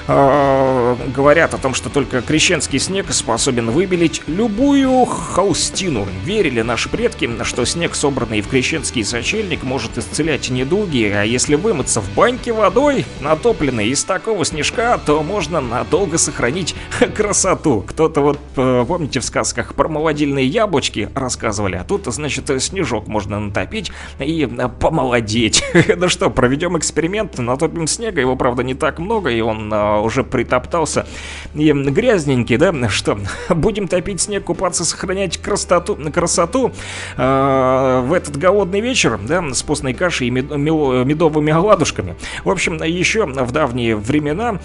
э, 0.10 0.95
говорят 1.15 1.53
о 1.53 1.57
том, 1.57 1.73
что 1.73 1.90
только 1.90 2.22
крещенский 2.22 2.80
снег 2.80 3.11
способен 3.11 3.72
выбелить 3.72 4.22
любую 4.27 5.06
холстину. 5.06 6.07
Верили 6.23 6.61
наши 6.61 6.90
предки, 6.90 7.30
что 7.44 7.65
снег, 7.65 7.95
собранный 7.95 8.41
в 8.41 8.48
крещенский 8.48 9.03
сочельник, 9.03 9.64
может 9.64 9.98
исцелять 9.98 10.49
недуги, 10.49 11.11
а 11.15 11.23
если 11.23 11.56
вымыться 11.56 12.02
в 12.02 12.14
баньке 12.14 12.52
водой, 12.53 13.06
натопленной 13.22 13.88
из 13.88 14.03
такого 14.03 14.45
снежка, 14.45 14.99
то 15.06 15.22
можно 15.23 15.61
надолго 15.61 16.18
сохранить 16.18 16.76
красоту. 17.15 17.84
Кто-то 17.88 18.22
вот, 18.22 18.40
э, 18.56 18.86
помните, 18.88 19.19
в 19.19 19.26
сказках 19.26 19.76
про 19.76 19.88
молодильные 19.88 20.45
яблочки 20.45 21.10
рассказывали, 21.14 21.76
а 21.76 21.84
тут, 21.84 22.06
значит, 22.06 22.49
снежок 22.61 23.07
можно 23.07 23.40
натопить 23.40 23.91
и 24.19 24.45
э, 24.45 24.69
помолодеть. 24.80 25.64
Ну 25.99 26.07
что, 26.07 26.30
проведем 26.30 26.77
эксперимент, 26.77 27.38
натопим 27.40 27.86
снега, 27.86 28.22
его, 28.22 28.36
правда, 28.36 28.64
не 28.64 28.73
так 28.73 28.99
много, 28.99 29.30
и 29.30 29.41
он 29.41 29.69
уже 30.00 30.24
притоптался. 30.24 31.06
И 31.54 31.72
грязненький, 31.72 32.58
да, 32.58 32.90
что 32.90 33.20
будем 33.50 33.88
топить 33.88 34.22
снег, 34.22 34.46
купаться, 34.46 34.86
сохранять 34.86 35.38
красоту, 35.38 35.98
красоту 36.12 36.72
э, 37.18 38.02
в 38.06 38.14
этот 38.14 38.38
голодный 38.38 38.82
вечер, 38.82 39.20
да, 39.22 39.44
с 39.54 39.64
постной 39.64 39.94
кашей 39.94 40.28
и 40.28 40.32
мед- 40.32 40.56
мел- 40.56 41.04
медовыми 41.06 41.52
оладушками. 41.52 42.16
В 42.44 42.50
общем, 42.50 42.82
еще 42.84 43.26
в 43.26 43.52
давние 43.52 43.96
времена, 43.96 44.60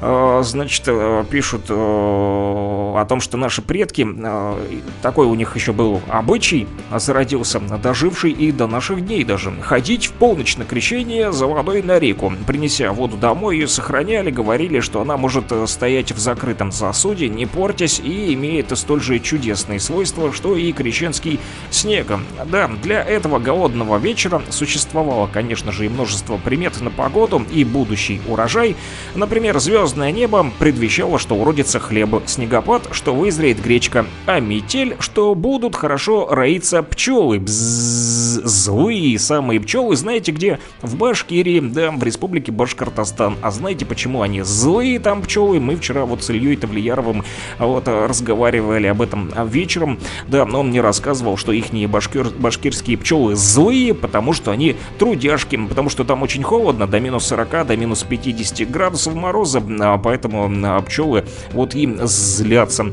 э, 0.00 0.40
значит, 0.44 0.82
э, 0.86 1.24
пишут 1.30 1.66
э, 1.68 1.74
о 1.74 3.04
том, 3.08 3.20
что 3.20 3.36
наши 3.36 3.62
предки, 3.62 4.06
э, 4.06 4.54
такой 5.02 5.26
у 5.26 5.34
них 5.34 5.56
еще 5.56 5.72
был 5.72 6.00
обычай, 6.08 6.66
зародился, 6.94 7.60
доживший 7.60 8.32
и 8.32 8.52
до 8.52 8.66
наших 8.66 9.04
дней 9.06 9.24
даже, 9.24 9.52
ходить 9.60 10.06
в 10.06 10.12
полночь 10.12 10.56
на 10.56 10.64
крещение 10.64 11.32
за 11.32 11.46
водой 11.46 11.82
на 11.82 11.98
реку, 11.98 12.32
принеся 12.46 12.92
воду 12.92 13.16
домой, 13.16 13.58
ее 13.58 13.68
сохраняли, 13.68 14.30
говорили, 14.30 14.79
что 14.80 15.00
она 15.00 15.16
может 15.16 15.52
э, 15.52 15.66
стоять 15.66 16.12
в 16.12 16.18
закрытом 16.18 16.72
сосуде, 16.72 17.28
не 17.28 17.46
портясь 17.46 18.00
и 18.00 18.34
имеет 18.34 18.76
столь 18.78 19.00
же 19.00 19.18
чудесные 19.18 19.80
свойства, 19.80 20.32
что 20.32 20.56
и 20.56 20.72
крещенский 20.72 21.40
снег. 21.70 22.06
Да, 22.50 22.68
для 22.82 23.02
этого 23.02 23.38
голодного 23.38 23.98
вечера 23.98 24.42
существовало, 24.50 25.28
конечно 25.32 25.72
же, 25.72 25.86
и 25.86 25.88
множество 25.88 26.36
примет 26.36 26.80
на 26.80 26.90
погоду 26.90 27.44
и 27.52 27.64
будущий 27.64 28.20
урожай. 28.26 28.76
Например, 29.14 29.58
звездное 29.58 30.12
небо 30.12 30.50
предвещало, 30.58 31.18
что 31.18 31.34
уродится 31.34 31.78
хлеб, 31.78 32.22
снегопад, 32.26 32.88
что 32.92 33.14
вызреет 33.14 33.60
гречка, 33.62 34.06
а 34.26 34.40
метель, 34.40 34.96
что 34.98 35.34
будут 35.34 35.76
хорошо 35.76 36.28
роиться 36.30 36.82
пчелы. 36.82 37.38
Бззз, 37.38 38.40
злые 38.44 39.18
самые 39.18 39.60
пчелы, 39.60 39.96
знаете 39.96 40.32
где? 40.32 40.58
В 40.82 40.96
Башкирии, 40.96 41.60
да, 41.60 41.90
в 41.90 42.02
республике 42.02 42.52
Башкортостан. 42.52 43.36
А 43.42 43.50
знаете, 43.50 43.84
почему 43.86 44.22
они 44.22 44.42
злые 44.42 44.59
там 44.98 45.22
пчелы? 45.22 45.60
Мы 45.60 45.76
вчера 45.76 46.04
вот 46.04 46.22
с 46.22 46.30
Ильей 46.30 46.56
Тавлияровым 46.56 47.24
вот 47.58 47.88
разговаривали 47.88 48.86
об 48.86 49.02
этом 49.02 49.30
вечером. 49.46 49.98
Да, 50.28 50.44
но 50.44 50.60
он 50.60 50.68
мне 50.68 50.80
рассказывал, 50.80 51.36
что 51.36 51.52
их 51.52 51.72
башкир, 51.88 52.28
башкирские 52.38 52.98
пчелы 52.98 53.36
злые, 53.36 53.94
потому 53.94 54.32
что 54.32 54.50
они 54.50 54.76
трудяшки, 54.98 55.56
потому 55.56 55.88
что 55.88 56.04
там 56.04 56.22
очень 56.22 56.42
холодно, 56.42 56.86
до 56.86 57.00
минус 57.00 57.26
40, 57.26 57.66
до 57.66 57.76
минус 57.76 58.02
50 58.02 58.70
градусов 58.70 59.14
мороза, 59.14 59.62
а 59.80 59.98
поэтому 59.98 60.50
а, 60.66 60.80
пчелы 60.82 61.24
вот 61.52 61.74
им 61.74 61.98
злятся. 62.06 62.86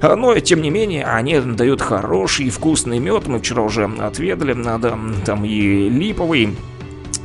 А, 0.00 0.16
Но, 0.16 0.38
тем 0.38 0.62
не 0.62 0.70
менее, 0.70 1.04
они 1.04 1.38
дают 1.38 1.80
хороший 1.80 2.50
вкусный 2.50 2.98
мед. 2.98 3.26
Мы 3.26 3.38
вчера 3.38 3.62
уже 3.62 3.84
отведали, 3.84 4.52
да, 4.52 4.98
там 5.24 5.44
и 5.44 5.88
липовый, 5.88 6.54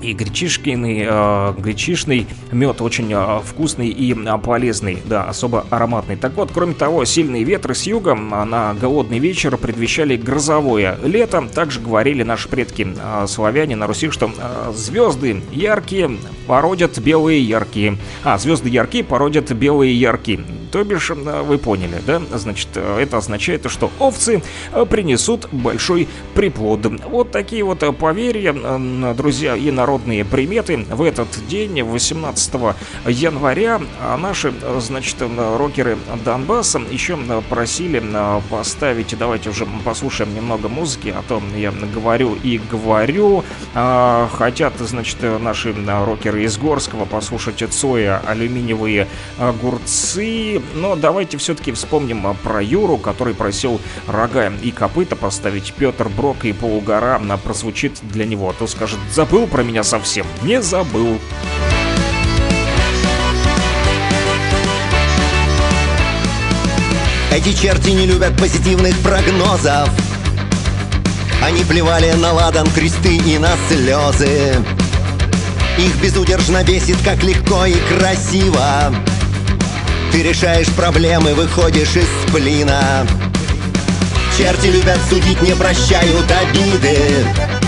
и 0.01 0.13
гречишкиный, 0.13 1.05
э, 1.07 1.53
гречишный 1.57 2.27
мед 2.51 2.81
очень 2.81 3.11
э, 3.13 3.41
вкусный 3.43 3.89
и 3.89 4.13
э, 4.13 4.37
полезный, 4.37 4.99
да, 5.05 5.23
особо 5.23 5.65
ароматный. 5.69 6.15
Так 6.15 6.33
вот, 6.35 6.51
кроме 6.53 6.73
того, 6.73 7.05
сильные 7.05 7.43
ветры 7.43 7.75
с 7.75 7.83
юга 7.83 8.11
а, 8.11 8.45
на 8.45 8.73
голодный 8.73 9.19
вечер 9.19 9.57
предвещали 9.57 10.17
грозовое 10.17 10.97
лето. 11.03 11.47
Также 11.53 11.79
говорили 11.79 12.23
наши 12.23 12.47
предки 12.47 12.87
э, 12.87 13.27
славяне 13.27 13.75
на 13.75 13.87
Руси, 13.87 14.09
что 14.09 14.29
э, 14.29 14.71
звезды 14.75 15.41
яркие 15.51 16.11
породят 16.47 16.97
белые 16.99 17.41
яркие. 17.41 17.97
А, 18.23 18.37
звезды 18.37 18.69
яркие 18.69 19.03
породят 19.03 19.51
белые 19.51 19.93
яркие. 19.93 20.39
То 20.71 20.83
бишь, 20.83 21.09
э, 21.09 21.41
вы 21.41 21.57
поняли, 21.57 22.01
да? 22.05 22.21
Значит, 22.33 22.69
э, 22.75 22.99
это 23.01 23.17
означает, 23.17 23.69
что 23.69 23.91
овцы 23.99 24.43
э, 24.71 24.85
принесут 24.85 25.47
большой 25.51 26.07
приплод. 26.35 26.85
Вот 27.05 27.31
такие 27.31 27.63
вот 27.63 27.79
поверья, 27.97 28.53
друзья, 29.13 29.55
и 29.55 29.71
народные 29.89 30.23
приметы. 30.23 30.85
В 30.91 31.01
этот 31.01 31.27
день, 31.47 31.81
18 31.81 32.53
января, 33.07 33.81
а 33.99 34.17
наши, 34.17 34.53
значит, 34.77 35.15
рокеры 35.57 35.97
Донбасса 36.23 36.79
еще 36.91 37.17
просили 37.49 37.99
э, 38.03 38.41
поставить, 38.51 39.17
давайте 39.17 39.49
уже 39.49 39.65
послушаем 39.83 40.35
немного 40.35 40.69
музыки, 40.69 41.11
а 41.15 41.23
то 41.27 41.41
я 41.57 41.71
говорю 41.71 42.35
и 42.35 42.59
говорю. 42.59 43.43
А, 43.73 44.29
Хотят, 44.31 44.73
значит, 44.77 45.17
наши 45.21 45.73
рокеры 46.05 46.43
из 46.43 46.57
Горского 46.59 47.05
послушать 47.05 47.63
Цоя 47.71 48.21
алюминиевые 48.27 49.07
огурцы. 49.39 50.61
Но 50.75 50.95
давайте 50.95 51.37
все-таки 51.37 51.71
вспомним 51.71 52.27
а, 52.27 52.35
про 52.35 52.61
Юру, 52.61 52.97
который 52.97 53.33
просил 53.33 53.81
рога 54.05 54.53
и 54.61 54.69
копыта 54.69 55.15
поставить. 55.15 55.73
Петр 55.73 56.09
Брок 56.09 56.45
и 56.45 56.53
полугора 56.53 57.19
прозвучит 57.43 57.93
для 58.03 58.25
него. 58.25 58.49
А 58.49 58.53
то 58.53 58.67
скажет, 58.67 58.99
забыл 59.11 59.47
про 59.47 59.63
меня 59.63 59.78
совсем. 59.83 60.25
Не 60.41 60.61
забыл. 60.61 61.19
Эти 67.31 67.53
черти 67.53 67.91
не 67.91 68.05
любят 68.05 68.35
позитивных 68.37 68.97
прогнозов 68.99 69.89
Они 71.41 71.63
плевали 71.63 72.11
на 72.11 72.33
ладан 72.33 72.67
кресты 72.71 73.15
и 73.15 73.37
на 73.37 73.51
слезы 73.69 74.55
Их 75.77 75.95
безудержно 76.01 76.63
бесит, 76.63 76.97
как 77.05 77.23
легко 77.23 77.65
и 77.65 77.75
красиво 77.97 78.93
Ты 80.11 80.23
решаешь 80.23 80.67
проблемы, 80.67 81.33
выходишь 81.35 81.95
из 81.95 82.07
сплина 82.27 83.07
Черти 84.37 84.67
любят 84.67 84.99
судить, 85.09 85.41
не 85.41 85.53
прощают 85.55 86.29
обиды 86.31 87.58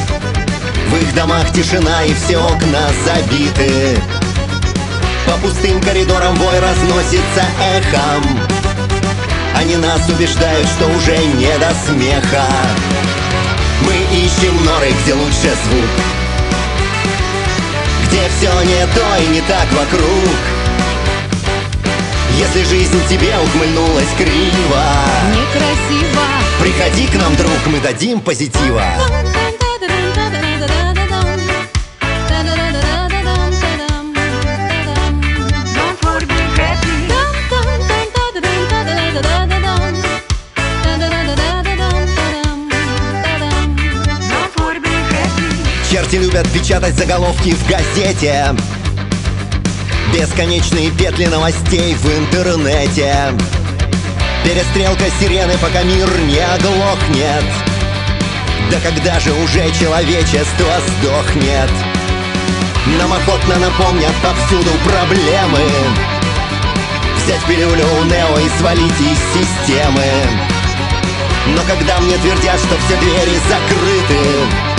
В 0.91 0.95
их 0.97 1.15
домах 1.15 1.49
тишина 1.53 2.03
и 2.03 2.13
все 2.13 2.35
окна 2.35 2.89
забиты. 3.05 3.97
По 5.25 5.37
пустым 5.37 5.79
коридорам 5.79 6.35
вой 6.35 6.59
разносится 6.59 7.45
эхом. 7.63 8.25
Они 9.55 9.77
нас 9.77 10.01
убеждают, 10.09 10.67
что 10.67 10.87
уже 10.87 11.17
не 11.17 11.57
до 11.59 11.73
смеха. 11.85 12.45
Мы 13.85 13.93
ищем 14.17 14.65
норы, 14.65 14.91
где 15.01 15.13
лучше 15.13 15.55
звук. 15.63 15.89
Где 18.07 18.29
все 18.37 18.51
не 18.63 18.85
то 18.93 19.23
и 19.23 19.27
не 19.27 19.41
так 19.41 19.71
вокруг. 19.71 20.35
Если 22.37 22.63
жизнь 22.65 23.01
тебе 23.07 23.33
ухмыльнулась 23.41 24.09
криво. 24.17 24.83
Некрасиво. 25.29 26.25
Приходи 26.59 27.07
к 27.07 27.15
нам, 27.15 27.33
друг, 27.37 27.65
мы 27.67 27.79
дадим 27.79 28.19
позитива 28.19 28.83
Черти 46.11 46.25
любят 46.25 46.47
печатать 46.51 46.95
заголовки 46.95 47.51
в 47.51 47.69
газете. 47.69 48.53
Бесконечные 50.13 50.91
петли 50.91 51.25
новостей 51.27 51.95
в 51.95 52.05
интернете. 52.17 53.15
Перестрелка 54.43 55.05
сирены, 55.19 55.53
пока 55.61 55.83
мир 55.83 56.09
не 56.27 56.39
оглохнет. 56.39 57.45
Да 58.71 58.79
когда 58.83 59.19
же 59.21 59.31
уже 59.31 59.71
человечество 59.79 60.73
сдохнет? 60.99 61.71
Нам 62.99 63.13
охотно 63.13 63.55
напомнят 63.59 64.13
повсюду 64.21 64.71
проблемы. 64.83 65.61
Взять 67.23 67.43
пилюлю 67.45 67.85
у 68.01 68.03
Нео 68.05 68.37
и 68.39 68.59
свалить 68.59 68.99
из 68.99 69.19
системы. 69.33 70.05
Но 71.55 71.61
когда 71.63 71.99
мне 71.99 72.17
твердят, 72.17 72.59
что 72.59 72.75
все 72.85 72.97
двери 72.97 73.39
закрыты 73.47 74.70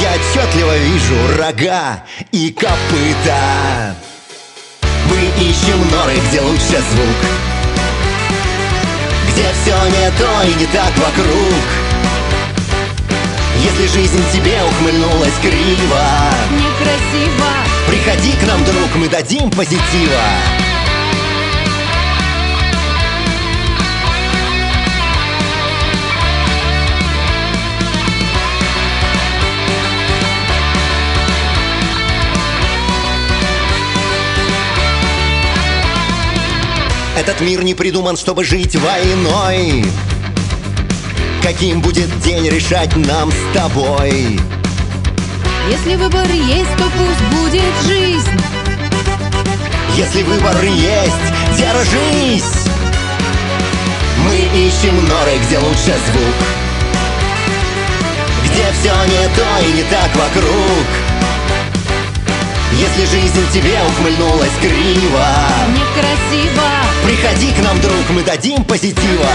Я 0.00 0.14
отчетливо 0.14 0.76
вижу 0.78 1.14
рога 1.36 2.04
и 2.30 2.50
копыта. 2.50 3.94
Мы 5.06 5.16
ищем 5.44 5.90
норы, 5.90 6.14
где 6.28 6.40
лучше 6.40 6.82
звук. 6.90 7.18
Где 9.32 9.46
все 9.62 9.76
не 9.88 10.10
то 10.18 10.42
и 10.44 10.54
не 10.54 10.66
так 10.66 10.96
вокруг. 10.98 11.64
Если 13.64 13.86
жизнь 13.98 14.22
тебе 14.32 14.62
ухмыльнулась 14.62 15.34
криво 15.42 16.04
Некрасиво. 16.52 17.50
Приходи 17.88 18.32
к 18.32 18.46
нам, 18.46 18.64
друг, 18.64 18.94
мы 18.94 19.08
дадим 19.08 19.50
позитива 19.50 20.57
Этот 37.18 37.40
мир 37.40 37.64
не 37.64 37.74
придуман, 37.74 38.16
чтобы 38.16 38.44
жить 38.44 38.76
войной. 38.76 39.84
Каким 41.42 41.80
будет 41.80 42.08
день 42.20 42.48
решать 42.48 42.94
нам 42.94 43.32
с 43.32 43.54
тобой. 43.54 44.38
Если 45.68 45.96
выбор 45.96 46.30
есть, 46.30 46.76
то 46.76 46.84
пусть 46.84 47.42
будет 47.42 47.74
жизнь. 47.88 48.40
Если 49.96 50.22
выбор 50.22 50.62
есть, 50.62 51.58
держись. 51.58 52.68
Мы 54.24 54.36
ищем 54.56 54.94
норы, 55.08 55.38
где 55.44 55.58
лучше 55.58 55.96
звук. 56.12 56.36
Где 58.44 58.64
все 58.80 58.94
не 59.06 59.28
то 59.34 59.68
и 59.68 59.72
не 59.72 59.82
так 59.90 60.14
вокруг 60.14 60.97
Если 62.78 63.04
жизнь 63.06 63.50
тебе 63.52 63.76
ухмыльнулась 63.88 64.52
криво 64.60 65.26
Некрасиво 65.68 66.68
Приходи 67.04 67.50
к 67.50 67.64
нам, 67.64 67.80
друг, 67.80 68.08
мы 68.10 68.22
дадим 68.22 68.62
позитива 68.62 69.26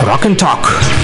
Rock 0.00 0.26
and 0.26 0.36
Talk. 0.36 1.03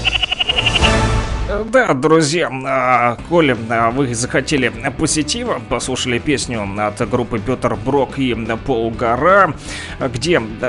Да, 1.65 1.93
друзья, 1.93 2.49
а, 2.65 3.17
коли 3.29 3.55
а, 3.69 3.91
вы 3.91 4.15
захотели 4.15 4.71
позитива, 4.97 5.61
послушали 5.69 6.17
песню 6.17 6.67
от 6.77 7.09
группы 7.09 7.39
Петр 7.39 7.75
Брок 7.75 8.17
и 8.17 8.35
Пол 8.65 8.89
Гора, 8.91 9.53
где 9.99 10.41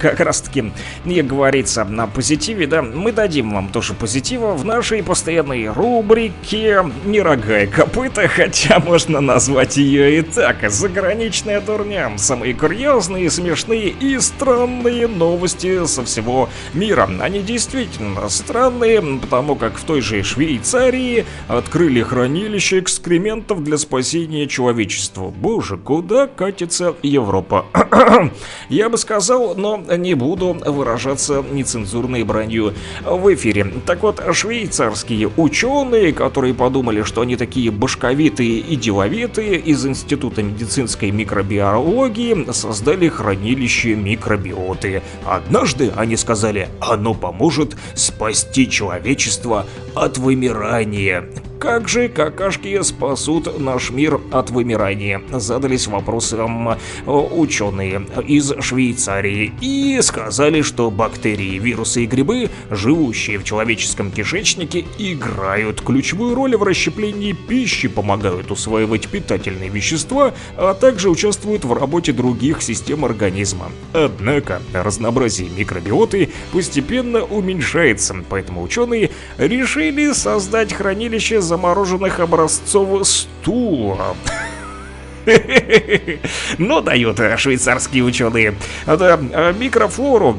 как 0.00 0.20
раз 0.20 0.40
таки 0.40 0.72
не 1.04 1.22
говорится 1.22 1.84
на 1.84 2.06
позитиве, 2.06 2.66
да, 2.66 2.82
мы 2.82 3.12
дадим 3.12 3.52
вам 3.52 3.68
тоже 3.68 3.94
позитива 3.94 4.54
в 4.54 4.64
нашей 4.64 5.02
постоянной 5.02 5.68
рубрике 5.68 6.84
«Не 7.04 7.20
рога 7.20 7.60
и 7.60 7.66
копыта», 7.66 8.28
хотя 8.28 8.78
можно 8.78 9.20
назвать 9.20 9.76
ее 9.76 10.18
и 10.18 10.22
так. 10.22 10.70
Заграничная 10.70 11.60
дурня. 11.60 12.12
Самые 12.16 12.54
курьезные, 12.54 13.30
смешные 13.30 13.88
и 13.88 14.18
странные 14.20 15.08
новости 15.08 15.86
со 15.86 16.04
всего 16.04 16.48
мира. 16.72 17.08
Они 17.20 17.40
действительно 17.40 18.28
странные, 18.28 19.02
потому 19.20 19.56
как 19.56 19.76
в 19.76 19.84
той 19.84 20.00
же 20.00 20.22
Швейцарии 20.38 21.26
открыли 21.48 22.00
хранилище 22.00 22.78
экскрементов 22.78 23.64
для 23.64 23.76
спасения 23.76 24.46
человечества. 24.46 25.30
Боже, 25.36 25.76
куда 25.76 26.28
катится 26.28 26.94
Европа? 27.02 27.66
Я 28.68 28.88
бы 28.88 28.98
сказал, 28.98 29.56
но 29.56 29.82
не 29.96 30.14
буду 30.14 30.56
выражаться 30.64 31.44
нецензурной 31.50 32.22
бранью 32.22 32.74
в 33.04 33.34
эфире. 33.34 33.66
Так 33.84 34.04
вот, 34.04 34.22
швейцарские 34.32 35.28
ученые, 35.36 36.12
которые 36.12 36.54
подумали, 36.54 37.02
что 37.02 37.22
они 37.22 37.34
такие 37.34 37.72
башковитые 37.72 38.60
и 38.60 38.76
деловитые, 38.76 39.56
из 39.56 39.84
Института 39.84 40.44
медицинской 40.44 41.10
микробиологии 41.10 42.52
создали 42.52 43.08
хранилище 43.08 43.96
микробиоты. 43.96 45.02
Однажды 45.24 45.90
они 45.96 46.16
сказали, 46.16 46.68
оно 46.80 47.12
поможет 47.12 47.76
спасти 47.96 48.70
человечество 48.70 49.66
от 49.96 50.16
вымирания. 50.28 51.24
Как 51.60 51.88
же 51.88 52.08
какашки 52.08 52.80
спасут 52.82 53.58
наш 53.58 53.90
мир 53.90 54.20
от 54.30 54.50
вымирания? 54.50 55.20
Задались 55.32 55.88
вопросом 55.88 56.76
ученые 57.04 58.06
из 58.28 58.52
Швейцарии 58.60 59.52
и 59.60 59.98
сказали, 60.00 60.62
что 60.62 60.88
бактерии, 60.92 61.58
вирусы 61.58 62.04
и 62.04 62.06
грибы, 62.06 62.48
живущие 62.70 63.38
в 63.38 63.44
человеческом 63.44 64.12
кишечнике, 64.12 64.84
играют 64.98 65.80
ключевую 65.80 66.36
роль 66.36 66.56
в 66.56 66.62
расщеплении 66.62 67.32
пищи, 67.32 67.88
помогают 67.88 68.52
усваивать 68.52 69.08
питательные 69.08 69.68
вещества, 69.68 70.34
а 70.56 70.74
также 70.74 71.10
участвуют 71.10 71.64
в 71.64 71.72
работе 71.72 72.12
других 72.12 72.62
систем 72.62 73.04
организма. 73.04 73.72
Однако 73.92 74.62
разнообразие 74.72 75.48
микробиоты 75.50 76.28
постепенно 76.52 77.24
уменьшается, 77.24 78.14
поэтому 78.28 78.62
ученые 78.62 79.10
решили 79.38 80.12
создать 80.12 80.72
хранилище 80.72 81.40
замороженных 81.48 82.20
образцов 82.20 83.08
стула. 83.08 84.14
Но 86.58 86.80
дают 86.80 87.20
швейцарские 87.36 88.04
ученые. 88.04 88.54
Да, 88.86 89.16
микрофлору 89.58 90.38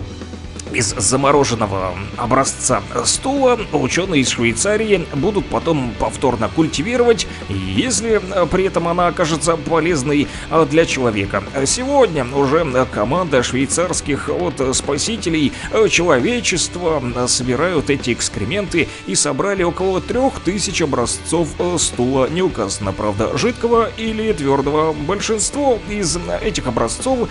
из 0.74 0.94
замороженного 0.96 1.96
образца 2.18 2.82
стула 3.06 3.60
ученые 3.74 4.22
из 4.22 4.30
Швейцарии 4.30 5.08
будут 5.14 5.46
потом 5.48 5.94
повторно 5.98 6.50
культивировать, 6.50 7.28
если 7.50 8.22
э, 8.22 8.46
при 8.46 8.66
этом 8.66 8.88
она 8.88 9.08
окажется 9.08 9.56
полезной 9.58 10.28
э, 10.50 10.68
для 10.70 10.86
человека. 10.86 11.44
Сегодня 11.66 12.26
уже 12.26 12.66
команда 12.92 13.42
швейцарских 13.42 14.30
вот 14.30 14.76
спасителей 14.76 15.54
э, 15.72 15.88
человечества 15.90 17.02
собирают 17.28 17.90
эти 17.90 18.14
экскременты 18.14 18.88
и 19.08 19.16
собрали 19.16 19.64
около 19.64 20.02
трех 20.02 20.40
тысяч 20.40 20.82
образцов 20.82 21.50
стула. 21.78 22.30
Не 22.30 22.42
указано, 22.42 22.94
правда, 22.94 23.38
жидкого 23.38 23.90
или 23.98 24.32
твердого. 24.34 24.94
Большинство 24.94 25.80
из 25.90 26.18
этих 26.42 26.68
образцов, 26.68 27.30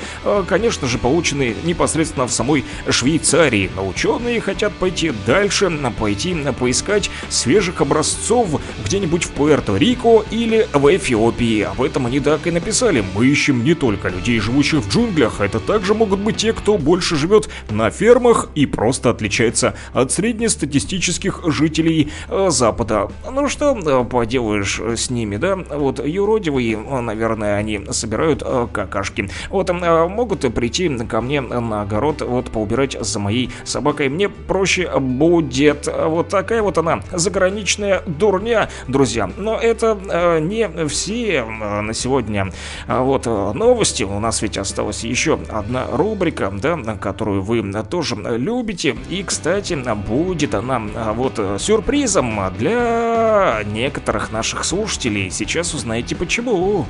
конечно 0.48 0.89
же, 0.89 0.98
получены 0.98 1.55
непосредственно 1.65 2.27
в 2.27 2.32
самой 2.32 2.65
Швейцарии 2.89 3.28
Швейцарии. 3.29 3.71
Но 3.77 3.87
ученые 3.87 4.41
хотят 4.41 4.73
пойти 4.73 5.13
дальше, 5.27 5.71
пойти 5.99 6.35
поискать 6.59 7.11
свежих 7.29 7.83
образцов 7.83 8.61
где-нибудь 8.87 9.25
в 9.25 9.35
Пуэрто-Рико 9.35 10.25
или 10.31 10.67
в 10.73 10.97
Эфиопии. 10.97 11.63
Об 11.63 11.83
этом 11.83 12.07
они 12.07 12.21
так 12.21 12.47
и 12.47 12.51
написали. 12.51 13.05
Мы 13.15 13.27
ищем 13.27 13.65
не 13.65 13.75
только 13.75 14.09
людей, 14.09 14.41
живущих 14.41 14.81
в 14.81 14.89
джунглях, 14.91 15.41
это 15.41 15.61
также 15.61 15.93
могут 15.93 16.21
быть 16.21 16.39
те, 16.39 16.55
кто 16.55 16.79
больше 16.79 17.17
живет 17.17 17.51
на 17.69 17.91
фермах 17.91 18.49
и 18.55 18.65
просто 18.65 19.11
отличается 19.11 19.75
от 19.93 20.11
среднестатистических 20.11 21.43
жителей 21.53 22.11
э, 22.29 22.49
Запада. 22.51 23.11
Ну 23.31 23.49
что 23.49 23.77
э, 23.77 24.05
поделаешь 24.05 24.81
с 24.81 25.11
ними, 25.11 25.37
да? 25.37 25.57
Вот 25.57 26.05
юродивые, 26.05 26.79
наверное, 26.79 27.57
они 27.57 27.81
собирают 27.91 28.43
э, 28.45 28.69
какашки. 28.73 29.29
Вот 29.51 29.69
могут 29.71 30.55
прийти 30.55 30.89
ко 31.07 31.21
мне 31.21 31.43
на 31.43 31.83
огород, 31.83 32.23
вот 32.23 32.47
поубирать 32.47 32.97
за 32.99 33.18
за 33.19 33.20
моей 33.20 33.51
собакой, 33.65 34.09
мне 34.09 34.28
проще 34.28 34.99
будет. 34.99 35.89
Вот 35.89 36.28
такая 36.28 36.62
вот 36.62 36.78
она, 36.78 37.03
заграничная 37.12 38.03
дурня, 38.07 38.70
друзья. 38.86 39.31
Но 39.36 39.57
это 39.57 39.99
э, 40.09 40.39
не 40.39 40.69
все 40.86 41.39
э, 41.39 41.81
на 41.81 41.93
сегодня. 41.93 42.53
А 42.86 43.03
вот 43.03 43.27
э, 43.27 43.53
новости. 43.55 44.05
У 44.05 44.20
нас 44.20 44.40
ведь 44.43 44.57
осталась 44.57 45.03
еще 45.03 45.39
одна 45.51 45.86
рубрика, 45.93 46.53
да, 46.53 46.77
которую 47.01 47.43
вы 47.43 47.59
тоже 47.90 48.16
любите. 48.36 48.97
И, 49.11 49.23
кстати, 49.24 49.74
будет 49.95 50.55
она 50.55 50.81
э, 50.95 51.12
вот 51.12 51.40
сюрпризом 51.59 52.40
для 52.57 53.62
некоторых 53.66 54.31
наших 54.31 54.65
слушателей. 54.65 55.31
Сейчас 55.31 55.74
узнаете 55.74 56.15
почему. 56.15 56.86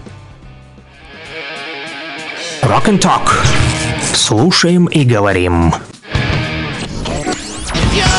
Rock 2.63 2.87
and 2.87 3.01
Talk. 3.01 3.31
Слушаем 4.13 4.87
и 4.87 5.05
говорим. 5.05 5.73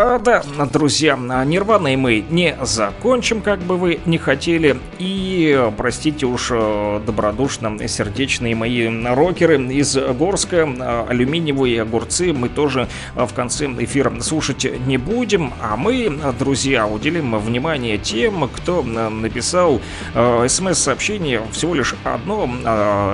А, 0.00 0.20
да, 0.20 0.44
друзья, 0.72 1.16
нирваной 1.16 1.96
мы 1.96 2.24
не 2.30 2.56
закончим, 2.62 3.40
как 3.40 3.58
бы 3.58 3.76
вы 3.76 3.98
не 4.06 4.16
хотели. 4.16 4.78
И, 5.00 5.60
простите 5.76 6.24
уж, 6.26 6.50
э, 6.52 7.00
добродушно 7.04 7.88
сердечные 7.88 8.54
мои 8.54 8.86
рокеры 9.04 9.60
из 9.60 9.96
Горска, 9.96 10.68
э, 10.68 11.04
алюминиевые 11.08 11.82
огурцы 11.82 12.32
мы 12.32 12.48
тоже 12.48 12.86
э, 13.16 13.26
в 13.26 13.34
конце 13.34 13.66
эфира 13.66 14.12
слушать 14.20 14.68
не 14.86 14.98
будем. 14.98 15.52
А 15.60 15.76
мы, 15.76 16.16
друзья, 16.38 16.86
уделим 16.86 17.36
внимание 17.36 17.98
тем, 17.98 18.48
кто 18.48 18.84
написал 18.84 19.80
смс-сообщение 20.14 21.42
всего 21.50 21.74
лишь 21.74 21.96
одно 22.04 22.48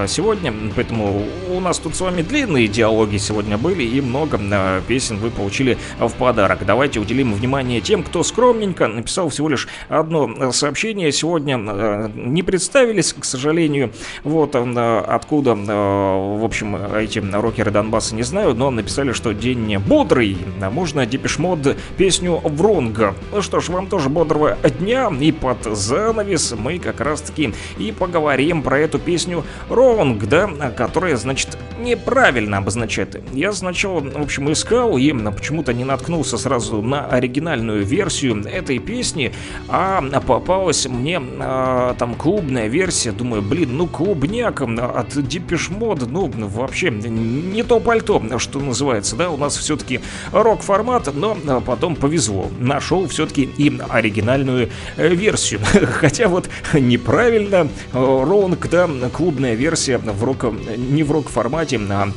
сегодня. 0.06 0.52
Поэтому 0.76 1.26
у 1.48 1.60
нас 1.60 1.78
тут 1.78 1.96
с 1.96 2.00
вами 2.02 2.20
длинные 2.20 2.68
диалоги 2.68 3.16
сегодня 3.16 3.56
были 3.56 3.84
и 3.84 4.02
много 4.02 4.38
песен 4.86 5.16
вы 5.16 5.30
получили 5.30 5.78
в 5.98 6.12
подарок 6.12 6.66
давайте 6.74 6.98
уделим 6.98 7.32
внимание 7.34 7.80
тем, 7.80 8.02
кто 8.02 8.24
скромненько 8.24 8.88
написал 8.88 9.28
всего 9.28 9.48
лишь 9.48 9.68
одно 9.88 10.28
э, 10.28 10.50
сообщение. 10.50 11.12
Сегодня 11.12 11.56
э, 11.56 12.10
не 12.16 12.42
представились, 12.42 13.12
к 13.12 13.24
сожалению. 13.24 13.92
Вот 14.24 14.56
э, 14.56 15.04
откуда, 15.06 15.54
в 15.54 16.44
общем, 16.44 16.74
эти 16.96 17.20
рокеры 17.20 17.70
Донбасса 17.70 18.16
не 18.16 18.24
знаю, 18.24 18.54
но 18.54 18.72
написали, 18.72 19.12
что 19.12 19.32
день 19.32 19.78
бодрый. 19.78 20.36
Можно 20.72 21.06
Депешмод 21.06 21.76
песню 21.96 22.40
Вронга. 22.42 23.14
Ну 23.30 23.40
что 23.40 23.60
ж, 23.60 23.68
вам 23.68 23.86
тоже 23.86 24.08
бодрого 24.08 24.56
дня. 24.80 25.12
И 25.20 25.30
под 25.30 25.62
занавес 25.62 26.54
мы 26.58 26.80
как 26.80 27.00
раз-таки 27.00 27.54
и 27.78 27.92
поговорим 27.92 28.64
про 28.64 28.80
эту 28.80 28.98
песню 28.98 29.44
Ронг, 29.68 30.24
да, 30.24 30.48
которая, 30.76 31.16
значит, 31.16 31.56
неправильно 31.78 32.58
обозначает. 32.58 33.22
Я 33.32 33.52
сначала, 33.52 34.00
в 34.00 34.20
общем, 34.20 34.50
искал 34.50 34.98
и 34.98 35.12
почему-то 35.12 35.72
не 35.72 35.84
наткнулся 35.84 36.36
сразу 36.36 36.63
сразу 36.64 36.82
на 36.82 37.06
оригинальную 37.06 37.84
версию 37.84 38.44
этой 38.46 38.78
песни, 38.78 39.32
а 39.68 40.02
попалась 40.20 40.86
мне 40.86 41.20
а, 41.40 41.94
там 41.94 42.14
клубная 42.14 42.68
версия. 42.68 43.12
Думаю, 43.12 43.42
блин, 43.42 43.76
ну 43.76 43.86
клубняк 43.86 44.62
от 44.62 45.16
Depeche 45.16 45.78
Mode, 45.78 46.06
ну 46.06 46.28
вообще 46.48 46.90
не 46.90 47.62
то 47.62 47.80
пальто, 47.80 48.22
что 48.38 48.60
называется, 48.60 49.16
да, 49.16 49.30
у 49.30 49.36
нас 49.36 49.56
все-таки 49.56 50.00
рок-формат, 50.32 51.14
но 51.14 51.36
потом 51.60 51.96
повезло. 51.96 52.50
Нашел 52.58 53.06
все-таки 53.08 53.42
и 53.56 53.72
оригинальную 53.88 54.70
э, 54.96 55.08
версию. 55.14 55.60
Хотя 56.00 56.28
вот 56.28 56.48
неправильно, 56.72 57.68
Ронг, 57.92 58.68
да, 58.70 58.88
клубная 59.12 59.54
версия 59.54 59.98
в 59.98 60.24
рок, 60.24 60.44
не 60.76 61.02
в 61.02 61.12
рок-формате, 61.12 61.80
а 61.90 62.08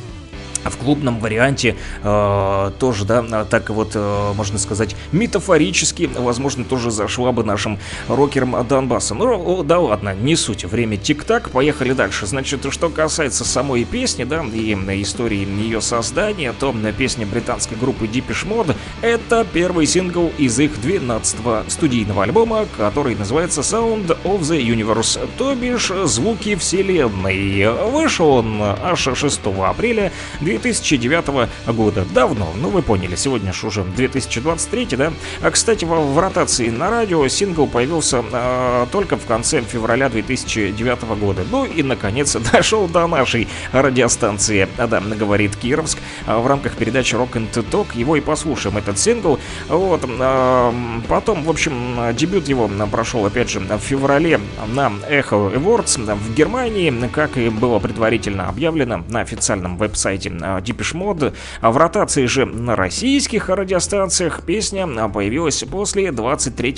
в 0.70 0.76
клубном 0.76 1.20
варианте 1.20 1.76
э, 2.02 2.70
тоже, 2.78 3.04
да, 3.04 3.44
так 3.44 3.70
вот, 3.70 3.92
э, 3.94 4.32
можно 4.34 4.58
сказать, 4.58 4.96
метафорически, 5.12 6.10
возможно, 6.16 6.64
тоже 6.64 6.90
зашла 6.90 7.32
бы 7.32 7.44
нашим 7.44 7.78
рокерам 8.08 8.66
Донбасса. 8.66 9.14
Ну, 9.14 9.62
да 9.62 9.78
ладно, 9.78 10.14
не 10.14 10.36
суть, 10.36 10.64
время 10.64 10.96
тик-так, 10.96 11.50
поехали 11.50 11.92
дальше. 11.92 12.26
Значит, 12.26 12.66
что 12.70 12.88
касается 12.88 13.44
самой 13.44 13.84
песни, 13.84 14.24
да, 14.24 14.42
и 14.42 14.74
истории 15.02 15.46
ее 15.58 15.80
создания, 15.80 16.52
то 16.52 16.74
песня 16.96 17.26
британской 17.26 17.76
группы 17.76 18.06
Deepish 18.06 18.46
Mode 18.46 18.74
это 19.02 19.46
первый 19.52 19.86
сингл 19.86 20.32
из 20.38 20.58
их 20.58 20.78
12-го 20.78 21.68
студийного 21.68 22.24
альбома, 22.24 22.66
который 22.76 23.14
называется 23.14 23.60
Sound 23.60 24.16
of 24.24 24.40
the 24.40 24.60
Universe, 24.60 25.28
то 25.36 25.54
бишь 25.54 25.90
звуки 26.04 26.56
вселенной. 26.56 27.68
Вышел 27.90 28.28
он 28.28 28.60
аж 28.62 29.08
6 29.14 29.40
апреля 29.64 30.12
2009 30.58 31.48
года. 31.68 32.04
Давно, 32.12 32.52
ну 32.54 32.70
вы 32.70 32.82
поняли, 32.82 33.16
сегодня 33.16 33.52
же 33.52 33.66
уже 33.66 33.84
2023, 33.84 34.86
да? 34.96 35.12
А, 35.42 35.50
кстати, 35.50 35.84
в, 35.84 35.88
в 35.88 36.18
ротации 36.18 36.68
на 36.68 36.90
радио 36.90 37.26
сингл 37.28 37.66
появился 37.66 38.24
э, 38.30 38.86
только 38.90 39.16
в 39.16 39.26
конце 39.26 39.60
февраля 39.60 40.08
2009 40.08 41.02
года. 41.18 41.42
Ну 41.50 41.64
и, 41.64 41.82
наконец, 41.82 42.36
дошел 42.52 42.88
до 42.88 43.06
нашей 43.06 43.48
радиостанции, 43.72 44.68
а, 44.76 44.86
да, 44.86 45.00
говорит 45.00 45.56
Кировск. 45.56 45.98
В 46.26 46.46
рамках 46.46 46.76
передачи 46.76 47.14
Rock 47.14 47.32
and 47.32 47.52
Talk 47.52 47.88
его 47.94 48.16
и 48.16 48.20
послушаем, 48.20 48.76
этот 48.78 48.98
сингл. 48.98 49.38
Вот, 49.68 50.04
э, 50.04 50.72
потом, 51.08 51.44
в 51.44 51.50
общем, 51.50 52.14
дебют 52.14 52.48
его 52.48 52.68
прошел, 52.90 53.24
опять 53.26 53.50
же, 53.50 53.60
в 53.60 53.78
феврале 53.78 54.40
на 54.66 54.92
Echo 55.08 55.54
Awards 55.54 56.14
в 56.14 56.34
Германии, 56.34 57.08
как 57.12 57.36
и 57.36 57.48
было 57.48 57.78
предварительно 57.78 58.48
объявлено 58.48 59.04
на 59.08 59.20
официальном 59.20 59.76
веб-сайте 59.76 60.30
Depeche 60.38 60.94
Mode. 60.94 61.34
В 61.60 61.76
ротации 61.76 62.26
же 62.26 62.46
на 62.46 62.76
российских 62.76 63.48
радиостанциях 63.48 64.42
песня 64.42 64.86
появилась 65.08 65.62
после 65.64 66.12
23 66.12 66.72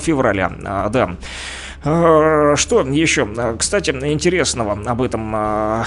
февраля. 0.00 0.50
Да. 0.90 1.16
А, 1.84 2.56
Что 2.56 2.80
еще? 2.80 3.28
А, 3.36 3.56
Кстати, 3.56 3.90
интересного 3.90 4.78
об 4.86 5.02
этом 5.02 5.32
а, 5.36 5.84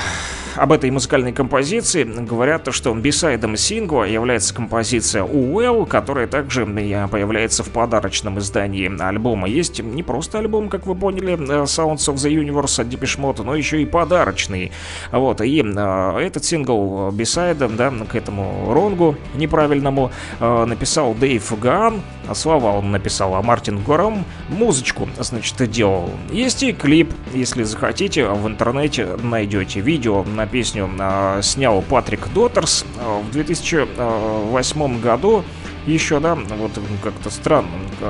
об 0.58 0.72
этой 0.72 0.90
музыкальной 0.90 1.34
композиции 1.34 2.04
говорят, 2.04 2.68
что 2.74 2.94
бисайдом 2.94 3.56
сингла 3.58 4.04
является 4.04 4.54
композиция 4.54 5.24
Уэлл, 5.24 5.86
которая 5.86 6.28
также 6.28 6.64
э, 6.64 7.08
появляется 7.08 7.64
в 7.64 7.70
подарочном 7.70 8.40
издании 8.40 8.92
альбома. 9.02 9.48
Есть 9.48 9.84
не 9.84 10.04
просто 10.04 10.40
альбом, 10.40 10.70
как 10.70 10.88
вы 10.88 10.96
поняли, 10.96 11.34
э, 11.34 11.64
Sounds 11.64 12.08
of 12.08 12.16
the 12.16 12.32
Universe 12.32 12.82
от 12.82 12.88
Depeche 12.88 13.20
Mode, 13.20 13.44
но 13.44 13.56
еще 13.56 13.82
и 13.82 13.86
подарочный. 13.86 14.72
Вот, 15.12 15.42
и 15.42 15.62
э, 15.62 16.20
этот 16.20 16.44
сингл 16.44 17.12
B-side 17.12 17.55
ом, 17.55 17.76
да, 17.76 17.92
к 17.92 18.16
этому 18.16 18.74
Wrong 18.74 19.09
у 19.09 19.16
неправильному 19.36 20.12
э, 20.40 20.66
написал 20.66 21.14
Дэйв 21.14 21.60
Гаан, 21.60 22.02
а 22.28 22.34
слова 22.36 22.72
он 22.72 22.92
написал, 22.92 23.36
а 23.36 23.42
Мартин 23.42 23.80
Гор 23.80 24.26
музычку, 24.50 25.08
значит, 25.20 25.70
делал. 25.70 25.87
Есть 26.32 26.64
и 26.64 26.74
клип, 26.74 27.14
если 27.34 27.64
захотите, 27.64 28.28
в 28.28 28.48
интернете 28.48 29.18
найдете 29.22 29.80
видео 29.80 30.24
на 30.24 30.46
песню 30.48 30.90
а, 31.00 31.42
снял 31.42 31.82
Патрик 31.82 32.28
Доутерс 32.34 32.86
а, 33.00 33.22
в 33.22 33.32
2008 33.32 35.02
году. 35.02 35.44
Еще, 35.86 36.20
да, 36.20 36.36
вот 36.36 36.72
как-то 37.02 37.30
странно. 37.30 37.70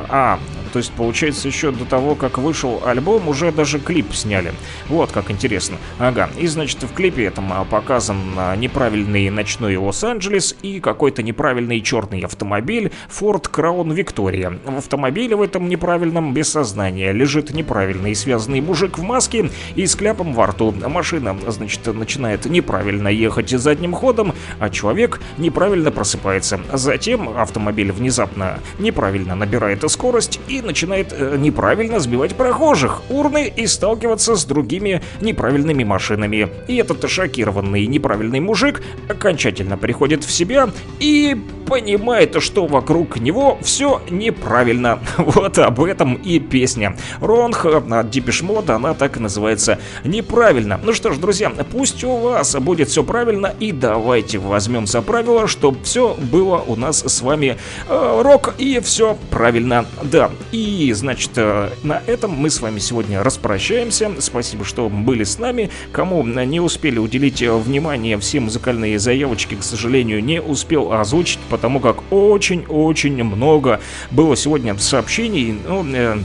А, 0.09 0.39
то 0.71 0.77
есть, 0.77 0.91
получается, 0.91 1.47
еще 1.47 1.71
до 1.71 1.85
того, 1.85 2.15
как 2.15 2.37
вышел 2.37 2.81
альбом, 2.85 3.27
уже 3.27 3.51
даже 3.51 3.79
клип 3.79 4.13
сняли. 4.13 4.53
Вот 4.87 5.11
как 5.11 5.31
интересно. 5.31 5.77
Ага, 5.99 6.29
и, 6.37 6.47
значит, 6.47 6.83
в 6.83 6.93
клипе 6.93 7.25
этом 7.25 7.51
а, 7.51 7.65
показан 7.65 8.17
а, 8.37 8.55
неправильный 8.55 9.29
ночной 9.29 9.75
Лос-Анджелес 9.77 10.55
и 10.61 10.79
какой-то 10.79 11.23
неправильный 11.23 11.81
черный 11.81 12.21
автомобиль 12.21 12.91
Ford 13.09 13.49
Crown 13.51 13.95
Victoria. 13.95 14.59
В 14.65 14.77
автомобиле 14.77 15.35
в 15.35 15.41
этом 15.41 15.69
неправильном 15.69 16.33
без 16.33 16.49
сознания 16.49 17.11
лежит 17.11 17.53
неправильный 17.53 18.15
связанный 18.15 18.61
мужик 18.61 18.97
в 18.97 19.03
маске 19.03 19.49
и 19.75 19.85
с 19.85 19.95
кляпом 19.95 20.33
во 20.33 20.47
рту. 20.47 20.73
Машина, 20.87 21.37
значит, 21.47 21.85
начинает 21.87 22.45
неправильно 22.45 23.07
ехать 23.07 23.49
задним 23.49 23.93
ходом, 23.93 24.33
а 24.59 24.69
человек 24.69 25.21
неправильно 25.37 25.91
просыпается. 25.91 26.59
Затем 26.73 27.37
автомобиль 27.37 27.91
внезапно 27.91 28.59
неправильно 28.79 29.35
набирает 29.35 29.83
скорость 29.89 30.39
и 30.47 30.56
начинает 30.61 31.13
э, 31.13 31.37
неправильно 31.37 31.99
сбивать 31.99 32.35
прохожих, 32.35 33.01
урны 33.09 33.51
и 33.53 33.67
сталкиваться 33.67 34.35
с 34.35 34.45
другими 34.45 35.01
неправильными 35.21 35.83
машинами. 35.83 36.49
И 36.67 36.75
этот 36.75 37.09
шокированный 37.09 37.85
неправильный 37.87 38.39
мужик 38.39 38.81
окончательно 39.09 39.77
приходит 39.77 40.23
в 40.23 40.31
себя 40.31 40.69
и 40.99 41.35
понимает, 41.67 42.41
что 42.41 42.65
вокруг 42.65 43.19
него 43.19 43.57
все 43.61 44.01
неправильно. 44.09 44.99
Вот 45.17 45.59
об 45.59 45.83
этом 45.83 46.15
и 46.15 46.39
песня. 46.39 46.95
Ронх 47.19 47.65
от 47.65 47.83
Depeche 47.83 48.45
Mode, 48.45 48.71
она 48.71 48.93
так 48.93 49.17
и 49.17 49.19
называется 49.19 49.79
«Неправильно». 50.03 50.79
Ну 50.81 50.93
что 50.93 51.11
ж, 51.11 51.17
друзья, 51.17 51.51
пусть 51.71 52.03
у 52.03 52.15
вас 52.15 52.55
будет 52.55 52.89
все 52.89 53.03
правильно, 53.03 53.53
и 53.59 53.71
давайте 53.71 54.39
возьмем 54.39 54.87
за 54.87 55.01
правило, 55.01 55.47
чтобы 55.47 55.83
все 55.83 56.15
было 56.31 56.63
у 56.65 56.75
нас 56.75 57.03
с 57.05 57.21
вами 57.21 57.57
э, 57.87 58.21
рок 58.23 58.55
и 58.57 58.79
все 58.79 59.17
правильно. 59.29 59.85
Да, 60.03 60.31
и, 60.51 60.91
значит, 60.93 61.31
э, 61.35 61.69
на 61.83 62.01
этом 62.05 62.31
мы 62.31 62.49
с 62.49 62.61
вами 62.61 62.79
сегодня 62.79 63.23
распрощаемся. 63.23 64.11
Спасибо, 64.19 64.65
что 64.65 64.89
были 64.89 65.23
с 65.23 65.39
нами. 65.39 65.69
Кому 65.91 66.23
не 66.23 66.59
успели 66.59 66.99
уделить 66.99 67.41
э, 67.41 67.51
внимание, 67.55 68.17
все 68.17 68.39
музыкальные 68.39 68.99
заявочки, 68.99 69.55
к 69.55 69.63
сожалению, 69.63 70.23
не 70.23 70.41
успел 70.41 70.93
озвучить, 70.93 71.39
потому 71.49 71.79
как 71.79 72.11
очень-очень 72.11 73.23
много 73.23 73.79
было 74.11 74.35
сегодня 74.35 74.77
сообщений. 74.77 75.57
Ну, 75.67 75.85
э, 75.93 76.17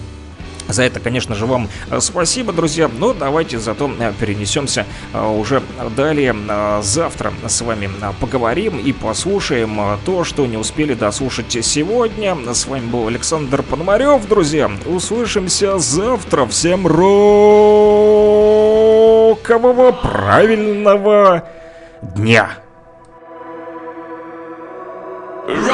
за 0.69 0.85
это, 0.85 1.01
конечно 1.01 1.35
же, 1.35 1.47
вам 1.47 1.69
э, 1.91 2.01
спасибо, 2.01 2.53
друзья. 2.53 2.91
Но 2.99 3.13
давайте 3.13 3.59
зато 3.59 3.91
э, 3.99 4.13
перенесемся 4.19 4.87
э, 5.13 5.27
уже 5.27 5.63
далее. 5.97 6.35
Завтра 6.83 7.33
с 7.47 7.61
вами 7.61 7.91
поговорим 8.21 8.79
и 8.79 8.93
послушаем 8.93 9.99
то, 10.05 10.25
что 10.25 10.47
не 10.47 10.57
успели 10.57 10.95
дослушать 10.95 11.57
сегодня. 11.65 12.37
С 12.53 12.67
вами 12.67 12.87
был 12.87 13.09
Александр 13.09 13.63
Пономарев, 13.63 14.27
друзья. 14.29 14.71
Услышимся 14.87 15.79
завтра. 15.79 16.47
Всем 16.47 16.87
рокового 16.87 17.13
правильного 19.93 21.49
дня. 22.15 22.51
I 25.49 25.72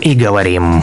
и 0.00 0.14
говорим. 0.14 0.82